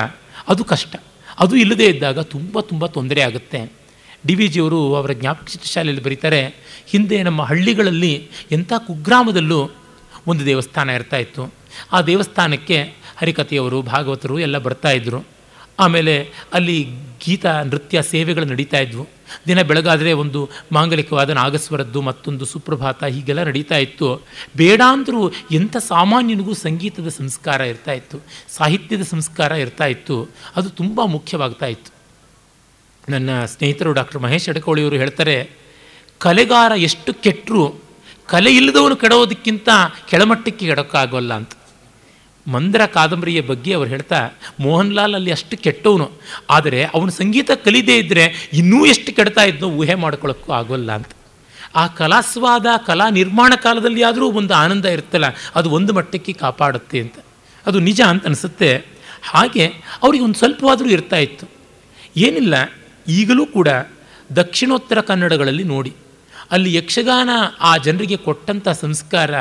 ಅದು 0.47 0.63
ಕಷ್ಟ. 0.63 0.95
ಅದು 1.39 1.55
ಇಲ್ಲದೇ 1.55 1.85
ಇದ್ದಾಗ 1.85 2.19
ತುಂಬ 2.19 2.59
ತುಂಬ 2.59 2.85
ತೊಂದರೆ 2.85 3.21
ಆಗುತ್ತೆ. 3.21 3.73
ಡಿ 4.27 4.35
ವಿ 4.35 4.47
ಜಿಯವರು 4.47 4.95
ಅವರ 4.95 5.11
ಜ್ಞಾಪಕ 5.11 5.47
ಶಾಲೆಯಲ್ಲಿ 5.65 6.03
ಬರೀತಾರೆ, 6.03 6.47
ಹಿಂದೆ 6.87 7.23
ನಮ್ಮ 7.23 7.41
ಹಳ್ಳಿಗಳಲ್ಲಿ 7.41 8.29
ಎಂಥ 8.51 8.73
ಕುಗ್ರಾಮದಲ್ಲೂ 8.77 9.71
ಒಂದು 10.27 10.45
ದೇವಸ್ಥಾನ 10.45 10.89
ಇರ್ತಾ 10.89 11.17
ಇತ್ತು. 11.17 11.53
ಆ 11.91 12.01
ದೇವಸ್ಥಾನಕ್ಕೆ 12.01 12.93
ಹರಿಕಥೆಯವರು, 13.17 13.81
ಭಾಗವತರು 13.81 14.39
ಎಲ್ಲ 14.39 14.57
ಬರ್ತಾಯಿದ್ರು 14.57 15.23
ಆಮೇಲೆ 15.79 16.29
ಅಲ್ಲಿ 16.53 16.89
ಗೀತಾ 17.25 17.63
ನೃತ್ಯ 17.63 18.01
ಸೇವೆಗಳು 18.01 18.45
ನಡೀತಾ 18.45 18.77
ಇದ್ವು. 18.77 19.07
ದಿನ 19.47 19.61
ಬೆಳಗಾದರೆ 19.61 20.13
ಒಂದು 20.13 20.49
ಮಾಂಗಲಿಕವಾದ 20.71 21.29
ನಾಗಸ್ವರದ್ದು 21.29 22.01
ಮತ್ತೊಂದು 22.01 22.45
ಸುಪ್ರಭಾತ 22.45 23.03
ಹೀಗೆಲ್ಲ 23.03 23.43
ನಡೀತಾ 23.43 23.77
ಇತ್ತು. 23.77 24.27
ಬೇಡ 24.57 24.81
ಅಂದರೂ 24.87 25.31
ಎಂಥ 25.51 25.77
ಸಾಮಾನ್ಯನಿಗೂ 25.77 26.53
ಸಂಗೀತದ 26.53 27.07
ಸಂಸ್ಕಾರ 27.07 27.61
ಇರ್ತಾ 27.61 27.91
ಇತ್ತು. 27.91 28.17
ಸಾಹಿತ್ಯದ 28.49 29.01
ಸಂಸ್ಕಾರ 29.01 29.51
ಇರ್ತಾ 29.51 29.85
ಇತ್ತು. 29.85 30.29
ಅದು 30.55 30.69
ತುಂಬ 30.69 31.01
ಮುಖ್ಯವಾಗ್ತಾ 31.05 31.65
ಇತ್ತು. 31.65 31.93
ನನ್ನ 33.11 33.45
ಸ್ನೇಹಿತರು 33.45 33.93
ಡಾಕ್ಟರ್ 33.93 34.21
ಮಹೇಶ್ 34.21 34.49
ಅಡಕೋಳಿಯವರು 34.49 34.95
ಹೇಳ್ತಾರೆ, 34.95 35.51
ಕಲೆಗಾರ 36.17 36.71
ಎಷ್ಟು 36.77 37.13
ಕೆಟ್ಟರು 37.13 37.81
ಕಲೆ 38.27 38.55
ಇಲ್ಲದವನು 38.55 38.95
ಕೆಡೋದಕ್ಕಿಂತ 38.95 39.69
ಕೆಳಮಟ್ಟಕ್ಕೆ 40.09 40.65
ಕೆಡೋಕ್ಕಾಗೋಲ್ಲ 40.65 41.33
ಅಂತ. 41.33 41.51
ಮಂದ್ರ 42.47 42.85
ಕಾದಂಬರಿಯ 42.85 43.41
ಬಗ್ಗೆ 43.41 43.73
ಅವ್ರು 43.73 43.89
ಹೇಳ್ತಾ 43.89 44.29
ಮೋಹನ್ 44.59 44.93
ಲಾಲ್ 44.93 45.15
ಅಲ್ಲಿ 45.15 45.31
ಅಷ್ಟು 45.31 45.57
ಕೆಟ್ಟವನು. 45.57 46.11
ಆದರೆ 46.49 46.85
ಅವನು 46.85 47.11
ಸಂಗೀತ 47.11 47.51
ಕಲಿದೇ 47.51 47.97
ಇದ್ದರೆ 47.97 48.49
ಇನ್ನೂ 48.53 48.85
ಎಷ್ಟು 48.85 49.15
ಕೆಡ್ತಾ 49.15 49.43
ಇದ್ನೋ 49.43 49.67
ಊಹೆ 49.67 49.95
ಮಾಡ್ಕೊಳ್ಳೋಕ್ಕೂ 49.95 50.51
ಆಗೋಲ್ಲ 50.51 50.91
ಅಂತ. 50.91 51.07
ಆ 51.75 51.87
ಕಲಾಸ್ವಾದ, 51.87 52.65
ಕಲಾ 52.85 53.09
ನಿರ್ಮಾಣ 53.09 53.53
ಕಾಲದಲ್ಲಿ 53.55 54.03
ಆದರೂ 54.03 54.31
ಒಂದು 54.31 54.53
ಆನಂದ 54.53 54.85
ಇರುತ್ತಲ್ಲ, 54.85 55.25
ಅದು 55.55 55.69
ಒಂದು 55.69 55.93
ಮಟ್ಟಕ್ಕೆ 55.93 56.33
ಕಾಪಾಡುತ್ತೆ 56.33 56.99
ಅಂತ. 56.99 57.15
ಅದು 57.65 57.79
ನಿಜ 57.79 58.01
ಅಂತ 58.01 58.25
ಅನಿಸುತ್ತೆ. 58.25 58.85
ಹಾಗೆ 59.23 59.67
ಅವರಿಗೆ 60.03 60.23
ಒಂದು 60.23 60.35
ಸ್ವಲ್ಪವಾದರೂ 60.35 60.89
ಇರ್ತಾ 60.89 61.15
ಇತ್ತು. 61.15 61.47
ಏನಿಲ್ಲ, 62.17 62.55
ಈಗಲೂ 63.07 63.45
ಕೂಡ 63.45 63.67
ದಕ್ಷಿಣೋತ್ತರ 64.35 65.01
ಕನ್ನಡಗಳಲ್ಲಿ 65.01 65.63
ನೋಡಿ. 65.63 65.93
ಅಲ್ಲಿ 66.51 66.73
ಯಕ್ಷಗಾನ 66.73 67.29
ಆ 67.59 67.77
ಜನರಿಗೆ 67.77 68.17
ಕೊಟ್ಟಂಥ 68.17 68.67
ಸಂಸ್ಕಾರ 68.69 69.31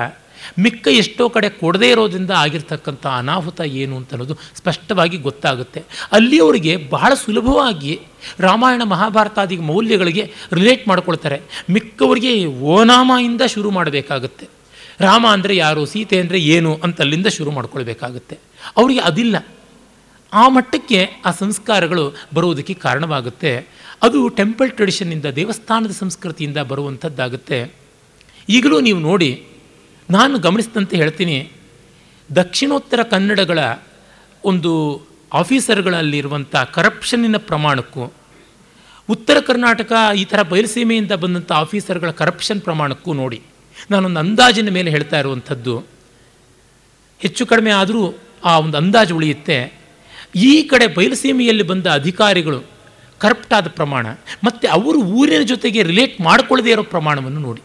ಮಿಕ್ಕ 0.59 0.89
ಎಷ್ಟೋ 0.89 1.29
ಕಡೆ 1.29 1.49
ಕೊಡದೇ 1.49 1.91
ಇರೋದ್ರಿಂದ 1.91 2.31
ಆಗಿರ್ತಕ್ಕಂಥ 2.31 3.07
ಅನಾಹುತ 3.07 3.61
ಏನು 3.61 3.97
ಅಂತ 3.97 4.13
ಅನ್ನೋದು 4.13 4.39
ಸ್ಪಷ್ಟವಾಗಿ 4.57 5.17
ಗೊತ್ತಾಗುತ್ತೆ. 5.17 5.85
ಅಲ್ಲಿಯವರಿಗೆ 6.13 6.77
ಬಹಳ 6.77 7.15
ಸುಲಭವಾಗಿ 7.15 8.01
ರಾಮಾಯಣ 8.41 8.83
ಮಹಾಭಾರತಾದಿ 8.85 9.57
ಮೌಲ್ಯಗಳಿಗೆ 9.57 10.33
ರಿಲೇಟ್ 10.53 10.89
ಮಾಡ್ಕೊಳ್ತಾರೆ. 10.89 11.41
ಮಿಕ್ಕವರಿಗೆ 11.71 12.47
ಓನಾಮಯಿಂದ 12.47 13.43
ಶುರು 13.43 13.71
ಮಾಡಬೇಕಾಗತ್ತೆ. 13.71 14.49
ರಾಮ 15.01 15.27
ಅಂದರೆ 15.33 15.57
ಯಾರು, 15.57 15.87
ಸೀತೆ 15.87 16.21
ಅಂದರೆ 16.21 16.39
ಏನು 16.39 16.81
ಅಂತ 16.85 17.01
ಅಲ್ಲಿಂದ 17.01 17.27
ಶುರು 17.27 17.51
ಮಾಡ್ಕೊಳ್ಬೇಕಾಗತ್ತೆ. 17.51 18.39
ಅವರಿಗೆ 18.77 19.01
ಅದಿಲ್ಲ. 19.01 19.47
ಆ 20.33 20.49
ಮಟ್ಟಕ್ಕೆ 20.49 20.99
ಆ 21.25 21.31
ಸಂಸ್ಕಾರಗಳು 21.31 22.17
ಬರುವುದಕ್ಕೆ 22.35 22.75
ಕಾರಣವಾಗುತ್ತೆ. 22.75 23.69
ಅದು 24.03 24.29
ಟೆಂಪಲ್ 24.29 24.71
ಟ್ರೆಡಿಷನ್ನಿಂದ 24.71 25.25
ದೇವಸ್ಥಾನದ 25.25 25.91
ಸಂಸ್ಕೃತಿಯಿಂದ 25.91 26.57
ಬರುವಂಥದ್ದಾಗುತ್ತೆ. 26.57 27.75
ಈಗಲೂ 28.49 28.81
ನೀವು 28.81 28.99
ನೋಡಿ 28.99 29.45
ನಾನು 30.15 30.37
ಗಮನಿಸಿದಂತೆ 30.47 30.95
ಹೇಳ್ತೀನಿ, 31.01 31.37
ದಕ್ಷಿಣೋತ್ತರ 32.31 33.01
ಕನ್ನಡಗಳ 33.13 33.59
ಒಂದು 34.45 34.73
ಆಫೀಸರ್ಗಳಲ್ಲಿರುವಂಥ 35.41 36.55
ಕರಪ್ಷನ್ನಿನ 36.77 37.39
ಪ್ರಮಾಣಕ್ಕೂ, 37.51 38.05
ಉತ್ತರ 39.15 39.37
ಕರ್ನಾಟಕ 39.49 39.93
ಈ 40.23 40.25
ಥರ 40.31 40.41
ಬಯಲುಸೀಮೆಯಿಂದ 40.53 41.15
ಬಂದಂಥ 41.23 41.51
ಆಫೀಸರ್ಗಳ 41.65 42.11
ಕರಪ್ಷನ್ 42.23 42.65
ಪ್ರಮಾಣಕ್ಕೂ 42.67 43.11
ನೋಡಿ, 43.23 43.41
ನಾನೊಂದು 43.93 44.21
ಅಂದಾಜಿನ 44.25 44.71
ಮೇಲೆ 44.79 44.91
ಹೇಳ್ತಾ 44.97 45.19
ಇರುವಂಥದ್ದು, 45.23 45.75
ಹೆಚ್ಚು 47.21 47.43
ಕಡಿಮೆ 47.53 47.73
ಆದರೂ 47.81 48.03
ಆ 48.51 48.53
ಒಂದು 48.65 48.77
ಅಂದಾಜು 48.83 49.15
ಉಳಿಯುತ್ತೆ. 49.19 49.59
ಈ 50.51 50.53
ಕಡೆ 50.71 50.87
ಬಯಲುಸೀಮೆಯಲ್ಲಿ 50.99 51.65
ಬಂದ 51.73 51.87
ಅಧಿಕಾರಿಗಳು 52.01 52.61
ಕರಪ್ಟ್ 53.21 53.53
ಆದ 53.59 53.69
ಪ್ರಮಾಣ, 53.79 54.07
ಮತ್ತು 54.47 54.67
ಅವರು 54.77 54.99
ಊರಿನ 55.19 55.45
ಜೊತೆಗೆ 55.53 55.81
ರಿಲೇಟ್ 55.91 56.17
ಮಾಡಿಕೊಳ್ಳದೇ 56.29 56.73
ಇರೋ 56.75 56.85
ಪ್ರಮಾಣವನ್ನು 56.95 57.41
ನೋಡಿ. 57.49 57.63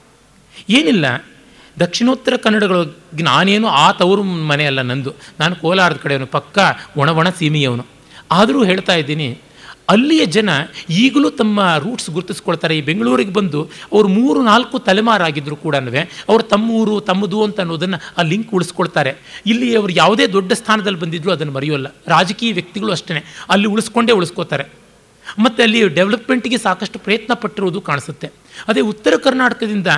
ಏನಿಲ್ಲ 0.77 1.05
ದಕ್ಷಿಣೋತ್ತರ 1.79 2.35
ಕನ್ನಡಗಳು 2.45 2.81
ನಾನೇನು 3.29 3.67
ಆ 3.83 3.87
ತವರು 3.99 4.23
ಮನೆಯಲ್ಲ 4.51 4.81
ನಂದು. 4.91 5.11
ನಾನು 5.39 5.55
ಕೋಲಾರದ 5.63 5.99
ಕಡೆಯವನು, 6.03 6.29
ಪಕ್ಕ 6.37 6.57
ಒಣ 6.97 7.09
ಒಣ 7.21 7.27
ಸೀಮೆಯವನು. 7.39 7.85
ಆದರೂ 8.39 8.59
ಹೇಳ್ತಾ 8.69 8.93
ಇದ್ದೀನಿ, 9.01 9.27
ಅಲ್ಲಿಯ 9.93 10.23
ಜನ 10.35 10.49
ಈಗಲೂ 11.01 11.29
ತಮ್ಮ 11.39 11.65
ರೂಟ್ಸ್ 11.83 12.09
ಗುರುತಿಸ್ಕೊಳ್ತಾರೆ. 12.09 12.73
ಈ 12.77 12.81
ಬೆಂಗಳೂರಿಗೆ 12.87 13.33
ಬಂದು 13.33 13.59
ಅವರು 13.93 14.07
ಮೂರು 14.15 14.39
ನಾಲ್ಕು 14.43 14.75
ತಲೆಮಾರಾಗಿದ್ದರೂ 14.87 15.57
ಕೂಡ 15.65 15.75
ಅವರು 16.29 16.43
ತಮ್ಮೂರು, 16.53 16.95
ತಮ್ಮದು 17.09 17.39
ಅಂತ 17.43 17.59
ಅನ್ನೋದನ್ನು 17.63 17.99
ಆ 18.19 18.23
ಲಿಂಕ್ 18.31 18.53
ಉಳಿಸ್ಕೊಳ್ತಾರೆ. 18.59 19.11
ಇಲ್ಲಿ 19.51 19.69
ಅವರು 19.81 19.93
ಯಾವುದೇ 20.01 20.27
ದೊಡ್ಡ 20.37 20.51
ಸ್ಥಾನದಲ್ಲಿ 20.61 20.99
ಬಂದಿದ್ರು 21.03 21.33
ಅದನ್ನು 21.35 21.53
ಮರೆಯೋಲ್ಲ. 21.53 21.87
ರಾಜಕೀಯ 22.07 22.53
ವ್ಯಕ್ತಿಗಳು 22.59 22.91
ಅಷ್ಟೇ 22.97 23.23
ಅಲ್ಲಿ 23.49 23.69
ಉಳಿಸ್ಕೊಂಡೇ 23.73 24.15
ಉಳಿಸ್ಕೋತಾರೆ. 24.21 24.65
ಮತ್ತು 25.43 25.59
ಅಲ್ಲಿ 25.65 25.79
ಡೆವಲಪ್ಮೆಂಟ್ಗೆ 25.97 26.57
ಸಾಕಷ್ಟು 26.65 26.97
ಪ್ರಯತ್ನ 27.05 27.33
ಪಟ್ಟಿರುವುದು 27.43 27.79
ಕಾಣಿಸುತ್ತೆ. 27.89 28.27
ಅದೇ 28.69 28.81
ಉತ್ತರ 28.91 29.13
ಕರ್ನಾಟಕದಿಂದ 29.25 29.89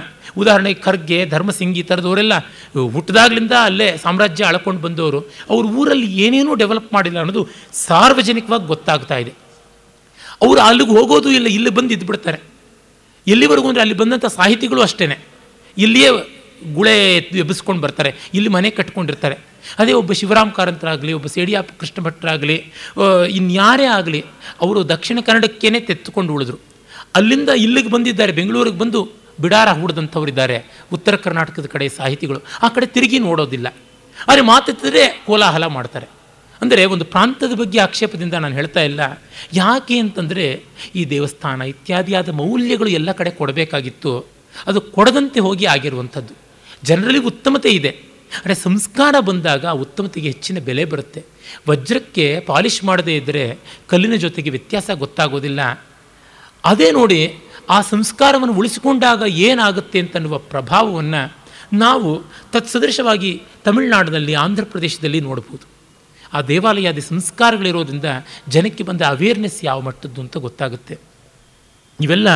ಉದಾಹರಣೆಗೆ 0.41 0.79
ಖರ್ಗೆ, 0.85 1.19
ಧರ್ಮಸಿಂಗ್ 1.33 1.77
ಈ 1.81 1.83
ಥರದವರೆಲ್ಲ 1.89 2.33
ಹುಟ್ಟದಾಗ್ಲಿಂದ 2.95 3.53
ಅಲ್ಲೇ 3.69 3.87
ಸಾಮ್ರಾಜ್ಯ 4.03 4.49
ಅಳ್ಕೊಂಡು 4.51 4.81
ಬಂದವರು, 4.85 5.19
ಅವ್ರ 5.51 5.63
ಊರಲ್ಲಿ 5.79 6.07
ಏನೇನೂ 6.25 6.53
ಡೆವಲಪ್ 6.61 6.89
ಮಾಡಿಲ್ಲ 6.97 7.19
ಅನ್ನೋದು 7.23 7.43
ಸಾರ್ವಜನಿಕವಾಗಿ 7.87 8.67
ಗೊತ್ತಾಗ್ತಾ 8.73 9.17
ಇದೆ. 9.23 9.33
ಅವರು 10.45 10.59
ಅಲ್ಲಿಗೆ 10.67 10.93
ಹೋಗೋದು 10.99 11.29
ಇಲ್ಲ, 11.37 11.47
ಇಲ್ಲಿ 11.57 11.73
ಬಂದು 11.77 11.93
ಇದ್ಬಿಡ್ತಾರೆ. 11.97 12.39
ಎಲ್ಲಿವರೆಗೂ 13.27 13.67
ಅಂದರೆ 13.71 13.83
ಅಲ್ಲಿ 13.85 13.97
ಬಂದಂಥ 14.01 14.25
ಸಾಹಿತಿಗಳು 14.39 14.81
ಅಷ್ಟೇ 14.87 15.05
ಇಲ್ಲಿಯೇ 15.77 16.09
ಗುಳೆ 16.77 16.93
ಎಬ್ಬಿಸ್ಕೊಂಡು 17.43 17.81
ಬರ್ತಾರೆ, 17.85 18.11
ಇಲ್ಲಿ 18.37 18.49
ಮನೆ 18.57 18.69
ಕಟ್ಕೊಂಡಿರ್ತಾರೆ. 18.77 19.35
ಅದೇ 19.79 19.93
ಒಬ್ಬ 19.93 20.11
ಶಿವರಾಮ್ 20.11 20.51
ಕಾರಂತರಾಗಲಿ, 20.51 21.13
ಒಬ್ಬ 21.13 21.27
ಸೇಡಿಯಾಪ್ 21.27 21.79
ಕೃಷ್ಣ 21.79 22.03
ಭಟ್ರಾಗಲಿ 22.03 22.71
ಇನ್ಯಾರೇ 23.29 23.85
ಆಗಲಿ, 23.85 24.25
ಅವರು 24.61 24.89
ದಕ್ಷಿಣ 24.89 25.19
ಕನ್ನಡಕ್ಕೇನೆ 25.19 25.79
ತೆತ್ತುಕೊಂಡು 25.79 26.33
ಉಳಿದ್ರು. 26.33 26.57
ಅಲ್ಲಿಂದ 27.15 27.49
ಇಲ್ಲಿಗೆ 27.49 27.89
ಬಂದಿದ್ದಾರೆ, 27.89 28.31
ಬೆಂಗಳೂರಿಗೆ 28.31 28.77
ಬಂದು 28.77 29.09
ಬಿಡಾರ 29.41 29.69
ಹೂಡ್ದಂಥವರಿದ್ದಾರೆ 29.69 30.81
ಉತ್ತರ 30.93 31.15
ಕರ್ನಾಟಕದ 31.15 31.65
ಕಡೆ 31.65 31.89
ಸಾಹಿತಿಗಳು. 31.89 32.39
ಆ 32.63 32.67
ಕಡೆ 32.67 32.85
ತಿರುಗಿ 32.85 33.19
ನೋಡೋದಿಲ್ಲ. 33.19 33.67
ಆದರೆ 34.27 34.41
ಮಾತೆತ್ತಿದ್ರೆ 34.41 35.23
ಕೋಲಾಹಲ 35.25 35.65
ಮಾಡ್ತಾರೆ. 35.65 36.07
ಅಂದರೆ 36.61 36.85
ಒಂದು 36.85 37.05
ಪ್ರಾಂತದ 37.05 37.53
ಬಗ್ಗೆ 37.53 37.79
ಆಕ್ಷೇಪದಿಂದ 37.79 38.33
ನಾನು 38.33 38.55
ಹೇಳ್ತಾ 38.55 38.81
ಇಲ್ಲ. 38.81 39.21
ಯಾಕೆ 39.53 39.99
ಅಂತಂದರೆ, 39.99 40.63
ಈ 40.95 41.05
ದೇವಸ್ಥಾನ 41.05 41.61
ಇತ್ಯಾದಿಯಾದ 41.61 42.29
ಮೌಲ್ಯಗಳು 42.29 42.89
ಎಲ್ಲ 42.89 43.11
ಕಡೆ 43.11 43.29
ಕೊಡಬೇಕಾಗಿತ್ತು. 43.29 44.27
ಅದು 44.67 44.81
ಕೊಡದಂತೆ 44.81 45.39
ಹೋಗಿ 45.39 45.65
ಆಗಿರುವಂಥದ್ದು. 45.65 46.33
ಜನರಲ್ಲಿ 46.83 47.19
ಉತ್ತಮತೆ 47.19 47.69
ಇದೆ. 47.69 47.97
ಆದರೆ 48.35 48.55
ಸಂಸ್ಕಾರ 48.55 49.15
ಬಂದಾಗ 49.19 49.65
ಉತ್ತಮತೆಗೆ 49.65 50.27
ಹೆಚ್ಚಿನ 50.27 50.59
ಬೆಲೆ 50.59 50.85
ಬರುತ್ತೆ. 50.85 51.23
ವಜ್ರಕ್ಕೆ 51.69 52.39
ಪಾಲಿಷ್ 52.39 52.83
ಮಾಡದೇ 52.83 53.15
ಇದ್ದರೆ 53.15 53.57
ಕಲ್ಲಿನ 53.87 54.15
ಜೊತೆಗೆ 54.15 54.49
ವ್ಯತ್ಯಾಸ 54.49 54.89
ಗೊತ್ತಾಗೋದಿಲ್ಲ. 54.93 55.83
ಅದೇ 56.65 56.91
ನೋಡಿ 56.91 57.39
ಆ 57.69 57.81
ಸಂಸ್ಕಾರವನ್ನು 57.81 58.53
ಉಳಿಸಿಕೊಂಡಾಗ 58.53 59.23
ಏನಾಗುತ್ತೆ 59.27 59.99
ಅಂತನ್ನುವ 59.99 60.37
ಪ್ರಭಾವವನ್ನು 60.37 61.37
ನಾವು 61.73 62.23
ತತ್ಸದೃಶವಾಗಿ 62.51 63.43
ತಮಿಳುನಾಡಿನಲ್ಲಿ 63.63 64.33
ಆಂಧ್ರ 64.33 64.63
ಪ್ರದೇಶದಲ್ಲಿ 64.63 65.21
ನೋಡ್ಬೋದು. 65.21 65.67
ಆ 66.33 66.41
ದೇವಾಲಯಾದಿ 66.41 67.01
ಸಂಸ್ಕಾರಗಳಿರೋದ್ರಿಂದ 67.01 68.05
ಜನಕ್ಕೆ 68.47 68.83
ಬಂದ 68.83 69.01
ಅವೇರ್ನೆಸ್ 69.01 69.65
ಯಾವ 69.65 69.81
ಮಟ್ಟದ್ದು 69.81 70.21
ಅಂತ 70.21 70.37
ಗೊತ್ತಾಗುತ್ತೆ. 70.37 70.97
ಇವೆಲ್ಲ 72.01 72.29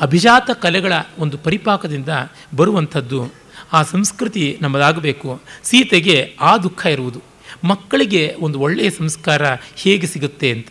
ಅಭಿಜಾತ 0.00 0.50
ಕಲೆಗಳ 0.50 0.92
ಒಂದು 1.18 1.38
ಪರಿಪಾಕದಿಂದ 1.38 2.08
ಬರುವಂಥದ್ದು. 2.56 3.41
ಆ 3.72 3.82
ಸಂಸ್ಕೃತಿ 3.82 4.58
ನಮ್ಮದಾಗಬೇಕು. 4.62 5.42
ಸೀತೆಗೆ 5.62 6.36
ಆ 6.40 6.56
ದುಃಖ 6.56 6.86
ಇರುವುದು. 6.86 7.22
ಮಕ್ಕಳಿಗೆ 7.64 8.36
ಒಂದು 8.40 8.60
ಒಳ್ಳೆಯ 8.60 8.90
ಸಂಸ್ಕಾರ 8.90 9.42
ಹೇಗೆ 9.76 10.06
ಸಿಗುತ್ತೆ 10.06 10.50
ಅಂತ. 10.50 10.66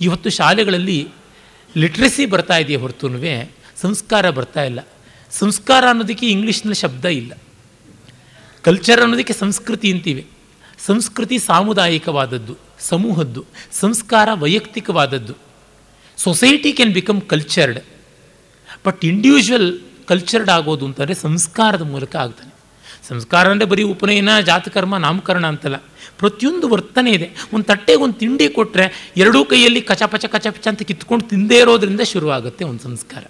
ಇವತ್ತು 0.00 0.30
ಶಾಲೆಗಳಲ್ಲಿ 0.30 1.08
ಲಿಟ್ರಸಿ 1.76 2.26
ಬರ್ತಾ 2.26 2.56
ಇದೆಯೇ 2.56 2.78
ಹೊರತು 2.78 3.08
ಸಂಸ್ಕಾರ 3.80 4.30
ಬರ್ತಾ 4.30 4.64
ಇಲ್ಲ. 4.64 4.80
ಸಂಸ್ಕಾರ 5.30 5.84
ಅನ್ನೋದಕ್ಕೆ 5.88 6.26
ಇಂಗ್ಲೀಷ್ನಲ್ಲಿ 6.26 6.80
ಶಬ್ದ 6.80 7.04
ಇಲ್ಲ. 7.04 7.32
ಕಲ್ಚರ್ 8.62 9.00
ಅನ್ನೋದಕ್ಕೆ 9.00 9.32
ಸಂಸ್ಕೃತಿ 9.32 9.92
ಅಂತೀವಿ. 9.92 10.26
ಸಂಸ್ಕೃತಿ 10.86 11.38
ಸಾಮುದಾಯಿಕವಾದದ್ದು, 11.38 12.56
ಸಮೂಹದ್ದು, 12.78 13.44
ಸಂಸ್ಕಾರ 13.72 14.28
ವೈಯಕ್ತಿಕವಾದದ್ದು. 14.34 15.34
Society 16.16 16.72
can 16.72 16.92
become 16.92 17.20
cultured. 17.20 17.80
But 18.86 19.04
individual 19.04 19.80
cultured 20.06 20.50
ಆಗೋದು 20.50 20.86
ಅಂತಂದರೆ 20.86 21.14
ಸಂಸ್ಕಾರದ 21.14 21.82
ಮೂಲಕ 21.82 22.16
ಆಗ್ತಾನೆ. 22.16 22.52
ಸಂಸ್ಕಾರ 23.08 23.48
ಅಂದರೆ 23.48 23.68
ಬರೀ 23.68 23.82
ಉಪನಯನ, 23.82 24.40
ಜಾತಕರ್ಮ, 24.40 24.96
ನಾಮಕರಣ 24.96 25.46
ಅಂತಲ್ಲ. 25.46 25.76
ಪ್ರತಿಯೊಂದು 26.18 26.68
ವರ್ತನೆ 26.68 27.10
ಇದೆ. 27.10 27.30
ಒಂದು 27.52 27.64
ತಟ್ಟೆಗೆ 27.64 27.98
ಒಂದು 27.98 28.14
ತಿಂಡಿ 28.14 28.48
ಕೊಟ್ಟರೆ 28.48 29.12
ಎರಡೂ 29.16 29.44
ಕೈಯಲ್ಲಿ 29.44 29.80
ಕಚಪಚ 29.80 30.24
ಕಚಪಚ 30.24 30.68
ಅಂತ 30.68 30.82
ಕಿತ್ಕೊಂಡು 30.82 31.28
ತಿಂದೇ 31.28 31.58
ಇರೋದ್ರಿಂದ 31.58 32.00
ಶುರುವಾಗುತ್ತೆ 32.00 32.64
ಒಂದು 32.64 32.80
ಸಂಸ್ಕಾರ. 32.80 33.24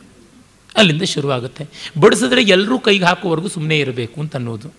ಅಲ್ಲಿಂದ 0.76 1.02
ಶುರುವಾಗುತ್ತೆ. 1.02 1.68
ಬಡಿಸಿದ್ರೆ 2.00 2.42
ಎಲ್ಲರೂ 2.42 2.78
ಕೈಗೆ 2.78 3.04
ಹಾಕೋವರೆಗೂ 3.04 3.48
ಸುಮ್ಮನೆ 3.48 3.78
ಇರಬೇಕು 3.78 4.20
ಅಂತ 4.20 4.36
ಅನ್ನೋದು. 4.36 4.74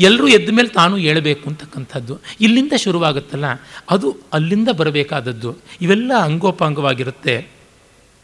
ಎಲ್ಲರೂ 0.00 0.28
ಎದ್ದ 0.28 0.50
ಮೇಲೆ 0.50 0.68
ತಾನು 0.68 0.96
ಹೇಳಬೇಕು 0.96 1.50
ಅಂತಕ್ಕಂಥದ್ದು. 1.50 2.18
ಇಲ್ಲಿಂದ 2.40 2.72
ಶುರುವಾಗುತ್ತಲ್ಲ. 2.76 3.44
ಅದು 3.90 4.16
ಅಲ್ಲಿಂದ 4.32 4.68
ಬರಬೇಕಾದದ್ದು. 4.68 5.56
ಇವೆಲ್ಲ 5.80 6.12
ಅಂಗೋಪಾಂಗವಾಗಿರುತ್ತೆ. 6.14 7.48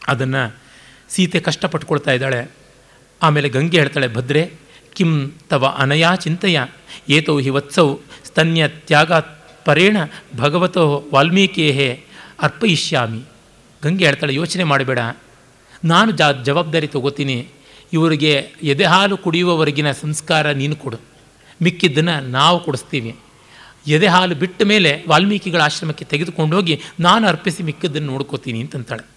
ಅದನ್ನು 0.07 0.55
ಸೀತೆ 1.09 1.39
ಕಷ್ಟಪಟ್ಕೊಳ್ತಾ 1.39 2.11
ಇದ್ದಾಳೆ. 2.11 2.64
ಆಮೇಲೆ 3.21 3.49
ಗಂಗೆ 3.49 3.77
ಹೇಳ್ತಾಳೆ, 3.77 4.13
ಭದ್ರೆ, 4.13 4.51
ಕಿಂ 4.93 5.31
ತವ 5.49 5.65
ಅನಯಾ 5.65 6.15
ಚಿಂತೆಯ? 6.15 6.61
ಏತೋ 7.09 7.39
ಹಿ 7.39 7.49
ವತ್ಸೌ 7.49 7.95
ಸ್ತನ್ಯ 8.23 8.67
ತ್ಯಾಗ 8.67 9.11
ಪರೇಣ 9.65 9.97
ಭಗವತೋ 10.37 11.07
ವಾಲ್ಮೀಕಿಯೇ 11.13 12.03
ಅರ್ಪಯಿಷ್ಯಾಮಿ. 12.41 13.21
ಗಂಗೆ 13.83 14.05
ಹೇಳ್ತಾಳೆ, 14.05 14.33
ಯೋಚನೆ 14.33 14.63
ಮಾಡಬೇಡ. 14.63 14.99
ನಾನು 15.83 16.11
ಜಾ 16.11 16.31
ಜವಾಬ್ದಾರಿ 16.31 16.87
ತಗೋತೀನಿ. 16.87 17.47
ಇವರಿಗೆ 17.93 18.49
ಎದೆ 18.63 18.83
ಹಾಲು 18.83 19.17
ಕುಡಿಯುವವರೆಗಿನ 19.17 19.91
ಸಂಸ್ಕಾರ 19.91 20.51
ನೀನು 20.51 20.75
ಕೊಡು. 20.75 20.97
ಮಿಕ್ಕಿದ್ದನ್ನು 21.61 22.29
ನಾವು 22.29 22.63
ಕೊಡಿಸ್ತೀವಿ. 22.63 23.15
ಎದೆ 23.87 24.07
ಹಾಲು 24.07 24.35
ಬಿಟ್ಟ 24.35 24.63
ಮೇಲೆ 24.63 25.03
ವಾಲ್ಮೀಕಿಗಳ 25.07 25.61
ಆಶ್ರಮಕ್ಕೆ 25.61 26.05
ತೆಗೆದುಕೊಂಡು 26.05 26.55
ಹೋಗಿ 26.55 26.81
ನಾನು 26.99 27.27
ಅರ್ಪಿಸಿ 27.27 27.63
ಮಿಕ್ಕಿದ್ದನ್ನು 27.63 28.11
ನೋಡ್ಕೋತೀನಿ 28.11 28.61
ಅಂತಂತಾಳೆ. 28.61 29.07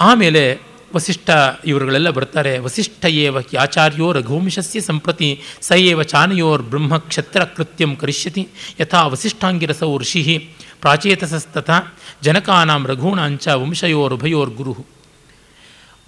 ಆಮೇಲೆ 0.00 0.58
ವಸಿಷ್ಠ 0.94 1.30
ಇವರುಗಳೆಲ್ಲ 1.66 2.10
ಬರ್ತಾರೆ. 2.10 2.58
ವಸಿಷ್ಠ 2.58 3.04
ಏವ 3.04 3.36
ಆಚಾರ್ಯೋ 3.60 4.12
ರಘುವಂಶಸ್ಯ 4.12 4.80
ಸಂಪ್ರತಿ, 4.80 5.40
ಸ 5.60 5.72
ಏವ 5.76 6.02
ಚಾನಯೋರ್ 6.02 6.62
ಬ್ರಹ್ಮ 6.62 6.98
ಕ್ಷತ್ರ 6.98 7.44
ಕೃತ್ಯಂ 7.44 7.96
ಕರಿಷ್ಯತಿ, 7.96 8.48
ಯಥಾ 8.80 9.06
ವಸಿಷ್ಠಾಂಗಿರಸೌ 9.06 9.98
ಋಷಿ 9.98 10.50
ಪ್ರಾಚೇತಸಸ್ತಥ, 10.80 11.70
ಜನಕಾನಾಂ 12.22 12.86
ರಘೂಣಾಂಚ 12.86 13.48
ವಂಶಯೋರುಭಯೋರ್ 13.48 14.50
ಗುರು. 14.50 14.86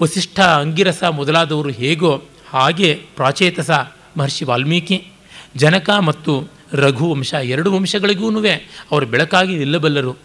ವಸಿಷ್ಠ 0.02 0.40
ಅಂಗಿರಸ 0.40 1.04
ಮೊದಲಾದವರು 1.04 1.70
ಹೇಗೋ 1.70 2.22
ಹಾಗೆ 2.50 3.02
ಪ್ರಾಚೇತಸ 3.16 3.70
ಮಹರ್ಷಿ 4.16 4.44
ವಾಲ್ಮೀಕಿ, 4.44 5.06
ಜನಕ 5.56 5.90
ಮತ್ತು 5.90 6.48
ರಘುವಂಶ 6.72 7.34
ಎರಡು 7.34 7.72
ವಂಶಗಳಿಗೂ 7.72 8.28
ಅವರು 8.90 9.06
ಬೆಳಕಾಗಿ 9.06 9.56
ನಿಲ್ಲಬಲ್ಲರು. 9.56 10.16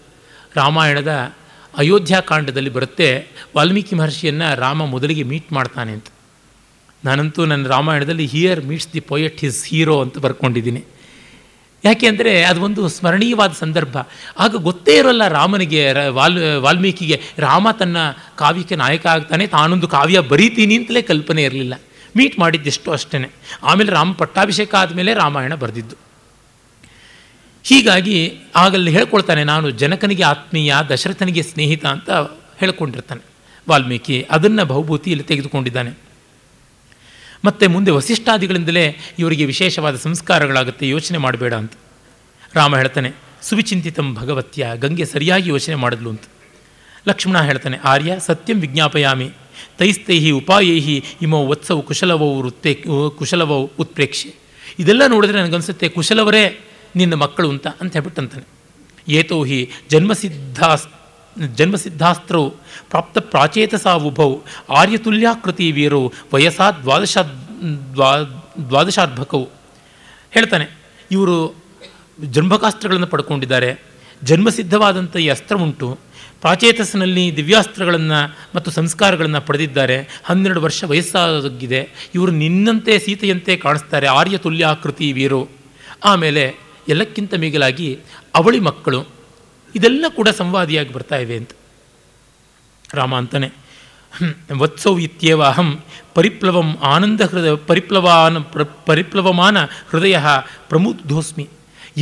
ರಾಮಾಯಣದ 0.56 1.34
ಅಯೋಧ್ಯಾಕಾಂಡದಲ್ಲಿ 1.78 2.70
ಬರುತ್ತೆ. 2.70 3.28
ವಾಲ್ಮೀಕಿ 3.56 3.96
ಮಹರ್ಷಿಯನ್ನು 3.96 4.60
ರಾಮ 4.60 4.86
ಮೊದಲಿಗೆ 4.86 5.24
ಮೀಟ್ 5.24 5.54
ಮಾಡ್ತಾನೆ 5.54 5.92
ಅಂತ. 5.92 6.08
ನಾನಂತೂ 7.04 7.46
ನನ್ನ 7.46 7.68
ರಾಮಾಯಣದಲ್ಲಿ 7.68 8.26
here 8.26 8.66
meets 8.66 8.94
the 8.94 9.00
poet 9.00 9.40
his 9.40 9.66
hero 9.66 10.02
ಅಂತ 10.02 10.18
ಬರ್ಕೊಂಡಿದ್ದೀನಿ. 10.18 10.84
ಯಾಕೆ 11.84 12.08
ಅಂದರೆ 12.08 12.44
ಅದು 12.44 12.62
ಒಂದು 12.62 12.88
ಸ್ಮರಣೀಯವಾದ 12.88 13.52
ಸಂದರ್ಭ. 13.52 13.98
ಆಗ 14.40 14.56
ಗೊತ್ತೇ 14.56 14.98
ಇರೋಲ್ಲ 14.98 15.28
ರಾಮನಿಗೆ 15.28 16.10
ವಾಲ್, 16.10 16.38
ವಾಲ್ಮೀಕಿಗೆ, 16.58 17.22
ರಾಮ 17.38 17.68
ತನ್ನ 17.72 17.98
ಕಾವ್ಯಕ್ಕೆ 18.38 18.76
ನಾಯಕ 18.76 19.06
ಆಗ್ತಾನೆ, 19.08 19.48
ತಾನೊಂದು 19.48 19.88
ಕಾವ್ಯ 19.88 20.20
ಬರೀತೀನಿ 20.20 20.76
ಅಂತಲೇ 20.76 21.02
ಕಲ್ಪನೆ 21.02 21.44
ಇರಲಿಲ್ಲ. 21.44 21.74
ಮೀಟ್ 22.16 22.40
ಮಾಡಿದ್ದೆಷ್ಟು 22.40 22.92
ಅಷ್ಟೇ 22.92 23.32
ಆಮೇಲೆ 23.64 23.92
ರಾಮ 23.92 24.14
ಪಟ್ಟಾಭಿಷೇಕ 24.14 24.76
ಆದಮೇಲೆ 24.76 25.14
ರಾಮಾಯಣ 25.14 25.56
ಬರೆದಿದ್ದು. 25.56 26.05
ಹೀಗಾಗಿ 27.66 28.38
ಆಗಲ್ಲಿ 28.56 28.92
ಹೇಳ್ಕೊಳ್ತಾನೆ, 28.92 29.44
ನಾನು 29.44 29.70
ಜನಕನಿಗೆ 29.70 30.24
ಆತ್ಮೀಯ, 30.24 30.76
ದಶರಥನಿಗೆ 30.90 31.44
ಸ್ನೇಹಿತ 31.44 31.86
ಅಂತ 31.86 32.10
ಹೇಳ್ಕೊಂಡಿರ್ತಾನೆ. 32.60 33.26
ವಾಲ್ಮೀಕಿ 33.70 34.28
ಅದನ್ನು 34.32 34.66
ಬಹುಭೂತಿಯಲ್ಲಿ 34.66 35.24
ತೆಗೆದುಕೊಂಡಿದ್ದಾನೆ. 35.24 35.98
ಮತ್ತು 37.46 37.70
ಮುಂದೆ 37.70 37.92
ವಸಿಷ್ಠಾದಿಗಳಿಂದಲೇ 37.92 38.98
ಇವರಿಗೆ 39.20 39.46
ವಿಶೇಷವಾದ 39.46 39.96
ಸಂಸ್ಕಾರಗಳಾಗುತ್ತೆ, 39.96 40.90
ಯೋಚನೆ 40.90 41.18
ಮಾಡಬೇಡ 41.18 41.54
ಅಂತ. 41.54 41.74
ರಾಮ 42.54 42.78
ಹೇಳ್ತಾನೆ, 42.78 43.12
ಸುವಿಚಿಂತಿತಂ 43.42 44.14
ಭಗವತ್ಯ, 44.14 44.70
ಗಂಗೆ 44.76 45.06
ಸರಿಯಾಗಿ 45.06 45.50
ಯೋಚನೆ 45.50 45.76
ಮಾಡಿದ್ಲು 45.76 46.10
ಅಂತ. 46.10 46.22
ಲಕ್ಷ್ಮಣ 47.08 47.42
ಹೇಳ್ತಾನೆ, 47.42 47.78
ಆರ್ಯ, 47.84 48.16
ಸತ್ಯಂ 48.20 48.62
ವಿಜ್ಞಾಪಯಾಮಿ, 48.62 49.30
ತೈಸ್ತೈಹಿ 49.78 50.32
ಉಪಾಯೈಹಿ, 50.32 51.04
ಇಮೋ 51.22 51.48
ವತ್ಸವು 51.48 51.82
ಕುಶಲವೋ 51.82 52.42
ವೃತ್ತೇ, 52.42 52.84
ಕುಶಲವೋ 53.18 53.72
ಉತ್ಪ್ರೇಕ್ಷೆ. 53.80 54.36
ಇದೆಲ್ಲ 54.80 55.02
ನೋಡಿದ್ರೆ 55.08 55.42
ನನಗನ್ಸುತ್ತೆ, 55.42 55.90
ಕುಶಲವರೇ 55.90 56.65
ನಿನ್ನ 56.96 57.14
ಮಕ್ಕಳು 57.14 57.50
ಅಂತ 57.50 57.68
ಅಂತ 57.82 57.92
ಹೇಳ್ಬಿಟ್ಟಂತಾನೆ. 57.94 58.46
ಏತೋ 59.08 59.38
ಹಿ 59.44 59.60
ಜನ್ಮಸಿದ್ಧಾಸ್ 59.90 60.86
ಜನ್ಮಸಿದ್ಧಾಸ್ತ್ರೌ 61.58 62.44
ಪ್ರಾಪ್ತ 62.90 63.18
ಪ್ರಾಚೇತಸಾ 63.34 63.94
ಉಭೌ 64.10 64.30
ಆರ್ಯತುಲ್ಯಾಕೃತಿ 64.70 65.68
ವೀರೌ 65.72 66.02
ವಯಸ್ಸಾ 66.34 66.68
ದ್ವಾದಶ 66.84 67.18
ದ್ವಾ 67.94 68.12
ದ್ವಾದಶಾರ್ಭಕೌ 68.70 69.44
ಹೇಳ್ತಾನೆ, 70.32 70.66
ಇವರು 71.12 71.36
ಜನ್ಮಕಾಸ್ತ್ರಗಳನ್ನು 72.20 73.08
ಪಡ್ಕೊಂಡಿದ್ದಾರೆ. 73.08 73.70
ಜನ್ಮಸಿದ್ಧವಾದಂಥ 74.24 75.16
ಈ 75.16 75.28
ಅಸ್ತ್ರ 75.28 75.56
ಉಂಟು. 75.56 75.88
ಪ್ರಾಚೇತಸ್ಸಿನಲ್ಲಿ 76.42 77.24
ದಿವ್ಯಾಸ್ತ್ರಗಳನ್ನು 77.38 78.20
ಮತ್ತು 78.56 78.70
ಸಂಸ್ಕಾರಗಳನ್ನು 78.72 79.42
ಪಡೆದಿದ್ದಾರೆ. 79.42 79.98
ಹನ್ನೆರಡು 80.24 80.62
ವರ್ಷ 80.62 80.84
ವಯಸ್ಸಾಗಿದೆ. 80.84 81.82
ಇವರು 82.16 82.32
ನಿನ್ನಂತೆ 82.32 82.94
ಸೀತೆಯಂತೆ 83.00 83.56
ಕಾಣಿಸ್ತಾರೆ 83.56 84.08
ಆರ್ಯ 84.20 84.38
ತುಲ್ಯಾಕೃತಿ 84.38 85.08
ವೀರು. 85.12 85.42
ಆಮೇಲೆ 86.04 86.44
ಎಲ್ಲಕ್ಕಿಂತ 86.94 87.34
ಮಿಗಿಲಾಗಿ 87.44 87.88
ಅವಳಿ 88.40 88.60
ಮಕ್ಕಳು 88.70 89.00
ಇದೆಲ್ಲ 89.76 90.06
ಕೂಡ 90.18 90.30
ಸಂವಾದಿಯಾಗಿ 90.40 90.92
ಬರ್ತಾ 90.98 91.18
ಇವೆ 91.24 91.36
ಅಂತ. 91.42 91.54
ರಾಮ 92.98 93.14
ಅಂತಾನೆ 93.22 93.50
ವತ್ಸೌ 94.62 94.94
ಇತ್ಯೇವ 95.06 95.42
ಅಹಂ 95.52 95.70
ಪರಿಪ್ಲವಂ 96.18 96.68
ಆನಂದ 96.94 97.22
ಹೃದಯ, 97.32 97.54
ಪರಿಪ್ಲವಾನ, 97.70 98.38
ಪ್ರ, 98.54 98.64
ಪರಿಪ್ಲವಮಾನ 98.90 99.58
ಹೃದಯ 99.92 100.18
ಪ್ರಮುಗ್ಧೋಸ್ಮಿ 100.70 101.46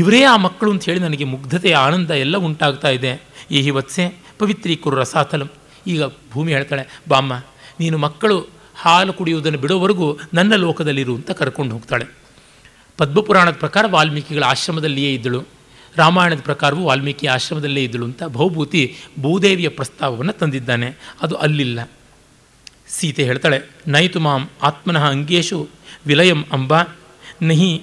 ಇವರೇ 0.02 0.20
ಆ 0.32 0.36
ಮಕ್ಕಳು 0.46 0.70
ಅಂತ 0.74 0.84
ಹೇಳಿ 0.90 1.02
ನನಗೆ 1.08 1.26
ಮುಗ್ಧತೆ, 1.32 1.70
ಆನಂದ 1.86 2.12
ಎಲ್ಲ 2.26 2.36
ಉಂಟಾಗ್ತಾ 2.48 2.90
ಇದೆ. 2.98 3.14
ಈ 3.52 3.72
ವತ್ಸೆ 3.78 4.06
ಪವಿತ್ರಿ 4.40 4.76
ಕುರು 4.84 4.96
ರಸಾತಲಂ 5.02 5.50
ಈಗ 5.94 6.04
ಭೂಮಿ 6.34 6.52
ಹೇಳ್ತಾಳೆ, 6.56 6.84
ಬಾಮ್ಮ, 7.12 7.34
ನೀನು 7.80 7.98
ಮಕ್ಕಳು 8.06 8.38
ಹಾಲು 8.84 9.14
ಕುಡಿಯುವುದನ್ನು 9.14 9.60
ಬಿಡೋವರೆಗೂ 9.64 10.08
ನನ್ನ 10.34 10.54
ಲೋಕದಲ್ಲಿರು 10.66 11.16
ಅಂತ 11.20 11.32
ಕರ್ಕೊಂಡು 11.42 11.74
ಹೋಗ್ತಾಳೆ. 11.76 12.06
ಪದ್ಮಪುರಾಣದ 12.98 13.54
ಪ್ರಕಾರ 13.54 13.86
ವಾಲ್ಮೀಕಿಗಳ 13.90 14.44
ಆಶ್ರಮದಲ್ಲಿಯೇ 14.44 15.14
ಇದ್ದಳು. 15.14 15.44
ರಾಮಾಯಣದ 15.96 16.40
ಪ್ರಕಾರವೂ 16.40 16.84
ವಾಲ್ಮೀಕಿ 16.84 17.28
ಆಶ್ರಮದಲ್ಲೇ 17.28 17.84
ಇದ್ದಳು 17.84 18.06
ಅಂತ 18.06 18.24
ಬಹುಭೂತಿ 18.24 18.96
ಭೂದೇವಿಯ 19.20 19.70
ಪ್ರಸ್ತಾವವನ್ನು 19.70 20.34
ತಂದಿದ್ದಾನೆ. 20.34 20.98
ಅದು 21.22 21.36
ಅಲ್ಲಿಲ್ಲ. 21.36 21.92
ಸೀತೆ 22.88 23.24
ಹೇಳ್ತಾಳೆ, 23.24 23.62
ನೈತು 23.88 24.20
ಮಾಂ 24.20 24.50
ಆತ್ಮನಃ 24.64 25.10
ಅಂಗೇಶು 25.10 25.70
ವಿಲಯಂ 26.08 26.44
ಅಂಬ. 26.52 26.74
ನಹಿ 27.42 27.82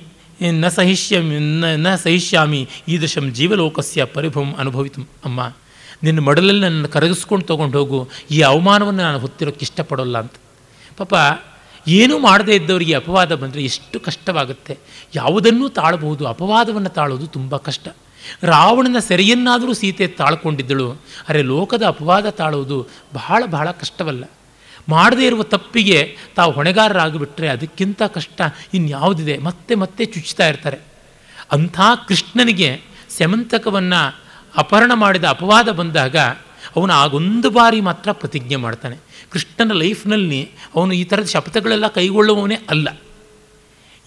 ನ 0.51 0.69
ಸಹಿಷ್ಯಾಮಿ 0.69 1.39
ನ- 1.77 1.97
ಸಹಿಷ್ಯಾಮಿ 1.97 2.69
ಈದೃಶಂ 2.89 3.35
ಜೀವಲೋಕಸ್ಯ 3.35 4.05
ಪರಿಭವಂ 4.05 4.55
ಅನುಭವಿತು 4.55 5.09
ಅಮ್ಮ. 5.25 5.53
ನಿನ್ನ 6.03 6.21
ಮಡಲಲ್ಲಿ 6.21 6.61
ನನ್ನನ್ನು 6.63 6.89
ಕರಗಿಸ್ಕೊಂಡು 6.89 7.47
ತೊಗೊಂಡು 7.47 7.79
ಹೋಗು. 7.79 8.09
ಈ 8.31 8.41
ಅವಮಾನವನ್ನು 8.41 9.03
ನಾನು 9.03 9.19
ಹೊತ್ತಿರೋಕ್ಕೆ 9.19 9.63
ಇಷ್ಟಪಡೋಲ್ಲ 9.63 10.19
ಅಂತ. 10.19 10.33
ಪಾಪ 10.97 11.15
ಏನೂ 11.89 12.18
ಮಾಡದೇ 12.18 12.55
ಇದ್ದವರಿಗೆ 12.55 12.95
ಅಪವಾದ 12.95 13.35
ಬಂದರೆ 13.35 13.64
ಎಷ್ಟು 13.64 14.01
ಕಷ್ಟವಾಗುತ್ತೆ. 14.01 14.78
ಯಾವುದನ್ನೂ 15.14 15.68
ತಾಳಬಹುದು, 15.68 16.26
ಅಪವಾದವನ್ನು 16.26 16.89
ತಾಳೋದು 16.89 17.26
ತುಂಬ 17.26 17.57
ಕಷ್ಟ. 17.57 17.89
ರಾವಣನ 18.43 18.99
ಸೆರೆಯನ್ನಾದರೂ 18.99 19.72
ಸೀತೆ 19.72 20.07
ತಾಳ್ಕೊಂಡಿದ್ದಳು, 20.07 20.93
ಅರೆ 21.28 21.43
ಲೋಕದ 21.43 21.87
ಅಪವಾದ 21.87 22.28
ತಾಳೋದು 22.28 22.87
ಬಹಳ 23.14 23.45
ಬಹಳ 23.47 23.70
ಕಷ್ಟವಲ್ಲ. 23.70 24.24
ಮಾಡದೇ 24.89 25.26
ಇರುವ 25.26 25.43
ತಪ್ಪಿಗೆ 25.43 26.16
ತಾವು 26.37 26.53
ಹೊಣೆಗಾರರಾಗಿಬಿಟ್ರೆ 26.53 27.49
ಅದಕ್ಕಿಂತ 27.49 28.03
ಕಷ್ಟ 28.03 28.41
ಇನ್ಯಾವುದಿದೆ. 28.74 29.39
ಮತ್ತೆ 29.39 29.74
ಮತ್ತೆ 29.74 30.05
ಚುಚ್ಚುತ್ತಾ 30.05 30.49
ಇರ್ತಾರೆ. 30.49 30.78
ಅಂಥ 31.53 31.81
ಕೃಷ್ಣನಿಗೆ 32.09 32.81
ಸೆಮಂತಕವನ್ನು 33.09 34.20
ಅಪಹರಣ 34.57 34.93
ಮಾಡಿದ 34.95 35.24
ಅಪವಾದ 35.24 35.68
ಬಂದಾಗ 35.68 36.16
ಅವನು 36.76 36.93
ಆಗೊಂದು 36.93 37.51
ಬಾರಿ 37.51 37.81
ಮಾತ್ರ 37.81 38.12
ಪ್ರತಿಜ್ಞೆ 38.12 38.57
ಮಾಡ್ತಾನೆ. 38.57 38.97
ಕೃಷ್ಣನ 39.31 39.72
ಲೈಫ್ನಲ್ಲಿ 39.72 40.41
ಅವನು 40.74 40.93
ಈ 40.93 41.05
ಥರದ 41.05 41.26
ಶಪಥಗಳೆಲ್ಲ 41.26 41.89
ಕೈಗೊಳ್ಳುವವನೇ 41.89 42.59
ಅಲ್ಲ. 42.68 42.89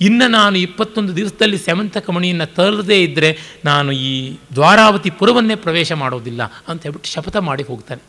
ಇನ್ನು 0.01 0.27
ನಾನು 0.27 0.57
ಇಪ್ಪತ್ತೊಂದು 0.57 1.15
ದಿವಸದಲ್ಲಿ 1.15 1.57
ಸೆವೆಂತ 1.57 1.97
ಕಮಣಿಯನ್ನು 1.97 2.55
ತರದೇ 2.55 3.03
ಇದ್ದರೆ 3.03 3.29
ನಾನು 3.65 3.91
ಈ 3.91 4.37
ದ್ವಾರಾವತಿ 4.55 5.09
ಪುರವನ್ನೇ 5.09 5.55
ಪ್ರವೇಶ 5.55 5.91
ಮಾಡೋದಿಲ್ಲ 5.91 6.41
ಅಂತ 6.67 6.83
ಹೇಳ್ಬಿಟ್ಟು 6.83 7.09
ಶಪಥ 7.09 7.35
ಮಾಡಿ 7.49 7.63
ಹೋಗ್ತಾನೆ. 7.63 8.01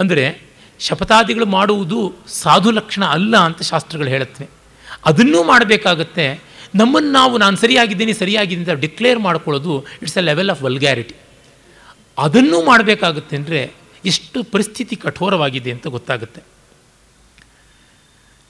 ಅಂದರೆ 0.00 0.24
ಶಪಥಾದಿಗಳು 0.80 1.46
ಮಾಡುವುದು 1.46 1.98
ಸಾಧು 2.28 2.70
ಲಕ್ಷಣ 2.70 3.04
ಅಲ್ಲ 3.04 3.36
ಅಂತ 3.36 3.62
ಶಾಸ್ತ್ರಗಳು 3.62 4.08
ಹೇಳುತ್ತವೆ. 4.08 4.48
ಅದನ್ನೂ 5.04 5.42
ಮಾಡಬೇಕಾಗತ್ತೆ. 5.42 6.26
ನಮ್ಮನ್ನು 6.74 7.10
ನಾವು 7.10 7.38
ನಾನು 7.38 7.56
ಸರಿಯಾಗಿದ್ದೀನಿ 7.56 8.12
ಸರಿಯಾಗಿದ್ದೀನಿ 8.12 8.70
ಅಂತ 8.70 8.80
ಡಿಕ್ಲೇರ್ 8.80 9.18
ಮಾಡ್ಕೊಳ್ಳೋದು 9.18 9.74
it's 10.02 10.18
a 10.18 10.20
level 10.20 10.50
of 10.50 10.62
vulgarity 10.62 11.14
ಅದನ್ನೂ 12.18 12.58
ಮಾಡಬೇಕಾಗುತ್ತೆ 12.62 13.34
ಅಂದರೆ 13.36 13.60
ಎಷ್ಟು 14.06 14.42
ಪರಿಸ್ಥಿತಿ 14.42 14.96
ಕಠೋರವಾಗಿದೆ 14.96 15.70
ಅಂತ 15.72 15.86
ಗೊತ್ತಾಗುತ್ತೆ. 15.86 16.42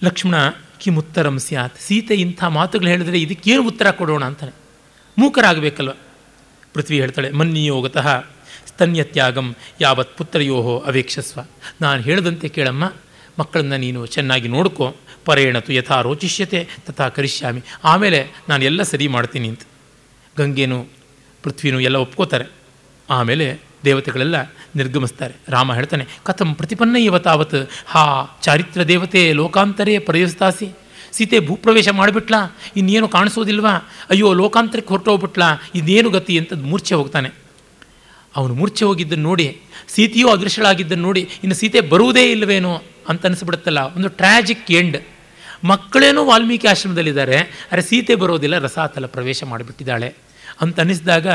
ಲಕ್ಷ್ಮಣ 0.05 0.35
ಕಿಮುತ್ತರಂ 0.79 1.39
ಸ್ಯಾತ್. 1.39 1.81
ಸೀತೆ 1.81 2.15
ಇಂಥ 2.15 2.45
ಮಾತುಗಳು 2.45 2.89
ಹೇಳಿದ್ರೆ 2.89 3.21
ಇದಕ್ಕೇನು 3.21 3.67
ಉತ್ತರ 3.67 3.91
ಕೊಡೋಣ 3.91 4.25
ಅಂತಾನೆ. 4.25 4.53
ಮೂಕರಾಗಬೇಕಲ್ವ? 5.19 5.91
ಪೃಥ್ವಿ 6.75 7.01
ಹೇಳ್ತಾಳೆ, 7.01 7.31
ಮನ್ನಿಯೋಗತಃ 7.31 8.21
ಸ್ತನ್ಯತ್ಯಾಗಂ 8.67 9.57
ಯಾವತ್ 9.81 10.19
ಪುತ್ರಯೋಹೋ 10.19 10.79
ಅವೇಕ್ಷಸ್ವ. 10.79 11.41
ನಾನು 11.81 12.03
ಹೇಳದಂತೆ 12.03 12.49
ಕೇಳಮ್ಮ, 12.49 12.93
ಮಕ್ಕಳನ್ನ 13.39 13.73
ನೀನು 13.73 14.07
ಚೆನ್ನಾಗಿ 14.07 14.49
ನೋಡ್ಕೋ 14.49 14.97
ಪರೇಣತು 15.25 15.73
ಯಥಾ 15.73 16.01
ರೋಚಿಷ್ಯತೆ, 16.01 16.69
ತಥಾ 16.87 17.09
ಕರಿಷ್ಯಾಮಿ. 17.09 17.61
ಆಮೇಲೆ 17.85 18.27
ನಾನು 18.49 18.65
ಎಲ್ಲ 18.65 18.83
ಸರಿ 18.83 19.09
ಮಾಡ್ತೀನಿ 19.09 19.49
ಅಂತ. 19.49 19.61
ಗಂಗೆನೂ 20.37 20.87
ಪೃಥ್ವಿನೂ 21.43 21.81
ಎಲ್ಲ 21.81 21.97
ಒಪ್ಕೋತಾರೆ. 21.97 22.45
ಆಮೇಲೆ 23.11 23.61
ದೇವತೆಗಳೆಲ್ಲ 23.87 24.37
ನಿರ್ಗಮಿಸ್ತಾರೆ. 24.77 25.35
ರಾಮ 25.49 25.75
ಹೇಳ್ತಾನೆ, 25.75 26.07
ಕಥಂ 26.25 26.55
ಪ್ರತಿಪನ್ನ 26.55 27.19
ತಾವತ್, 27.19 27.71
ಹಾ 27.87 28.03
ಚಾರಿತ್ರ 28.43 28.83
ದೇವತೆ 28.83 29.33
ಲೋಕಾಂತರೇ 29.33 29.99
ಪ್ರಯೋಸ್ತಾಸಿ. 29.99 30.69
ಸೀತೆ 31.13 31.39
ಭೂಪ್ರವೇಶ 31.41 31.89
ಮಾಡಿಬಿಟ್ಲಾ, 31.89 32.57
ಇನ್ನೇನು 32.77 33.09
ಕಾಣಿಸೋದಿಲ್ವಾ? 33.09 33.71
ಅಯ್ಯೋ, 34.11 34.33
ಲೋಕಾಂತರಕ್ಕೆ 34.33 34.89
ಹೊರಟೋಗ್ಬಿಟ್ಲಾ 34.89 35.49
ಇದೇನು 35.75 36.11
ಗತಿ? 36.11 36.39
ಅಂತ 36.39 36.53
ಮೂರ್ಛೆ 36.53 36.95
ಹೋಗ್ತಾನೆ. 36.95 37.31
ಅವನು 38.37 38.55
ಮೂರ್ಛೆ 38.55 38.85
ಹೋಗಿದ್ದನ್ನು 38.85 39.25
ನೋಡಿ, 39.25 39.47
ಸೀತೆಯೂ 39.89 40.29
ಅದೃಶ್ಯಳಾಗಿದ್ದನ್ನು 40.29 41.03
ನೋಡಿ, 41.03 41.21
ಇನ್ನು 41.21 41.55
ಸೀತೆ 41.55 41.81
ಬರುವುದೇ 41.81 42.31
ಇಲ್ಲವೇನೋ 42.31 42.83
ಅಂತ 43.09 43.27
ಅನಿಸ್ಬಿಡುತ್ತಲ್ಲ, 43.27 43.81
ಒಂದು 43.97 44.09
ಟ್ರ್ಯಾಜಿಕ್ 44.09 44.71
ಎಂಡ್ 44.71 44.99
ಮಕ್ಕಳೇನೋ 45.65 46.25
ವಾಲ್ಮೀಕಿ 46.25 46.69
ಆಶ್ರಮದಲ್ಲಿದ್ದಾರೆ, 46.69 47.69
ಅರೆ 47.73 47.83
ಸೀತೆ 47.83 48.15
ಬರೋದಿಲ್ಲ, 48.15 48.59
ರಸಾತಲ 48.59 49.07
ಪ್ರವೇಶ 49.07 49.45
ಮಾಡಿಬಿಟ್ಟಿದ್ದಾಳೆ 49.45 50.15
ಅಂತ 50.61 50.81
ಅನ್ನಿಸಿದಾಗ 50.81 51.27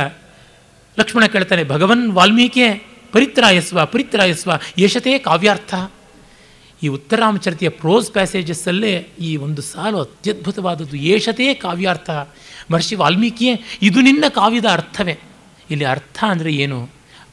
ಲಕ್ಷ್ಮಣ 1.00 1.26
ಕೇಳ್ತಾನೆ, 1.26 1.64
ಭಗವನ್ 1.64 2.12
ವಾಲ್ಮೀಕಿ 2.12 2.84
ಪರಿತ್ರಾಯಸ್ವ 3.12 3.86
ಪರಿತ್ರಾಯಸ್ವ, 3.86 4.52
ಯಶತೆ 4.78 5.18
ಕಾವ್ಯಾರ್ಥ. 5.18 5.76
ಈ 6.84 6.88
ಉತ್ತರಾಮಚರಿತೆಯ 6.88 7.70
ಪ್ರೋಸ್ 7.70 8.12
ಪ್ಯಾಸೇಜಸ್ಸಲ್ಲೇ 8.12 9.08
ಈ 9.20 9.38
ಒಂದು 9.38 9.62
ಸಾಲು 9.62 10.00
ಅತ್ಯದ್ಭುತವಾದದ್ದು 10.00 10.98
ಏಷತೆ 10.98 11.54
ಕಾವ್ಯಾರ್ಥ. 11.54 12.10
ಮಹರ್ಷಿ 12.72 12.96
ವಾಲ್ಮೀಕಿಯೇ, 12.96 13.62
ಇದು 13.82 14.02
ನಿನ್ನ 14.02 14.26
ಕಾವ್ಯದ 14.30 14.66
ಅರ್ಥವೇ. 14.66 15.20
ಇಲ್ಲಿ 15.70 15.86
ಅರ್ಥ 15.86 16.24
ಅಂದರೆ 16.28 16.52
ಏನು? 16.52 16.90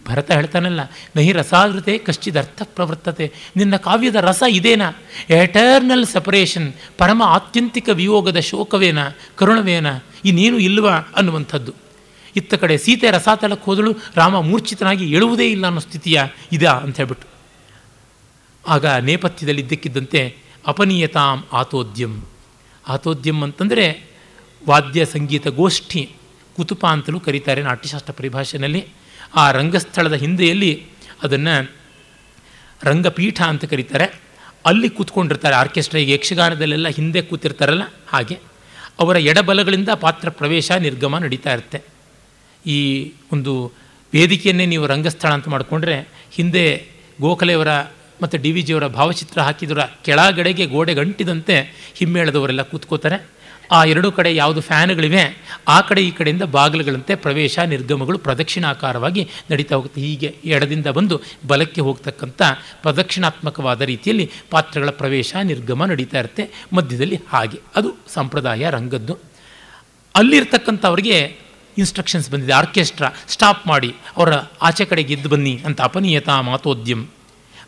ಭರತ 0.06 0.30
ಹೇಳ್ತಾನಲ್ಲ, 0.30 0.80
ನಹಿ 1.16 1.32
ರಸಾದೃತೆ 1.32 1.98
ಕಶ್ಚಿದರ್ಥ 1.98 2.62
ಪ್ರವರ್ತತೆ, 2.64 3.32
ನಿನ್ನ 3.56 3.76
ಕಾವ್ಯದ 3.76 4.14
ರಸ 4.14 4.42
ಇದೇನಾ? 4.50 4.92
ಎಟರ್ನಲ್ 5.30 6.06
ಸಪರೇಷನ್ 6.06 6.72
ಪರಮ 6.98 7.22
ಆತ್ಯಂತಿಕ 7.22 7.88
ವಿಯೋಗದ 7.88 8.38
ಶೋಕವೇನ? 8.38 8.98
ಕರುಣವೇನ? 9.36 9.86
ಇನ್ನೇನು 10.24 10.58
ಇಲ್ವಾ? 10.58 10.90
ಅನ್ನುವಂಥದ್ದು. 10.90 11.87
ಇತ್ತ 12.36 12.54
ಕಡೆ 12.54 12.78
ಸೀತೆ 12.78 13.10
ರಸಾತಲಕ್ಕೆ 13.10 13.64
ಹೋದಳು, 13.64 13.92
ರಾಮ 14.14 14.40
ಮೂರ್ಛಿತನಾಗಿ 14.40 15.12
ಏಳುವುದೇ 15.12 15.50
ಇಲ್ಲ 15.50 15.66
ಅನ್ನೋ 15.66 15.80
ಸ್ಥಿತಿಯ 15.80 16.22
ಇದಾ 16.52 16.72
ಅಂತ 16.72 16.96
ಹೇಳ್ಬಿಟ್ಟು. 16.96 17.26
ಆಗ 18.68 18.86
ನೇಪಥ್ಯದಲ್ಲಿ 18.86 19.62
ಇದ್ದಕ್ಕಿದ್ದಂತೆ 19.62 20.36
ಅಪನೀಯತಾಂ 20.66 21.44
ಆತೋದ್ಯಂ. 21.52 22.26
ಆತೋದ್ಯಂ 22.88 23.42
ಅಂತಂದರೆ 23.42 24.10
ವಾದ್ಯ 24.68 25.04
ಸಂಗೀತ 25.04 25.48
ಗೋಷ್ಠಿ, 25.48 26.10
ಕುತುಪ 26.56 26.86
ಅಂತಲೂ 26.86 27.20
ಕರೀತಾರೆ 27.20 27.62
ನಾಟ್ಯಶಾಸ್ತ್ರ 27.62 28.12
ಪರಿಭಾಷೆಯಲ್ಲಿ. 28.12 28.86
ಆ 29.36 29.50
ರಂಗಸ್ಥಳದ 29.50 30.12
ಹಿಂದೆಯಲ್ಲಿ 30.12 30.86
ಅದನ್ನು 31.22 31.72
ರಂಗಪೀಠ 32.82 33.42
ಅಂತ 33.42 33.64
ಕರೀತಾರೆ. 33.64 34.20
ಅಲ್ಲಿ 34.66 34.88
ಕೂತ್ಕೊಂಡಿರ್ತಾರೆ 34.88 35.54
ಆರ್ಕೆಸ್ಟ್ರಾ, 35.54 36.00
ಈಗ 36.00 36.10
ಯಕ್ಷಗಾನದಲ್ಲೆಲ್ಲ 36.10 36.88
ಹಿಂದೆ 36.88 37.22
ಕೂತಿರ್ತಾರಲ್ಲ 37.22 37.82
ಹಾಗೆ. 38.08 38.38
ಅವರ 38.98 39.16
ಎಡಬಲಗಳಿಂದ 39.16 39.88
ಪಾತ್ರ 39.88 40.28
ಪ್ರವೇಶ 40.30 40.70
ನಿರ್ಗಮ 40.70 41.18
ನಡೀತಾ 41.18 41.52
ಇರುತ್ತೆ. 41.52 41.97
ಈ 42.66 43.12
ಒಂದು 43.32 43.72
ವೇದಿಕೆಯನ್ನೇ 44.14 44.66
ನೀವು 44.66 44.86
ರಂಗಸ್ಥಳ 44.86 45.28
ಅಂತ 45.28 45.48
ಮಾಡಿಕೊಂಡ್ರೆ 45.48 46.08
ಹಿಂದೆ 46.32 46.86
ಗೋಖಲೆಯವರ 47.20 47.68
ಮತ್ತು 48.22 48.38
ಡಿ 48.38 48.52
ವಿ 48.52 48.62
ಜಿಯವರ 48.62 48.86
ಭಾವಚಿತ್ರ 48.86 49.40
ಹಾಕಿದರ 49.40 49.78
ಕೆಳಗಡೆಗೆ 50.04 50.66
ಗೋಡೆ 50.66 50.94
ಗಂಟಿದಂತೆ 50.94 51.56
ಹಿಮ್ಮೇಳದವರೆಲ್ಲ 51.94 52.62
ಕೂತ್ಕೋತಾರೆ. 52.62 53.38
ಆ 53.70 53.84
ಎರಡೂ 53.84 54.12
ಕಡೆ 54.12 54.34
ಯಾವುದು 54.34 54.60
ಫ್ಯಾನ್ಗಳಿವೆ, 54.60 55.54
ಆ 55.68 55.80
ಕಡೆ 55.80 56.04
ಈ 56.04 56.10
ಕಡೆಯಿಂದ 56.10 56.42
ಬಾಗಿಲುಗಳಂತೆ 56.42 57.14
ಪ್ರವೇಶ, 57.14 57.58
ನಿರ್ಗಮಗಳು 57.58 58.18
ಪ್ರದಕ್ಷಿಣಾಕಾರವಾಗಿ 58.18 59.28
ನಡೀತಾ 59.50 59.74
ಹೋಗುತ್ತೆ. 59.74 60.00
ಹೀಗೆ 60.00 60.36
ಎಡದಿಂದ 60.44 60.86
ಬಂದು 60.86 61.20
ಬಲಕ್ಕೆ 61.46 61.80
ಹೋಗ್ತಕ್ಕಂಥ 61.80 62.42
ಪ್ರದಕ್ಷಿಣಾತ್ಮಕವಾದ 62.82 63.80
ರೀತಿಯಲ್ಲಿ 63.80 64.30
ಪಾತ್ರಗಳ 64.50 64.90
ಪ್ರವೇಶ, 64.90 65.34
ನಿರ್ಗಮ 65.42 65.84
ನಡೀತಾ 65.84 66.18
ಇರುತ್ತೆ 66.18 66.50
ಮಧ್ಯದಲ್ಲಿ 66.72 67.20
ಹಾಗೆ. 67.28 67.60
ಅದು 67.76 67.96
ಸಂಪ್ರದಾಯ, 68.08 68.66
ರಂಗದ್ದು. 68.70 69.18
ಅಲ್ಲಿರ್ತಕ್ಕಂಥವ್ರಿಗೆ 70.14 71.47
ಇನ್ಸ್ಟ್ರಕ್ಷನ್ಸ್ 71.78 72.30
ಬಂದಿದೆ. 72.30 72.52
ಆರ್ಕೆಸ್ಟ್ರಾ 72.52 73.08
ಸ್ಟಾಪ್ 73.28 73.66
ಮಾಡಿ. 73.66 73.94
ಅವರ 74.16 74.34
ಆಚೆ 74.62 74.84
ಕಡೆಗೆ 74.84 75.12
ಎದ್ದು 75.12 75.28
ಬನ್ನಿ 75.28 75.62
ಅಂತ 75.66 75.80
ಅಪನೀಯತಾ 75.80 76.40
ಮಾತೋದ್ಯಂ 76.40 77.06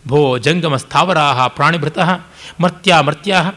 ಭೋ 0.09 0.39
ಜಂಗಮ 0.39 0.77
ಸ್ಥಾವರಾಹ 0.77 1.47
ಪ್ರಾಣಿಭೃತಃ 1.47 2.21
ಮರ್ತ್ಯ 2.61 2.95
ಮರ್ತ್ಯಾಹ. 3.01 3.51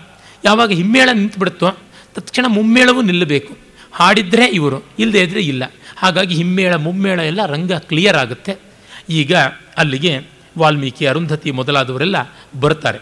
ಯಾವಾಗ 0.46 0.72
ಹಿಮ್ಮೇಳ 0.72 1.10
ನಿಂತುಬಿಡುತ್ತೋ 1.14 1.72
ತಕ್ಷಣ 2.14 2.46
ಮುಮ್ಮೇಳವೂ 2.48 3.02
ನಿಲ್ಲಬೇಕು. 3.02 3.58
ಹಾಡಿದ್ರೆ 3.94 4.46
ಇವರು 4.46 4.84
ಇಲ್ಲದೇ 5.00 5.22
ಇದ್ದರೆ 5.22 5.42
ಇಲ್ಲ. 5.42 5.64
ಹಾಗಾಗಿ 5.98 6.36
ಹಿಮ್ಮೇಳ, 6.36 6.76
ಮುಮ್ಮೇಳ 6.76 7.20
ಎಲ್ಲ 7.20 7.46
ರಂಗ 7.46 7.72
ಕ್ಲಿಯರ್ 7.74 8.18
ಆಗುತ್ತೆ. 8.18 8.56
ಈಗ 9.10 9.36
ಅಲ್ಲಿಗೆ 9.78 10.20
ವಾಲ್ಮೀಕಿ 10.60 11.06
ಅರುಂಧತಿ 11.06 11.52
ಮೊದಲಾದವರೆಲ್ಲ 11.52 12.16
ಬರ್ತಾರೆ 12.60 13.00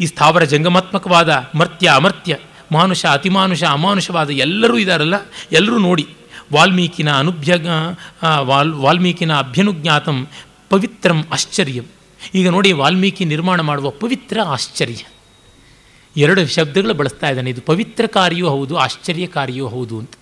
ಈ 0.00 0.06
ಸ್ಥಾವರ 0.06 0.42
ಜಂಗಮಾತ್ಮಕವಾದ 0.42 1.50
ಮರ್ತ್ಯ 1.54 1.90
ಅಮರ್ತ್ಯ 1.90 2.36
ಮಾನುಷ, 2.72 3.06
ಅತಿಮಾನುಷ, 3.06 3.64
ಅಮಾನುಷವಾದ 3.64 4.30
ಎಲ್ಲರೂ 4.30 4.78
ಇದ್ದಾರಲ್ಲ 4.78 5.14
ಎಲ್ಲರೂ 5.52 5.78
ನೋಡಿ. 5.78 6.06
ವಾಲ್ಮೀಕಿನ 6.52 7.10
ಅನುಭ್ಯ 7.12 7.54
ವಾಲ್, 8.40 8.72
ವಾಲ್ಮೀಕಿನ 8.74 9.32
ಅಭ್ಯನುಜ್ಞಾತಂ 9.38 10.28
ಪವಿತ್ರಂ 10.70 11.24
ಆಶ್ಚರ್ಯಂ. 11.32 11.84
ಈಗ 12.34 12.48
ನೋಡಿ 12.48 12.72
ವಾಲ್ಮೀಕಿ 12.72 13.24
ನಿರ್ಮಾಣ 13.24 13.60
ಮಾಡುವ 13.60 13.90
ಪವಿತ್ರ 13.90 14.40
ಆಶ್ಚರ್ಯ. 14.46 15.04
ಎರಡು 16.16 16.46
ಶಬ್ದಗಳು 16.46 16.94
ಬಳಸ್ತಾ 16.94 17.28
ಇದ್ದಾನೆ. 17.28 17.50
ಇದು 17.50 17.60
ಪವಿತ್ರಕಾರಿಯೂ 17.60 18.48
ಹೌದು, 18.48 18.76
ಆಶ್ಚರ್ಯಕಾರಿಯೂ 18.76 19.68
ಹೌದು 19.68 19.98
ಅಂತ. 19.98 20.14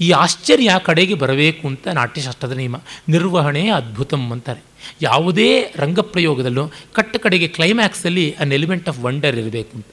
ಈ 0.00 0.10
ಆಶ್ಚರ್ಯ 0.10 0.70
ಕಡೆಗೆ 0.82 1.14
ಬರಬೇಕು 1.14 1.68
ಅಂತ 1.68 1.88
ನಾಟ್ಯಶಾಸ್ತ್ರದ 1.88 2.52
ನಿಯಮ. 2.52 2.76
ನಿರ್ವಹಣೆ 3.08 3.68
ಅದ್ಭುತಂ 3.70 4.30
ಅಂತಾರೆ. 4.30 4.62
ಯಾವುದೇ 5.02 5.72
ರಂಗಪ್ರಯೋಗದಲ್ಲೂ 5.76 6.72
ಕಟ್ಟ 6.92 7.16
ಕಡೆಗೆ 7.16 7.48
ಕ್ಲೈಮ್ಯಾಕ್ಸಲ್ಲಿ 7.48 8.30
ಅನ್ 8.32 8.52
ಎಲಿಮೆಂಟ್ 8.52 8.88
ಆಫ್ 8.88 9.00
ವಂಡರ್ 9.00 9.36
ಇರಬೇಕು 9.36 9.72
ಅಂತ. 9.74 9.86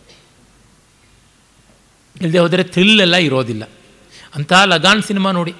ಇಲ್ಲದೆ 2.21 2.39
ಹೋದರೆ 2.39 2.63
ಥ್ರಿಲ್ಲೆಲ್ಲ 2.63 3.15
ಇರೋದಿಲ್ಲ. 3.15 3.69
ಅಂತಹ 4.35 4.63
ಲಗಾನ್ 4.63 5.03
ಸಿನಿಮಾ 5.03 5.31
ನೋಡಿ. 5.31 5.53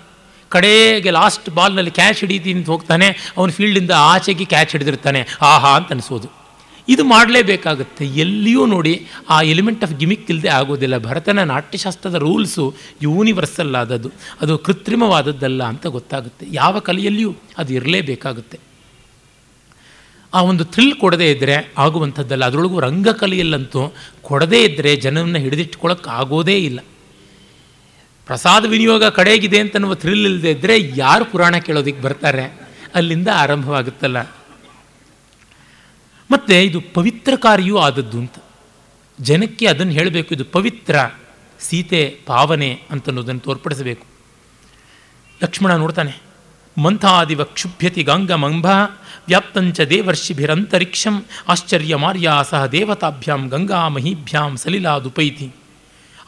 ಕಡೆಗೆ 0.50 1.12
ಲಾಸ್ಟ್ 1.12 1.50
ಬಾಲ್ನಲ್ಲಿ 1.50 1.92
ಕ್ಯಾಚ್ 1.92 2.20
ಹಿಡಿತೀನಿ 2.20 2.60
ಅಂತ 2.60 2.68
ಹೋಗ್ತಾನೆ, 2.68 3.34
ಅವನ 3.38 3.50
ಫೀಲ್ಡಿಂದ 3.50 3.92
ಆಚೆಗೆ 3.92 4.46
ಕ್ಯಾಚ್ 4.46 4.72
ಹಿಡಿದಿರ್ತಾನೆ. 4.72 5.28
ಆಹಾ 5.42 5.76
ಅಂತ 5.76 5.92
ಅನಿಸೋದು. 5.92 6.44
ಇದು 6.90 7.04
ಮಾಡಲೇಬೇಕಾಗುತ್ತೆ. 7.04 8.06
ಎಲ್ಲಿಯೂ 8.06 8.66
ನೋಡಿ 8.66 9.08
ಆ 9.30 9.42
ಎಲಿಮೆಂಟ್ 9.42 9.84
ಆಫ್ 9.84 9.94
ಗಿಮಿಕ್ 9.94 10.30
ಇಲ್ಲದೆ 10.30 10.48
ಆಗೋದಿಲ್ಲ. 10.48 10.98
ಭರತನ 10.98 11.44
ನಾಟ್ಯಶಾಸ್ತ್ರದ 11.44 12.16
ರೂಲ್ಸು 12.16 12.76
ಯೂನಿವರ್ಸಲ್ 13.02 13.76
ಆದದ್ದು. 13.76 14.12
ಅದು 14.42 14.58
ಕೃತ್ರಿಮವಾದದ್ದಲ್ಲ 14.58 15.64
ಅಂತ 15.64 15.88
ಗೊತ್ತಾಗುತ್ತೆ. 15.88 16.46
ಯಾವ 16.52 16.80
ಕಲೆಯಲ್ಲಿಯೂ 16.80 17.36
ಅದು 17.58 17.74
ಇರಲೇಬೇಕಾಗುತ್ತೆ. 17.74 18.60
ಆ 20.34 20.42
ಒಂದು 20.42 20.66
ಥ್ರಿಲ್ 20.66 20.96
ಕೊಡದೇ 20.96 21.32
ಇದ್ದರೆ 21.32 21.74
ಆಗುವಂಥದ್ದಲ್ಲ. 21.78 22.46
ಅದರೊಳಗೂ 22.46 22.80
ರಂಗಕಲೆಯಲ್ಲಂತೂ 22.80 23.96
ಕೊಡದೇ 24.22 24.64
ಇದ್ದರೆ 24.64 24.96
ಜನವನ್ನು 24.96 25.40
ಹಿಡಿದಿಟ್ಕೊಳ್ಳೋಕೆ 25.40 26.10
ಆಗೋದೇ 26.10 26.58
ಇಲ್ಲ. 26.58 26.80
ಪ್ರಸಾದ 28.26 28.66
ವಿನಿಯೋಗ 28.66 29.04
ಕಡೆಗಿದೆ 29.04 29.60
ಅಂತನ್ನುವ 29.60 29.94
ಥ್ರಿಲ್ 29.94 30.26
ಇಲ್ಲದೆ 30.26 30.52
ಇದ್ದರೆ 30.52 30.92
ಯಾರು 30.96 31.26
ಪುರಾಣ 31.26 31.58
ಕೇಳೋದಕ್ಕೆ 31.58 32.02
ಬರ್ತಾರೆ? 32.02 32.60
ಅಲ್ಲಿಂದ 32.96 33.28
ಆರಂಭವಾಗುತ್ತಲ್ಲ. 33.34 34.22
ಮತ್ತು 36.32 36.54
ಇದು 36.54 36.82
ಪವಿತ್ರಕಾರಿಯೂ 36.82 37.78
ಆದದ್ದು 37.78 38.18
ಅಂತ. 38.18 38.34
ಜನಕ್ಕೆ 39.22 39.68
ಅದನ್ನು 39.68 39.94
ಹೇಳಬೇಕು, 39.94 40.34
ಇದು 40.34 40.46
ಪವಿತ್ರ 40.46 40.96
ಸೀತೆ 41.60 42.20
ಪಾವನೆ 42.26 42.82
ಅಂತನ್ನೋದನ್ನು 42.92 43.42
ತೋರ್ಪಡಿಸಬೇಕು. 43.42 44.06
ಲಕ್ಷ್ಮಣ 45.44 45.76
ನೋಡ್ತಾನೆ, 45.76 46.22
ಮಂಥಾದಿವ 46.78 47.44
ಕ್ಷುಭ್ಯತಿ 47.44 48.04
ಗಂಗಮಂಬ 48.04 48.68
ವ್ಯಾಪ್ತಂಚ 49.28 49.82
ದೇವರ್ಷಿಭಿರಂತರಿಕ್ಷಂ 49.82 51.16
ಆಶ್ಚರ್ಯ 51.48 51.96
ಮಾರ್ಯ 51.96 52.32
ಸಹ 52.50 52.66
ದೇವತಾಭ್ಯಾಂ 52.66 53.48
ಗಂಗಾ 53.48 53.88
ಮಹೀಭ್ಯಾಂ 53.88 54.58
ಸಲಿಲಾದುಪೈತಿ 54.58 55.48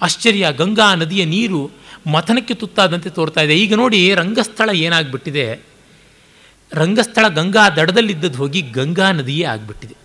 ಆಶ್ಚರ್ಯ 0.02 0.46
ಗಂಗಾ 0.52 0.96
ನದಿಯ 0.96 1.26
ನೀರು 1.26 1.72
ಮಥನಕ್ಕೆ 2.08 2.54
ತುತ್ತಾದಂತೆ 2.54 3.10
ತೋರ್ತಾ 3.10 3.42
ಇದೆ. 3.42 3.56
ಈಗ 3.58 3.74
ನೋಡಿ 3.74 4.00
ರಂಗಸ್ಥಳ 4.14 4.70
ಏನಾಗ್ಬಿಟ್ಟಿದೆ? 4.76 5.46
ರಂಗಸ್ಥಳ 6.72 7.28
ಗಂಗಾ 7.28 7.70
ದಡದಲ್ಲಿದ್ದದ್ದು 7.70 8.38
ಹೋಗಿ 8.38 8.62
ಗಂಗಾ 8.62 9.12
ನದಿಯೇ 9.12 9.46
ಆಗಿಬಿಟ್ಟಿದೆ. 9.46 9.96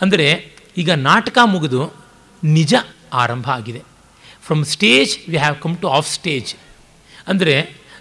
ಅಂದರೆ 0.00 0.28
ಈಗ 0.76 0.90
ನಾಟಕ 0.90 1.38
ಮುಗಿದು 1.44 1.82
ನಿಜ 2.42 2.74
ಆರಂಭ 3.12 3.50
ಆಗಿದೆ. 3.50 3.82
From 4.42 4.64
stage 4.64 5.30
we 5.30 5.36
have 5.36 5.56
come 5.62 5.76
to 5.76 5.88
off 5.88 6.08
stage 6.08 6.54
ಅಂದರೆ 7.28 7.54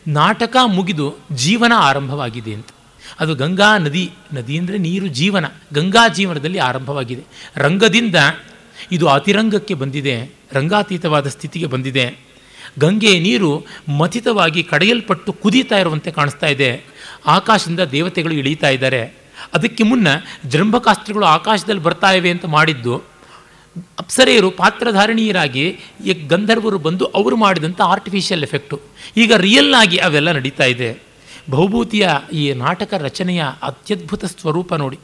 ನಾಟಕ 0.08 0.56
ಮುಗಿದು 0.68 1.08
ಜೀವನ 1.36 1.74
ಆರಂಭವಾಗಿದೆ 1.78 2.54
ಅಂತ. 2.54 2.73
ಅದು 3.20 3.36
ಗಂಗಾ 3.36 3.78
ನದಿ 3.78 4.12
ನದಿ 4.34 4.58
ಅಂದರೆ 4.58 4.78
ನೀರು, 4.78 5.08
ಜೀವನ. 5.08 5.46
ಗಂಗಾ 5.74 6.08
ಜೀವನದಲ್ಲಿ 6.08 6.60
ಆರಂಭವಾಗಿದೆ. 6.60 7.24
ರಂಗದಿಂದ 7.56 8.16
ಇದು 8.92 9.08
ಅತಿರಂಗಕ್ಕೆ 9.08 9.74
ಬಂದಿದೆ, 9.74 10.16
ರಂಗಾತೀತವಾದ 10.52 11.28
ಸ್ಥಿತಿಗೆ 11.28 11.66
ಬಂದಿದೆ. 11.66 12.06
ಗಂಗೆ 12.80 13.20
ನೀರು 13.20 13.66
ಮಥಿತವಾಗಿ 13.98 14.64
ಕಡೆಯಲ್ಪಟ್ಟು 14.64 15.34
ಕುದೀತಾ 15.34 15.78
ಇರುವಂತೆ 15.78 16.12
ಕಾಣಿಸ್ತಾ 16.12 16.48
ಇದೆ. 16.48 16.70
ಆಕಾಶದಿಂದ 17.28 17.80
ದೇವತೆಗಳು 17.80 18.34
ಇಳೀತಾ 18.34 18.70
ಇದ್ದಾರೆ. 18.70 19.02
ಅದಕ್ಕೆ 19.54 19.84
ಮುನ್ನ 19.84 20.08
ಜೃಂಭಕಾಸ್ತ್ರಗಳು 20.50 21.26
ಆಕಾಶದಲ್ಲಿ 21.26 21.82
ಬರ್ತಾ 21.82 22.12
ಇವೆ 22.12 22.30
ಅಂತ 22.30 22.46
ಮಾಡಿದ್ದು, 22.46 22.98
ಅಪ್ಸರೆಯರು 24.00 24.52
ಪಾತ್ರಧಾರಣೀಯರಾಗಿ 24.52 25.80
ಗಂಧರ್ವರು 26.28 26.78
ಬಂದು 26.78 27.06
ಅವರು 27.06 27.36
ಮಾಡಿದಂಥ 27.36 27.82
ಆರ್ಟಿಫಿಷಿಯಲ್ 27.82 28.44
ಎಫೆಕ್ಟು 28.44 28.82
ಈಗ 29.18 29.34
ರಿಯಲ್ 29.36 29.74
ಆಗಿ 29.74 29.98
ಅವೆಲ್ಲ 29.98 30.32
ನಡೀತಾ 30.32 30.64
ಇದೆ. 30.64 31.13
ಬಹುಭೂತಿಯ 31.50 32.10
ಈ 32.34 32.54
ನಾಟಕ 32.54 32.94
ರಚನೆಯ 32.94 33.44
ಅತ್ಯದ್ಭುತ 33.64 34.26
ಸ್ವರೂಪ 34.26 34.74
ನೋಡಿ. 34.74 35.00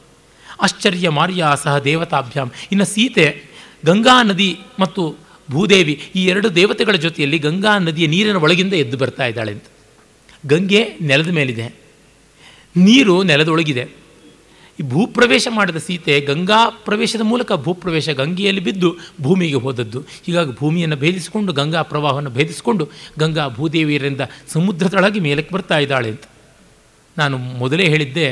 ಆಶ್ಚರ್ಯ 0.60 1.08
ಮಾರ್ಯ 1.08 1.46
ಸಹ 1.62 1.78
ದೇವತಾಭ್ಯಾಮ್ 1.78 2.50
ಇನ್ನು 2.72 2.84
ಸೀತೆ, 2.84 3.42
ಗಂಗಾ 3.86 4.22
ನದಿ 4.22 4.58
ಮತ್ತು 4.78 5.16
ಭೂದೇವಿ 5.50 6.00
ಈ 6.14 6.26
ಎರಡು 6.26 6.54
ದೇವತೆಗಳ 6.54 6.92
ಜೊತೆಯಲ್ಲಿ 6.92 7.38
ಗಂಗಾ 7.38 7.78
ನದಿಯ 7.78 8.06
ನೀರಿನ 8.06 8.36
ಒಳಗಿಂದ 8.36 8.72
ಎದ್ದು 8.72 8.96
ಬರ್ತಾ 8.96 9.26
ಇದ್ದಾಳೆ 9.26 9.52
ಅಂತ. 9.52 9.64
ಗಂಗೆ 10.46 10.98
ನೆಲದ 11.00 11.28
ಮೇಲಿದೆ. 11.28 11.66
ನೀರು 12.76 13.22
ನೆಲದೊಳಗಿದೆ. 13.22 13.88
ಈ 14.80 14.82
ಭೂಪ್ರವೇಶ 14.88 15.48
ಮಾಡಿದ 15.50 15.76
ಸೀತೆ 15.76 16.20
ಗಂಗಾ 16.20 16.58
ಪ್ರವೇಶದ 16.84 17.20
ಮೂಲಕ 17.20 17.52
ಭೂಪ್ರವೇಶ 17.52 18.08
ಗಂಗೆಯಲ್ಲಿ 18.08 18.60
ಬಿದ್ದು 18.60 18.90
ಭೂಮಿಗೆ 19.22 19.54
ಹೋದದ್ದು. 19.54 20.00
ಹೀಗಾಗಿ 20.26 20.52
ಭೂಮಿಯನ್ನು 20.52 20.96
ಭೇದಿಸಿಕೊಂಡು, 20.96 21.52
ಗಂಗಾ 21.52 21.82
ಪ್ರವಾಹವನ್ನು 21.82 22.30
ಭೇದಿಸಿಕೊಂಡು 22.30 22.84
ಗಂಗಾ 23.18 23.48
ಭೂದೇವಿಯರಿಂದ 23.48 24.20
ಸಮುದ್ರದೊಳಗೆ 24.52 25.20
ಮೇಲಕ್ಕೆ 25.20 25.54
ಬರ್ತಾ 25.54 25.78
ಇದ್ದಾಳೆ 25.78 26.08
ಅಂತ. 26.08 26.24
ನಾನು 27.18 27.36
ಮೊದಲೇ 27.36 27.86
ಹೇಳಿದ್ದೆ, 27.88 28.28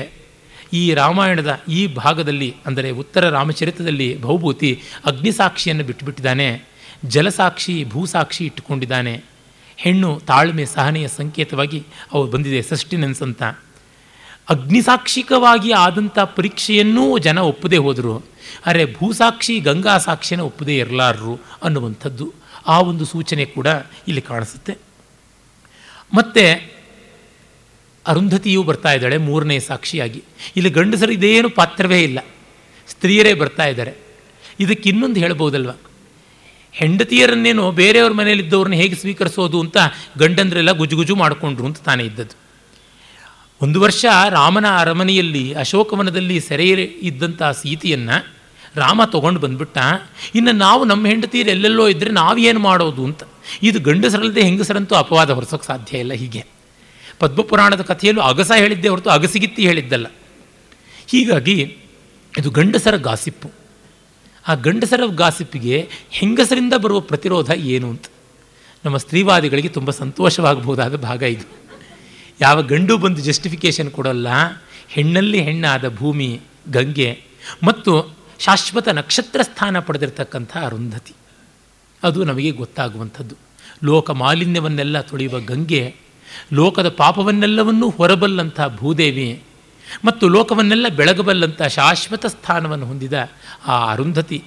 ಈ 0.72 0.94
ರಾಮಾಯಣದ 0.94 1.60
ಈ 1.68 1.86
ಭಾಗದಲ್ಲಿ, 1.94 2.54
ಅಂದರೆ 2.66 2.90
ಉತ್ತರ 2.90 3.28
ರಾಮಚರಿತದಲ್ಲಿ 3.28 4.08
ಭೌಭೂತಿ 4.22 4.82
ಅಗ್ನಿಸಾಕ್ಷಿಯನ್ನು 5.06 5.84
ಬಿಟ್ಟುಬಿಟ್ಟಿದ್ದಾನೆ. 5.84 6.48
ಜಲಸಾಕ್ಷಿ, 7.04 7.84
ಭೂಸಾಕ್ಷಿ 7.84 8.44
ಇಟ್ಟುಕೊಂಡಿದ್ದಾನೆ. 8.44 9.24
ಹೆಣ್ಣು 9.76 10.20
ತಾಳ್ಮೆ 10.26 10.64
ಸಹನೆಯ 10.64 11.08
ಸಂಕೇತವಾಗಿ 11.08 11.82
ಅವು 12.12 12.26
ಬಂದಿದೆ 12.26 12.62
ಸಸ್ಟಿನೆನ್ಸ್ 12.62 13.22
ಅಂತ 13.22 13.42
ಅಗ್ನಿಸಾಕ್ಷಿಕವಾಗಿ 14.48 15.72
ಆದಂಥ 15.72 16.18
ಪರೀಕ್ಷೆಯನ್ನೂ 16.18 17.18
ಜನ 17.18 17.38
ಒಪ್ಪದೇ 17.38 17.76
ಹೋದರು. 17.76 18.26
ಆದರೆ 18.66 18.94
ಭೂಸಾಕ್ಷಿ, 18.94 19.60
ಗಂಗಾ 19.60 19.98
ಸಾಕ್ಷಿನ 19.98 20.40
ಒಪ್ಪದೇ 20.40 20.76
ಇರಲಾರರು 20.78 21.40
ಅನ್ನುವಂಥದ್ದು 21.62 22.32
ಆ 22.66 22.80
ಒಂದು 22.80 23.04
ಸೂಚನೆ 23.04 23.44
ಕೂಡ 23.44 23.66
ಇಲ್ಲಿ 24.08 24.22
ಕಾಣಿಸುತ್ತೆ. 24.22 24.76
ಮತ್ತು 26.14 26.72
ಅರುಂಧತಿಯು 28.06 28.62
ಬರ್ತಾ 28.62 28.92
ಇದ್ದಾಳೆ, 28.92 29.16
ಮೂರನೇ 29.16 29.58
ಸಾಕ್ಷಿಯಾಗಿ. 29.58 30.24
ಇಲ್ಲಿ 30.56 30.70
ಗಂಡಸರು 30.70 31.12
ಇದೇನು 31.12 31.50
ಪಾತ್ರವೇ 31.50 32.02
ಇಲ್ಲ. 32.02 32.18
ಸ್ತ್ರೀಯರೇ 32.88 33.34
ಬರ್ತಾ 33.34 33.64
ಇದ್ದಾರೆ. 33.64 33.94
ಇದಕ್ಕೆ 34.60 34.88
ಇನ್ನೊಂದು 34.88 35.20
ಹೇಳ್ಬೋದಲ್ವ? 35.20 35.70
ಹೆಂಡತಿಯರನ್ನೇನು 36.72 37.70
ಬೇರೆಯವ್ರ 37.70 38.12
ಮನೇಲಿದ್ದವ್ರನ್ನ 38.12 38.74
ಹೇಗೆ 38.74 38.94
ಸ್ವೀಕರಿಸೋದು 38.94 39.60
ಅಂತ 39.60 39.76
ಗಂಡಂದ್ರೆಲ್ಲ 40.18 40.72
ಗುಜುಗುಜು 40.72 41.16
ಮಾಡಿಕೊಂಡ್ರು 41.16 41.66
ಅಂತ 41.66 41.78
ತಾನೇ 41.80 42.04
ಇದ್ದದ್ದು. 42.04 42.47
ಒಂದು 43.62 43.80
ವರ್ಷ 43.80 44.04
ರಾಮನ 44.28 44.64
ಅರಮನೆಯಲ್ಲಿ, 44.78 45.52
ಅಶೋಕವನದಲ್ಲಿ 45.52 46.40
ಸೆರೆ 46.40 46.68
ಇದ್ದಂಥ 46.68 47.42
ಸೀತೆಯನ್ನು 47.42 48.38
ರಾಮ 48.76 49.04
ತೊಗೊಂಡು 49.04 49.40
ಬಂದ್ಬಿಟ್ಟ. 49.40 49.78
ಇನ್ನು 50.34 50.52
ನಾವು 50.52 50.84
ನಮ್ಮ 50.84 51.06
ಹೆಂಡತಿಯರು 51.06 51.50
ಎಲ್ಲೆಲ್ಲೋ 51.50 51.88
ಇದ್ದರೆ 51.88 52.10
ನಾವೇನು 52.10 52.60
ಮಾಡೋದು 52.60 53.04
ಅಂತ. 53.04 53.22
ಇದು 53.62 53.80
ಗಂಡಸರಲ್ಲದೆ 53.80 54.42
ಹೆಂಗಸರಂತೂ 54.42 54.94
ಅಪವಾದ 54.94 55.30
ಹೊರಸೋಕ್ಕೆ 55.30 55.66
ಸಾಧ್ಯ 55.66 55.98
ಇಲ್ಲ 55.98 56.12
ಹೀಗೆ. 56.12 56.44
ಪದ್ಮಪುರಾಣದ 57.18 57.82
ಕಥೆಯಲ್ಲೂ 57.82 58.22
ಅಗಸ 58.22 58.52
ಹೇಳಿದ್ದೆ 58.56 58.88
ಹೊರತು 58.88 59.10
ಅಗಸಿಗಿತ್ತಿ 59.10 59.66
ಹೇಳಿದ್ದಲ್ಲ. 59.66 60.06
ಹೀಗಾಗಿ 61.06 61.76
ಇದು 62.38 62.50
ಗಂಡಸರ 62.50 62.96
ಗಾಸಿಪ್ಪು. 62.96 63.50
ಆ 64.48 64.54
ಗಂಡಸರ 64.54 65.00
ಗಾಸಿಪ್ಪಿಗೆ 65.14 65.88
ಹೆಂಗಸರಿಂದ 66.10 66.74
ಬರುವ 66.74 67.00
ಪ್ರತಿರೋಧ 67.00 67.50
ಏನು 67.56 67.90
ಅಂತ. 67.90 68.04
ನಮ್ಮ 68.84 68.96
ಸ್ತ್ರೀವಾದಿಗಳಿಗೆ 68.96 69.68
ತುಂಬ 69.68 69.90
ಸಂತೋಷವಾಗಬಹುದಾದ 69.90 70.96
ಭಾಗ 70.96 71.22
ಇದು. 71.22 71.67
ಯಾವ 72.40 72.62
ಗಂಡು 72.62 72.98
ಬಂದು 72.98 73.20
ಜಸ್ಟಿಫಿಕೇಷನ್ 73.20 73.90
ಕೊಡೋಲ್ಲ. 73.90 74.26
ಹೆಣ್ಣಲ್ಲಿ 74.88 75.40
ಹೆಣ್ಣಾದ 75.40 75.96
ಭೂಮಿ, 75.96 76.40
ಗಂಗೆ 76.70 77.22
ಮತ್ತು 77.62 78.16
ಶಾಶ್ವತ 78.38 78.88
ನಕ್ಷತ್ರ 78.88 79.42
ಸ್ಥಾನ 79.42 79.78
ಪಡೆದಿರತಕ್ಕಂಥ 79.78 80.56
ಅರುಂಧತಿ. 80.56 81.14
ಅದು 82.02 82.24
ನಮಗೆ 82.24 82.50
ಗೊತ್ತಾಗುವಂಥದ್ದು. 82.50 83.34
ಲೋಕ 83.84 84.10
ಮಾಲಿನ್ಯವನ್ನೆಲ್ಲ 84.10 85.00
ತೊಳೆಯುವ 85.00 85.40
ಗಂಗೆ, 85.40 85.94
ಲೋಕದ 86.52 86.88
ಪಾಪವನ್ನೆಲ್ಲವನ್ನೂ 86.88 87.90
ಹೊರಬಲ್ಲಂಥ 87.90 88.60
ಭೂದೇವಿ 88.76 89.42
ಮತ್ತು 90.04 90.28
ಲೋಕವನ್ನೆಲ್ಲ 90.28 90.88
ಬೆಳಗಬಲ್ಲಂಥ 90.88 91.62
ಶಾಶ್ವತ 91.62 92.26
ಸ್ಥಾನವನ್ನು 92.26 92.86
ಹೊಂದಿದ 92.86 93.30
ಆ 93.66 93.92
ಅರುಂಧತಿ. 93.92 94.44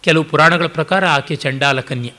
ಕೆಲವು 0.00 0.24
ಪುರಾಣಗಳ 0.24 0.66
ಪ್ರಕಾರ 0.66 1.06
ಆಕೆ 1.06 1.36
ಚಂಡಾಲ 1.36 1.80
ಕನ್ಯೆ 1.80 2.12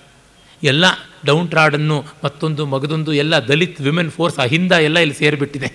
ಎಲ್ಲ 0.65 0.85
ಡೌನ್ 1.25 1.49
ಟ್ರಾಡನ್ನು 1.49 2.05
ಮತ್ತೊಂದು 2.23 2.65
ಮಗದೊಂದು 2.65 3.13
ಎಲ್ಲ 3.13 3.39
ದಲಿತ್ 3.39 3.81
ವಿಮೆನ್ 3.81 4.11
ಫೋರ್ಸ್ 4.11 4.37
ಅಹಿಂದ 4.39 4.71
ಎಲ್ಲ 4.71 4.99
ಇಲ್ಲಿ 4.99 5.15
ಸೇರಿಬಿಟ್ಟಿದೆ. 5.15 5.69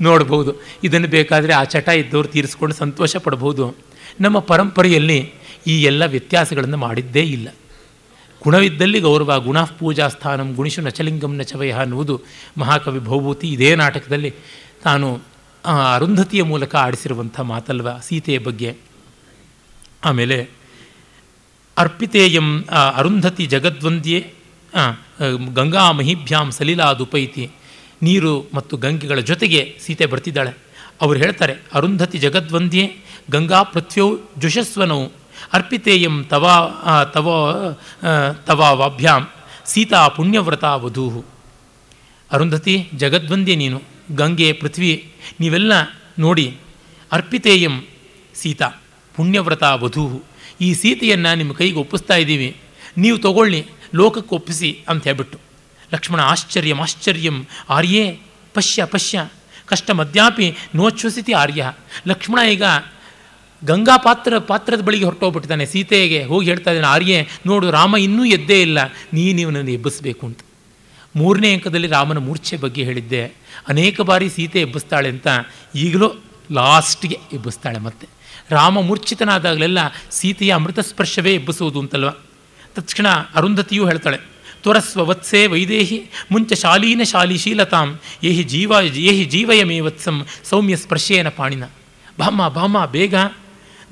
ನೋಡ್ಬೋದು. 0.00 0.54
ಇದನ್ನು 0.84 1.08
ಬೇಕಾದರೆ 1.08 1.52
ಆ 1.52 1.64
ಚಟ 1.64 1.88
ಇದ್ದವ್ರು 1.88 2.28
ತೀರಿಸ್ಕೊಂಡು 2.28 2.74
ಸಂತೋಷ 2.74 3.16
ಪಡ್ಬೋದು. 3.16 3.76
ನಮ್ಮ 4.20 4.38
ಪರಂಪರೆಯಲ್ಲಿ 4.38 5.32
ಈ 5.66 5.82
ಎಲ್ಲ 5.82 6.04
ವ್ಯತ್ಯಾಸಗಳನ್ನು 6.04 6.76
ಮಾಡಿದ್ದೇ 6.76 7.20
ಇಲ್ಲ. 7.20 7.48
ಗುಣವಿದ್ದಲ್ಲಿ 8.42 9.00
ಗೌರವ 9.00 9.40
ಗುಣ 9.40 9.62
ಪೂಜಾ 9.62 10.08
ಸ್ಥಾನಂ 10.08 10.54
ಗುಣಿಶು 10.54 10.80
ನಚಲಿಂಗಂ 10.80 11.36
ನಚವಯ 11.36 11.72
ಅನ್ನುವುದು 11.72 12.20
ಮಹಾಕವಿ 12.58 12.98
ಭೌಭೂತಿ 12.98 13.48
ಇದೇ 13.48 13.74
ನಾಟಕದಲ್ಲಿ 13.74 14.34
ತಾನು 14.84 15.20
ಅರುಂಧತಿಯ 15.96 16.42
ಮೂಲಕ 16.42 16.76
ಆಡಿಸಿರುವಂಥ 16.76 17.40
ಮಾತಲ್ವ, 17.40 17.88
ಸೀತೆಯ 18.02 18.38
ಬಗ್ಗೆ. 18.38 18.76
ಆಮೇಲೆ 20.04 20.59
ಅರ್ಪಿತೇಯಂ 21.82 22.48
ಅರುಂಧತಿ 22.96 23.44
ಜಗದ್ವಂದ್ಯೆ 23.46 24.18
ಗಂಗಾ 25.58 25.84
ಮಹಿಭ್ಯಾಂ 25.98 26.48
ಸಲಿಲಾದುಪೈತಿ 26.56 27.44
ನೀರು 28.02 28.32
ಮತ್ತು 28.54 28.74
ಗಂಗೆಗಳ 28.76 29.20
ಜೊತೆಗೆ 29.30 29.60
ಸೀತೆ 29.84 30.06
ಬರ್ತಿದ್ದಾಳೆ. 30.06 30.52
ಅವರು 31.00 31.18
ಹೇಳ್ತಾರೆ, 31.18 31.54
ಅರುಂಧತಿ 31.74 32.18
ಜಗದ್ವಂದ್ಯೆ, 32.18 32.84
ಗಂಗಾ 33.30 33.60
ಪೃಥ್ವ್ಯೌ 33.72 34.06
ಜುಷಸ್ವನೌ, 34.38 35.02
ಅರ್ಪಿತೇಯಂ 35.52 36.16
ತವಾ 36.30 36.54
ತವ 37.14 37.28
ತವಾ 38.46 38.70
ವಾಭ್ಯಾಂ 38.80 39.22
ಸೀತಾ 39.64 40.00
ಪುಣ್ಯವ್ರತ 40.16 40.66
ವಧೂ 40.84 41.04
ಅರುಂಧತಿ, 42.30 42.74
ಜಗದ್ವಂದ್ಯೆ 42.94 43.54
ನೀನು, 43.62 43.78
ಗಂಗೆ, 44.12 44.48
ಪೃಥ್ವಿ, 44.52 44.92
ನೀವೆಲ್ಲ 45.40 45.72
ನೋಡಿ, 46.18 46.46
ಅರ್ಪಿತೇಯಂ 47.12 47.76
ಸೀತಾ 48.34 48.68
ಪುಣ್ಯವ್ರತ 49.14 49.64
ವಧೂ 49.82 50.04
ಈ 50.60 50.74
ಸೀತೆಯನ್ನು 50.74 51.34
ನಿಮ್ಮ 51.34 51.52
ಕೈಗೆ 51.52 51.76
ಒಪ್ಪಿಸ್ತಾ 51.76 52.14
ಇದ್ದೀವಿ. 52.14 52.56
ನೀವು 52.96 53.18
ತಗೊಳ್ಳಿ, 53.18 53.66
ಲೋಕಕ್ಕೆ 53.94 54.34
ಒಪ್ಪಿಸಿ 54.34 54.84
ಅಂತ 54.88 55.04
ಹೇಳ್ಬಿಟ್ಟು. 55.04 55.38
ಲಕ್ಷ್ಮಣ 55.94 56.20
ಆಶ್ಚರ್ಯಂ 56.20 56.80
ಆಶ್ಚರ್ಯಂ 56.80 57.46
ಆರ್ಯೇ, 57.68 58.20
ಪಶ್ಯ 58.54 58.84
ಪಶ್ಯ. 58.84 59.28
ಕಷ್ಟ 59.66 59.90
ಮಧ್ಯಾಪಿ 59.90 60.56
ನೋಚ್ಛಸಿತಿ 60.74 61.32
ಆರ್ಯ. 61.32 61.72
ಲಕ್ಷ್ಮಣ 62.06 62.48
ಈಗ 62.48 62.62
ಗಂಗಾ 63.64 63.96
ಪಾತ್ರ, 63.96 64.38
ಪಾತ್ರದ 64.38 64.80
ಬಳಿಗೆ 64.80 65.04
ಹೊರಟೋಗ್ಬಿಟ್ಟಿದ್ದಾನೆ. 65.04 65.66
ಸೀತೆಗೆ 65.66 66.24
ಹೋಗಿ 66.24 66.46
ಹೇಳ್ತಾ 66.46 66.70
ಇದ್ದಾನೆ, 66.70 66.92
ಆರ್ಯೆ, 66.92 67.28
ನೋಡು, 67.46 67.70
ರಾಮ 67.70 67.96
ಇನ್ನೂ 67.96 68.24
ಎದ್ದೇ 68.24 68.62
ಇಲ್ಲ. 68.62 68.78
ನೀನು 69.12 69.40
ಇವನನ್ನು 69.40 69.70
ಎಬ್ಬಿಸಬೇಕು 69.70 70.26
ಅಂತ. 70.26 70.38
ಮೂರನೇ 71.16 71.52
ಅಂಕದಲ್ಲಿ 71.52 71.88
ರಾಮನ 71.88 72.18
ಮೂರ್ಛೆ 72.18 72.56
ಬಗ್ಗೆ 72.56 72.84
ಹೇಳಿದ್ದೆ. 72.84 73.32
ಅನೇಕ 73.68 74.00
ಬಾರಿ 74.00 74.28
ಸೀತೆ 74.28 74.60
ಎಬ್ಬಿಸ್ತಾಳೆ 74.60 75.08
ಅಂತ 75.08 75.26
ಈಗಲೂ 75.74 76.12
ಲಾಸ್ಟ್ಗೆ 76.52 77.18
ಎಬ್ಬಿಸ್ತಾಳೆ 77.32 77.78
ಮತ್ತೆ. 77.78 78.08
ರಾಮ 78.50 78.80
ಮೂರ್ಛಿತನಾದಾಗಲೆಲ್ಲ 78.80 79.78
ಸೀತೆಯ 80.10 80.52
ಅಮೃತ 80.54 80.80
ಸ್ಪರ್ಶವೇ 80.80 81.32
ಎಬ್ಬಿಸುವುದು 81.34 81.80
ಅಂತಲ್ವ? 81.80 82.10
ತಕ್ಷಣ 82.74 83.08
ಅರುಂಧತಿಯೂ 83.34 83.84
ಹೇಳ್ತಾಳೆ, 83.88 84.18
ತ್ವರಸ್ವ 84.62 85.04
ವತ್ಸೆ 85.06 85.40
ವೈದೇಹಿ 85.46 85.98
ಮುಂಚ 86.30 86.52
ಶಾಲೀನ 86.52 87.02
ಶೀಲತಾಂ 87.42 87.88
ಏಹಿ 88.24 88.44
ಜೀವ, 88.44 88.72
ಏಹಿ 88.96 89.24
ಜೀವಯ 89.24 89.64
ಮೇ 89.64 89.80
ವತ್ಸಂ 89.80 90.26
ಸೌಮ್ಯ 90.44 90.76
ಸ್ಪರ್ಶೇನ 90.76 91.28
ಪಾಣಿನ. 91.28 91.64
ಬಾಮ 92.18 92.48
ಬಾಮ, 92.48 92.84
ಬೇಗ, 92.86 93.14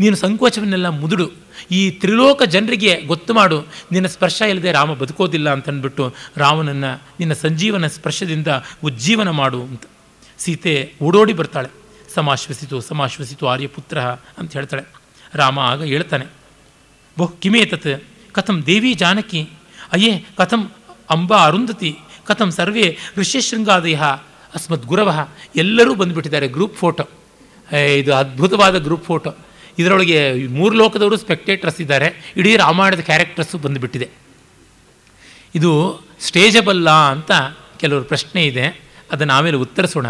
ನೀನು 0.01 0.17
ಸಂಕೋಚವನ್ನೆಲ್ಲ 0.17 0.89
ಮುದುಡು, 0.89 1.27
ಈ 1.71 1.81
ತ್ರಿಲೋಕ 1.91 2.43
ಜನರಿಗೆ 2.43 2.93
ಗೊತ್ತು 3.01 3.35
ಮಾಡು, 3.35 3.59
ನಿನ್ನ 3.93 4.07
ಸ್ಪರ್ಶ 4.07 4.41
ಇಲ್ಲದೆ 4.43 4.73
ರಾಮ 4.73 4.95
ಬದುಕೋದಿಲ್ಲ 4.95 5.49
ಅಂತಂದ್ಬಿಟ್ಟು 5.53 6.05
ರಾಮನನ್ನು 6.37 6.91
ನಿನ್ನ 7.21 7.33
ಸಂಜೀವನ 7.33 7.87
ಸ್ಪರ್ಶದಿಂದ 7.87 8.49
ಉಜ್ಜೀವನ 8.85 9.31
ಮಾಡು 9.31 9.63
ಅಂತ. 9.63 9.83
ಸೀತೆ 10.39 10.75
ಓಡೋಡಿ 11.03 11.33
ಬರ್ತಾಳೆ. 11.33 11.71
ಸಮಾಶ್ವಸಿತು 12.15 12.81
ಸಮಾಶ್ವಸಿತು 12.81 13.49
ಆರ್ಯಪುತ್ರ 13.49 13.99
ಅಂತ 14.39 14.53
ಹೇಳ್ತಾಳೆ. 14.53 14.83
ರಾಮ 15.35 15.59
ಆಗ 15.59 15.83
ಹೇಳ್ತಾನೆ 15.83 16.27
ಬಹು 17.19 17.29
ಕಿಮೇತತ್ 17.29 18.03
ಕಥಂ 18.33 18.63
ದೇವಿ 18.67 18.95
ಜಾನಕಿ? 18.95 19.51
ಅಯ್ಯೇ, 19.93 20.27
ಕಥಂ 20.37 20.71
ಅಂಬಾ 21.11 21.45
ಅರುಂಧತಿ? 21.45 21.97
ಕಥಂ 22.27 22.51
ಸರ್ವೇ 22.51 22.99
ಋಷ್ಯಶೃಂಗಾದಯ? 23.17 23.97
ಅಸ್ಮದ್ 24.55 24.83
ಗುರವ? 24.83 25.29
ಎಲ್ಲರೂ 25.57 25.95
ಬಂದುಬಿಟ್ಟಿದ್ದಾರೆ 25.95 26.49
ಗ್ರೂಪ್ 26.49 26.77
ಫೋಟೋ. 26.77 27.09
ಇದು 27.77 28.15
ಅದ್ಭುತವಾದ 28.15 28.83
ಗ್ರೂಪ್ 28.83 29.05
ಫೋಟೋ. 29.05 29.35
ಇದರೊಳಗೆ 29.79 30.47
ಮೂರು 30.47 30.75
ಲೋಕದವರು 30.75 31.17
ಸ್ಪೆಕ್ಟೇಟರ್ಸ್ 31.17 31.81
ಇದ್ದಾರೆ. 31.81 32.35
ಇಡೀ 32.37 32.57
ರಾಮಾಯಣದ 32.57 33.01
ಕ್ಯಾರೆಕ್ಟರ್ಸು 33.01 33.59
ಬಂದುಬಿಟ್ಟಿದೆ. 33.59 34.11
ಇದು 35.55 36.01
ಸ್ಟೇಜಬಲ್ಲ 36.21 36.91
ಅಂತ 36.91 37.33
ಕೆಲವರು 37.77 38.05
ಪ್ರಶ್ನೆ 38.05 38.45
ಇದೆ. 38.45 38.83
ಅದನ್ನು 39.13 39.33
ಆಮೇಲೆ 39.33 39.57
ಉತ್ತರಿಸೋಣ. 39.57 40.07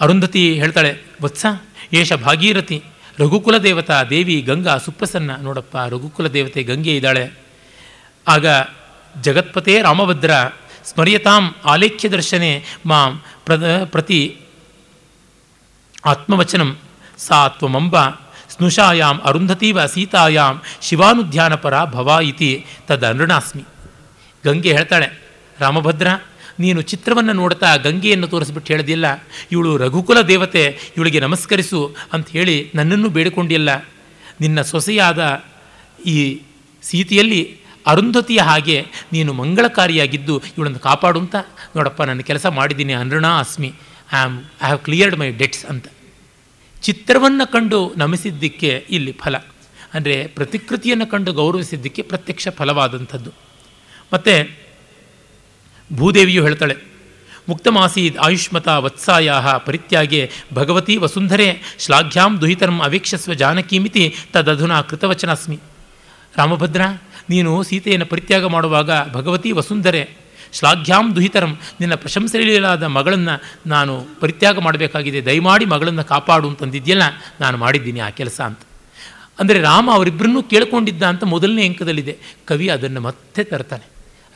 ಅರುಂಧತಿ 0.00 0.54
ಹೇಳ್ತಾಳೆ, 0.54 1.02
ವತ್ಸ, 1.22 1.46
ಏಷ 1.92 2.12
ಭಾಗೀರಥಿ, 2.12 2.82
ರಘುಕುಲ 3.18 3.58
ದೇವತಾ 3.58 4.04
ದೇವಿ 4.04 4.40
ಗಂಗಾ 4.40 4.78
ಸುಪ್ರಸನ್ನ. 4.78 5.30
ನೋಡಪ್ಪ, 5.36 5.76
ರಘುಕುಲ 5.76 6.26
ದೇವತೆ 6.26 6.62
ಗಂಗೆ 6.62 6.96
ಇದ್ದಾಳೆ. 6.96 7.30
ಆಗ 8.28 8.46
ಜಗತ್ಪತೆ 9.22 9.82
ರಾಮಭದ್ರ, 9.82 10.30
ಸ್ಮರ್ಯತಾಂ 10.84 11.54
ಆಲೇಖ್ಯ 11.64 12.08
ದರ್ಶನೆ 12.08 12.64
ಮಾಂ 12.86 13.22
ಪ್ರದ, 13.44 13.84
ಪ್ರತಿ 13.84 14.40
ಆತ್ಮವಚನಂ. 16.04 16.78
ಸಾ 17.18 17.48
ತ್ವಮಂಬ, 17.48 18.08
ಸ್ನುಷಾಯಾಂ 18.50 19.18
ಅರುಂಧತೀವ 19.18 19.86
ಸೀತಾಯಾಂ 19.86 20.62
ಶಿವಾನುಧ್ಯಾನಪರ 20.82 21.84
ಭವ 21.84 22.18
ಇತಿ, 22.22 22.66
ತದನೃಣಾಸ್ಮಿ. 22.86 23.64
ಗಂಗೆ 24.44 24.72
ಹೇಳ್ತಾಳೆ, 24.72 25.08
ರಾಮಭದ್ರ 25.58 26.08
ನೀನು 26.60 26.80
ಚಿತ್ರವನ್ನು 26.82 27.32
ನೋಡ್ತಾ 27.32 27.76
ಗಂಗೆಯನ್ನು 27.76 28.28
ತೋರಿಸ್ಬಿಟ್ಟು 28.28 28.72
ಹೇಳಿದಿಲ್ಲ. 28.72 29.06
ಇವಳು 29.52 29.76
ರಘುಕುಲ 29.76 30.20
ದೇವತೆ, 30.20 30.78
ಇವಳಿಗೆ 30.96 31.20
ನಮಸ್ಕರಿಸು 31.20 31.80
ಅಂತ 32.12 32.28
ಹೇಳಿ 32.28 32.56
ನನ್ನನ್ನು 32.74 33.08
ಬೇಡಿಕೊಂಡಿಲ್ಲ. 33.08 33.70
ನಿನ್ನ 34.40 34.62
ಸೊಸೆಯಾದ 34.62 35.20
ಈ 36.06 36.40
ಸೀತೆಯಲ್ಲಿ 36.82 37.60
ಅರುಂಧತಿಯ 37.86 38.40
ಹಾಗೆ 38.40 38.86
ನೀನು 39.12 39.32
ಮಂಗಳಕಾರಿಯಾಗಿದ್ದು 39.32 40.42
ಇವಳನ್ನು 40.58 40.78
ಕಾಪಾಡು 40.78 41.18
ಅಂತ. 41.20 41.36
ನೋಡಪ್ಪ, 41.76 42.02
ನಾನು 42.02 42.22
ಕೆಲಸ 42.22 42.46
ಮಾಡಿದ್ದೀನಿ 42.46 42.92
ಅನೃಣ 42.92 43.26
ಅಸ್ಮಿ. 43.26 43.70
I 44.12 44.16
am 44.16 44.36
I 44.38 44.64
have 44.64 44.80
cleared 44.80 45.16
my 45.16 45.28
debts 45.32 45.64
ಅಂತ. 45.64 45.86
ಚಿತ್ರವನ್ನು 46.82 47.52
ಕಂಡು 47.52 47.94
ನಮಿಸಿದ್ದಕ್ಕೆ 47.96 48.86
ಇಲ್ಲಿ 48.90 49.12
ಫಲ. 49.12 49.36
ಅಂದರೆ 49.94 50.26
ಪ್ರತಿಕೃತಿಯನ್ನು 50.26 51.06
ಕಂಡು 51.06 51.32
ಗೌರವಿಸಿದ್ದಕ್ಕೆ 51.32 52.02
ಪ್ರತ್ಯಕ್ಷ 52.02 52.48
ಫಲವಾದಂಥದ್ದು. 52.48 53.30
ಮತ್ತು 54.12 54.34
ಭೂದೇವಿಯು 55.90 56.42
ಹೇಳ್ತಾಳೆ, 56.42 56.76
ಮುಕ್ತಮಾಸೀದ್ 57.48 58.18
ಆಯುಷ್ಮತ 58.18 58.68
ವತ್ಸಾಯ 58.84 59.30
ಪರಿತ್ಯಾಗೆ 59.66 60.20
ಭಗವತಿ 60.54 60.94
ವಸುಂಧರೆ 60.96 61.48
ಶ್ಲಾಘ್ಯಾಂ 61.78 62.32
ದುಹಿತರಂ 62.40 62.78
ಅವೇಕ್ಷಸ್ವ 62.80 63.34
ಜಾನಕೀಮಿತಿ 63.34 64.04
ತದಧುನಾ 64.32 64.78
ಕೃತವಚನಾಸ್ಮಿ. 64.82 65.58
ರಾಮಭದ್ರ, 66.34 66.82
ನೀನು 67.30 67.52
ಸೀತೆಯನ್ನು 67.62 68.06
ಪರಿತ್ಯಾಗ 68.06 68.44
ಮಾಡುವಾಗ 68.54 68.90
ಭಗವತಿ 69.12 69.50
ವಸುಂಧರೆ 69.52 70.02
ಶ್ಲಾಘ್ಯಾಂ 70.52 71.06
ದುಹಿತರಂ, 71.16 71.52
ನಿನ್ನ 71.80 71.94
ಪ್ರಶಂಸೆಯಲಾದ 71.94 72.84
ಮಗಳನ್ನು 72.96 73.34
ನಾನು 73.66 73.92
ಪರಿತ್ಯಾಗ 74.20 74.58
ಮಾಡಬೇಕಾಗಿದೆ, 74.58 75.20
ದಯಮಾಡಿ 75.26 75.64
ಮಗಳನ್ನು 75.64 76.04
ಕಾಪಾಡು 76.04 76.48
ಅಂತಂದಿದ್ಯಲ್ಲ 76.48 77.04
ನಾನು 77.40 77.56
ಮಾಡಿದ್ದೀನಿ 77.58 78.00
ಆ 78.00 78.10
ಕೆಲಸ 78.10 78.40
ಅಂತ. 78.40 78.62
ಅಂದರೆ 79.40 79.58
ರಾಮ 79.62 79.86
ಅವರಿಬ್ಬರನ್ನೂ 79.92 80.40
ಕೇಳ್ಕೊಂಡಿದ್ದ 80.52 81.02
ಅಂತ 81.02 81.24
ಮೊದಲನೇ 81.24 81.62
ಅಂಕದಲ್ಲಿದೆ. 81.68 82.14
ಕವಿ 82.46 82.68
ಅದನ್ನು 82.68 83.00
ಮತ್ತೆ 83.00 83.44
ತರ್ತಾನೆ. 83.44 83.86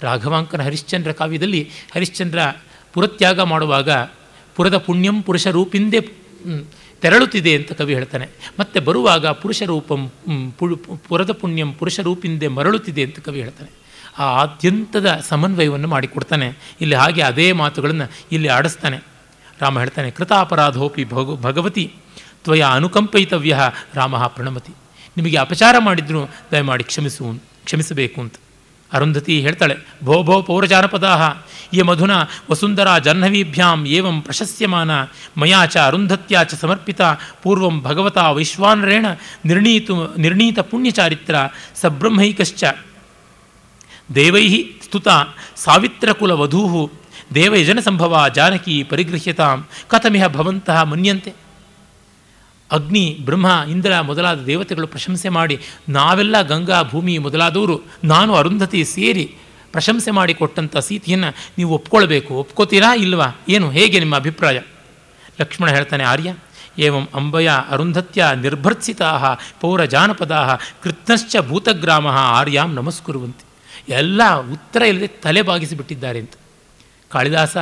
ರಾಘವಾಂಕನ 0.05 0.63
ಹರಿಶ್ಚಂದ್ರ 0.63 1.13
ಕಾವ್ಯದಲ್ಲಿ 1.13 1.63
ಹರಿಶ್ಚಂದ್ರ 1.95 2.39
ಪುರತ್ಯಾಗ 2.93 3.41
ಮಾಡುವಾಗ 3.53 3.91
ಪುರದ 4.57 4.77
ಪುಣ್ಯಂ 4.87 5.17
ಪುರುಷ 5.23 5.47
ರೂಪಿಂದೇ 5.47 6.01
ತೆರಳುತ್ತಿದೆ 7.01 7.53
ಅಂತ 7.57 7.73
ಕವಿ 7.73 7.95
ಹೇಳ್ತಾನೆ. 7.95 8.27
ಮತ್ತೆ 8.61 8.79
ಬರುವಾಗ 8.81 9.27
ಪುರುಷ 9.43 9.63
ರೂಪಂ 9.63 10.01
ಪುರದ 11.09 11.33
ಪುಣ್ಯಂ 11.33 11.71
ಪುರುಷ 11.73 12.01
ರೂಪಿಂದೆ 12.01 12.49
ಮರಳುತ್ತಿದೆ 12.49 13.03
ಅಂತ 13.03 13.19
ಕವಿ 13.19 13.41
ಹೇಳ್ತಾನೆ. 13.41 13.71
ಆ 14.19 14.27
ಆದ್ಯಂತದ 14.43 15.09
ಸಮನ್ವಯವನ್ನು 15.29 15.89
ಮಾಡಿಕೊಡ್ತಾನೆ. 15.89 16.49
ಇಲ್ಲಿ 16.81 16.97
ಹಾಗೆ 16.97 17.23
ಅದೇ 17.23 17.47
ಮಾತುಗಳನ್ನು 17.53 18.07
ಇಲ್ಲಿ 18.33 18.49
ಆಡಿಸ್ತಾನೆ. 18.49 18.99
ರಾಮ 19.61 19.79
ಹೇಳ್ತಾನೆ, 19.79 20.11
ಕೃತಾಪರಾಧೋಪಿ 20.11 21.05
ಭಗ, 21.05 21.29
ಭಗವತಿ, 21.43 21.85
ತ್ವಯ 22.45 22.63
ಅನುಕಂಪಯಿತವ್ಯ 22.71 23.59
ರಾಮ 23.95 24.15
ಪ್ರಣಮತಿ. 24.27 24.73
ನಿಮಗೆ 25.17 25.37
ಅಪಚಾರ 25.37 25.75
ಮಾಡಿದ್ರು 25.79 26.21
ದಯಮಾಡಿ 26.53 26.85
ಕ್ಷಮಿಸು 26.85 27.25
ಕ್ಷಮಿಸಬೇಕು 27.65 28.19
ಅಂತ. 28.21 28.35
ಅರುಂಧತಿ 28.93 29.35
ಹೇಳ್ತಾಳೆ, 29.41 29.75
ಭೋ 30.05 30.17
ಭೋ 30.23 30.35
ಪೌರಜಾನಪದ 30.49 31.09
ಈ 31.75 31.81
ಮಧುನ 31.83 32.13
ವಸುಂಧರಾ 32.51 32.93
ಜಾಹ್ನವೀಭ್ಯಾಂ 33.07 33.79
ಏವಂ 33.97 34.17
ಪ್ರಶಸ್ಯಮಾನ, 34.23 34.91
ಮಯಾ 35.41 35.61
ಚ 35.67 35.77
ಅರುಂಧತ್ಯಾ 35.89 36.41
ಚ 36.51 36.55
ಸಮರ್ಪಿತ, 36.55 37.01
ಪೂರ್ವಂ 37.43 37.77
ಭಗವತಾ 37.83 38.25
ವೈಶ್ವಾನರೇಣ 38.31 39.07
ನಿರ್ಣೀತು, 39.45 39.97
ನಿರ್ಣೀತ 40.17 40.59
ಪುಣ್ಯಚಾರಿತ್ರ 40.71 41.35
ಸಬ್ರಹ್ಮೈಕಶ್ಚ. 41.81 42.65
ದೇವೈ 44.15 44.47
ಸ್ತುತ 44.85 45.09
ಸಾವಿತ್ರಕುಲವಧೂ 45.57 46.63
ದೇವಯಜನ 47.35 47.81
ಸಂಭವ 47.81 48.25
ಜಾನಕಿ 48.37 48.77
ಪರಿಗೃಹ್ಯತಾಂ, 48.91 49.59
ಕಥಮಿಹ 49.89 50.25
ಭವಂತಹ 50.37 50.79
ಮನ್ಯಂತೆ। 50.93 51.33
ಅಗ್ನಿ, 52.75 53.19
ಬ್ರಹ್ಮ, 53.25 53.47
ಇಂದ್ರ 53.71 54.01
ಮೊದಲಾದ 54.01 54.43
ದೇವತೆಗಳು 54.43 54.87
ಪ್ರಶಂಸೆ 54.87 55.29
ಮಾಡಿ, 55.29 55.61
ನಾವೆಲ್ಲ 55.89 56.43
ಗಂಗಾ, 56.43 56.83
ಭೂಮಿ 56.83 57.19
ಮೊದಲಾದವರು, 57.19 57.81
ನಾನು, 58.05 58.35
ಅರುಂಧತಿ 58.35 58.85
ಸೇರಿ 58.85 59.37
ಪ್ರಶಂಸೆ 59.73 60.11
ಮಾಡಿ 60.11 60.35
ಕೊಟ್ಟಂಥ 60.35 60.77
ಸೀತೆಯನ್ನು 60.77 61.35
ನೀವು 61.59 61.75
ಒಪ್ಕೊಳ್ಬೇಕು. 61.75 62.35
ಒಪ್ಕೋತೀರಾ 62.35 62.95
ಇಲ್ವಾ? 62.95 63.27
ಏನು? 63.49 63.71
ಹೇಗೆ 63.71 63.99
ನಿಮ್ಮ 63.99 64.17
ಅಭಿಪ್ರಾಯ? 64.17 64.61
ಲಕ್ಷ್ಮಣ 65.41 65.71
ಹೇಳ್ತಾನೆ, 65.71 66.05
ಆರ್ಯ, 66.05 66.35
ಏವಂ 66.79 67.09
ಅಂಬಯ 67.15 67.51
ಅರುಂಧತ್ಯ 67.71 68.27
ನಿರ್ಭರ್ತ್ಸಿತಾ 68.43 69.37
ಪೌರ 69.61 69.85
ಜಾನಪದಾ 69.85 70.57
ಕೃತ್ನಶ್ಚ 70.83 71.37
ಭೂತಗ್ರಾಮ, 71.49 72.07
ಆರ್ಯಾಂ 72.09 72.75
ನಮಸ್ಕುರುವಂತೆ. 72.75 73.45
ಎಲ್ಲ 73.89 74.35
ಉತ್ತರ 74.53 74.83
ಇಲ್ಲದೆ 74.83 75.07
ತಲೆ 75.07 75.43
ಬಾಗಿಸಿಬಿಟ್ಟಿದ್ದಾರೆ 75.43 76.19
ಅಂತ. 76.19 76.33
ಕಾಳಿದಾಸ 77.09 77.57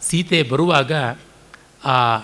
ಸೀತೆ 0.00 0.42
ಬರುವಾಗ 0.42 0.92
ಆ 1.84 2.18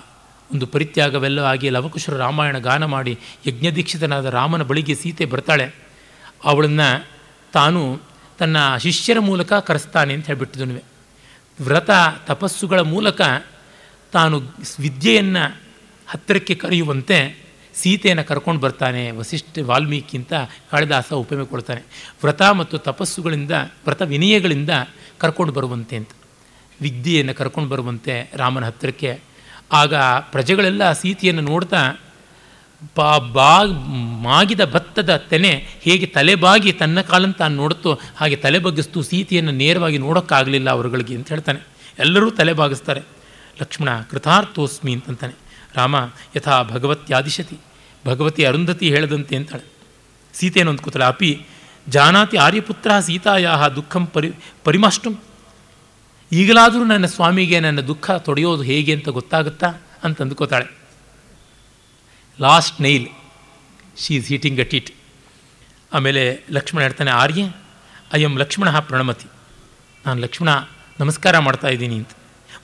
ಒಂದು 0.53 0.67
ಪರಿತ್ಯಾಗವೆಲ್ಲ 0.67 1.39
ಆಗಿ 1.39 1.69
ಲವಕುಶರು 1.69 2.17
ರಾಮಾಯಣ 2.17 2.59
ಗಾನ 2.59 2.85
ಮಾಡಿ 2.85 3.19
ಯಜ್ಞದೀಕ್ಷಿತನಾದ 3.47 4.25
ರಾಮನ 4.25 4.63
ಬಳಿಗೆ 4.63 4.95
ಸೀತೆ 4.95 5.25
ಬರ್ತಾಳೆ. 5.25 5.75
ಅವಳನ್ನು 6.45 7.09
ತಾನು 7.53 8.01
ತನ್ನ 8.39 8.77
ಶಿಷ್ಯರ 8.77 9.19
ಮೂಲಕ 9.19 9.53
ಕರೆಸ್ತಾನೆ 9.53 10.15
ಅಂತ 10.15 10.27
ಹೇಳಿಬಿಟ್ಟಿದನುವೆ 10.27 10.83
ವ್ರತ 11.61 11.91
ತಪಸ್ಸುಗಳ 12.27 12.81
ಮೂಲಕ 12.81 13.21
ತಾನು 14.13 14.41
ವಿದ್ಯೆಯನ್ನು 14.81 15.61
ಹತ್ತಿರಕ್ಕೆ 16.07 16.55
ಕರೆಯುವಂತೆ 16.55 17.43
ಸೀತೆಯನ್ನು 17.75 18.25
ಕರ್ಕೊಂಡು 18.25 18.61
ಬರ್ತಾನೆ 18.61 19.11
ವಸಿಷ್ಠ 19.11 19.59
ವಾಲ್ಮೀಕಿಂತ 19.63 20.33
ಕಾಳಿದಾಸ 20.71 21.13
ಉಪಮೆ 21.13 21.45
ಕೊಡ್ತಾನೆ. 21.45 21.81
ವ್ರತ 22.23 22.43
ಮತ್ತು 22.43 22.79
ತಪಸ್ಸುಗಳಿಂದ, 22.79 23.51
ವ್ರತ 23.51 24.03
ವಿನಯಗಳಿಂದ 24.03 24.71
ಕರ್ಕೊಂಡು 25.19 25.53
ಬರುವಂತೆ 25.53 25.97
ಅಂತ. 25.97 26.09
ವಿದ್ಯೆಯನ್ನು 26.81 27.35
ಕರ್ಕೊಂಡು 27.35 27.71
ಬರುವಂತೆ 27.71 28.33
ರಾಮನ 28.37 28.65
ಹತ್ತಿರಕ್ಕೆ 28.65 29.21
ಆಗ 29.73 29.95
ಪ್ರಜೆಗಳೆಲ್ಲ 30.21 30.93
ಸೀತೆಯನ್ನು 30.93 31.43
ನೋಡ್ತಾ, 31.43 32.01
ಬಾ 32.97 33.19
ಬಾ, 33.19 33.65
ಮಾಗಿದ 34.23 34.61
ಭತ್ತದ 34.65 35.17
ತೆನೆ 35.17 35.67
ಹೇಗೆ 35.81 36.07
ತಲೆಬಾಗಿ 36.07 36.73
ತನ್ನ 36.73 37.01
ಕಾಲನ್ನು 37.01 37.35
ತಾನು 37.35 37.57
ನೋಡುತ್ತೋ 37.57 38.01
ಹಾಗೆ 38.17 38.37
ತಲೆ 38.37 38.59
ಬಗ್ಗಿಸ್ತು 38.59 39.03
ಸೀತೆಯನ್ನು 39.03 39.53
ನೇರವಾಗಿ 39.53 39.99
ನೋಡೋಕ್ಕಾಗಲಿಲ್ಲ 39.99 40.71
ಅವರುಗಳಿಗೆ 40.71 41.15
ಅಂತ 41.15 41.29
ಹೇಳ್ತಾನೆ. 41.29 41.67
ಎಲ್ಲರೂ 41.99 42.31
ತಲೆ 42.31 42.53
ಬಾಗಿಸ್ತಾರೆ 42.53 43.01
ಲಕ್ಷ್ಮಣ, 43.61 44.01
ಕೃತಾರ್ಥೋಸ್ಮಿ 44.11 44.93
ಅಂತಂತಾನೆ. 44.93 45.35
ರಾಮ, 45.77 45.97
ಯಥಾ 46.37 46.63
ಭಗವತ್ಯಾದಿಶತಿ, 46.63 47.59
ಭಗವತಿ 48.07 48.45
ಅರುಂಧತಿ 48.45 48.89
ಹೇಳದಂತೆ 48.89 49.37
ಅಂತಾಳೆ. 49.37 49.65
ಸೀತೆಯನ್ನು 50.35 50.79
ಕೂತಳೆ 50.79 51.05
ಅಪಿ 51.05 51.47
ಜಾನಾತಿ 51.89 52.37
ಆರ್ಯಪುತ್ರ 52.37 53.01
ಸೀತಾಯಾಹ 53.01 53.69
ದುಃಖಂ 53.69 54.07
ಪರಿ, 54.07 54.33
ಪರಿಮಾಷ್ಟಂ 54.65 55.19
ಈಗಲಾದರೂ 56.33 56.85
ನನ್ನ 56.85 57.07
ಸ್ವಾಮಿಗೆ 57.07 57.61
ನನ್ನ 57.61 57.81
ದುಃಖ 57.81 58.11
ತೊಡೆಯೋದು 58.11 58.63
ಹೇಗೆ 58.63 58.95
ಅಂತ 58.95 59.09
ಗೊತ್ತಾಗುತ್ತಾ 59.09 59.75
ಅಂತ 60.05 60.23
ಅಂದ್ಕೋತಾಳೆ. 60.23 60.79
Last 62.41 62.81
nail 62.81 63.09
she 63.97 64.15
is 64.15 64.29
hitting 64.29 64.61
at 64.61 64.75
it 64.75 64.95
ಆಮೇಲೆ 65.93 66.45
ಲಕ್ಷ್ಮಣ 66.51 66.83
ಹೇಳ್ತಾನೆ, 66.83 67.11
ಆರ್ಯ 67.11 67.43
ಅಯ್ಯಂ 68.13 68.39
ಲಕ್ಷ್ಮಣ 68.39 68.79
ಪ್ರಣಮತಿ. 68.79 69.27
ನಾನು 70.07 70.21
ಲಕ್ಷ್ಮಣ 70.21 70.49
ನಮಸ್ಕಾರ 71.01 71.39
ಮಾಡ್ತಾ 71.39 71.69
ಇದ್ದೀನಿ 71.69 71.95
ಅಂತ. 71.95 72.09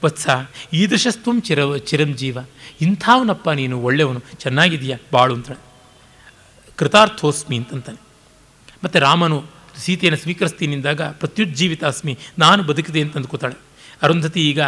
ವತ್ಸ, 0.04 0.28
ಈದೃಶಸ್ತುಂ 0.72 1.40
ಚಿರ, 1.40 1.76
ಚಿರಂಜೀವ. 1.76 2.38
ಇಂಥವನಪ್ಪ 2.80 3.50
ನೀನು 3.50 3.80
ಒಳ್ಳೆಯವನು 3.80 4.20
ಚೆನ್ನಾಗಿದೆಯಾ 4.34 4.98
ಬಾಳು 5.12 5.34
ಅಂತಾಳೆ. 5.34 5.60
ಕೃತಾರ್ಥೋಸ್ಮಿ 6.76 7.56
ಅಂತಂತಾನೆ. 7.56 8.00
ಮತ್ತು 8.84 8.98
ರಾಮನು 8.98 9.57
ಸೀತೆಯನ್ನು 9.78 10.22
ಸ್ವೀಕರಿಸ್ತೀನಿ 10.22 10.76
ಎಂದಾಗ 10.76 11.02
ಪ್ರತ್ಯುಜ್ಜೀವಿತಾಸ್ಮಿ 11.02 12.18
ನಾನು 12.38 12.62
ಬದುಕಿದೆ 12.62 13.00
ಅಂತ 13.00 13.16
ಅಂದ್ಕೋತಾಳೆ 13.16 13.58
ಅರುಂಧತಿ 14.02 14.50
ಈಗ 14.50 14.60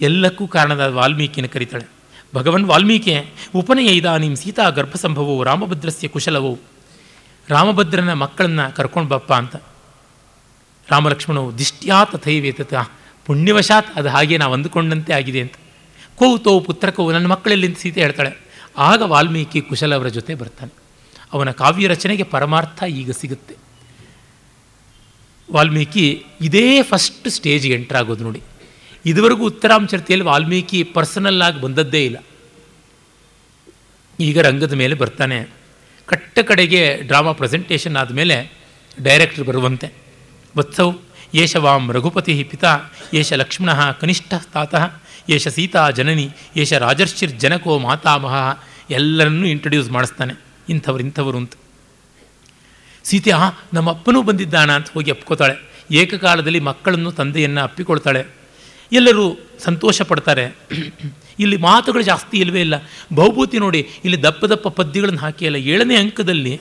ಎಲ್ಲಕ್ಕೂ 0.00 0.46
ಕಾರಣದ 0.46 0.80
ವಾಲ್ಮೀಕಿಯನ್ನು 0.80 1.52
ಕರೀತಾಳೆ. 1.52 1.88
ಭಗವನ್ 2.34 2.64
ವಾಲ್ಮೀಕಿ, 2.64 3.34
ಉಪನಯ 3.54 3.86
ಇದಾನಿಂ 3.86 4.36
ಸೀತಾ 4.36 4.68
ಗರ್ಭಸಂಭವವು 4.70 5.44
ರಾಮಭದ್ರಸ್ಯ 5.44 6.08
ಕುಶಲವು, 6.08 6.58
ರಾಮಭದ್ರನ 7.48 8.12
ಮಕ್ಕಳನ್ನು 8.12 8.76
ಕರ್ಕೊಂಡು 8.76 9.08
ಬಪ್ಪ 9.08 9.32
ಅಂತ. 9.32 9.56
ರಾಮಲಕ್ಷ್ಮಣವು 10.90 11.58
ದಿಷ್ಟ್ಯಾ 11.58 12.04
ತಥೈವೇತತ 12.04 12.74
ಪುಣ್ಯವಶಾತ್ 13.26 13.96
ಅದು 13.96 14.08
ಹಾಗೆ 14.08 14.36
ನಾವು 14.36 14.52
ಅಂದುಕೊಂಡಂತೆ 14.52 15.12
ಆಗಿದೆ 15.12 15.40
ಅಂತ. 15.40 15.52
ಕೌತೋ 16.16 16.60
ಪುತ್ರಕವು 16.60 17.12
ನನ್ನ 17.12 17.26
ಮಕ್ಕಳಲ್ಲಿ 17.26 17.74
ಸೀತೆ 17.74 18.00
ಹೇಳ್ತಾಳೆ. 18.00 18.50
ಆಗ 18.78 19.02
ವಾಲ್ಮೀಕಿ 19.02 19.60
ಕುಶಲವರ 19.60 20.08
ಜೊತೆ 20.08 20.34
ಬರ್ತಾನೆ. 20.34 20.72
ಅವನ 21.32 21.50
ಕಾವ್ಯ 21.50 21.86
ರಚನೆಗೆ 21.86 22.22
ಪರಮಾರ್ಥ 22.22 22.82
ಈಗ 22.82 23.10
ಸಿಗುತ್ತೆ. 23.10 23.69
ವಾಲ್ಮೀಕಿ 25.52 26.24
ಇದೇ 26.40 26.82
ಫಸ್ಟ್ 26.82 27.28
ಸ್ಟೇಜ್ಗೆ 27.28 27.74
ಎಂಟರ್ 27.74 27.96
ಆಗೋದು 27.96 28.24
ನೋಡಿ. 28.24 28.40
ಇದುವರೆಗೂ 29.06 29.46
ಉತ್ತರಾಂಚರ್ತಿಯಲ್ಲಿ 29.46 30.26
ವಾಲ್ಮೀಕಿ 30.26 30.82
ಪರ್ಸನಲ್ 30.82 31.42
ಆಗಿ 31.42 31.60
ಬಂದದ್ದೇ 31.60 32.04
ಇಲ್ಲ. 32.04 32.16
ಈಗ 34.20 34.38
ರಂಗದ 34.38 34.72
ಮೇಲೆ 34.72 34.94
ಬರ್ತಾನೆ. 34.94 35.48
ಕಟ್ಟ 36.06 36.38
ಕಡೆಗೆ 36.38 36.96
ಡ್ರಾಮಾ 37.02 37.32
ಪ್ರೆಸೆಂಟೇಷನ್ 37.32 37.96
ಆದಮೇಲೆ 37.96 38.52
ಡೈರೆಕ್ಟರ್ 39.02 39.44
ಬರುವಂತೆ. 39.44 39.92
ವತ್ಸವ್ 40.56 40.98
ಯೇಷ 41.34 41.56
ವಾಮ್ 41.56 41.92
ರಘುಪತಿ 41.92 42.42
ಪಿತಾ 42.42 42.80
ಯೇಷ 43.14 43.32
ಲಕ್ಷ್ಮಣ, 43.32 43.90
ಕನಿಷ್ಠ 43.90 44.34
ತಾತಃ 44.52 44.92
ಯೇಷ 45.28 45.48
ಸೀತಾ 45.48 45.90
ಜನನಿ 45.90 46.30
ಯೇಷ 46.56 46.72
ರಾಜರ್ಷಿರ್ 46.72 47.32
ಜನಕೋ 47.32 47.78
ಮಾತಾಮಹ 47.78 48.34
ಎಲ್ಲರನ್ನೂ 48.90 49.46
ಇಂಟ್ರಡ್ಯೂಸ್ 49.46 49.90
ಮಾಡಿಸ್ತಾನೆ. 49.90 50.34
ಇಂಥವರು 50.68 51.38
ಅಂತ. 51.38 51.52
ಸೀತೆ 53.04 53.30
ಆ 53.30 53.50
ನಮ್ಮ 53.74 53.90
ಅಪ್ಪನೂ 53.90 54.22
ಬಂದಿದ್ದಾನ 54.22 54.70
ಅಂತ 54.70 54.88
ಹೋಗಿ 54.94 55.10
ಅಪ್ಕೋತಾಳೆ. 55.10 55.70
ಏಕಕಾಲದಲ್ಲಿ 55.90 56.60
ಮಕ್ಕಳನ್ನು 56.60 57.12
ತಂದೆಯನ್ನು 57.12 57.60
ಅಪ್ಪಿಕೊಳ್ತಾಳೆ. 57.60 58.26
ಎಲ್ಲರೂ 58.92 59.38
ಸಂತೋಷ 59.58 60.02
ಪಡ್ತಾರೆ. 60.02 60.56
ಇಲ್ಲಿ 61.38 61.56
ಮಾತುಗಳು 61.56 62.02
ಜಾಸ್ತಿ 62.02 62.38
ಇಲ್ಲವೇ 62.38 62.60
ಇಲ್ಲ. 62.60 62.74
ಬಹುಭೂತಿ 63.14 63.58
ನೋಡಿ, 63.58 63.88
ಇಲ್ಲಿ 64.04 64.22
ದಪ್ಪ 64.22 64.44
ದಪ್ಪ 64.44 64.68
ಪದ್ಯಗಳನ್ನು 64.68 65.20
ಹಾಕಿಯಲ್ಲ. 65.20 65.56
ಏಳನೇ 65.56 65.96
ಅಂಕದಲ್ಲಿ 65.96 66.60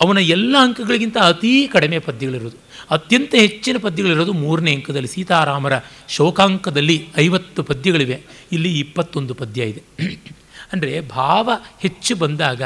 ಅವನ 0.00 0.18
ಎಲ್ಲ 0.18 0.56
ಅಂಕಗಳಿಗಿಂತ 0.60 1.16
ಅತೀ 1.18 1.66
ಕಡಿಮೆ 1.66 1.98
ಪದ್ಯಗಳಿರೋದು. 1.98 2.56
ಅತ್ಯಂತ 2.90 3.34
ಹೆಚ್ಚಿನ 3.34 3.76
ಪದ್ಯಗಳಿರೋದು 3.78 4.32
ಮೂರನೇ 4.32 4.74
ಅಂಕದಲ್ಲಿ. 4.74 5.08
ಸೀತಾರಾಮರ 5.08 5.72
ಶೋಕಾಂಕದಲ್ಲಿ 6.08 7.08
ಐವತ್ತು 7.16 7.62
ಪದ್ಯಗಳಿವೆ. 7.62 8.20
ಇಲ್ಲಿ 8.52 8.78
ಇಪ್ಪತ್ತೊಂದು 8.78 9.34
ಪದ್ಯ 9.34 9.62
ಇದೆ. 9.62 9.82
ಅಂದರೆ 10.72 11.00
ಭಾವ 11.00 11.50
ಹೆಚ್ಚು 11.80 12.16
ಬಂದಾಗ 12.16 12.62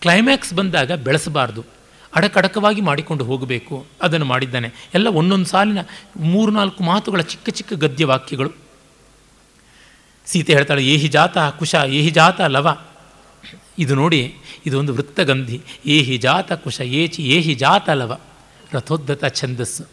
ಕ್ಲೈಮ್ಯಾಕ್ಸ್ 0.00 0.54
ಬಂದಾಗ 0.54 0.92
ಬೆಳೆಸಬಾರ್ದು. 0.92 1.77
ಅಡಕಡಕವಾಗಿ 2.14 2.80
ಮಾಡಿಕೊಂಡು 2.80 3.24
ಹೋಗಬೇಕು. 3.24 3.86
ಅದನ್ನು 4.02 4.26
ಮಾಡಿದ್ದಾನೆ. 4.26 4.70
ಎಲ್ಲ 4.94 5.06
ಒಂದೊಂದು 5.06 5.46
ಸಾಲಿನ 5.46 5.78
ಮೂರು 6.16 6.52
ನಾಲ್ಕು 6.52 6.84
ಮಾತುಗಳ 6.84 7.20
ಚಿಕ್ಕ 7.20 7.50
ಚಿಕ್ಕ 7.50 7.72
ಗದ್ಯ 7.72 8.04
ವಾಕ್ಯಗಳು. 8.04 8.50
ಸೀತೆ 10.26 10.52
ಹೇಳ್ತಾಳೆ, 10.52 10.86
ಏಹಿ 10.86 11.08
ಜಾತ 11.08 11.38
ಕುಶ, 11.38 11.74
ಏಹಿ 11.74 12.10
ಜಾತ 12.10 12.40
ಲವ. 12.40 12.80
ಇದು 13.78 13.94
ನೋಡಿ, 13.94 14.34
ಇದೊಂದು 14.66 14.94
ವೃತ್ತಗಂಧಿ. 14.94 15.60
ಏಹಿ 15.86 16.16
ಜಾತ 16.16 16.52
ಕುಶ, 16.52 16.80
ಏಚಿ, 16.80 17.22
ಏಹಿ 17.22 17.54
ಜಾತ 17.54 17.90
ಲವ. 17.90 18.20
ರಥೋದ್ಧತ 18.72 19.24
ಛಂದಸ್ಸು 19.24 19.84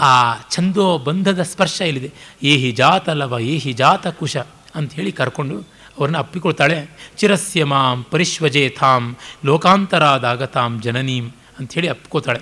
ಆ 0.00 0.34
ಛಂದೋ 0.50 0.98
ಬಂಧದ 0.98 1.42
ಸ್ಪರ್ಶ 1.42 1.80
ಇಲ್ಲಿದೆ 1.80 2.12
ಏಹಿ 2.42 2.72
ಜಾತ 2.72 3.08
ಲವ, 3.08 3.38
ಏಹಿ 3.40 3.72
ಜಾತ 3.72 4.06
ಕುಶ 4.06 4.36
ಅಂಥೇಳಿ 4.74 5.12
ಕರ್ಕೊಂಡು 5.12 5.62
ಅವ್ರನ್ನ 5.96 6.18
ಅಪ್ಪಿಕೊಳ್ತಾಳೆ, 6.18 6.78
ಚಿರಸ್ಯ 7.18 7.64
ಮಾಂ 7.72 7.98
ಪರಿಶ್ವಜೇಥಾಂ 8.10 9.02
ಲೋಕಾಂತರಾದಾಗತಾಂ 9.44 10.72
ಜನನೀಂ 10.80 11.26
ಅಂಥೇಳಿ 11.58 11.88
ಅಪ್ಕೋತಾಳೆ 11.88 12.40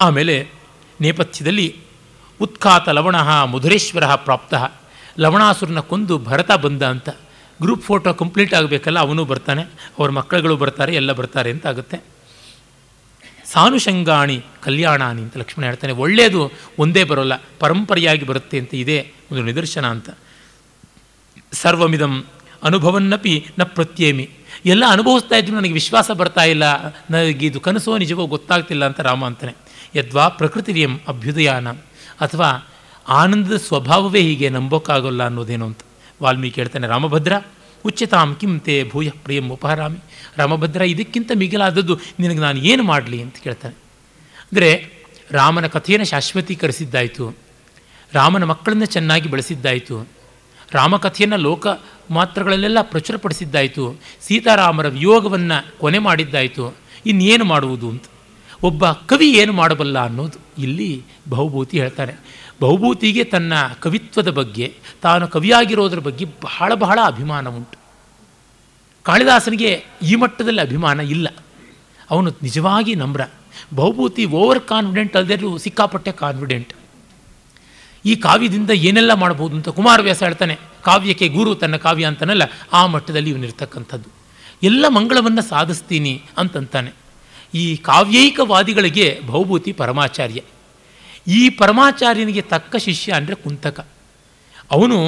ಆಮೇಲೆ 0.00 0.36
ನೇಪಥ್ಯದಲ್ಲಿ 1.00 1.68
ಉತ್ಖಾತ 2.40 2.88
ಲವಣ 2.88 3.16
ಮಧುರೇಶ್ವರ 3.52 4.14
ಪ್ರಾಪ್ತ. 4.26 4.54
ಲವಣಾಸುರನ 5.18 5.80
ಕೊಂದು 5.90 6.14
ಭರತ 6.28 6.50
ಬಂದ 6.64 6.82
ಅಂತ. 6.94 7.08
ಗ್ರೂಪ್ 7.62 7.82
ಫೋಟೋ 7.82 8.10
ಕಂಪ್ಲೀಟ್ 8.14 8.54
ಆಗಬೇಕಲ್ಲ, 8.54 8.98
ಅವನು 8.98 9.22
ಬರ್ತಾನೆ. 9.24 9.62
ಅವ್ರ 9.98 10.08
ಮಕ್ಕಳುಗಳು 10.10 10.54
ಬರ್ತಾರೆ, 10.56 10.92
ಎಲ್ಲ 10.94 11.10
ಬರ್ತಾರೆ 11.12 11.50
ಅಂತ 11.54 11.66
ಆಗುತ್ತೆ. 11.66 11.96
ಸಾನುಷಂಗಾಣಿ 13.52 14.36
ಕಲ್ಯಾಣಾನಿ 14.64 15.20
ಅಂತ 15.22 15.36
ಲಕ್ಷ್ಮಣ 15.36 15.64
ಹೇಳ್ತಾನೆ. 15.64 15.92
ಒಳ್ಳೆಯದು 16.04 16.42
ಒಂದೇ 16.78 17.02
ಬರೋಲ್ಲ, 17.04 17.34
ಪರಂಪರೆಯಾಗಿ 17.60 18.24
ಬರುತ್ತೆ 18.24 18.56
ಅಂತ 18.58 18.72
ಇದೇ 18.74 18.98
ಒಂದು 19.30 19.42
ನಿದರ್ಶನ 19.42 19.86
ಅಂತ. 19.86 20.10
ಸರ್ವಮಿದಂ 21.52 22.14
ಅನುಭವನ್ನಪಿ 22.62 23.46
ನ 23.58 23.62
ಪ್ರತ್ಯೇಮಿ. 23.62 24.28
ಎಲ್ಲ 24.66 24.84
ಅನುಭವಿಸ್ತಾ 24.88 25.36
ಇದ್ರು 25.36 25.56
ನನಗೆ 25.56 25.72
ವಿಶ್ವಾಸ 25.72 26.10
ಬರ್ತಾ 26.10 26.44
ಇಲ್ಲ. 26.44 26.64
ನನಗೆ 27.10 27.46
ಇದು 27.46 27.60
ಕನಸೋ 27.60 27.98
ನಿಜವೋ 27.98 28.26
ಗೊತ್ತಾಗ್ತಿಲ್ಲ 28.26 28.84
ಅಂತ 28.84 29.00
ರಾಮ 29.00 29.24
ಅಂತಾನೆ. 29.26 29.54
ಯದ್ವಾ 29.96 30.28
ಪ್ರಕೃತಿರಿಯಂ 30.28 31.00
ಅಭ್ಯುದಯಾನ. 31.08 31.68
ಅಥವಾ 32.20 32.68
ಆನಂದದ 33.08 33.56
ಸ್ವಭಾವವೇ 33.56 34.20
ಹೀಗೆ 34.20 34.48
ನಂಬೋಕ್ಕಾಗಲ್ಲ 34.48 35.22
ಅನ್ನೋದೇನು 35.22 35.66
ಅಂತ. 35.66 35.80
ವಾಲ್ಮೀಕಿ 36.22 36.60
ಹೇಳ್ತಾನೆ, 36.60 36.86
ರಾಮಭದ್ರ 36.86 37.32
ಉಚ್ಚಿತಾಂ 37.84 38.34
ಕಿಂ 38.34 38.60
ತೇ 38.60 38.84
ಭೂಯ 38.84 39.10
ಪ್ರಿಯಂ 39.10 39.48
ಉಪಹರಾಮಿ. 39.50 39.98
ರಾಮಭದ್ರ, 40.36 40.82
ಇದಕ್ಕಿಂತ 40.82 41.30
ಮಿಗಿಲಾದದ್ದು 41.34 41.98
ನಿನಗೆ 42.20 42.38
ನಾನು 42.38 42.58
ಏನು 42.58 42.82
ಮಾಡಲಿ 42.82 43.22
ಅಂತ 43.22 43.36
ಕೇಳ್ತಾನೆ. 43.36 43.74
ಅಂದರೆ 44.42 44.88
ರಾಮನ 45.30 45.66
ಕಥೆಯನ್ನು 45.66 46.06
ಶಾಶ್ವತೀಕರಿಸಿದ್ದಾಯಿತು. 46.06 47.36
ರಾಮನ 48.12 48.44
ಮಕ್ಕಳನ್ನು 48.44 48.86
ಚೆನ್ನಾಗಿ 48.86 49.28
ಬೆಳೆಸಿದ್ದಾಯಿತು. 49.28 50.21
ರಾಮಕಥೆಯನ್ನು 50.74 51.36
ಲೋಕ 51.36 51.66
ಮಾತ್ರಗಳಲ್ಲೆಲ್ಲ 52.10 52.78
ಪ್ರಚುರಪಡಿಸಿದ್ದಾಯಿತು. 52.82 54.00
ಸೀತಾರಾಮರ 54.20 54.88
ವಿಯೋಗವನ್ನು 54.88 55.78
ಕೊನೆ 55.78 55.98
ಮಾಡಿದ್ದಾಯಿತು. 55.98 56.76
ಇನ್ನೇನು 57.06 57.44
ಮಾಡುವುದು 57.44 57.90
ಅಂತ. 57.90 58.04
ಒಬ್ಬ 58.62 58.90
ಕವಿ 58.90 59.32
ಏನು 59.32 59.52
ಮಾಡಬಲ್ಲ 59.52 60.04
ಅನ್ನೋದು 60.04 60.62
ಇಲ್ಲಿ 60.62 61.02
ಬಹುಭೂತಿ 61.28 61.80
ಹೇಳ್ತಾರೆ. 61.80 62.42
ಬಹುಭೂತಿಗೆ 62.60 63.24
ತನ್ನ 63.24 63.52
ಕವಿತ್ವದ 63.80 64.30
ಬಗ್ಗೆ, 64.30 64.74
ತಾನು 65.02 65.28
ಕವಿಯಾಗಿರೋದ್ರ 65.28 65.98
ಬಗ್ಗೆ 65.98 66.24
ಬಹಳ 66.24 66.74
ಬಹಳ 66.74 66.98
ಅಭಿಮಾನ 67.04 67.48
ಉಂಟು. 67.48 67.78
ಕಾಳಿದಾಸನಿಗೆ 69.02 69.84
ಈ 70.02 70.14
ಮಟ್ಟದಲ್ಲಿ 70.14 70.60
ಅಭಿಮಾನ 70.60 71.00
ಇಲ್ಲ. 71.00 71.28
ಅವನು 72.10 72.30
ನಿಜವಾಗಿ 72.42 72.94
ನಮ್ರ. 72.94 73.20
ಬಹುಭೂತಿ 73.74 74.24
ಓವರ್ 74.24 74.60
ಕಾನ್ಫಿಡೆಂಟ್ 74.60 75.16
ಅಲ್ಲದೆ 75.16 75.58
ಸಿಕ್ಕಾಪಟ್ಟೆ 75.58 76.12
ಕಾನ್ಫಿಡೆಂಟ್. 76.12 76.72
ಈ 78.04 78.12
ಕಾವ್ಯದಿಂದ 78.24 78.70
ಏನೆಲ್ಲ 78.88 79.12
ಮಾಡ್ಬೋದು 79.14 79.54
ಅಂತ 79.56 79.68
ಕುಮಾರವ್ಯಾಸ 79.78 80.22
ಹೇಳ್ತಾನೆ, 80.22 80.54
ಕಾವ್ಯಕ್ಕೆ 80.88 81.26
ಗುರು 81.28 81.50
ತನ್ನ 81.62 81.76
ಕಾವ್ಯ 81.76 82.04
ಅಂತನಲ್ಲ, 82.10 82.44
ಆ 82.72 82.80
ಮಟ್ಟದಲ್ಲಿ 82.86 83.30
ಇವನಿರ್ತಕ್ಕಂಥದ್ದು 83.30 84.08
ಎಲ್ಲ 84.70 84.84
ಮಂಗಳವನ್ನು 84.88 85.42
ಸಾಧಿಸ್ತೀನಿ 85.42 86.14
ಅಂತಂತಾನೆ. 86.38 86.90
ಈ 87.54 87.64
ಕಾವ್ಯೈಕವಾದಿಗಳಿಗೆ 87.90 89.06
ಬಹುಭೂತಿ 89.26 89.72
ಪರಮಾಚಾರ್ಯ. 89.72 90.40
ಈ 91.38 91.40
ಪರಮಾಚಾರ್ಯನಿಗೆ 91.60 92.42
ತಕ್ಕ 92.52 92.76
ಶಿಷ್ಯ 92.76 93.12
ಅಂದರೆ 93.18 93.36
ಕುಂತಕ. 93.44 93.80
ಅವನು 94.76 94.98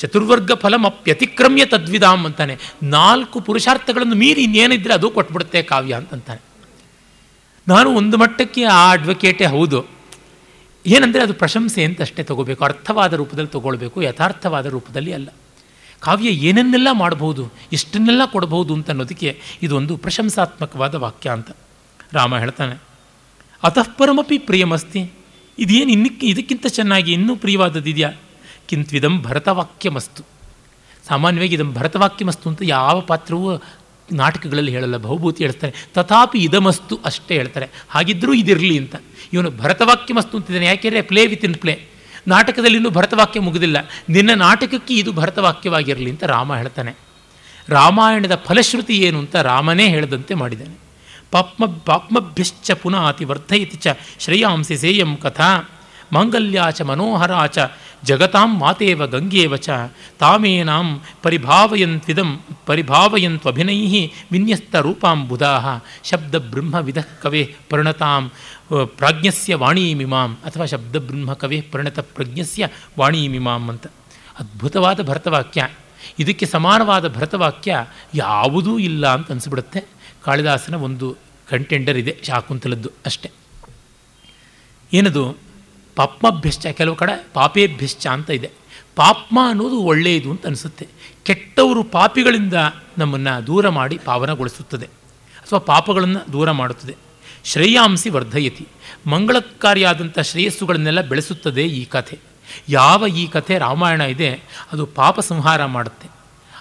ಚತುರ್ವರ್ಗ 0.00 0.52
ಫಲಮಪ್ಯತಿಕ್ರಮ್ಯ 0.62 1.64
ತದ್ವಿಧಾಮ್ 1.64 2.22
ಅಂತಾನೆ. 2.26 2.54
ನಾಲ್ಕು 2.96 3.40
ಪುರುಷಾರ್ಥಗಳನ್ನು 3.40 4.16
ಮೀರಿ 4.22 4.42
ಇನ್ನೇನಿದ್ರೆ 4.46 4.92
ಅದು 4.94 5.08
ಕೊಟ್ಬಿಡುತ್ತೆ 5.16 5.60
ಕಾವ್ಯ 5.62 5.92
ಅಂತಂತಾನೆ. 5.94 6.40
ನಾನು 7.66 7.88
ಒಂದು 8.00 8.16
ಮಟ್ಟಕ್ಕೆ 8.22 8.62
ಆ 8.64 8.82
ಅಡ್ವೊಕೇಟೇ 8.92 9.46
ಹೌದು. 9.54 9.80
ಏನಂದರೆ 10.86 11.22
ಅದು 11.22 11.34
ಪ್ರಶಂಸೆ 11.34 11.84
ಅಂತ 11.84 12.00
ಅಷ್ಟೇ 12.00 12.22
ತಗೋಬೇಕು. 12.22 12.64
ಅರ್ಥವಾದ 12.64 13.12
ರೂಪದಲ್ಲಿ 13.12 13.48
ತಗೊಳ್ಬೇಕು. 13.48 14.02
ಯಥಾರ್ಥವಾದ 14.02 14.66
ರೂಪದಲ್ಲಿ 14.66 15.12
ಅಲ್ಲ. 15.12 15.28
ಕಾವ್ಯ 16.00 16.28
ಏನನ್ನೆಲ್ಲ 16.28 16.88
ಮಾಡಬಹುದು 16.92 17.50
ಇಷ್ಟನ್ನೆಲ್ಲ 17.72 18.22
ಕೊಡಬಹುದು 18.26 18.74
ಅಂತ 18.74 18.90
ಅನ್ನೋದಕ್ಕೆ 18.90 19.40
ಇದೊಂದು 19.62 19.96
ಪ್ರಶಂಸಾತ್ಮಕವಾದ 19.96 20.94
ವಾಕ್ಯ 20.94 21.30
ಅಂತ 21.30 21.50
ರಾಮ 22.12 22.38
ಹೇಳ್ತಾನೆ. 22.38 22.82
ಅತಃಪರಮಪಿ 23.62 24.38
ಪ್ರಿಯಮಸ್ತಿ. 24.38 25.12
ಇದೇನು 25.58 25.90
ಇನ್ನಕ್ಕೆ 25.90 26.26
ಇದಕ್ಕಿಂತ 26.26 26.66
ಚೆನ್ನಾಗಿ 26.66 27.12
ಇನ್ನೂ 27.12 27.36
ಪ್ರಿಯವಾದದ್ದಿದೆಯಾ 27.36 28.12
ಕಿಂತ್ವಿದಂ 28.68 29.22
ಭರತವಾಕ್ಯಮಸ್ತು. 29.22 30.22
ಸಾಮಾನ್ಯವಾಗಿ 31.08 31.54
ಇದಂ 31.54 31.74
ಭರತವಾಕ್ಯಮಸ್ತು 31.74 32.48
ಅಂತ 32.48 32.58
ಯಾವ 32.62 33.00
ಪಾತ್ರವೂ 33.00 33.56
ನಾಟಕಗಳಲ್ಲಿ 34.12 34.72
ಹೇಳಲ್ಲ, 34.72 34.96
ಬಹುಭೂತಿ 34.96 35.44
ಹೇಳ್ತಾರೆ, 35.44 35.86
ತಥಾಪಿ 35.94 36.38
ಇದಮಸ್ತು 36.38 37.00
ಅಷ್ಟೇ 37.04 37.34
ಹೇಳ್ತಾರೆ. 37.34 37.68
ಹಾಗಿದ್ದರೂ 37.88 38.32
ಇದಿರಲಿ 38.32 38.78
ಅಂತ. 38.78 38.96
ಇವನು 39.32 39.50
ಭರತವಾಕ್ಯಮಸ್ತು 39.50 40.36
ಅಂತಿದ್ದಾನೆ. 40.36 40.66
ಯಾಕೆಂದರೆ 40.66 41.02
ಪ್ಲೇ 41.02 41.26
ವಿತ್ 41.26 41.44
ಇನ್ 41.44 41.54
ಪ್ಲೇ 41.54 41.84
ನಾಟಕದಲ್ಲಿ 42.28 42.76
ಇನ್ನೂ 42.76 42.90
ಭರತವಾಕ್ಯ 42.90 43.40
ಮುಗಿದಿಲ್ಲ. 43.40 43.76
ನಿನ್ನ 44.08 44.30
ನಾಟಕಕ್ಕೆ 44.34 44.94
ಇದು 44.94 45.12
ಭರತವಾಕ್ಯವಾಗಿರಲಿ 45.12 46.10
ಅಂತ 46.10 46.24
ರಾಮ 46.24 46.56
ಹೇಳ್ತಾನೆ. 46.56 46.94
ರಾಮಾಯಣದ 47.68 48.34
ಫಲಶ್ರುತಿ 48.34 48.96
ಏನು 48.96 49.18
ಅಂತ 49.18 49.36
ರಾಮನೇ 49.36 49.88
ಹೇಳದಂತೆ 49.88 50.34
ಮಾಡಿದ್ದಾನೆ. 50.34 50.78
ಪಾಪ್ಮ, 51.30 51.66
ಪಾಪ್ಮಭ್ಯಶ್ಚ 51.66 52.70
ಪುನಃ 52.70 53.08
ಅತಿ 53.08 53.24
ವರ್ಧಯತಿ 53.24 53.76
ಚ 53.76 53.86
ಶ್ರೇಯಾಂಸಿ 54.18 54.78
ಸೇಯಂ 54.78 55.16
ಕಥಾ 55.16 55.70
ಮಾಂಗಲ್ಯಾಚ 56.12 56.78
ಚ 56.78 56.82
ಮನೋಹರಾ 56.82 57.46
ಚ 57.46 57.58
ಜಗತಾಂ 58.04 58.58
ಮಾತೇವ 58.58 59.06
ಗಂಗೇವ 59.06 59.56
ಚ, 59.56 59.68
ತಾಮೇನಾಂ 60.18 61.02
ಪರಿಭಾವಯಂತ್ವಿದಂ 61.22 62.40
ಪರಿಭಾವಯಂತ್ವಭಿನೈ 62.66 64.06
ವಿನ್ಯಸ್ತ 64.32 64.74
ರೂಪಾಂ 64.74 65.28
ಬುಧಾಹ 65.28 65.80
ಶಬ್ದ 66.04 66.34
ಬ್ರಹ್ಮ 66.34 66.74
ವಿಧ 66.74 66.98
ಕವೆ 67.22 67.54
ಪರಿಣತಾಂ 67.70 68.30
ಪ್ರಾಜ್ಞಸ್ಯ 68.84 69.54
ವಾಣೀಮಿಮಾಂ, 69.54 70.36
ಅಥವಾ 70.44 70.66
ಶಬ್ದ 70.66 70.96
ಬ್ರಹ್ಮ 70.96 71.32
ಕವೆ 71.32 71.60
ಪರಿಣತ 71.72 71.98
ಪ್ರಜ್ಞಸ್ಯ 71.98 72.68
ವಾಣೀಮಿಮಾಂ 72.98 73.68
ಅಂತ. 73.68 73.86
ಅದ್ಭುತವಾದ 74.38 75.06
ಭರತವಾಕ್ಯ. 75.08 75.68
ಇದಕ್ಕೆ 76.18 76.46
ಸಮಾನವಾದ 76.46 77.14
ಭರತವಾಕ್ಯ 77.14 77.86
ಯಾವುದೂ 78.14 78.78
ಇಲ್ಲ 78.78 79.06
ಅಂತ 79.06 79.30
ಅನಿಸ್ಬಿಡುತ್ತೆ. 79.30 79.80
ಕಾಳಿದಾಸನ 80.24 80.74
ಒಂದು 80.74 81.16
ಕಂಟೆಂಡರ್ 81.50 81.96
ಇದೆ 81.96 82.16
ಶಾಕುಂತಲದ್ದು 82.22 82.90
ಅಷ್ಟೆ. 83.06 83.30
ಏನದು? 84.92 85.49
ಪಾಪ್ಮಭ್ಯಶ್ಚ, 85.96 86.66
ಕೆಲವು 86.66 86.96
ಕಡೆ 86.96 87.26
ಪಾಪೇಭ್ಯಶ್ಚ 87.32 88.06
ಅಂತ 88.06 88.30
ಇದೆ. 88.30 88.50
ಪಾಪ್ಮ 88.96 89.38
ಅನ್ನೋದು 89.48 89.80
ಒಳ್ಳೆಯದು 89.80 90.30
ಅಂತ 90.30 90.46
ಅನಿಸುತ್ತೆ. 90.46 90.86
ಕೆಟ್ಟವರು 91.22 91.84
ಪಾಪಿಗಳಿಂದ 91.84 92.54
ನಮ್ಮನ್ನು 92.98 93.46
ದೂರ 93.46 93.68
ಮಾಡಿ 93.68 93.98
ಪಾವನಗೊಳಿಸುತ್ತದೆ. 94.04 94.86
ಅಥವಾ 94.86 95.58
ಪಾಪಗಳನ್ನು 95.58 96.32
ದೂರ 96.32 96.50
ಮಾಡುತ್ತದೆ. 96.50 96.96
ಶ್ರೇಯಾಂಸಿ 97.44 98.10
ವರ್ಧಯತಿ. 98.10 98.68
ಮಂಗಳಕಾರಿಯಾದಂಥ 99.06 100.18
ಶ್ರೇಯಸ್ಸುಗಳನ್ನೆಲ್ಲ 100.18 101.00
ಬೆಳೆಸುತ್ತದೆ 101.00 101.66
ಈ 101.66 101.84
ಕಥೆ. 101.84 102.18
ಯಾವ 102.68 103.06
ಈ 103.06 103.26
ಕಥೆ 103.26 103.58
ರಾಮಾಯಣ 103.58 104.00
ಇದೆ, 104.00 104.40
ಅದು 104.72 104.86
ಪಾಪ 104.86 105.20
ಸಂಹಾರ 105.20 105.64
ಮಾಡುತ್ತೆ. 105.64 106.08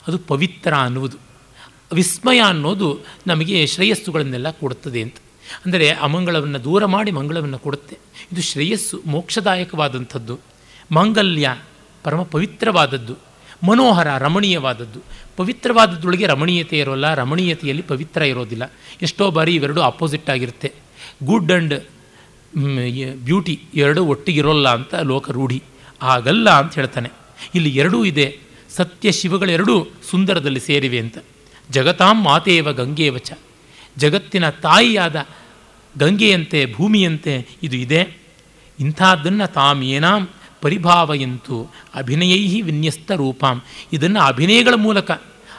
ಅದು 0.07 0.17
ಪವಿತ್ರ 0.17 0.75
ಅನ್ನುವುದು. 0.75 1.17
ವಿಸ್ಮಯ 1.93 2.39
ಅನ್ನೋದು 2.39 2.99
ನಮಗೆ 3.27 3.67
ಶ್ರೇಯಸ್ಸುಗಳನ್ನೆಲ್ಲ 3.67 4.49
ಕೊಡುತ್ತದೆ 4.49 5.01
ಅಂತ. 5.01 5.15
ಅಂದರೆ 5.65 5.89
ಅಮಂಗಳವನ್ನು 5.89 6.63
ದೂರ 6.63 6.85
ಮಾಡಿ 6.85 7.11
ಮಂಗಳವನ್ನು 7.11 7.59
ಕೊಡುತ್ತೆ. 7.59 7.97
ಇದು 8.31 8.41
ಶ್ರೇಯಸ್ಸು, 8.41 9.01
ಮೋಕ್ಷದಾಯಕವಾದಂಥದ್ದು. 9.05 10.39
ಮಾಂಗಲ್ಯ 10.91 11.55
ಪರಮ 12.03 12.23
ಪವಿತ್ರವಾದದ್ದು. 12.23 13.15
ಮನೋಹರ, 13.67 14.07
ರಮಣೀಯವಾದದ್ದು. 14.17 14.99
ಪವಿತ್ರವಾದದ್ದೊಳಗೆ 15.37 16.25
ರಮಣೀಯತೆ 16.27 16.79
ಇರೋಲ್ಲ, 16.79 17.13
ರಮಣೀಯತೆಯಲ್ಲಿ 17.13 17.83
ಪವಿತ್ರ 17.83 18.21
ಇರೋದಿಲ್ಲ. 18.21 18.71
ಎಷ್ಟೋ 19.01 19.31
ಬಾರಿ 19.31 19.55
ಇವೆರಡೂ 19.55 19.81
ಅಪೋಸಿಟ್ 19.81 20.29
ಆಗಿರುತ್ತೆ. 20.29 20.73
ಗುಡ್ 21.23 21.51
ಆ್ಯಂಡ್ 21.51 21.73
ಬ್ಯೂಟಿ 23.15 23.59
ಎರಡೂ 23.75 24.05
ಒಟ್ಟಿಗಿರೋಲ್ಲ 24.05 24.69
ಅಂತ 24.69 24.95
ಲೋಕ 24.95 25.31
ರೂಢಿ. 25.31 25.63
ಆಗಲ್ಲ 26.01 26.49
ಅಂತ 26.49 26.75
ಹೇಳ್ತಾನೆ. 26.75 27.09
ಇಲ್ಲಿ 27.55 27.69
ಎರಡೂ 27.69 28.05
ಇದೆ. 28.05 28.39
ಸತ್ಯ 28.75 29.11
ಶಿವಗಳೆರಡೂ 29.11 29.87
ಸುಂದರದಲ್ಲಿ 30.09 30.59
ಸೇರಿವೆ 30.59 30.99
ಅಂತ. 30.99 31.17
ಜಗತಾಂ 31.71 32.23
ಮಾತೇವ 32.23 32.73
ಗಂಗೇವಚ. 32.73 33.31
ಜಗತ್ತಿನ 33.99 34.45
ತಾಯಿಯಾದ 34.49 35.17
ಗಂಗೆಯಂತೆ, 35.95 36.59
ಭೂಮಿಯಂತೆ 36.73 37.33
ಇದು 37.63 37.75
ಇದೆ. 37.75 38.01
ಇಂಥದ್ದನ್ನು 38.79 39.47
ತಾಮೇನಾಂ 39.53 40.21
ಪರಿಭಾವಯಂತು 40.61 41.57
ಅಭಿನಯೈ 41.95 42.61
ವಿನ್ಯಸ್ತ 42.61 43.11
ರೂಪಾಂ. 43.11 43.57
ಇದನ್ನು 43.93 44.19
ಅಭಿನಯಗಳ 44.21 44.75
ಮೂಲಕ 44.77 45.11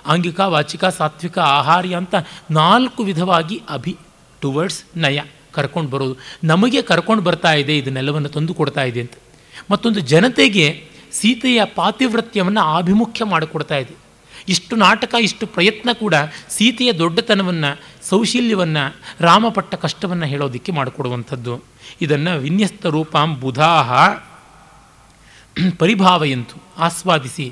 ಆಂಗಿಕ, 0.07 0.41
ವಾಚಿಕ, 0.41 0.84
ಸಾತ್ವಿಕ, 0.99 1.38
ಆಹಾರ್ಯ 1.38 1.95
ಅಂತ 1.97 2.14
ನಾಲ್ಕು 2.51 3.01
ವಿಧವಾಗಿ 3.03 3.57
ಅಭಿ 3.68 3.95
ಟುವರ್ಡ್ಸ್ 4.43 4.80
ನಯ 4.97 5.20
ಕರ್ಕೊಂಡು 5.53 5.91
ಬರೋದು. 5.91 6.14
ನಮಗೆ 6.45 6.80
ಕರ್ಕೊಂಡು 6.82 7.22
ಬರ್ತಾ 7.22 7.53
ಇದೆ, 7.53 7.74
ಇದನ್ನೆಲ್ಲವನ್ನು 7.78 8.28
ತಂದು 8.28 8.55
ಕೊಡ್ತಾ 8.55 8.84
ಇದೆ 8.84 9.01
ಅಂತ. 9.01 9.16
ಮತ್ತೊಂದು 9.70 10.01
ಜನತೆಗೆ 10.01 10.66
ಸೀತೆಯ 11.12 11.61
ಪಾತಿವೃತ್ಯವನ್ನು 11.74 12.62
ಆಭಿಮುಖ್ಯ 12.78 13.24
ಮಾಡಿಕೊಡ್ತಾ 13.24 13.76
ಇದೆ. 13.76 13.95
ಇಷ್ಟು 14.49 14.74
ನಾಟಕ, 14.76 15.14
ಇಷ್ಟು 15.20 15.45
ಪ್ರಯತ್ನ 15.47 15.91
ಕೂಡ 15.93 16.14
ಸೀತೆಯ 16.49 16.91
ದೊಡ್ಡತನವನ್ನು 16.93 17.70
ಸೌಶೀಲ್ಯವನ್ನು, 18.11 18.84
ರಾಮಪಟ್ಟ 19.20 19.72
ಕಷ್ಟವನ್ನು 19.74 20.26
ಹೇಳೋದಕ್ಕೆ 20.26 20.72
ಮಾಡಿಕೊಡುವಂಥದ್ದು. 20.72 21.54
ಇದನ್ನು 22.00 22.32
ವಿನ್ಯಸ್ತ 22.38 22.92
ರೂಪಾಂ 22.96 23.28
ಬುಧಾಹ 23.40 23.90
ಪರಿಭಾವಯಂತು 25.78 26.56
ಆಸ್ವಾದಿಸಿ, 26.78 27.46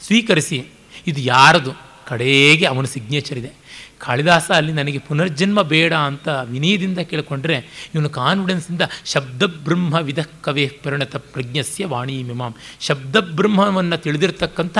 ಸ್ವೀಕರಿಸಿ. 0.00 0.58
ಇದು 1.06 1.20
ಯಾರದು? 1.32 1.72
ಕಡೆಗೆ 2.06 2.64
ಅವನ 2.66 2.84
ಸಿಗ್ನೇಚರ್ 2.84 3.38
ಇದೆ. 3.38 3.50
ಕಾಳಿದಾಸ 3.98 4.46
ಅಲ್ಲಿ 4.50 4.72
ನನಗೆ 4.72 4.98
ಪುನರ್ಜನ್ಮ 4.98 5.60
ಬೇಡ 5.72 5.92
ಅಂತ 6.08 6.28
ವಿನಯದಿಂದ 6.44 7.00
ಕೇಳಿಕೊಂಡ್ರೆ, 7.10 7.56
ಇವನು 7.94 8.08
ಕಾನ್ಫಿಡೆನ್ಸಿಂದ 8.10 8.82
ಶಬ್ದಬ್ರಹ್ಮ 9.04 9.94
ವಿಧ 10.08 10.20
ಕವೇ 10.42 10.64
ಪರಿಣತ 10.84 11.16
ಪ್ರಜ್ಞಸ್ಯ 11.32 11.86
ವಾಣಿ 11.86 12.16
ಮಿಮಾಂ 12.22 12.54
ಶಬ್ದಬ್ರಹ್ಮವನ್ನು 12.80 13.96
ತಿಳಿದಿರ್ತಕ್ಕಂಥ 13.96 14.78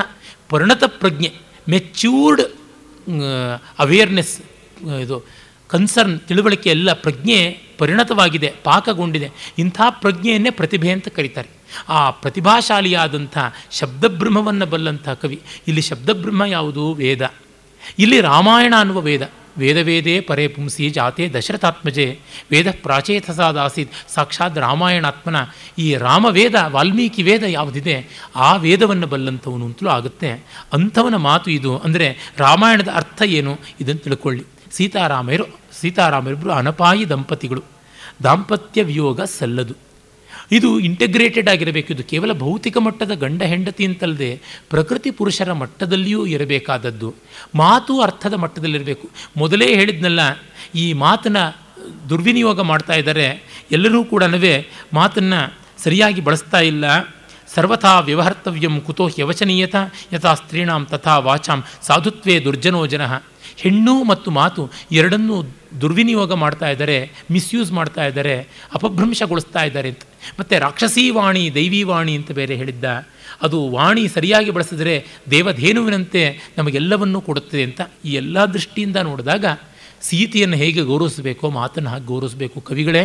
ಪರಿಣತ 0.48 0.84
ಪ್ರಜ್ಞೆ 1.00 1.30
ಮೆಚ್ಯೂರ್ಡ್ 1.68 2.42
ಅವೇರ್ನೆಸ್ 3.78 4.34
ಇದು 4.90 5.26
ಕನ್ಸರ್ನ್ 5.68 6.20
ತಿಳುವಳಿಕೆ 6.20 6.70
ಎಲ್ಲ 6.70 6.92
ಪ್ರಜ್ಞೆ 6.92 7.60
ಪರಿಣತವಾಗಿದೆ, 7.78 8.54
ಪಾಕಗೊಂಡಿದೆ. 8.64 9.30
ಇಂಥ 9.58 9.80
ಪ್ರಜ್ಞೆಯನ್ನೇ 9.90 10.50
ಪ್ರತಿಭೆ 10.50 10.90
ಅಂತ 10.90 11.08
ಕರೀತಾರೆ. 11.08 11.48
ಆ 11.88 12.10
ಪ್ರತಿಭಾಶಾಲಿಯಾದಂಥ 12.10 13.38
ಶಬ್ದಬ್ರಹ್ಮವನ್ನು 13.70 14.66
ಬಲ್ಲಂಥ 14.66 15.08
ಕವಿ, 15.08 15.40
ಇಲ್ಲಿ 15.68 15.82
ಶಬ್ದಬ್ರಹ್ಮ 15.82 16.44
ಯಾವುದು? 16.44 16.92
ವೇದ. 16.92 17.30
ಇಲ್ಲಿ 17.98 18.20
ರಾಮಾಯಣ 18.20 18.74
ಅನ್ನುವ 18.78 19.00
ವೇದ. 19.00 19.30
ವೇದ 19.58 19.76
ವೇದೇ 19.76 20.20
ಪರೇ 20.20 20.48
ಪುಂಸಿ 20.48 20.90
ಜಾತೆ 20.90 21.28
ದಶರಥಾತ್ಮಜೆ. 21.28 22.18
ವೇದ 22.50 22.66
ಪ್ರಾಚೇತಸಾದಾಸೀತ್, 22.82 23.92
ಸಾಕ್ಷಾತ್ 24.08 24.58
ರಾಮಾಯಣಾತ್ಮನ. 24.58 25.36
ಈ 25.78 25.96
ರಾಮವೇದ, 25.96 26.54
ವಾಲ್ಮೀಕಿ 26.66 27.22
ವೇದ 27.22 27.42
ಯಾವುದಿದೆ? 27.42 28.26
ಆ 28.36 28.56
ವೇದವನ್ನು 28.56 29.06
ಬಲ್ಲಂಥವನು 29.06 29.64
ಅಂತಲೂ 29.64 29.90
ಆಗುತ್ತೆ. 29.90 30.30
ಅಂಥವನ 30.72 31.16
ಮಾತು 31.16 31.50
ಇದು. 31.50 31.78
ಅಂದರೆ 31.78 32.16
ರಾಮಾಯಣದ 32.38 32.88
ಅರ್ಥ 32.94 33.22
ಏನು? 33.22 33.58
ಇದನ್ನು 33.80 34.00
ತಿಳ್ಕೊಳ್ಳಿ. 34.00 34.44
ಸೀತಾರಾಮರು 34.72 35.46
ಸೀತಾರಾಮರಿಬ್ಬರು 35.80 36.52
ಅನಪಾಯಿ 36.52 37.08
ದಂಪತಿಗಳು. 37.08 37.62
ದಾಂಪತ್ಯ 38.22 38.82
ವಿಯೋಗ 38.82 39.20
ಸಲ್ಲದು. 39.38 39.74
ಇದು 40.52 40.78
ಇಂಟಗ್ರೇಟೆಡ್ 40.78 41.48
ಆಗಿರಬೇಕು. 41.48 41.92
ಇದು 41.92 42.04
ಕೇವಲ 42.04 42.32
ಭೌತಿಕ 42.32 42.78
ಮಟ್ಟದ 42.78 43.12
ಗಂಡ 43.14 43.42
ಹೆಂಡತಿ 43.42 43.84
ಅಂತಲ್ಲದೆ 43.84 44.30
ಪ್ರಕೃತಿ 44.70 45.10
ಪುರುಷರ 45.10 45.52
ಮಟ್ಟದಲ್ಲಿಯೂ 45.52 46.26
ಇರಬೇಕಾದದ್ದು. 46.26 47.14
ಮಾತು 47.54 47.94
ಅರ್ಥದ 48.00 48.34
ಮಟ್ಟದಲ್ಲಿರಬೇಕು. 48.34 49.06
ಮೊದಲೇ 49.36 49.68
ಹೇಳಿದ್ನಲ್ಲ, 49.74 50.20
ಈ 50.74 50.92
ಮಾತನ್ನು 50.92 51.44
ದುರ್ವಿನಿಯೋಗ 52.08 52.60
ಮಾಡ್ತಾ 52.60 52.94
ಇದ್ದಾರೆ. 52.94 53.26
ಎಲ್ಲರೂ 53.72 54.04
ಕೂಡ 54.04 54.22
ಮಾತನ್ನು 54.94 55.40
ಸರಿಯಾಗಿ 55.82 56.20
ಬಳಸ್ತಾ 56.20 56.60
ಇಲ್ಲ. 56.60 56.84
ಸರ್ವಥಾ 57.54 57.92
ವ್ಯವಹರ್ತವ್ಯಂ 58.00 58.80
ಕುತೋ 58.80 59.04
ಯವಚನೀಯತ 59.18 59.76
ಯಥಾ 60.12 60.34
ಸ್ತ್ರೀಣಾಂ 60.34 60.82
ತಥಾ 60.86 61.18
ವಾಚಾಂ, 61.18 61.64
ಸಾಧುತ್ವೇ 61.82 62.34
ದುರ್ಜನೋ 62.40 62.86
ಜನ. 62.86 63.02
ಹೆಣ್ಣು 63.56 64.04
ಮತ್ತು 64.04 64.30
ಮಾತು 64.30 64.70
ಎರಡನ್ನೂ 64.92 65.42
ದುರ್ವಿನಿಯೋಗ 65.80 66.32
ಮಾಡ್ತಾ 66.32 66.70
ಇದ್ದಾರೆ 66.70 67.12
ಮಿಸ್ಯೂಸ್ 67.30 67.72
ಮಾಡ್ತಾ 67.72 68.06
ಇದ್ದಾರೆ, 68.06 68.40
ಅಪಭ್ರಂಶಗೊಳಿಸ್ತಾ 68.74 69.62
ಇದ್ದಾರೆ 69.62 69.88
ಅಂತ. 69.88 70.00
ಮತ್ತು 70.40 70.58
ರಾಕ್ಷಸೀ 70.58 71.10
ವಾಣಿ, 71.10 71.54
ದೈವಿ 71.54 71.82
ವಾಣಿ 71.82 72.16
ಅಂತ 72.16 72.30
ಬೇರೆ 72.30 72.54
ಹೇಳಿದ್ದ. 72.54 72.84
ಅದು 73.42 73.68
ವಾಣಿ 73.68 74.08
ಸರಿಯಾಗಿ 74.08 74.50
ಬಳಸಿದರೆ 74.50 75.06
ದೇವಧೇನುವಿನಂತೆ 75.30 76.38
ನಮಗೆಲ್ಲವನ್ನೂ 76.58 77.20
ಕೊಡುತ್ತದೆ 77.20 77.62
ಅಂತ 77.62 77.80
ಈ 78.04 78.12
ಎಲ್ಲ 78.12 78.44
ದೃಷ್ಟಿಯಿಂದ 78.44 78.96
ನೋಡಿದಾಗ 78.96 79.44
ಸೀತೆಯನ್ನು 80.02 80.56
ಹೇಗೆ 80.56 80.82
ಗೌರವಿಸಬೇಕೋ, 80.82 81.50
ಮಾತನ್ನು 81.50 81.90
ಹಾಗೆ 81.90 82.06
ಗೌರವಿಸಬೇಕು. 82.06 82.60
ಕವಿಗಳೇ, 82.60 83.02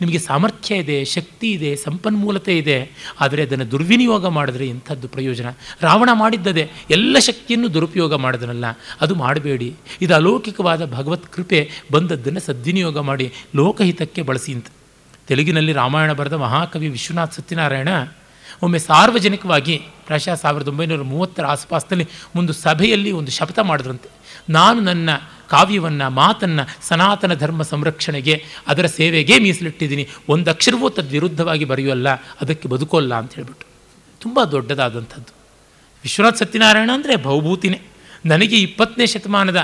ನಿಮಗೆ 0.00 0.18
ಸಾಮರ್ಥ್ಯ 0.18 0.74
ಇದೆ, 0.74 1.04
ಶಕ್ತಿ 1.04 1.52
ಇದೆ, 1.52 1.76
ಸಂಪನ್ಮೂಲತೆ 1.76 2.58
ಇದೆ, 2.58 2.78
ಆದರೆ 3.20 3.42
ಅದನ್ನು 3.42 3.70
ದುರ್ವಿನಿಯೋಗ 3.70 4.26
ಮಾಡಿದ್ರೆ 4.26 4.66
ಇಂಥದ್ದು 4.66 5.08
ಪ್ರಯೋಜನ. 5.08 5.46
ರಾವಣ 5.82 6.08
ಮಾಡಿದ್ದದೆ 6.12 6.70
ಎಲ್ಲ 6.90 7.16
ಶಕ್ತಿಯನ್ನು 7.18 7.74
ದುರುಪಯೋಗ 7.74 8.14
ಮಾಡಿದನಲ್ಲ, 8.14 8.64
ಅದು 9.00 9.14
ಮಾಡಬೇಡಿ. 9.14 9.74
ಇದು 10.02 10.14
ಅಲೌಕಿಕವಾದ 10.14 10.92
ಭಗವತ್ 10.92 11.32
ಕೃಪೆ, 11.32 11.70
ಬಂದದ್ದನ್ನು 11.92 12.40
ಸದ್ವಿನಿಯೋಗ 12.40 12.98
ಮಾಡಿ, 12.98 13.32
ಲೋಕಹಿತಕ್ಕೆ 13.56 14.22
ಬಳಸಿ 14.22 14.52
ಅಂತ. 14.52 14.66
ತೆಲುಗಿನಲ್ಲಿ 15.28 15.72
ರಾಮಾಯಣ 15.72 16.12
ಬರೆದ 16.12 16.32
ಮಹಾಕವಿ 16.32 16.88
ವಿಶ್ವನಾಥ್ 16.88 17.34
ಸತ್ಯನಾರಾಯಣ, 17.34 17.88
ಒಮ್ಮೆ 18.62 18.78
ಸಾರ್ವಜನಿಕವಾಗಿ, 18.78 19.76
ಪ್ರಾಯಶಃ 20.06 20.34
ಸಾವಿರದ 20.34 20.68
ಒಂಬೈನೂರ 20.68 21.02
ಮೂವತ್ತರ 21.02 21.44
ಆಸುಪಾಸಿನಲ್ಲಿ, 21.46 22.06
ಒಂದು 22.36 22.52
ಸಭೆಯಲ್ಲಿ 22.52 23.10
ಒಂದು 23.10 23.30
ಶಪಥ 23.30 23.58
ಮಾಡಿದ್ರಂತೆ. 23.58 24.08
ನಾನು 24.48 24.80
ನನ್ನ 24.80 25.10
ಕಾವ್ಯವನ್ನು, 25.50 26.06
ಮಾತನ್ನು, 26.22 26.64
ಸನಾತನ 26.88 27.34
ಧರ್ಮ 27.34 27.62
ಸಂರಕ್ಷಣೆಗೆ, 27.72 28.34
ಅದರ 28.68 28.86
ಸೇವೆಗೆ 28.98 29.36
ಮೀಸಲಿಟ್ಟಿದ್ದೀನಿ. 29.38 30.04
ಒಂದು 30.28 30.48
ಅಕ್ಷರವೂ 30.50 30.88
ತದ್ 30.96 31.12
ವಿರುದ್ಧವಾಗಿ 31.16 31.66
ಬರೆಯೋಲ್ಲ, 31.72 32.08
ಅದಕ್ಕೆ 32.40 32.68
ಬದುಕೋಲ್ಲ 32.68 33.12
ಅಂತ 33.22 33.32
ಹೇಳಿಬಿಟ್ಟು. 33.34 33.66
ತುಂಬ 34.20 34.38
ದೊಡ್ಡದಾದಂಥದ್ದು. 34.54 35.32
ವಿಶ್ವನಾಥ್ 36.04 36.38
ಸತ್ಯನಾರಾಯಣ 36.38 36.90
ಅಂದರೆ 36.94 37.14
ಭೌಭೂತಿನೇ 37.24 37.78
ನನಗೆ 38.26 38.56
ಇಪ್ಪತ್ತನೇ 38.60 39.06
ಶತಮಾನದ 39.06 39.60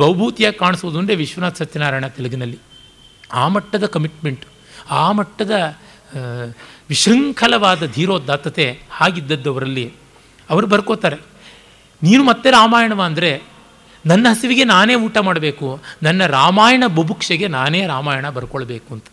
ಭೌಭೂತಿಯಾಗಿ 0.00 0.58
ಕಾಣಿಸೋದು 0.58 0.96
ಅಂದರೆ 0.98 1.14
ವಿಶ್ವನಾಥ್ 1.14 1.58
ಸತ್ಯನಾರಾಯಣ 1.62 2.06
ತೆಲುಗಿನಲ್ಲಿ. 2.16 2.58
ಆ 3.32 3.44
ಮಟ್ಟದ 3.54 3.86
ಕಮಿಟ್ಮೆಂಟ್ 3.94 4.44
ಆ 4.90 5.04
ಮಟ್ಟದ 5.18 5.54
ವಿಶೃಂಖಲವಾದ 6.90 7.82
ಧೀರೋದಾತ್ತತೆ 7.96 8.64
ಹಾಗಿದ್ದದ್ದವರಲ್ಲಿ 8.90 9.84
ಅವರು 10.48 10.66
ಬರ್ಕೋತಾರೆ. 10.66 11.18
ನೀನು 12.02 12.22
ಮತ್ತೆ 12.24 12.48
ರಾಮಾಯಣವ 12.50 13.02
ಅಂದರೆ 13.02 13.30
ನನ್ನ 14.06 14.26
ಹಸಿವಿಗೆ 14.30 14.64
ನಾನೇ 14.64 14.94
ಊಟ 14.94 15.18
ಮಾಡಬೇಕು, 15.18 15.68
ನನ್ನ 16.02 16.26
ರಾಮಾಯಣ 16.26 16.84
ಬುಭುಕ್ಷೆಗೆ 16.96 17.48
ನಾನೇ 17.48 17.86
ರಾಮಾಯಣ 17.86 18.26
ಬರ್ಕೊಳ್ಬೇಕು 18.30 18.90
ಅಂತ. 18.94 19.06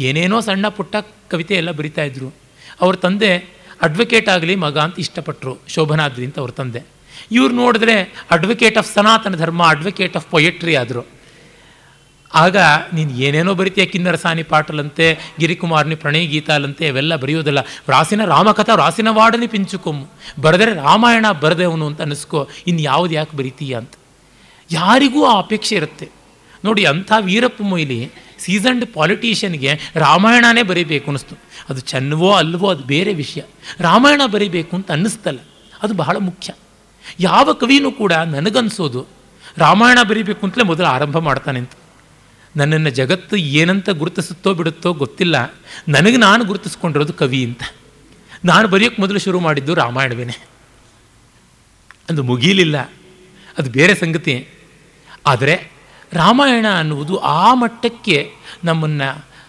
ಏನೇನೋ 0.00 0.40
ಸಣ್ಣ 0.40 0.66
ಪುಟ್ಟ 0.68 0.96
ಕವಿತೆ 1.32 1.54
ಎಲ್ಲ 1.54 1.70
ಬರಿತಾ 1.70 2.02
ಇದ್ರು. 2.02 2.28
ಅವ್ರ 2.82 2.94
ತಂದೆ 2.96 3.32
ಅಡ್ವೊಕೇಟ್ 3.86 4.28
ಆಗಲಿ 4.28 4.54
ಮಗ 4.64 4.78
ಅಂತ 4.78 4.98
ಇಷ್ಟಪಟ್ಟರು 4.98 5.54
ಶೋಭನಾದ್ರಿ 5.74 6.24
ಅಂತ 6.28 6.38
ಅವ್ರ 6.38 6.50
ತಂದೆ. 6.50 6.80
ಇವ್ರು 7.38 7.54
ನೋಡಿದ್ರೆ 7.54 7.96
ಅಡ್ವೊಕೇಟ್ 8.30 8.78
ಆಫ್ 8.78 8.88
ಸನಾತನ 8.94 9.36
ಧರ್ಮ 9.42 9.62
ಅಡ್ವೊಕೇಟ್ 9.68 10.16
ಆಫ್ 10.16 10.26
ಪೊಯೆಟ್ರಿ 10.30 10.74
ಆದರು. 10.82 11.02
ಆಗ 12.42 12.56
ನೀನು 12.96 13.12
ಏನೇನೋ 13.26 13.54
ಬರಿತೀಯ 13.54 13.84
ಕಿನ್ನರಸಾನಿ 13.86 14.42
ಪಾಟಲಂತೆ, 14.42 15.06
ಗಿರಿಕುಮಾರ್ನಿ 15.40 15.94
ಪ್ರಣಯ 15.94 16.26
ಗೀತಾಲಂತೆ, 16.26 16.84
ಇವೆಲ್ಲ 16.86 17.16
ಬರೆಯೋದಲ್ಲ. 17.16 17.60
ರಾಸಿನ 17.88 18.24
ರಾಮಕಥಾ, 18.24 18.74
ರಾಸಿನ 18.74 19.08
ವಾಡನಿ 19.08 19.46
ಪಿಂಚುಕೊಮ್ಮು. 19.46 20.06
ಬರೆದರೆ 20.40 20.74
ರಾಮಾಯಣ 20.74 21.26
ಬರೆದೇವನು 21.42 21.86
ಅಂತ 21.86 22.00
ಅನ್ನಿಸ್ಕೋ 22.00 22.48
ಇನ್ನು 22.66 22.82
ಯಾವುದು 22.82 23.14
ಯಾಕೆ 23.14 23.36
ಬರಿತೀಯ 23.36 23.74
ಅಂತ. 23.74 23.94
ಯಾರಿಗೂ 24.72 25.24
ಆ 25.24 25.38
ಅಪೇಕ್ಷೆ 25.38 25.76
ಇರುತ್ತೆ. 25.76 26.08
ನೋಡಿ 26.64 26.84
ಅಂಥ 26.84 27.12
ವೀರಪ್ಪ 27.20 27.62
ಮೊಯ್ಲಿ 27.62 28.10
ಸೀಸನ್ಡ್ 28.38 28.94
ಪಾಲಿಟೀಷಿಯನ್ಗೆ 28.94 29.78
ರಾಮಾಯಣನೇ 29.94 30.62
ಬರೀಬೇಕು 30.62 31.06
ಅನ್ನಿಸ್ತು. 31.06 31.36
ಅದು 31.68 31.80
ಚೆನ್ನವೋ 31.80 32.32
ಅಲ್ವೋ 32.32 32.70
ಅದು 32.70 32.84
ಬೇರೆ 32.84 33.14
ವಿಷಯ. 33.14 33.40
ರಾಮಾಯಣ 33.80 34.20
ಬರೀಬೇಕು 34.26 34.76
ಅಂತ 34.76 34.90
ಅನ್ನಿಸ್ತಲ್ಲ. 34.90 35.38
ಅದು 35.82 35.94
ಬಹಳ 35.94 36.16
ಮುಖ್ಯ. 36.16 36.52
ಯಾವ 37.20 37.52
ಕವಿನೂ 37.52 37.92
ಕೂಡ 37.92 38.12
ನನಗನ್ಸೋದು 38.12 39.06
ರಾಮಾಯಣ 39.58 39.98
ಬರೀಬೇಕು 40.02 40.46
ಅಂತಲೇ 40.46 40.64
ಮೊದಲು 40.64 40.86
ಆರಂಭ 40.86 41.18
ಮಾಡ್ತಾನೆ 41.18 41.58
ಅಂತ. 41.58 41.70
ನನ್ನನ್ನು 42.56 42.90
ಜಗತ್ತು 42.90 43.36
ಏನಂತ 43.36 43.90
ಗುರುತಿಸುತ್ತೋ 43.90 44.54
ಬಿಡುತ್ತೋ 44.54 44.92
ಗೊತ್ತಿಲ್ಲ. 44.92 45.54
ನನಗೆ 45.88 46.16
ನಾನು 46.16 46.44
ಗುರುತಿಸ್ಕೊಂಡಿರೋದು 46.44 47.12
ಕವಿ 47.12 47.44
ಅಂತ. 47.44 47.62
ನಾನು 48.44 48.68
ಬರೆಯೋಕ್ಕೆ 48.68 49.02
ಮೊದಲು 49.02 49.18
ಶುರು 49.18 49.40
ಮಾಡಿದ್ದು 49.40 49.74
ರಾಮಾಯಣವೇನೆ. 49.74 50.46
ಅದು 52.10 52.22
ಮುಗೀಲಿಲ್ಲ. 52.22 52.92
ಅದು 53.58 53.70
ಬೇರೆ 53.70 53.94
ಸಂಗತಿ. 53.94 54.48
ಆದರೆ 55.26 55.54
ರಾಮಾಯಣ 56.12 56.66
ಅನ್ನುವುದು 56.78 57.18
ಆ 57.18 57.54
ಮಟ್ಟಕ್ಕೆ 57.54 58.16
ನಮ್ಮನ್ನು 58.64 59.08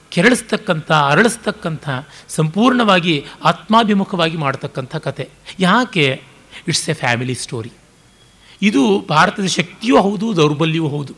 ಕೆರಳಿಸ್ತಕ್ಕಂಥ, 0.10 0.92
ಅರಳಿಸ್ತಕ್ಕಂಥ, 0.92 1.86
ಸಂಪೂರ್ಣವಾಗಿ 2.30 3.26
ಆತ್ಮಾಭಿಮುಖವಾಗಿ 3.44 4.38
ಮಾಡತಕ್ಕಂಥ 4.38 4.96
ಕತೆ. 4.96 5.30
ಯಾಕೆ? 5.60 6.22
ಇಟ್ಸ್ 6.68 6.90
ಎ 6.90 6.94
ಫ್ಯಾಮಿಲಿ 6.94 7.36
ಸ್ಟೋರಿ 7.36 7.72
ಇದು 8.62 9.00
ಭಾರತದ 9.00 9.46
ಶಕ್ತಿಯೂ 9.46 10.02
ಹೌದು, 10.02 10.36
ದೌರ್ಬಲ್ಯವೂ 10.36 10.88
ಹೌದು. 10.88 11.14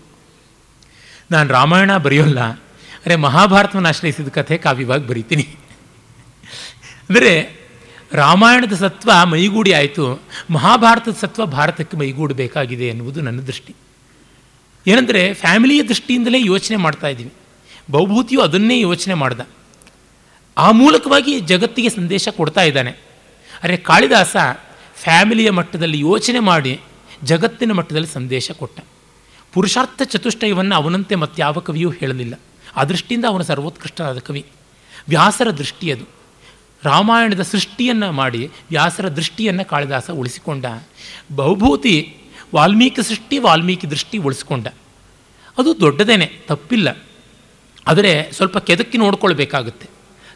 ನಾನು 1.32 1.48
ರಾಮಾಯಣ 1.49 1.98
ಬರೆಯೋಲ್ಲ, 1.98 2.40
ಅರೆ 3.06 3.15
ಮಹಾಭಾರತವನ್ನು 3.15 3.90
ಆಶ್ರಯಿಸಿದ 3.90 4.27
ಕಥೆ 4.27 4.57
ಕಾವ್ಯವಾಗಿ 4.57 5.07
ಬರೀತೀನಿ. 5.07 5.45
ಅಂದರೆ 7.10 7.34
ರಾಮಾಯಣದ 8.11 8.73
ಸತ್ವ 8.73 9.11
ಮೈಗೂಡಿ 9.26 9.73
ಆಯಿತು, 9.73 10.06
ಮಹಾಭಾರತದ 10.52 11.18
ಸತ್ವ 11.22 11.45
ಭಾರತಕ್ಕೆ 11.45 11.98
ಮೈಗೂಡಬೇಕಾಗಿದೆ 11.98 12.88
ಎನ್ನುವುದು 12.88 13.22
ನನ್ನ 13.22 13.40
ದೃಷ್ಟಿ. 13.40 13.76
ಏನಂದರೆ 14.88 15.34
ಫ್ಯಾಮಿಲಿಯ 15.34 15.84
ದೃಷ್ಟಿಯಿಂದಲೇ 15.84 16.45
ಯೋಚನೆ 16.45 16.78
ಮಾಡ್ತಾ 16.78 17.07
ಇದ್ದೀವಿ. 17.07 17.34
ಬಹುಭೂತಿಯು 17.91 18.41
ಅದನ್ನೇ 18.41 18.80
ಯೋಚನೆ 18.80 19.14
ಮಾಡ್ದ. 19.14 19.40
ಆ 20.57 20.72
ಮೂಲಕವಾಗಿ 20.72 21.40
ಜಗತ್ತಿಗೆ 21.40 21.90
ಸಂದೇಶ 21.90 22.30
ಕೊಡ್ತಾ 22.30 22.62
ಇದ್ದಾನೆ. 22.62 22.91
ಅರೆ 23.64 23.78
ಕಾಳಿದಾಸ 23.78 24.36
ಫ್ಯಾಮಿಲಿಯ 24.95 25.52
ಮಟ್ಟದಲ್ಲಿ 25.52 25.99
ಯೋಚನೆ 25.99 26.40
ಮಾಡಿ 26.40 26.80
ಜಗತ್ತಿನ 27.24 27.72
ಮಟ್ಟದಲ್ಲಿ 27.72 28.07
ಸಂದೇಶ 28.07 28.52
ಕೊಟ್ಟ. 28.52 28.80
ಪುರುಷಾರ್ಥ 29.53 30.02
ಚತುಷ್ಟಯವನ್ನು 30.02 30.76
ಅವನಂತೆ 30.76 31.16
ಮತ್ತಾವ 31.16 31.53
ಕವಿಯೂ 31.53 31.90
ಹೇಳಲಿಲ್ಲ. 31.90 32.40
ಆ 32.76 32.84
ದೃಷ್ಟಿಯಿಂದ 32.84 33.26
ಅವನು 33.26 33.44
ಸರ್ವೋತ್ಕೃಷ್ಟವಾದ 33.44 34.20
ಕವಿ. 34.20 34.45
ವ್ಯಾಸರ 35.10 35.52
ದೃಷ್ಟಿಯದು 35.52 36.06
ರಾಮಾಯಣದ 36.84 37.41
ಸೃಷ್ಟಿಯನ್ನು 37.41 38.12
ಮಾಡಿ 38.12 38.52
ವ್ಯಾಸರ 38.70 39.10
ದೃಷ್ಟಿಯನ್ನು 39.10 39.66
ಕಾಳಿದಾಸ 39.66 40.12
ಉಳಿಸಿಕೊಂಡ. 40.12 40.66
ಬಹುಭೂತಿ 41.36 42.18
ವಾಲ್ಮೀಕಿ 42.55 43.03
ಸೃಷ್ಟಿ, 43.03 43.38
ವಾಲ್ಮೀಕಿ 43.38 43.89
ದೃಷ್ಟಿ 43.89 44.17
ಉಳಿಸ್ಕೊಂಡ. 44.17 44.67
ಅದು 45.57 45.80
ದೊಡ್ಡದೇನೆ, 45.80 46.26
ತಪ್ಪಿಲ್ಲ. 46.26 46.97
ಆದರೆ 47.88 48.31
ಸ್ವಲ್ಪ 48.31 48.57
ಕೆದಕಿ 48.57 48.97
ನೋಡ್ಕೊಳ್ಬೇಕಾಗುತ್ತೆ. 48.97 49.89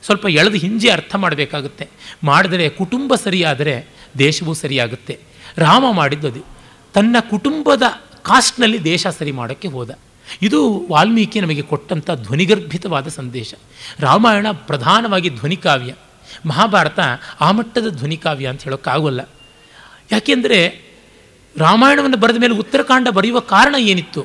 ಸ್ವಲ್ಪ 0.04 0.26
ಎಳೆದು 0.26 0.58
ಹಿಂಜಿ 0.58 0.90
ಅರ್ಥ 0.90 1.16
ಮಾಡಬೇಕಾಗುತ್ತೆ. 1.16 1.90
ಮಾಡಿದರೆ 2.24 2.70
ಕುಟುಂಬ 2.70 3.16
ಸರಿಯಾದರೆ 3.16 3.88
ದೇಶವೂ 4.18 4.54
ಸರಿಯಾಗುತ್ತೆ. 4.54 5.20
ರಾಮ 5.58 5.86
ಮಾಡಿದ್ದದು 5.92 6.46
ತನ್ನ 6.94 7.16
ಕುಟುಂಬದ 7.30 7.84
ಕಾಸ್ಟ್ನಲ್ಲಿ 8.22 8.84
ದೇಶ 8.84 9.08
ಸರಿ 9.08 9.32
ಮಾಡೋಕ್ಕೆ 9.32 9.68
ಹೋದ. 9.68 10.00
ಇದು 10.42 10.88
ವಾಲ್ಮೀಕಿ 10.92 11.42
ನಮಗೆ 11.42 11.62
ಕೊಟ್ಟಂಥ 11.62 12.12
ಧ್ವನಿಗರ್ಭಿತವಾದ 12.12 13.08
ಸಂದೇಶ. 13.08 13.54
ರಾಮಾಯಣ 14.00 14.48
ಪ್ರಧಾನವಾಗಿ 14.52 15.30
ಧ್ವನಿಕಾವ್ಯ. 15.30 15.94
ಮಹಾಭಾರತ 16.46 17.00
ಆ 17.42 17.52
ಮಟ್ಟದ 17.52 17.90
ಧ್ವನಿಕಾವ್ಯ 17.90 18.48
ಅಂತ 18.48 18.64
ಹೇಳೋಕ್ಕಾಗೋಲ್ಲ. 18.64 19.22
ಯಾಕೆಂದರೆ 20.12 20.89
ರಾಮಾಯಣವನ್ನು 21.60 22.18
ಬರೆದ 22.18 22.38
ಮೇಲೆ 22.38 22.54
ಉತ್ತರಕಾಂಡ 22.54 23.08
ಬರೆಯುವ 23.08 23.40
ಕಾರಣ 23.40 23.76
ಏನಿತ್ತು? 23.80 24.24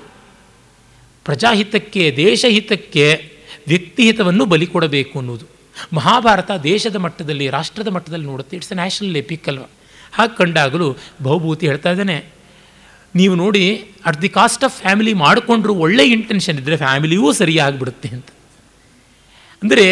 ಪ್ರಜಾಹಿತಕ್ಕೆ, 1.25 2.15
ದೇಶಹಿತಕ್ಕೆ 2.17 3.31
ವ್ಯಕ್ತಿಹಿತವನ್ನು 3.69 4.45
ಬಲಿ 4.45 4.67
ಕೊಡಬೇಕು 4.67 5.19
ಅನ್ನೋದು 5.19 5.47
ಮಹಾಭಾರತ 5.93 6.51
ದೇಶದ 6.63 6.97
ಮಟ್ಟದಲ್ಲಿ, 6.97 7.49
ರಾಷ್ಟ್ರದ 7.49 7.89
ಮಟ್ಟದಲ್ಲಿ 7.89 8.27
ನೋಡುತ್ತೆ. 8.27 8.57
ಇಟ್ಸ್ 8.57 8.73
ಎ 8.73 8.75
ನ್ಯಾಷನಲ್ 8.75 9.17
ಎಪಿಕ್ 9.17 9.49
ಅಲ್ವಾ? 9.49 9.71
ಹಾಗೆ 10.13 10.37
ಕಂಡಾಗಲೂ 10.37 10.97
ಬಹುಭೂತಿ 11.23 11.67
ಹೇಳ್ತಾ 11.67 11.91
ಇದ್ದಾನೆ. 11.91 12.25
ನೀವು 13.15 13.35
ನೋಡಿ 13.35 13.85
at 14.07 14.23
the 14.23 14.29
cost 14.29 14.65
of 14.65 14.81
family 14.81 15.15
ಮಾಡಿಕೊಂಡ್ರು 15.15 15.75
ಒಳ್ಳೆ 15.75 16.05
ಇಂಟೆನ್ಷನ್ 16.07 16.59
ಇದ್ದರೆ 16.59 16.77
ಫ್ಯಾಮಿಲಿಯೂ 16.77 17.33
ಸರಿಯಾಗಿಬಿಡುತ್ತೆ 17.33 18.09
ಅಂತ. 18.09 18.27
ಅಂದರೆ 19.63 19.87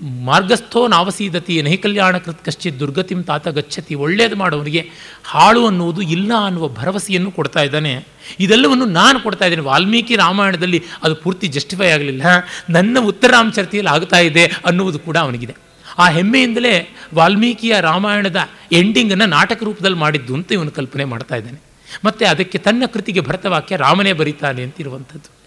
ಮಾರ್ಗಸ್ಥೋ 0.00 0.88
ನಾವಸೀದತಿ 0.88 1.62
ನಹಿ 1.62 1.76
ಕಲ್ಯಾಣ 1.76 2.18
ಕೃತ್ 2.18 2.44
ಕಶ್ಚಿತ್ 2.44 2.80
ದುರ್ಗತಿಂ 2.80 3.22
ತಾತ 3.22 3.48
ಗಚ್ಚತಿ, 3.48 3.94
ಒಳ್ಳೇದು 3.94 4.36
ಮಾಡೋವನಿಗೆ 4.36 4.90
ಹಾಳು 5.24 5.66
ಅನ್ನುವುದು 5.66 6.02
ಇಲ್ಲ 6.02 6.32
ಅನ್ನುವ 6.46 6.68
ಭರವಸೆಯನ್ನು 6.68 7.32
ಕೊಡ್ತಾ 7.32 7.62
ಇದ್ದಾನೆ. 7.62 8.06
ಇದೆಲ್ಲವನ್ನು 8.40 8.86
ನಾನು 8.86 9.20
ಕೊಡ್ತಾ 9.20 9.44
ಇದ್ದೇನೆ. 9.44 9.62
ವಾಲ್ಮೀಕಿ 9.62 10.16
ರಾಮಾಯಣದಲ್ಲಿ 10.16 10.82
ಅದು 11.02 11.14
ಪೂರ್ತಿ 11.14 11.46
ಜಸ್ಟಿಫೈ 11.46 11.88
ಆಗಲಿಲ್ಲ. 11.88 12.22
ನನ್ನ 12.70 12.98
ಉತ್ತರಾಮಚರಿತೆಯಲ್ಲಿ 13.00 13.94
ಆಗ್ತಾ 13.94 14.18
ಇದೆ 14.18 14.46
ಅನ್ನುವುದು 14.46 14.98
ಕೂಡ 14.98 15.16
ಅವನಿಗಿದೆ. 15.16 15.54
ಆ 15.98 16.08
ಹೆಮ್ಮೆಯಿಂದಲೇ 16.08 16.96
ವಾಲ್ಮೀಕಿಯ 17.14 17.80
ರಾಮಾಯಣದ 17.80 18.36
ಎಂಡಿಂಗನ್ನು 18.72 19.26
ನಾಟಕ 19.26 19.62
ರೂಪದಲ್ಲಿ 19.62 19.96
ಮಾಡಿದ್ದು 19.96 20.34
ಅಂತ 20.34 20.52
ಇವನು 20.52 20.70
ಕಲ್ಪನೆ 20.70 21.04
ಮಾಡ್ತಾ 21.04 21.36
ಇದ್ದಾನೆ. 21.36 21.60
ಮತ್ತು 22.04 22.26
ಅದಕ್ಕೆ 22.26 22.58
ತನ್ನ 22.58 22.82
ಕೃತಿಗೆ 22.92 23.20
ಭರತವಾಕ್ಯ 23.20 23.76
ರಾಮನೇ 23.76 24.12
ಬರೀತಾನೆ 24.12 24.62
ಅಂತಿರುವಂಥದ್ದು. 24.62 25.38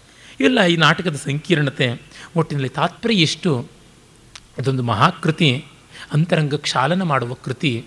ಇಲ್ಲ, 0.44 0.64
ಈ 0.64 0.76
ನಾಟಕದ 0.76 1.16
ಸಂಕೀರ್ಣತೆ 1.16 2.02
ಒಟ್ಟಿನಲ್ಲಿ 2.36 2.68
ತಾತ್ಪರ್ಯ 2.68 3.14
ಎಷ್ಟು? 3.14 3.81
ಇದೊಂದು 4.58 4.82
ಮಹಾಕೃತಿ, 4.82 5.64
ಅಂತರಂಗ 6.12 6.54
ಕ್ಷಾಲನ 6.54 7.02
ಮಾಡುವ 7.02 7.34
ಕೃತಿ. 7.34 7.84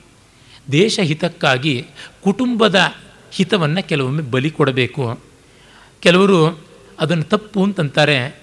ದೇಶ 0.71 0.99
ಹಿತಕ್ಕಾಗಿ 1.03 1.85
ಕುಟುಂಬದ 2.23 2.75
ಹಿತವನ್ನು 3.31 3.87
ಕೆಲವೊಮ್ಮೆ 3.87 4.21
ಬಲಿ 4.21 4.51
ಕೊಡಬೇಕು. 4.51 5.19
ಕೆಲವರು 5.99 6.65
ಅದನ್ನು 6.99 7.23
ತಪ್ಪು 7.23 7.63
ಅಂತಂತಾರೆ. 7.63 8.41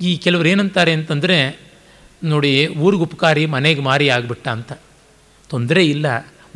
ಈ 0.00 0.16
ಕೆಲವರು 0.16 0.48
ಏನಂತಾರೆ 0.48 0.92
ಅಂತಂದರೆ, 0.92 1.60
ನೋಡಿ, 2.24 2.66
ಊರಿಗೆ 2.66 3.02
ಉಪಕಾರಿ, 3.02 3.46
ಮನೆಗೆ 3.46 3.80
ಮಾರಿ 3.80 4.08
ಆಗಿಬಿಟ್ಟ 4.08 4.48
ಅಂತ. 4.48 4.72
ತೊಂದರೆ 5.48 5.86
ಇಲ್ಲ. 5.86 6.06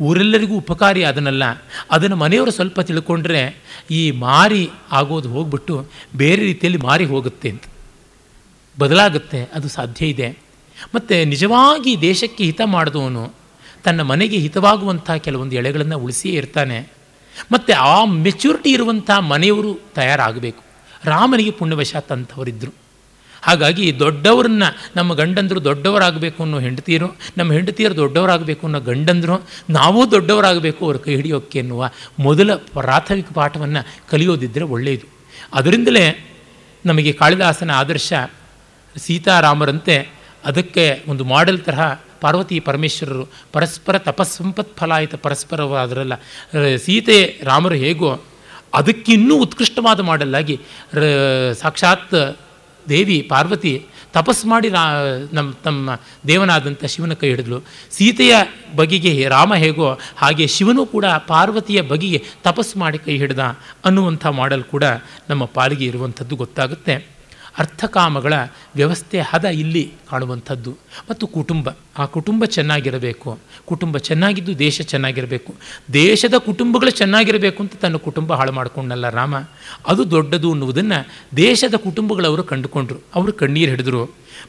ಊರೆಲ್ಲರಿಗೂ 0.01 0.57
ಉಪಕಾರಿ 0.57 1.03
ಅದನ್ನಲ್ಲ. 1.03 1.43
ಅದನ್ನು 1.91 2.15
ಮನೆಯವರು 2.15 2.51
ಸ್ವಲ್ಪ 2.51 2.79
ತಿಳ್ಕೊಂಡ್ರೆ 2.79 3.57
ಈ 3.91 4.11
ಮಾರಿ 4.11 4.69
ಆಗೋದು 4.91 5.29
ಹೋಗ್ಬಿಟ್ಟು 5.29 5.87
ಬೇರೆ 6.15 6.41
ರೀತಿಯಲ್ಲಿ 6.41 6.79
ಮಾರಿ 6.79 7.05
ಹೋಗುತ್ತೆ 7.05 7.49
ಅಂತ. 7.49 7.63
ಬದಲಾಗುತ್ತೆ. 8.79 9.43
ಅದು 9.43 9.69
ಸಾಧ್ಯ 9.69 10.05
ಇದೆ. 10.05 10.48
ಮತ್ತು 10.95 11.27
ನಿಜವಾಗಿ 11.27 12.01
ದೇಶಕ್ಕೆ 12.01 12.43
ಹಿತ 12.43 12.61
ಮಾಡಿದವನು 12.65 13.33
ತನ್ನ 13.83 14.01
ಮನೆಗೆ 14.01 14.37
ಹಿತವಾಗುವಂಥ 14.37 15.11
ಕೆಲವೊಂದು 15.11 15.55
ಎಳೆಗಳನ್ನು 15.55 15.97
ಉಳಿಸಿಯೇ 15.97 16.35
ಇರ್ತಾನೆ. 16.35 16.91
ಮತ್ತು 17.51 17.73
ಆ 17.73 18.05
ಮೆಚುರಿಟಿ 18.05 18.71
ಇರುವಂಥ 18.71 19.11
ಮನೆಯವರು 19.11 19.79
ತಯಾರಾಗಬೇಕು. 19.95 20.63
ರಾಮನಿಗೆ 21.03 21.51
ಪುಣ್ಯವಶಾತ್ 21.51 22.11
ಅಂಥವರಿದ್ದರು 22.11 22.73
ಹಾಗಾಗಿ 23.41 23.99
ದೊಡ್ಡವರನ್ನ 23.99 24.63
ನಮ್ಮ 24.95 25.13
ಗಂಡಂದರು 25.13 25.63
ದೊಡ್ಡವರಾಗಬೇಕು 25.63 26.43
ಅನ್ನೋ 26.43 26.59
ಹೆಂಡತಿಯರು, 26.59 27.15
ನಮ್ಮ 27.37 27.53
ಹೆಂಡತಿಯರು 27.53 27.95
ದೊಡ್ಡವರಾಗಬೇಕು 27.95 28.67
ಅನ್ನೋ 28.67 28.79
ಗಂಡಂದರು, 28.79 29.49
ನಾವೂ 29.69 30.11
ದೊಡ್ಡವರಾಗಬೇಕು 30.11 30.85
ಅವ್ರ 30.85 30.97
ಕೈ 30.97 31.15
ಹಿಡಿಯೋಕ್ಕೆ 31.15 31.59
ಎನ್ನುವ 31.59 31.89
ಮೊದಲ 32.19 32.55
ಪ್ರಾಥಮಿಕ 32.55 33.31
ಪಾಠವನ್ನು 33.33 34.09
ಕಲಿಯೋದಿದ್ದರೆ 34.09 34.63
ಒಳ್ಳೆಯದು. 34.63 35.09
ಅದರಿಂದಲೇ 35.53 36.35
ನಮಗೆ 36.85 37.13
ಕಾಳಿದಾಸನ 37.13 37.71
ಆದರ್ಶ 37.71 38.13
ಸೀತಾರಾಮರಂತೆ 38.97 40.18
ಅದಕ್ಕೆ 40.45 41.03
ಒಂದು 41.07 41.23
ಮಾಡೆಲ್ 41.23 41.59
ತರಹ 41.59 41.93
ಪಾರ್ವತಿ 42.21 42.59
ಪರಮೇಶ್ವರರು 42.59 43.25
ಪರಸ್ಪರ 43.53 43.97
ತಪಸ್ಸಂಪತ್ 43.97 44.77
ಫಲಾಯಿತ 44.77 45.15
ಪರಸ್ಪರವಾದರಲ್ಲ 45.15 46.15
ಸೀತೆ 46.77 47.39
ರಾಮರು 47.43 47.75
ಹೇಗೋ 47.75 48.21
ಅದಕ್ಕಿನ್ನೂ 48.73 49.35
ಉತ್ಕೃಷ್ಟವಾದ 49.35 49.99
ಮಾಡೆಲ್ಲಾಗಿ 49.99 50.59
ಸಾಕ್ಷಾತ್ 51.61 52.37
ದೇವಿ 52.89 53.21
ಪಾರ್ವತಿ 53.21 53.85
ತಪಸ್ 54.13 54.45
ಮಾಡಿ 54.45 54.69
ರಾ 54.69 54.83
ನಮ್ಮ 55.33 55.53
ತಮ್ಮ 55.63 55.97
ದೇವನಾದಂಥ 56.27 56.85
ಶಿವನ 56.85 57.13
ಕೈ 57.13 57.29
ಹಿಡಿದ್ಲು. 57.29 57.63
ಸೀತೆಯ 57.91 58.35
ಬಗೆಗೆ 58.75 59.29
ರಾಮ 59.29 59.53
ಹೇಗೋ 59.55 59.99
ಹಾಗೆ 60.17 60.47
ಶಿವನು 60.47 60.85
ಕೂಡ 60.85 61.05
ಪಾರ್ವತಿಯ 61.05 61.81
ಬಗೆಗೆ 61.81 62.23
ತಪಸ್ಸು 62.43 62.79
ಮಾಡಿ 62.79 62.97
ಕೈ 62.97 63.17
ಹಿಡಿದ 63.17 63.39
ಅನ್ನುವಂಥ 63.85 64.25
ಮಾಡಲ್ 64.25 64.63
ಕೂಡ 64.63 64.83
ನಮ್ಮ 65.29 65.45
ಪಾಲಿಗೆ 65.45 65.85
ಇರುವಂಥದ್ದು 65.85 66.35
ಗೊತ್ತಾಗುತ್ತೆ. 66.35 67.18
ಅರ್ಥಕಾಮಗಳ 67.59 68.33
ವ್ಯವಸ್ಥೆ 68.75 69.19
ಹದ 69.19 69.45
ಇಲ್ಲಿ 69.45 69.91
ಕಾಣುವಂಥದ್ದು. 70.09 70.71
ಮತ್ತು 71.09 71.27
ಕುಟುಂಬ, 71.27 71.69
ಆ 71.97 72.05
ಕುಟುಂಬ 72.05 72.45
ಚೆನ್ನಾಗಿರಬೇಕು, 72.45 73.39
ಕುಟುಂಬ 73.65 73.97
ಚೆನ್ನಾಗಿದ್ದು 73.97 74.59
ದೇಶ 74.59 74.81
ಚೆನ್ನಾಗಿರಬೇಕು, 74.81 75.55
ದೇಶದ 75.93 76.33
ಕುಟುಂಬಗಳು 76.37 76.89
ಚೆನ್ನಾಗಿರಬೇಕು 76.89 77.63
ಅಂತ 77.63 77.75
ತನ್ನ 77.75 77.95
ಕುಟುಂಬ 77.95 78.33
ಹಾಳು 78.33 78.51
ಮಾಡಿಕೊಂಡಲ್ಲ 78.51 79.09
ರಾಮ. 79.09 79.35
ಅದು 79.87 80.11
ದೊಡ್ಡದು 80.11 80.51
ಅನ್ನುವುದನ್ನು 80.51 80.99
ದೇಶದ 81.37 81.75
ಕುಟುಂಬಗಳವರು 81.75 82.43
ಕಂಡುಕೊಂಡ್ರು, 82.43 82.99
ಅವರು 83.15 83.33
ಕಣ್ಣೀರು 83.33 83.71
ಹಿಡಿದ್ರು. 83.71 84.03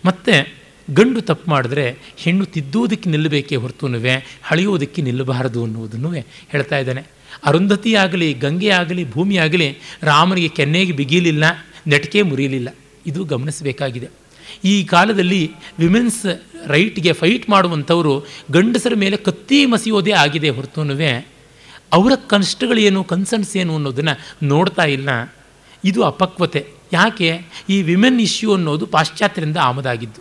ಮತ್ತು 0.04 0.60
ಗಂಡು 0.94 1.20
ತಪ್ಪು 1.20 1.50
ಮಾಡಿದ್ರೆ 1.50 1.98
ಹೆಣ್ಣು 2.16 2.44
ತಿದ್ದುವುದಕ್ಕೆ 2.44 3.10
ನಿಲ್ಲಬೇಕೇ 3.10 3.56
ಹೊರತುನುವೆ 3.56 4.40
ಹಳೆಯುವುದಕ್ಕೆ 4.42 5.02
ನಿಲ್ಲಬಾರದು 5.02 5.64
ಅನ್ನುವುದನ್ನು 5.64 6.10
ಹೇಳ್ತಾ 6.48 6.78
ಇದ್ದಾನೆ. 6.78 7.02
ಅರುಂಧತಿ 7.44 7.94
ಆಗಲಿ 7.94 8.34
ಗಂಗೆ 8.34 8.68
ಆಗಲಿ 8.68 9.10
ಭೂಮಿ 9.10 9.36
ಆಗಲಿ 9.36 9.78
ರಾಮನಿಗೆ 10.02 10.48
ಕೆನ್ನೆಗೆ 10.48 10.92
ಬಿಗಿಲಿಲ್ಲ, 10.92 11.44
ನೆಟಕೆ 11.86 12.22
ಮುರಿಯಲಿಲ್ಲ. 12.22 12.68
ಇದು 13.06 13.24
ಗಮನಿಸಬೇಕಾಗಿದೆ. 13.24 14.08
ಈ 14.64 14.84
ಕಾಲದಲ್ಲಿ 14.84 15.52
ವಿಮೆನ್ಸ್ 15.78 16.26
ರೈಟ್ಗೆ 16.66 17.12
ಫೈಟ್ 17.12 17.50
ಮಾಡುವಂಥವರು 17.50 18.26
ಗಂಡಸರ 18.50 18.92
ಮೇಲೆ 18.94 19.16
ಕತ್ತಿ 19.16 19.66
ಮಸಿಯೋದೇ 19.66 20.12
ಆಗಿದೆ 20.12 20.48
ಹೊರತುನುವೆ 20.48 21.28
ಅವರ 21.92 22.12
ಕನ್ಸ್ಟ್ಗಳೇನು 22.26 23.04
ಕನ್ಸರ್ನ್ಸ್ 23.04 23.56
ಏನು 23.56 23.74
ಅನ್ನೋದನ್ನು 23.74 24.46
ನೋಡ್ತಾ 24.46 24.84
ಇಲ್ಲ. 24.84 25.34
ಇದು 25.84 26.02
ಅಪಕ್ವತೆ. 26.02 26.66
ಯಾಕೆ? 26.92 27.40
ಈ 27.68 27.82
ವಿಮೆನ್ 27.82 28.20
ಇಶ್ಯೂ 28.20 28.54
ಅನ್ನೋದು 28.54 28.86
ಪಾಶ್ಚಾತ್ಯರಿಂದ 28.86 29.56
ಆಮದಾಗಿದ್ದು. 29.56 30.20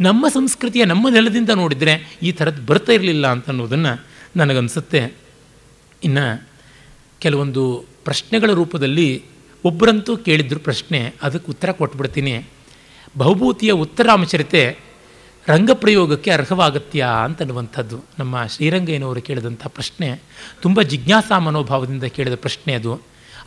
ನಮ್ಮ 0.00 0.28
ಸಂಸ್ಕೃತಿಯ 0.28 0.84
ನಮ್ಮ 0.84 1.08
ನೆಲದಿಂದ 1.08 1.50
ನೋಡಿದರೆ 1.50 2.18
ಈ 2.22 2.32
ಥರದ್ದು 2.32 2.62
ಬರ್ತಾ 2.62 2.92
ಇರಲಿಲ್ಲ 2.92 3.26
ಅಂತ 3.26 3.48
ಅನ್ನೋದನ್ನು 3.48 4.04
ನನಗನ್ಸುತ್ತೆ. 4.36 5.14
ಇನ್ನು 6.04 6.48
ಕೆಲವೊಂದು 7.18 7.84
ಪ್ರಶ್ನೆಗಳ 8.04 8.52
ರೂಪದಲ್ಲಿ 8.52 9.22
ಒಬ್ಬರಂತೂ 9.64 10.16
ಕೇಳಿದ್ರು 10.16 10.60
ಪ್ರಶ್ನೆ, 10.60 11.14
ಅದಕ್ಕೆ 11.22 11.50
ಉತ್ತರ 11.50 11.72
ಕೊಟ್ಬಿಡ್ತೀನಿ. 11.72 12.44
ಬಹುಭೂತಿಯ 13.18 13.72
ಉತ್ತರಾಮಚರಿತೆ 13.72 14.78
ರಂಗಪ್ರಯೋಗಕ್ಕೆ 15.48 16.30
ಅರ್ಹವಾಗತ್ಯಾ 16.30 17.06
ಅಂತನ್ನುವಂಥದ್ದು. 17.06 18.04
ನಮ್ಮ 18.18 18.46
ಶ್ರೀರಂಗಯ್ಯನವರು 18.46 19.22
ಕೇಳಿದಂಥ 19.22 19.66
ಪ್ರಶ್ನೆ, 19.66 20.20
ತುಂಬ 20.62 20.82
ಜಿಜ್ಞಾಸಾ 20.82 21.38
ಮನೋಭಾವದಿಂದ 21.38 22.04
ಕೇಳಿದ 22.04 22.34
ಪ್ರಶ್ನೆ 22.34 22.74
ಅದು. 22.74 23.00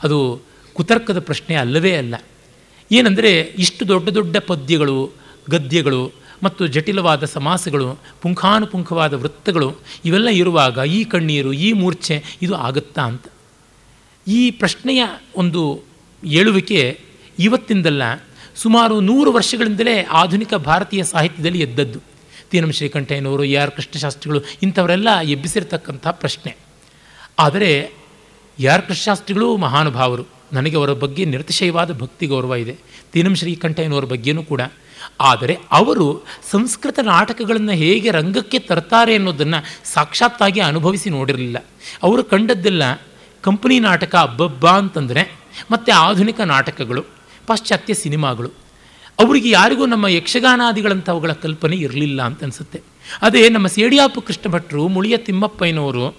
ಅದು 0.04 0.42
ಕುತರ್ಕದ 0.74 1.20
ಪ್ರಶ್ನೆ 1.20 1.56
ಅಲ್ಲವೇ 1.56 1.96
ಅಲ್ಲ. 1.96 2.16
ಏನಂದರೆ, 2.92 3.42
ಇಷ್ಟು 3.42 3.88
ದೊಡ್ಡ 3.88 4.10
ದೊಡ್ಡ 4.10 4.38
ಪದ್ಯಗಳು, 4.38 5.12
ಗದ್ಯಗಳು 5.50 6.12
ಮತ್ತು 6.44 6.68
ಜಟಿಲವಾದ 6.68 7.26
ಸಮಾಸಗಳು, 7.26 8.00
ಪುಂಖಾನುಪುಂಖವಾದ 8.22 9.14
ವೃತ್ತಗಳು, 9.14 9.74
ಇವೆಲ್ಲ 10.06 10.30
ಇರುವಾಗ 10.30 10.78
ಈ 10.88 11.04
ಕಣ್ಣೀರು, 11.04 11.54
ಈ 11.54 11.74
ಮೂರ್ಛೆ, 11.74 12.24
ಇದು 12.42 12.56
ಆಗುತ್ತಾ 12.56 13.02
ಅಂತ. 13.02 13.26
ಈ 14.28 14.52
ಪ್ರಶ್ನೆಯ 14.52 15.06
ಒಂದು 15.36 15.82
ಏಳುವಿಕೆ 16.28 17.02
ಇವತ್ತಿಂದಲ್ಲ 17.40 18.04
ಸುಮಾರು 18.56 19.02
ನೂರು 19.02 19.32
ವರ್ಷಗಳಿಂದಲೇ 19.32 20.04
ಆಧುನಿಕ 20.04 20.54
ಭಾರತೀಯ 20.54 21.04
ಸಾಹಿತ್ಯದಲ್ಲಿ 21.04 21.60
ಎದ್ದದ್ದು. 21.60 22.00
ತೀನಂ 22.52 22.72
ಶ್ರೀಕಂಠಯ್ಯನವರು, 22.72 23.44
ಎ 23.44 23.56
ಆರ್ 23.56 23.72
ಕೃಷ್ಣಶಾಸ್ತ್ರಿಗಳು 23.72 24.42
ಇಂಥವರೆಲ್ಲ 24.64 25.20
ಎಬ್ಬಿಸಿರ್ತಕ್ಕಂಥ 25.20 26.08
ಪ್ರಶ್ನೆ. 26.08 26.56
ಆದರೆ 27.40 27.92
ಎ 28.60 28.66
ಆರ್ 28.66 28.82
ಕೃಷ್ಣಶಾಸ್ತ್ರಿಗಳು 28.82 29.58
ಮಹಾನುಭಾವರು. 29.58 30.26
ನನಗೆ 30.54 30.76
ಅವರ 30.76 30.94
ಬಗ್ಗೆ 30.94 31.26
ನಿರತಿಶಯವಾದ 31.26 31.98
ಭಕ್ತಿ 31.98 32.28
ಗೌರವ 32.28 32.56
ಇದೆ. 32.56 32.78
ತೀನಂ 33.14 33.36
ಶ್ರೀಕಂಠಯ್ಯನವರ 33.36 34.04
ಬಗ್ಗೆಯೂ 34.04 34.44
ಕೂಡ. 34.44 34.62
ಆದರೆ 35.22 35.58
ಅವರು 35.72 36.26
ಸಂಸ್ಕೃತ 36.52 37.00
ನಾಟಕಗಳನ್ನು 37.00 37.72
ಹೇಗೆ 37.72 38.12
ರಂಗಕ್ಕೆ 38.12 38.60
ತರ್ತಾರೆ 38.60 39.16
ಅನ್ನೋದನ್ನು 39.16 39.88
ಸಾಕ್ಷಾತ್ತಾಗಿ 39.94 40.60
ಅನುಭವಿಸಿ 40.60 41.10
ನೋಡಿರಲಿಲ್ಲ. 41.10 41.66
ಅವರು 42.04 42.24
ಕಂಡದ್ದೆಲ್ಲ 42.24 42.84
ಕಂಪನಿ 43.42 43.80
ನಾಟಕ 43.80 44.16
ಅಬ್ಬಬ್ಬಾ 44.16 44.72
ಅಂತಂದರೆ 44.72 45.47
ಮತ್ತು 45.72 45.92
ಆಧುನಿಕ 45.92 46.42
ನಾಟಕಗಳು, 46.42 47.06
ಪಾಶ್ಚಾತ್ಯ 47.48 47.94
ಸಿನಿಮಾಗಳು. 47.94 48.52
ಅವರಿಗೆ 49.20 49.50
ಯಾರಿಗೂ 49.50 49.86
ನಮ್ಮ 49.86 50.08
ಯಕ್ಷಗಾನಾದಿಗಳಂಥವುಗಳ 50.08 51.32
ಕಲ್ಪನೆ 51.32 51.76
ಇರಲಿಲ್ಲ 51.76 52.22
ಅಂತ 52.22 52.44
ಅನಿಸುತ್ತೆ. 52.44 52.82
ಅದೇ 53.22 53.50
ನಮ್ಮ 53.50 53.68
ಸೇಡಿಯಾಪು 53.68 54.22
ಕೃಷ್ಣ 54.22 54.50
ಭಟ್ರು 54.50 54.88
ಮುಳಿಯ 54.88 55.18
ತಿಮ್ಮಪ್ಪಯ್ಯನವರು, 55.18 56.16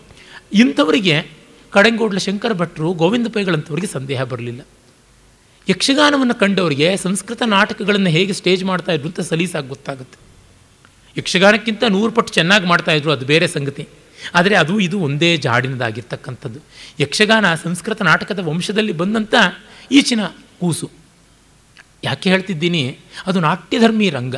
ಇಂಥವರಿಗೆ 0.53 1.31
ಕಡಂಗೋಡ್ಲ 1.71 2.19
ಶಂಕರ 2.19 2.53
ಭಟ್ರು, 2.53 2.93
ಗೋವಿಂದ 2.93 3.27
ಪೈಗಳಂಥವರಿಗೆ 3.27 3.87
ಸಂದೇಹ 3.87 4.23
ಬರಲಿಲ್ಲ. 4.23 4.61
ಯಕ್ಷಗಾನವನ್ನು 5.69 6.35
ಕಂಡವರಿಗೆ 6.35 6.97
ಸಂಸ್ಕೃತ 6.97 7.43
ನಾಟಕಗಳನ್ನು 7.43 8.11
ಹೇಗೆ 8.11 8.33
ಸ್ಟೇಜ್ 8.33 8.65
ಮಾಡ್ತಾ 8.65 8.93
ಇದ್ರು 8.93 9.09
ಅಂತ 9.09 9.21
ಸಲೀಸಾಗಿ 9.21 9.69
ಗೊತ್ತಾಗುತ್ತೆ. 9.69 10.19
ಯಕ್ಷಗಾನಕ್ಕಿಂತ 11.19 11.85
ನೂರು 11.85 12.13
ಪಟ್ಟು 12.13 12.35
ಚೆನ್ನಾಗಿ 12.35 12.67
ಮಾಡ್ತಾಯಿದ್ರು 12.67 13.13
ಅದು 13.13 13.27
ಬೇರೆ 13.27 13.47
ಸಂಗತಿ. 13.47 13.89
ಆದರೆ 14.35 14.55
ಅದು 14.55 14.81
ಇದು 14.81 15.01
ಒಂದೇ 15.01 15.37
ಜಾಡಿನದಾಗಿರ್ತಕ್ಕಂಥದ್ದು. 15.37 16.61
ಯಕ್ಷಗಾನ 17.01 17.55
ಸಂಸ್ಕೃತ 17.55 18.03
ನಾಟಕದ 18.03 18.39
ವಂಶದಲ್ಲಿ 18.39 18.93
ಬಂದಂಥ 18.93 19.35
ಈಚಿನ 19.93 20.21
ಕೂಸು. 20.61 20.91
ಯಾಕೆ 22.05 22.31
ಹೇಳ್ತಿದ್ದೀನಿ? 22.31 22.99
ಅದು 23.27 23.41
ನಾಟ್ಯಧರ್ಮಿ 23.41 24.11
ರಂಗ. 24.11 24.35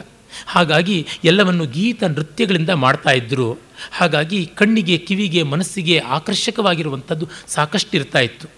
ಹಾಗಾಗಿ 0.47 1.07
ಎಲ್ಲವನ್ನು 1.25 1.67
ಗೀತ 1.67 2.05
ನೃತ್ಯಗಳಿಂದ 2.05 2.71
ಮಾಡ್ತಾ 2.71 3.11
ಇದ್ದರು 3.11 3.59
ಹಾಗಾಗಿ 3.93 4.47
ಕಣ್ಣಿಗೆ, 4.47 4.99
ಕಿವಿಗೆ, 4.99 5.43
ಮನಸ್ಸಿಗೆ 5.43 5.99
ಆಕರ್ಷಕವಾಗಿರುವಂಥದ್ದು 5.99 7.29
ಸಾಕಷ್ಟು 7.47 7.97
ಇರ್ತಾ 7.97 8.19
ಇತ್ತು. 8.19 8.49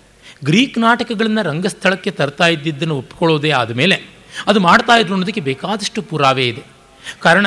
ಗ್ರೀಕ್ 0.44 0.78
ನಾಟಕಗಳನ್ನು 0.78 1.42
ರಂಗಸ್ಥಳಕ್ಕೆ 1.42 2.10
ತರ್ತಾ 2.10 2.46
ಇದ್ದಿದ್ದನ್ನು 2.46 2.98
ಒಪ್ಪಿಕೊಳ್ಳೋದೇ 2.98 3.50
ಆದಮೇಲೆ 3.50 4.22
ಅದು 4.46 4.60
ಮಾಡ್ತಾ 4.60 4.96
ಇದ್ರು 4.96 5.12
ಅನ್ನೋದಕ್ಕೆ 5.12 5.40
ಬೇಕಾದಷ್ಟು 5.40 6.02
ಪುರಾವೆ 6.02 6.48
ಇದೆ. 6.48 6.62
ಕಾರಣ 7.20 7.46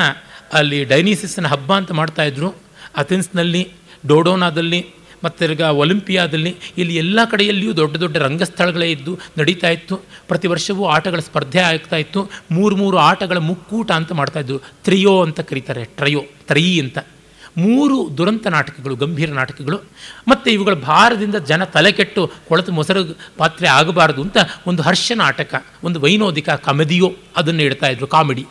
ಅಲ್ಲಿ 0.53 0.84
ಡೈನಿಸಿಸ್ನ 0.84 1.47
ಹಬ್ಬ 1.47 1.73
ಅಂತ 1.73 1.91
ಮಾಡ್ತಾಯಿದ್ರು 1.91 2.64
ಅಥೆನ್ಸ್ನಲ್ಲಿ, 2.97 3.72
ಡೋಡೋನಾದಲ್ಲಿ, 4.07 4.85
ಮತ್ತು 5.23 5.76
ಒಲಿಂಪಿಯಾದಲ್ಲಿ 5.76 6.55
ಇಲ್ಲಿ 6.77 6.95
ಎಲ್ಲ 6.95 7.19
ಕಡೆಯಲ್ಲಿಯೂ 7.26 7.76
ದೊಡ್ಡ 7.76 7.97
ದೊಡ್ಡ 7.97 8.17
ರಂಗಸ್ಥಳಗಳೇ 8.17 8.91
ಇದ್ದು 8.91 9.19
ನಡೀತಾ 9.38 9.69
ಇತ್ತು. 9.69 9.95
ಪ್ರತಿ 10.27 10.47
ವರ್ಷವೂ 10.47 10.85
ಆಟಗಳ 10.85 11.19
ಸ್ಪರ್ಧೆ 11.19 11.59
ಆಗ್ತಾ 11.59 11.95
ಇತ್ತು. 11.95 12.30
ಮೂರು 12.51 12.76
ಮೂರು 12.76 12.97
ಆಟಗಳ 12.97 13.38
ಮುಕ್ಕೂಟ 13.38 13.91
ಅಂತ 13.91 14.11
ಮಾಡ್ತಾಯಿದ್ರು 14.11 14.57
ತ್ರಿಯೋ 14.57 15.22
ಅಂತ 15.22 15.39
ಕರೀತಾರೆ, 15.39 15.84
ಟ್ರಯೋ 15.84 16.26
ತ್ರಯಿ 16.47 16.80
ಅಂತ. 16.80 16.97
ಮೂರು 17.57 18.09
ದುರಂತ 18.17 18.47
ನಾಟಕಗಳು, 18.47 18.95
ಗಂಭೀರ 18.95 19.30
ನಾಟಕಗಳು. 19.30 19.77
ಮತ್ತು 20.27 20.51
ಇವುಗಳ 20.51 20.73
ಭಾರದಿಂದ 20.73 21.35
ಜನ 21.35 21.63
ತಲೆಕೆಟ್ಟು 21.63 22.31
ಕೊಳತು 22.47 22.72
ಮೊಸರು 22.72 23.17
ಪಾತ್ರೆ 23.38 23.67
ಆಗಬಾರದು 23.67 24.22
ಅಂತ 24.22 24.38
ಒಂದು 24.67 24.84
ಹರ್ಷ 24.84 25.11
ನಾಟಕ, 25.15 25.65
ಒಂದು 25.84 25.99
ವೈನೋದಿಕ 25.99 26.49
ಕಮೆದಿಯೋ 26.49 27.15
ಅದನ್ನು 27.38 27.61
ಇಡ್ತಾ 27.61 27.88
ಇದ್ರು, 27.88 28.07
ಕಾಮಿಡಿ. 28.07 28.45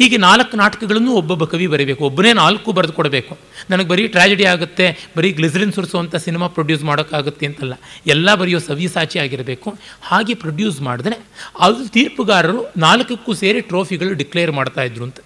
ಹೀಗೆ 0.00 0.18
ನಾಲ್ಕು 0.26 0.54
ನಾಟಕಗಳನ್ನು 0.60 1.12
ಒಬ್ಬೊಬ್ಬ 1.20 1.44
ಕವಿ 1.52 1.66
ಬರೀಬೇಕು. 1.72 2.02
ಒಬ್ಬನೇ 2.08 2.30
ನಾಲ್ಕು 2.40 2.72
ಬರೆದು 2.76 2.92
ಕೊಡಬೇಕು. 2.98 3.32
ನನಗೆ 3.70 3.88
ಬರೀ 3.92 4.04
ಟ್ರಾಜಿಡಿ 4.14 4.44
ಆಗುತ್ತೆ, 4.52 4.86
ಬರೀ 5.16 5.30
ಗ್ಲಿಸರಿನ್ 5.38 5.74
ಸುರಿಸುವಂಥ 5.76 6.16
ಸಿನಿಮಾ 6.26 6.46
ಪ್ರೊಡ್ಯೂಸ್ 6.56 6.84
ಮಾಡೋಕ್ಕಾಗುತ್ತೆ 6.90 7.44
ಅಂತಲ್ಲ. 7.50 7.74
ಎಲ್ಲ 8.14 8.34
ಬರೆಯೋ 8.42 8.60
ಸವ್ಯಸಾಚಿ 8.68 9.18
ಆಗಿರಬೇಕು. 9.24 9.68
ಹಾಗೆ 10.10 10.34
ಪ್ರೊಡ್ಯೂಸ್ 10.44 10.78
ಮಾಡಿದ್ರೆ 10.88 11.18
ಅದು 11.66 11.84
ತೀರ್ಪುಗಾರರು 11.96 12.62
ನಾಲ್ಕಕ್ಕೂ 12.86 13.34
ಸೇರಿ 13.42 13.62
ಟ್ರೋಫಿಗಳು 13.70 14.12
ಡಿಕ್ಲೇರ್ 14.22 14.52
ಮಾಡ್ತಾಯಿದ್ರು 14.60 15.04
ಅಂತ. 15.08 15.18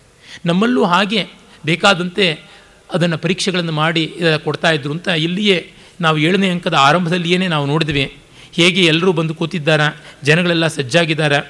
ನಮ್ಮಲ್ಲೂ 0.51 0.84
ಹಾಗೆ 0.94 1.22
ಬೇಕಾದಂತೆ 1.70 2.26
ಅದನ್ನು 2.94 3.18
ಪರೀಕ್ಷೆಗಳನ್ನು 3.24 3.74
ಮಾಡಿ 3.82 4.05
ಕೊಡ್ತಾ 4.46 4.70
ಇದ್ರು 4.76 4.92
ಅಂತ 4.96 5.09
ಇಲ್ಲಿಯೇ 5.26 5.59
ನಾವು 6.05 6.16
ಏಳನೇ 6.28 6.48
ಅಂಕದ 6.55 6.76
ಆರಂಭದಲ್ಲಿಯೇ 6.88 7.46
ನಾವು 7.55 7.66
ನೋಡಿದ್ವಿ. 7.72 8.05
ಹೇಗೆ 8.59 8.82
ಎಲ್ಲರೂ 8.92 9.12
ಬಂದು 9.18 9.34
ಕೂತಿದ್ದಾರೆ, 9.40 9.86
ಜನಗಳೆಲ್ಲ 10.28 10.66
ಸಜ್ಜಾಗಿದ್ದಾರಾ 10.78 11.40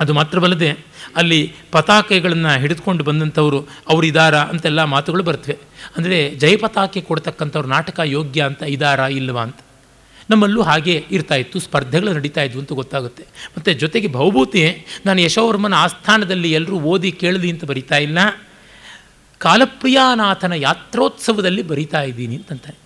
ಅದು 0.00 0.14
ಮಾತ್ರವಲ್ಲದೆ 0.14 0.70
ಅಲ್ಲಿ 1.16 1.54
ಪತಾಕೆಗಳನ್ನು 1.72 2.60
ಹಿಡಿದುಕೊಂಡು 2.60 3.04
ಬಂದಂಥವರು 3.04 3.68
ಅವರು 3.88 4.06
ಇದಾರ 4.06 4.36
ಅಂತೆಲ್ಲ 4.36 4.84
ಮಾತುಗಳು 4.84 5.22
ಬರ್ತವೆ. 5.22 5.58
ಅಂದರೆ 5.96 6.34
ಜಯಪತಾಕೆ 6.34 7.00
ಕೊಡ್ತಕ್ಕಂಥವ್ರು 7.00 7.68
ನಾಟಕ 7.68 8.00
ಯೋಗ್ಯ 8.04 8.40
ಅಂತ 8.42 8.62
ಇದಾರಾ 8.62 9.08
ಇಲ್ವಾ 9.08 9.42
ಅಂತ. 9.42 9.56
ನಮ್ಮಲ್ಲೂ 10.30 10.62
ಹಾಗೆ 10.62 11.04
ಇರ್ತಾ 11.10 11.34
ಇತ್ತು, 11.34 11.58
ಸ್ಪರ್ಧೆಗಳು 11.58 12.12
ನಡೀತಾ 12.12 12.42
ಇದ್ವು 12.42 12.60
ಅಂತ 12.60 12.72
ಗೊತ್ತಾಗುತ್ತೆ. 12.72 13.22
ಮತ್ತು 13.56 13.72
ಜೊತೆಗೆ 13.72 14.08
ಭವಭೂತಿ 14.08 14.86
ನಾನು 15.06 15.20
ಯಶೋವರ್ಮನ 15.20 15.74
ಆಸ್ಥಾನದಲ್ಲಿ 15.74 16.52
ಎಲ್ಲರೂ 16.52 16.80
ಓದಿ 16.80 17.12
ಕೇಳಲಿ 17.12 17.50
ಅಂತ 17.50 17.64
ಬರಿತಾ 17.64 17.96
ಇಲ್ಲ. 17.96 18.18
ಕಾಲಪ್ರಿಯಾನಾಥನ 19.38 20.52
ಯಾತ್ರೋತ್ಸವದಲ್ಲಿ 20.52 21.62
ಬರಿತಾ 21.62 22.02
ಇದ್ದೀನಿ 22.02 22.36
ಅಂತಂತಾರೆ. 22.36 22.78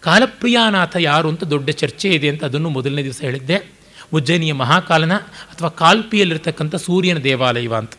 ಕಾಲಪ್ರಿಯಾನಾಥ 0.00 0.96
ಯಾರು 0.98 1.28
ಅಂತ 1.28 1.44
ದೊಡ್ಡ 1.44 1.70
ಚರ್ಚೆ 1.70 2.08
ಇದೆ 2.08 2.28
ಅಂತ 2.28 2.44
ಅದನ್ನು 2.44 2.68
ಮೊದಲನೇ 2.68 3.02
ದಿವಸ 3.02 3.20
ಹೇಳಿದ್ದೆ. 3.20 3.75
ಉಜ್ಜಯಿನಿಯ 4.14 4.52
ಮಹಾಕಾಲನ 4.52 5.14
ಅಥವಾ 5.14 5.68
ಕಾಲ್ಪಿಯಲ್ಲಿರ್ತಕ್ಕಂಥ 5.68 6.74
ಸೂರ್ಯನ 6.74 7.18
ದೇವಾಲಯ 7.18 7.68
ಅಂತ. 7.68 7.92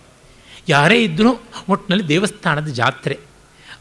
ಯಾರೇ 0.69 1.03
ಇದ್ದರೂ 1.03 1.41
ಒಟ್ಟಿನಲ್ಲಿ 1.69 2.07
ದೇವಸ್ಥಾನದ 2.07 2.67
ಜಾತ್ರೆ. 2.67 3.19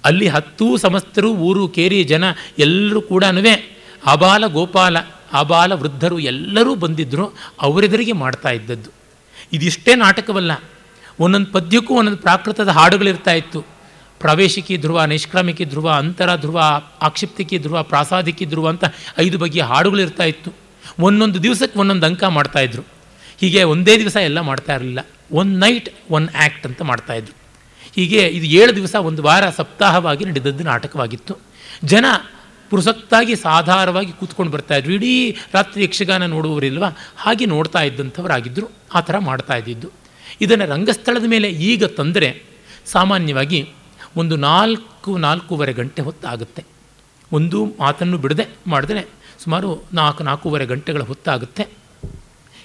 ಅಲ್ಲಿ 0.04 0.28
ಹತ್ತು 0.28 0.76
ಸಮಸ್ತರು, 0.76 1.34
ಊರು, 1.34 1.68
ಕೇರಿ, 1.68 2.04
ಜನ 2.04 2.24
ಎಲ್ಲರೂ 2.58 3.00
ಕೂಡ 3.00 3.24
ಅಬಾಲ 4.06 4.46
ಗೋಪಾಲ 4.46 4.98
ಅಬಾಲ 5.32 5.72
ವೃದ್ಧರು 5.74 6.18
ಎಲ್ಲರೂ 6.18 6.74
ಬಂದಿದ್ದರು 6.74 7.34
ಅವರೆದುರಿಗೆ 7.60 8.12
ಮಾಡ್ತಾ 8.12 8.50
ಇದ್ದದ್ದು. 8.50 8.90
ಇದಿಷ್ಟೇ 9.52 9.94
ನಾಟಕವಲ್ಲ. 9.94 10.52
ಒಂದೊಂದು 11.20 11.52
ಪದ್ಯಕ್ಕೂ 11.52 11.94
ಒಂದೊಂದು 11.94 12.18
ಪ್ರಾಕೃತದ 12.18 12.68
ಹಾಡುಗಳಿರ್ತಾ 12.68 13.32
ಇತ್ತು 13.32 13.60
ಪ್ರವೇಶಿಕಿ 14.20 14.76
ಧ್ರುವ, 14.76 15.04
ನಿಷ್ಕ್ರಮಿಕಿ 15.04 15.64
ಧ್ರುವ 15.64 15.90
ಅಂತರ 15.90 16.36
ಧ್ರುವ 16.36 16.62
ಆಕ್ಷಿಪ್ತಿಕಿ 17.02 17.58
ಧ್ರುವ 17.58 17.82
ಪ್ರಾಸಾದಿಕಿ 17.82 18.46
ಧ್ರುವ 18.46 18.68
ಅಂತ 18.68 18.84
ಐದು 19.18 19.38
ಬಗೆಯ 19.38 19.62
ಹಾಡುಗಳಿರ್ತಾ 19.62 20.24
ಇತ್ತು 20.24 20.65
ಒಂದೊಂದು 21.00 21.42
ದಿವಸಕ್ಕೆ 21.42 21.78
ಒಂದೊಂದು 21.78 22.06
ಅಂಕ 22.06 22.24
ಮಾಡ್ತಾಯಿದ್ರು 22.24 22.82
ಹೀಗೆ 23.40 23.62
ಒಂದೇ 23.62 23.98
ದಿವಸ 23.98 24.16
ಎಲ್ಲ 24.16 24.40
ಮಾಡ್ತಾ 24.40 24.74
ಇರಲಿಲ್ಲ. 24.74 25.06
ಒನ್ 25.32 25.58
ನೈಟ್ 25.58 25.88
ಒನ್ 26.10 26.28
ಆ್ಯಕ್ಟ್ 26.34 26.66
ಅಂತ 26.66 26.82
ಮಾಡ್ತಾಯಿದ್ರು 26.82 27.34
ಹೀಗೆ 27.96 28.28
ಇದು 28.28 28.46
ಏಳು 28.46 28.76
ದಿವಸ, 28.76 28.94
ಒಂದು 28.94 29.22
ವಾರ 29.22 29.50
ಸಪ್ತಾಹವಾಗಿ 29.50 30.24
ನಡೆದದ್ದು 30.24 30.64
ನಾಟಕವಾಗಿತ್ತು. 30.64 31.38
ಜನ 31.84 32.04
ಪುರುಸತ್ತಾಗಿ 32.70 33.36
ಸಾಧಾರವಾಗಿ 33.36 34.12
ಕೂತ್ಕೊಂಡು 34.12 34.52
ಬರ್ತಾಯಿದ್ರು 34.52 34.92
ಇಡೀ 34.92 35.36
ರಾತ್ರಿ 35.52 35.84
ಯಕ್ಷಗಾನ 35.84 36.26
ನೋಡುವವರಿಲ್ವ? 36.26 36.84
ಹಾಗೆ 37.16 37.46
ನೋಡ್ತಾ 37.46 37.82
ಇದ್ದಂಥವರಾಗಿದ್ದರು 37.82 38.70
ಆ 38.94 39.00
ಥರ 39.00 39.18
ಮಾಡ್ತಾ 39.18 39.54
ಇದ್ದಿದ್ದು. 39.54 39.90
ಇದನ್ನು 40.40 40.66
ರಂಗಸ್ಥಳದ 40.66 41.24
ಮೇಲೆ 41.24 41.48
ಈಗ 41.48 41.84
ತಂದರೆ 41.84 42.42
ಸಾಮಾನ್ಯವಾಗಿ 42.86 43.72
ಒಂದು 44.16 44.36
ನಾಲ್ಕು, 44.36 45.18
ನಾಲ್ಕೂವರೆ 45.18 45.72
ಗಂಟೆ 45.72 46.02
ಹೊತ್ತಾಗುತ್ತೆ. 46.02 46.64
ಒಂದು 47.32 47.64
ಮಾತನ್ನು 47.64 48.18
ಬಿಡದೆ 48.18 48.48
ಮಾಡಿದ್ರೆ 48.66 49.15
ಸುಮಾರು 49.44 49.84
ನಾಲ್ಕು 49.92 50.24
ನಾಲ್ಕೂವರೆ 50.24 50.66
ಗಂಟೆಗಳ 50.66 51.02
ಹೊತ್ತಾಗುತ್ತೆ. 51.02 51.66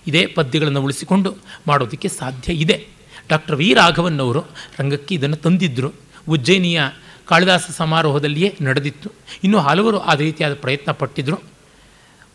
ಇದೇ 0.08 0.26
ಪದ್ಯಗಳನ್ನು 0.26 0.82
ಉಳಿಸಿಕೊಂಡು 0.82 1.36
ಮಾಡೋದಕ್ಕೆ 1.68 2.08
ಸಾಧ್ಯ 2.08 2.54
ಇದೆ. 2.54 2.88
ಡಾಕ್ಟರ್ 3.30 3.56
ವಿ 3.56 3.74
ರಾಘವನ್ 3.74 4.20
ಅವರು 4.20 4.40
ರಂಗಕ್ಕೆ 4.80 5.16
ಇದನ್ನು 5.16 5.36
ತಂದಿದ್ದರು 5.36 5.94
ಉಜ್ಜಯಿನಿಯ 6.30 6.82
ಕಾಳಿದಾಸ 7.26 7.66
ಸಮಾರೋಹದಲ್ಲಿಯೇ 7.78 8.58
ನಡೆದಿತ್ತು. 8.62 9.12
ಇನ್ನೂ 9.44 9.60
ಹಲವರು 9.60 10.00
ಆ 10.00 10.14
ರೀತಿಯಾದ 10.14 10.54
ಪ್ರಯತ್ನ 10.54 10.92
ಪಟ್ಟಿದ್ದರು 10.92 11.38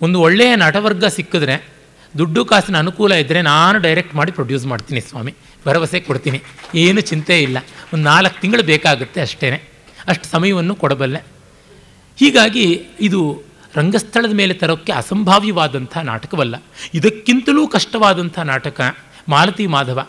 ಒಂದು 0.02 0.20
ಒಳ್ಳೆಯ 0.20 0.56
ನಟವರ್ಗ 0.56 1.04
ಸಿಕ್ಕಿದ್ರೆ, 1.04 1.68
ದುಡ್ಡು 2.18 2.44
ಕಾಸಿನ 2.44 2.78
ಅನುಕೂಲ 2.78 3.12
ಇದ್ದರೆ 3.12 3.42
ನಾನು 3.42 3.78
ಡೈರೆಕ್ಟ್ 3.78 4.14
ಮಾಡಿ 4.14 4.32
ಪ್ರೊಡ್ಯೂಸ್ 4.32 4.66
ಮಾಡ್ತೀನಿ 4.66 5.00
ಸ್ವಾಮಿ. 5.00 5.34
ಭರವಸೆ 5.66 6.00
ಕೊಡ್ತೀನಿ. 6.00 6.42
ಏನು 6.74 7.00
ಚಿಂತೆ 7.00 7.42
ಇಲ್ಲ. 7.42 7.58
ಒಂದು 7.94 8.04
ನಾಲ್ಕು 8.04 8.40
ತಿಂಗಳು 8.40 8.62
ಬೇಕಾಗುತ್ತೆ 8.62 9.20
ಅಷ್ಟೇ 9.20 9.68
ಅಷ್ಟು 10.08 10.28
ಸಮಯವನ್ನು 10.28 10.74
ಕೊಡಬಲ್ಲೆ. 10.74 11.18
ಹೀಗಾಗಿ 12.18 12.86
ಇದು 13.00 13.42
ರಂಗಸ್ಥಳದ 13.76 14.34
ಮೇಲೆ 14.34 14.54
ತರೋಕ್ಕೆ 14.54 14.92
ಅಸಂಭಾವ್ಯವಾದಂಥ 14.92 15.98
ನಾಟಕವಲ್ಲ. 15.98 16.62
ಇದಕ್ಕಿಂತಲೂ 16.94 17.68
ಕಷ್ಟವಾದಂಥ 17.68 18.38
ನಾಟಕ 18.38 18.96
ಮಾಲತಿ 19.28 19.66
ಮಾಧವ, 19.66 20.06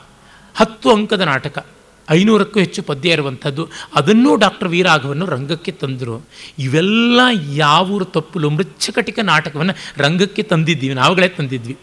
ಹತ್ತು 0.55 0.89
ಅಂಕದ 0.91 1.21
ನಾಟಕ, 1.21 1.65
ಐನೂರಕ್ಕೂ 2.11 2.59
ಹೆಚ್ಚು 2.59 2.81
ಪದ್ಯ 2.83 3.09
ಇರುವಂಥದ್ದು, 3.09 3.69
ಅದನ್ನೂ 3.95 4.35
ಡಾಕ್ಟರ್ 4.35 4.67
ವೀರಾಘವನ್ನು 4.67 5.25
ರಂಗಕ್ಕೆ 5.25 5.71
ತಂದರು. 5.71 6.25
ಇವೆಲ್ಲ 6.59 7.19
ಯಾವೂರು 7.53 8.05
ತಪ್ಪಲು 8.05 8.49
ಮೃಚ್ಛಕಟಿಕ 8.49 9.19
ನಾಟಕವನ್ನು 9.19 9.73
ರಂಗಕ್ಕೆ 9.97 10.43
ತಂದಿದ್ದೀವಿ, 10.43 10.93
ನಾವುಗಳೇ 10.93 11.27
ತಂದಿದ್ವಿ. 11.27 11.77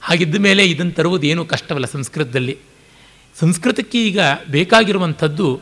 ಹಾಗಿದ್ದ 0.00 0.36
ಮೇಲೆ 0.38 0.64
ಇದನ್ನು 0.64 0.92
ತರುವುದು 0.92 1.44
ಕಷ್ಟವಲ್ಲ 1.44 1.86
ಸಂಸ್ಕೃತದಲ್ಲಿ. 1.86 2.58
ಸಂಸ್ಕೃತಕ್ಕೆ 3.40 4.06
ಈಗ 4.06 4.18
ಬೇಕಾಗಿರುವಂಥದ್ದು, 4.50 5.60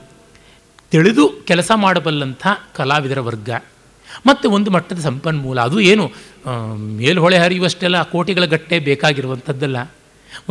ತಿಳಿದು 0.90 1.28
ಕೆಲಸ 1.28 1.70
ಮಾಡಬಲ್ಲಂಥ 1.74 2.46
ಕಲಾವಿದರ 2.74 3.20
ವರ್ಗ. 3.20 3.50
ಮತ್ತು 4.28 4.46
ಒಂದು 4.56 4.70
ಮಟ್ಟದ 4.76 5.00
ಸಂಪನ್ಮೂಲ. 5.08 5.58
ಅದು 5.68 5.76
ಏನು 5.90 6.04
ಮೇಲ್ಹೊಳೆ 7.00 7.38
ಹರಿಯುವಷ್ಟೆಲ್ಲ 7.44 7.98
ಕೋಟಿಗಳ 8.14 8.44
ಗಟ್ಟೆ 8.54 8.76
ಬೇಕಾಗಿರುವಂಥದ್ದಲ್ಲ. 8.88 9.78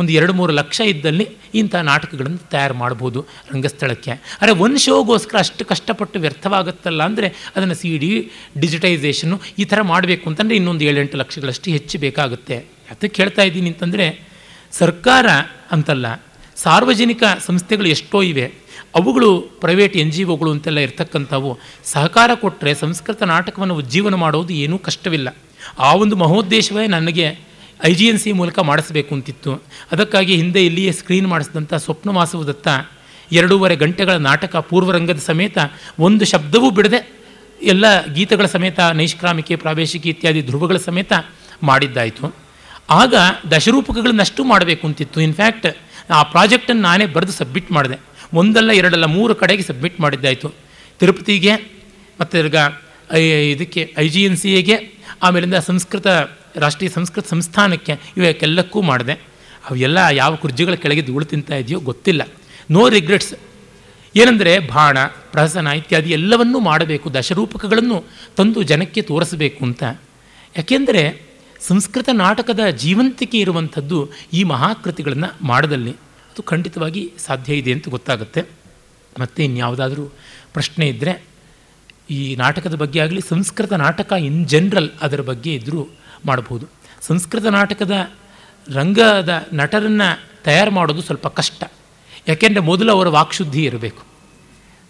ಒಂದು 0.00 0.10
ಎರಡು 0.18 0.32
ಮೂರು 0.38 0.52
ಲಕ್ಷ 0.58 0.78
ಇದ್ದಲ್ಲಿ 0.92 1.24
ಇಂಥ 1.60 1.74
ನಾಟಕಗಳನ್ನು 1.88 2.40
ತಯಾರು 2.52 2.74
ಮಾಡ್ಬೋದು 2.82 3.20
ರಂಗಸ್ಥಳಕ್ಕೆ. 3.50 4.12
ಅರೆ, 4.42 4.52
ಒಂದು 4.64 4.78
ಶೋಗೋಸ್ಕರ 4.84 5.36
ಅಷ್ಟು 5.44 5.64
ಕಷ್ಟಪಟ್ಟು 5.72 6.16
ವ್ಯರ್ಥವಾಗುತ್ತಲ್ಲ 6.24 7.02
ಅಂದರೆ 7.10 7.28
ಅದನ್ನು 7.56 7.76
ಸಿ 7.82 7.90
ಡಿ 8.02 8.10
ಡಿಜಿಟೈಸೇಷನ್ನು 8.62 9.36
ಈ 9.62 9.66
ಥರ 9.72 9.82
ಮಾಡಬೇಕು 9.92 10.24
ಅಂತಂದರೆ 10.30 10.56
ಇನ್ನೊಂದು 10.60 10.84
ಏಳೆಂಟು 10.90 11.18
ಲಕ್ಷಗಳಷ್ಟು 11.22 11.70
ಹೆಚ್ಚು 11.76 11.98
ಬೇಕಾಗುತ್ತೆ. 12.04 12.58
ಅದಕ್ಕೆ 12.94 13.16
ಹೇಳ್ತಾ 13.22 13.44
ಇದ್ದೀನಿ 13.50 13.70
ಅಂತಂದರೆ 13.74 14.06
ಸರ್ಕಾರ 14.80 15.26
ಅಂತಲ್ಲ, 15.74 16.06
ಸಾರ್ವಜನಿಕ 16.64 17.22
ಸಂಸ್ಥೆಗಳು 17.48 17.88
ಎಷ್ಟೋ 17.96 18.20
ಇವೆ. 18.32 18.46
ಅವುಗಳು 18.94 19.40
ಪ್ರೈವೇಟ್ 19.40 19.96
ಎನ್ 19.96 20.12
ಜಿ 20.12 20.24
ಒಗಳು 20.24 20.50
ಅಂತೆಲ್ಲ 20.50 20.78
ಇರ್ತಕ್ಕಂಥವು 20.78 21.58
ಸಹಕಾರ 21.84 22.30
ಕೊಟ್ಟರೆ 22.34 22.74
ಸಂಸ್ಕೃತ 22.74 23.22
ನಾಟಕವನ್ನು 23.22 23.76
ಉಜ್ಜೀವನ 23.76 24.14
ಮಾಡೋದು 24.14 24.52
ಏನೂ 24.52 24.78
ಕಷ್ಟವಿಲ್ಲ. 24.78 25.36
ಆ 25.78 25.94
ಒಂದು 25.94 26.16
ಮಹೋದ್ದೇಶವೇ 26.16 26.86
ನನಗೆ 26.86 27.38
ಐ 27.84 27.94
ಜಿ 27.94 28.06
ಎನ್ 28.06 28.18
ಸಿ 28.18 28.32
ಮೂಲಕ 28.32 28.58
ಮಾಡಿಸಬೇಕು 28.58 29.14
ಅಂತಿತ್ತು. 29.14 29.62
ಅದಕ್ಕಾಗಿ 29.92 30.36
ಹಿಂದೆ 30.36 30.66
ಇಲ್ಲಿಯೇ 30.66 30.92
ಸ್ಕ್ರೀನ್ 30.92 31.26
ಮಾಡಿಸಿದಂಥ 31.26 31.74
ಸ್ವಪ್ನವಾಸವದತ್ತ 31.74 32.68
ಎರಡೂವರೆ 33.32 33.76
ಗಂಟೆಗಳ 33.76 34.12
ನಾಟಕ 34.12 34.56
ಪೂರ್ವರಂಗದ 34.56 35.18
ಸಮೇತ 35.18 35.58
ಒಂದು 35.98 36.24
ಶಬ್ದವೂ 36.24 36.70
ಬಿಡದೆ 36.70 37.16
ಎಲ್ಲ 37.62 38.06
ಗೀತಗಳ 38.06 38.46
ಸಮೇತ 38.46 38.80
ನೈಷ್ಕ್ರಾಮಿಕೆ 38.80 39.56
ಪ್ರಾವೇಶಿಕೆ 39.56 40.08
ಇತ್ಯಾದಿ 40.08 40.42
ಧ್ರುವಗಳ 40.42 40.76
ಸಮೇತ 40.76 41.12
ಮಾಡಿದ್ದಾಯಿತು. 41.62 42.34
ಆಗ 42.90 43.14
ದಶರೂಪಕಗಳನ್ನಷ್ಟು 43.50 44.44
ಮಾಡಬೇಕು 44.44 44.86
ಅಂತಿತ್ತು. 44.86 45.20
ಇನ್ಫ್ಯಾಕ್ಟ್ 45.20 45.66
ಆ 46.12 46.22
ಪ್ರಾಜೆಕ್ಟನ್ನು 46.22 46.82
ನಾನೇ 46.82 47.06
ಬರೆದು 47.06 47.32
ಸಬ್ಮಿಟ್ 47.32 47.72
ಮಾಡಿದೆ. 47.72 47.98
ಒಂದಲ್ಲ 48.36 48.70
ಎರಡಲ್ಲ 48.72 49.06
ಮೂರು 49.16 49.34
ಕಡೆಗೆ 49.34 49.62
ಸಬ್ಮಿಟ್ 49.62 50.00
ಮಾಡಿದ್ದಾಯಿತು. 50.00 50.48
ತಿರುಪತಿಗೆ, 51.00 51.54
ಮತ್ತು 52.20 52.34
ಐ, 53.12 53.22
ಇದಕ್ಕೆ 53.54 53.94
ಐ 53.98 54.08
ಜಿ 54.08 54.22
ಎನ್ 54.24 54.36
ಸಿ 54.36 54.50
ಎಗೆ 54.54 54.76
ಆಮೇಲಿಂದ 55.22 55.54
ಸಂಸ್ಕೃತ, 55.54 56.06
ರಾಷ್ಟ್ರೀಯ 56.56 56.90
ಸಂಸ್ಕೃತ 56.90 57.26
ಸಂಸ್ಥಾನಕ್ಕೆ 57.30 57.94
ಇವಕ್ಕೆಲ್ಲಕ್ಕೂ 58.16 58.82
ಮಾಡಿದೆ. 58.82 59.14
ಅವೆಲ್ಲ 59.70 59.98
ಯಾವ 60.12 60.36
ಕುರ್ಜಿಗಳ 60.36 60.74
ಕೆಳಗೆ 60.74 61.02
ಧೂಳು 61.02 61.24
ತಿಂತಾ 61.24 61.56
ಇದೆಯೋ 61.56 61.78
ಗೊತ್ತಿಲ್ಲ. 61.80 62.22
ನೋ 62.70 62.88
ರಿಗ್ರೆಟ್ಸ್ 62.88 63.34
ಏನಂದರೆ 64.16 64.52
ಬಾಣ 64.58 64.98
ಪ್ರಹಸನ 65.32 65.66
ಇತ್ಯಾದಿ 65.66 66.10
ಎಲ್ಲವನ್ನೂ 66.10 66.58
ಮಾಡಬೇಕು, 66.60 67.06
ದಶರೂಪಕಗಳನ್ನು 67.14 67.98
ತಂದು 68.36 68.62
ಜನಕ್ಕೆ 68.62 69.02
ತೋರಿಸಬೇಕು 69.02 69.64
ಅಂತ. 69.64 69.82
ಯಾಕೆಂದರೆ 70.56 71.02
ಸಂಸ್ಕೃತ 71.60 72.08
ನಾಟಕದ 72.12 72.62
ಜೀವಂತಿಕೆ 72.82 73.38
ಇರುವಂಥದ್ದು 73.38 73.98
ಈ 74.32 74.42
ಮಹಾಕೃತಿಗಳನ್ನು 74.42 75.46
ಮಾಡದಲ್ಲಿ. 75.46 75.94
ಅದು 76.36 76.42
ಖಂಡಿತವಾಗಿ 76.42 77.12
ಸಾಧ್ಯ 77.18 77.54
ಇದೆ 77.54 77.72
ಅಂತ 77.72 77.88
ಗೊತ್ತಾಗುತ್ತೆ. 77.88 78.44
ಮತ್ತು 79.20 79.42
ಇನ್ಯಾವುದಾದ್ರೂ 79.42 80.02
ಪ್ರಶ್ನೆ 80.52 80.88
ಇದ್ದರೆ 80.88 81.24
ಈ 82.10 82.36
ನಾಟಕದ 82.36 82.74
ಬಗ್ಗೆ 82.74 83.00
ಆಗಲಿ, 83.00 83.20
ಸಂಸ್ಕೃತ 83.20 83.72
ನಾಟಕ 83.72 84.12
ಇನ್ 84.12 84.48
ಜನರಲ್ 84.48 84.90
ಅದರ 85.02 85.20
ಬಗ್ಗೆ 85.20 85.54
ಇದ್ದರೂ 85.54 85.86
ಮಾಡಬಹುದು. 86.26 86.66
ಸಂಸ್ಕೃತ 87.00 87.46
ನಾಟಕದ 87.46 88.10
ರಂಗದ 88.72 89.46
ನಟರನ್ನು 89.52 90.22
ತಯಾರು 90.44 90.70
ಮಾಡೋದು 90.70 91.02
ಸ್ವಲ್ಪ 91.02 91.26
ಕಷ್ಟ. 91.26 91.64
ಯಾಕೆಂದರೆ 92.28 92.60
ಮೊದಲು 92.60 92.92
ಅವರ 92.92 93.08
ವಾಕ್ಶುದ್ಧಿ 93.08 93.64
ಇರಬೇಕು. 93.64 94.02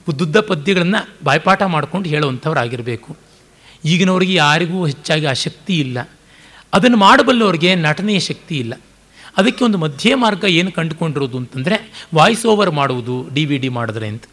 ಉದ್ದುದ್ದ 0.08 0.40
ಪದ್ಯಗಳನ್ನು 0.40 1.08
ಬಾಯ್ಪಾಠ 1.24 1.62
ಮಾಡ್ಕೊಂಡು 1.62 2.08
ಹೇಳುವಂಥವ್ರಾಗಿರಬೇಕು. 2.08 3.16
ಈಗಿನವ್ರಿಗೆ 3.84 4.34
ಯಾರಿಗೂ 4.34 4.86
ಹೆಚ್ಚಾಗಿ 4.86 5.26
ಆ 5.26 5.32
ಶಕ್ತಿ 5.32 5.80
ಇಲ್ಲ. 5.80 6.10
ಅದನ್ನು 6.74 6.96
ಮಾಡಬಲ್ಲವ್ರಿಗೆ 6.96 7.74
ನಟನೆಯ 7.74 8.18
ಶಕ್ತಿ 8.18 8.58
ಇಲ್ಲ. 8.58 8.74
ಅದಕ್ಕೆ 9.36 9.64
ಒಂದು 9.64 9.78
ಮಧ್ಯ 9.78 10.14
ಮಾರ್ಗ 10.14 10.44
ಏನು 10.44 10.72
ಕಂಡುಕೊಂಡಿರೋದು 10.72 11.36
ಅಂತಂದರೆ 11.38 12.08
ವಾಯ್ಸ್ 12.14 12.46
ಓವರ್ 12.46 12.70
ಮಾಡುವುದು 12.70 13.34
ಡಿ 13.34 13.44
ವಿ 13.44 13.58
ಡಿ 13.58 13.68
ಮಾಡಿದ್ರೆ 13.68 14.08
ಅಂತ. 14.08 14.24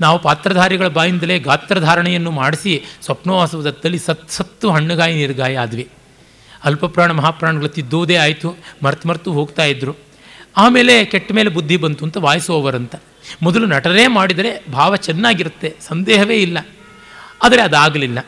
ನಾವು 0.00 0.18
ಪಾತ್ರಧಾರಿಗಳ 0.18 0.88
ಬಾಯಿಂದಲೇ 0.88 1.38
ಗಾತ್ರಧಾರಣೆಯನ್ನು 1.38 2.30
ಮಾಡಿಸಿ 2.30 2.84
ಸ್ವಪ್ನವಾಸವದತ್ತಲ್ಲಿ 3.02 3.98
ಸತ್ 3.98 4.30
ಸತ್ತು 4.30 4.70
ಹಣ್ಣುಗಾಯಿ 4.70 5.14
ನೀರುಗಾಯಿ 5.14 5.56
ಆದ್ವಿ. 5.56 5.88
ಅಲ್ಪಪ್ರಾಣ 6.64 7.10
ಮಹಾಪ್ರಾಣಗಳು 7.12 7.68
ತಿದ್ದೋದೇ 7.68 8.16
ಆಯಿತು, 8.16 8.56
ಮರ್ತು 8.82 9.08
ಮರ್ತು 9.08 9.32
ಹೋಗ್ತಾ 9.32 9.64
ಇದ್ದರು 9.64 9.96
ಆಮೇಲೆ 10.56 11.04
ಕೆಟ್ಟ 11.04 11.32
ಮೇಲೆ 11.32 11.50
ಬುದ್ಧಿ 11.50 11.76
ಬಂತು 11.76 12.04
ಅಂತ 12.04 12.16
ವಾಯ್ಸ್ 12.16 12.50
ಓವರ್ 12.50 12.76
ಅಂತ. 12.76 12.94
ಮೊದಲು 13.42 13.66
ನಟರೇ 13.66 14.06
ಮಾಡಿದರೆ 14.06 14.50
ಭಾವ 14.72 14.96
ಚೆನ್ನಾಗಿರುತ್ತೆ, 14.96 15.76
ಸಂದೇಹವೇ 15.80 16.36
ಇಲ್ಲ. 16.36 16.58
ಆದರೆ 17.42 17.62
ಅದಾಗಲಿಲ್ಲ. 17.62 18.26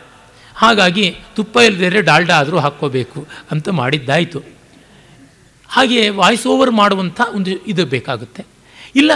ಹಾಗಾಗಿ 0.54 1.16
ತುಪ್ಪ 1.36 1.56
ಇಲ್ಲದೇ 1.56 2.00
ಡಾಲ್ಡಾ 2.00 2.38
ಆದರೂ 2.38 2.58
ಹಾಕ್ಕೋಬೇಕು 2.58 3.26
ಅಂತ 3.50 3.68
ಮಾಡಿದ್ದಾಯಿತು. 3.68 4.59
ಹಾಗೆ 5.74 6.00
ವಾಯ್ಸ್ 6.20 6.46
ಓವರ್ 6.52 6.72
ಮಾಡುವಂಥ 6.80 7.20
ಒಂದು 7.36 7.50
ಇದು 7.72 7.82
ಬೇಕಾಗುತ್ತೆ. 7.94 8.42
ಇಲ್ಲ 9.00 9.12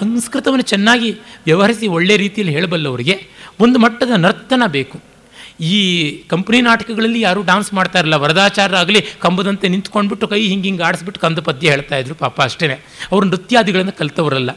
ಸಂಸ್ಕೃತವನ್ನು 0.00 0.66
ಚೆನ್ನಾಗಿ 0.72 1.10
ವ್ಯವಹರಿಸಿ 1.48 1.86
ಒಳ್ಳೆಯ 1.96 2.16
ರೀತಿಯಲ್ಲಿ 2.24 2.54
ಹೇಳಬಲ್ಲವರಿಗೆ 2.58 3.16
ಒಂದು 3.64 3.78
ಮಟ್ಟದ 3.84 4.12
ನರ್ತನ 4.26 4.62
ಬೇಕು. 4.76 4.96
ಈ 5.72 5.80
ಕಂಪ್ನಿ 6.30 6.58
ನಾಟಕಗಳಲ್ಲಿ 6.68 7.20
ಯಾರೂ 7.24 7.40
ಡಾನ್ಸ್ 7.50 7.70
ಮಾಡ್ತಾ 7.78 7.98
ಇರಲ್ಲ 8.02 8.16
ವರದಾಚಾರ 8.22 8.76
ಆಗಲಿ 8.82 9.00
ಕಂಬದಂತೆ 9.24 9.66
ನಿಂತ್ಕೊಂಡ್ಬಿಟ್ಟು 9.74 10.28
ಕೈ 10.32 10.40
ಹಿಂಗೆ 10.52 10.66
ಹಿಂಗೆ 10.68 10.84
ಆಡಿಸ್ಬಿಟ್ಟು 10.88 11.20
ಕಂದ 11.24 11.40
ಪದ್ಯ 11.48 11.70
ಹೇಳ್ತಾ 11.74 11.96
ಇದ್ರು 12.02 12.14
ಪಾಪ 12.22 12.36
ಅಷ್ಟೇ 12.48 12.66
ಅವರು 13.10 13.24
ನೃತ್ಯಾದಿಗಳನ್ನು 13.32 13.94
ಕಲಿತವರಲ್ಲ. 14.00 14.50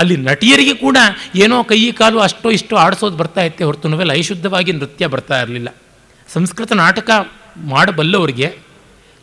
ಅಲ್ಲಿ 0.00 0.16
ನಟಿಯರಿಗೆ 0.28 0.74
ಕೂಡ 0.84 0.98
ಏನೋ 1.44 1.56
ಕೈ 1.70 1.80
ಕಾಲು 2.00 2.18
ಅಷ್ಟೋ 2.28 2.48
ಇಷ್ಟೋ 2.58 2.74
ಆಡಿಸೋದು 2.84 3.16
ಬರ್ತಾ 3.22 3.42
ಇತ್ತೆ 3.48 3.62
ಹೊರತು, 3.68 3.86
ನೋವೆಲ್ಲ 3.92 4.12
ಐಶುದ್ಧವಾಗಿ 4.22 4.72
ನೃತ್ಯ 4.80 5.06
ಬರ್ತಾ 5.14 5.36
ಇರಲಿಲ್ಲ. 5.42 5.70
ಸಂಸ್ಕೃತ 6.28 6.72
ನಾಟಕ 6.84 7.10
ಮಾಡಬಲ್ಲವರಿಗೆ 7.74 8.48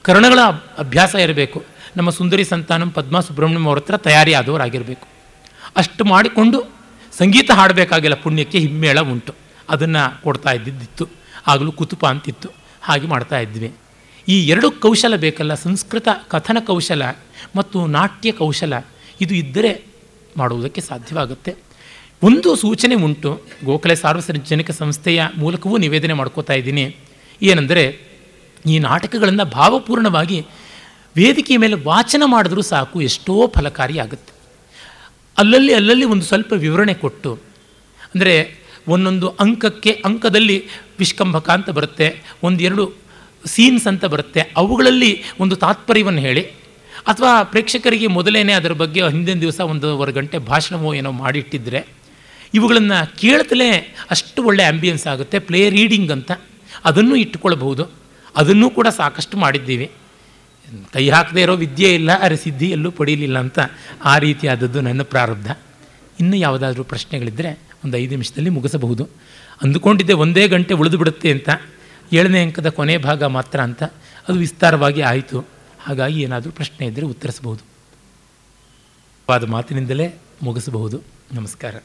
ಕರ್ಣಗಳ 0.08 0.42
ಅಭ್ಯಾಸ 0.84 1.14
ಇರಬೇಕು. 1.26 1.60
ನಮ್ಮ 1.98 2.10
ಸುಂದರಿ 2.18 2.44
ಸಂತಾನಂ 2.44 2.90
ಪದ್ಮ 2.98 3.20
ಸುಬ್ರಹ್ಮಣ್ಯಂ 3.28 3.66
ಅವರ 3.70 3.80
ಹತ್ರ 3.82 3.98
ತಯಾರಿ 4.08 4.34
ಆದವರಾಗಿರಬೇಕು 4.40 5.06
ಅಷ್ಟು 5.82 6.04
ಮಾಡಿಕೊಂಡು 6.06 6.60
ಸಂಗೀತ 7.18 7.50
ಹಾಡಬೇಕಾಗಿಲ್ಲ, 7.60 8.16
ಪುಣ್ಯಕ್ಕೆ 8.16 8.58
ಹಿಮ್ಮೇಳ 8.64 9.00
ಉಂಟು. 9.14 9.34
ಅದನ್ನು 9.70 10.24
ಕೊಡ್ತಾ 10.24 10.52
ಇದ್ದಿದ್ದಿತ್ತು 10.52 11.06
ಆಗಲೂ 11.52 11.72
ಕುತುಪ 11.80 12.04
ಅಂತಿತ್ತು. 12.06 12.50
ಹಾಗೆ 12.88 13.08
ಮಾಡ್ತಾ 13.08 13.38
ಇದ್ವಿ. 13.40 13.70
ಈ 14.28 14.36
ಎರಡು 14.48 14.68
ಕೌಶಲ 14.72 15.16
ಬೇಕಲ್ಲ, 15.16 15.54
ಸಂಸ್ಕೃತ 15.54 16.08
ಕಥನ 16.28 16.58
ಕೌಶಲ 16.66 17.04
ಮತ್ತು 17.56 17.78
ನಾಟ್ಯ 17.88 18.32
ಕೌಶಲ, 18.32 18.74
ಇದು 19.22 19.34
ಇದ್ದರೆ 19.36 19.72
ಮಾಡುವುದಕ್ಕೆ 20.38 20.82
ಸಾಧ್ಯವಾಗುತ್ತೆ. 20.82 21.52
ಒಂದು 22.24 22.50
ಸೂಚನೆ 22.56 22.96
ಉಂಟು, 22.96 23.32
ಗೋಖಲೆ 23.66 23.96
ಸಾರ್ವಜನಿಕ 23.96 24.72
ಸಂಸ್ಥೆಯ 24.72 25.22
ಮೂಲಕವೂ 25.38 25.78
ನಿವೇದನೆ 25.78 26.14
ಮಾಡ್ಕೋತಾ 26.14 26.54
ಇದ್ದೀನಿ. 26.54 26.86
ಏನೆಂದರೆ 27.42 27.84
ಈ 28.66 28.80
ನಾಟಕಗಳನ್ನು 28.80 29.46
ಭಾವಪೂರ್ಣವಾಗಿ 29.46 30.40
ವೇದಿಕೆಯ 31.16 31.58
ಮೇಲೆ 31.58 31.76
ವಾಚನ 31.76 32.24
ಮಾಡಿದ್ರೂ 32.26 32.62
ಸಾಕು 32.62 32.98
ಎಷ್ಟೋ 33.02 33.36
ಫಲಕಾರಿಯಾಗುತ್ತೆ 33.48 34.34
ಅಲ್ಲಲ್ಲಿ 35.38 35.74
ಅಲ್ಲಲ್ಲಿ 35.74 36.06
ಒಂದು 36.06 36.26
ಸ್ವಲ್ಪ 36.26 36.54
ವಿವರಣೆ 36.54 36.94
ಕೊಟ್ಟು, 36.94 37.32
ಅಂದರೆ 38.14 38.36
ಒಂದೊಂದು 38.88 39.28
ಅಂಕಕ್ಕೆ 39.44 39.92
ಅಂಕದಲ್ಲಿ 40.06 40.58
ವಿಷ್ಕಂಭಕ 41.00 41.50
ಅಂತ 41.50 41.70
ಬರುತ್ತೆ, 41.70 42.08
ಒಂದೆರಡು 42.44 42.84
ಸೀನ್ಸ್ 43.46 43.88
ಅಂತ 43.88 44.06
ಬರುತ್ತೆ, 44.06 44.42
ಅವುಗಳಲ್ಲಿ 44.56 45.12
ಒಂದು 45.40 45.56
ತಾತ್ಪರ್ಯವನ್ನು 45.56 46.22
ಹೇಳಿ. 46.22 46.44
ಅಥವಾ 47.12 47.44
ಪ್ರೇಕ್ಷಕರಿಗೆ 47.44 48.08
ಮೊದಲೇನೆ 48.08 48.54
ಅದರ 48.54 48.74
ಬಗ್ಗೆ 48.74 49.02
ಹಿಂದಿನ 49.10 49.40
ದಿವಸ 49.40 49.60
ಒಂದೂವರೆ 49.72 50.12
ಗಂಟೆ 50.12 50.38
ಭಾಷಣವೋ 50.38 50.94
ಏನೋ 50.94 51.12
ಮಾಡಿಟ್ಟಿದ್ದರೆ 51.12 51.82
ಇವುಗಳನ್ನು 52.54 53.18
ಕೇಳ್ತಲೇ 53.18 53.70
ಅಷ್ಟು 54.10 54.44
ಒಳ್ಳೆ 54.44 54.64
ಆ್ಯಂಬಿಯನ್ಸ್ 54.64 55.08
ಆಗುತ್ತೆ 55.08 55.40
ಪ್ಲೇ 55.40 55.70
ರೀಡಿಂಗ್ 55.70 56.12
ಅಂತ 56.12 56.32
ಅದನ್ನು 56.86 57.16
ಇಟ್ಟುಕೊಳ್ಬಹುದು. 57.16 58.07
ಅದನ್ನೂ 58.38 58.70
ಕೂಡ 58.70 58.88
ಸಾಕಷ್ಟು 58.88 59.38
ಮಾಡಿದ್ದೀವಿ. 59.38 59.92
ಕೈ 60.94 61.10
ಹಾಕದೇ 61.10 61.42
ಇರೋ 61.42 61.56
ವಿದ್ಯೆ 61.56 61.94
ಇಲ್ಲ, 61.94 62.20
ಅರೆ 62.20 62.36
ಸಿದ್ಧಿ 62.36 62.72
ಎಲ್ಲೂ 62.72 62.92
ಪಡೀಲಿಲ್ಲ 62.92 63.40
ಅಂತ 63.40 63.60
ಆ 64.04 64.18
ರೀತಿಯಾದದ್ದು 64.18 64.82
ನನ್ನ 64.82 65.02
ಪ್ರಾರಬ್ಧ. 65.02 65.52
ಇನ್ನೂ 66.20 66.38
ಯಾವುದಾದ್ರೂ 66.38 66.84
ಪ್ರಶ್ನೆಗಳಿದ್ದರೆ 66.84 67.60
ಒಂದು 67.86 67.98
ಐದು 67.98 68.10
ನಿಮಿಷದಲ್ಲಿ 68.10 68.50
ಮುಗಿಸಬಹುದು. 68.50 69.10
ಅಂದುಕೊಂಡಿದ್ದೆ 69.62 70.14
ಒಂದೇ 70.14 70.48
ಗಂಟೆ 70.48 70.74
ಉಳಿದು 70.74 70.98
ಬಿಡುತ್ತೆ 70.98 71.32
ಅಂತ, 71.32 71.50
ಏಳನೇ 72.14 72.44
ಅಂಕದ 72.44 72.70
ಕೊನೆ 72.70 72.98
ಭಾಗ 72.98 73.24
ಮಾತ್ರ 73.24 73.62
ಅಂತ, 73.62 73.84
ಅದು 74.28 74.34
ವಿಸ್ತಾರವಾಗಿ 74.34 75.02
ಆಯಿತು. 75.02 75.46
ಹಾಗಾಗಿ 75.80 76.22
ಏನಾದರೂ 76.22 76.52
ಪ್ರಶ್ನೆ 76.52 76.88
ಇದ್ದರೆ 76.88 77.06
ಉತ್ತರಿಸಬಹುದು. 77.06 77.64
ವಾದ 79.30 79.44
ಮಾತಿನಿಂದಲೇ 79.44 80.16
ಮುಗಿಸಬಹುದು. 80.44 81.02
ನಮಸ್ಕಾರ. 81.34 81.76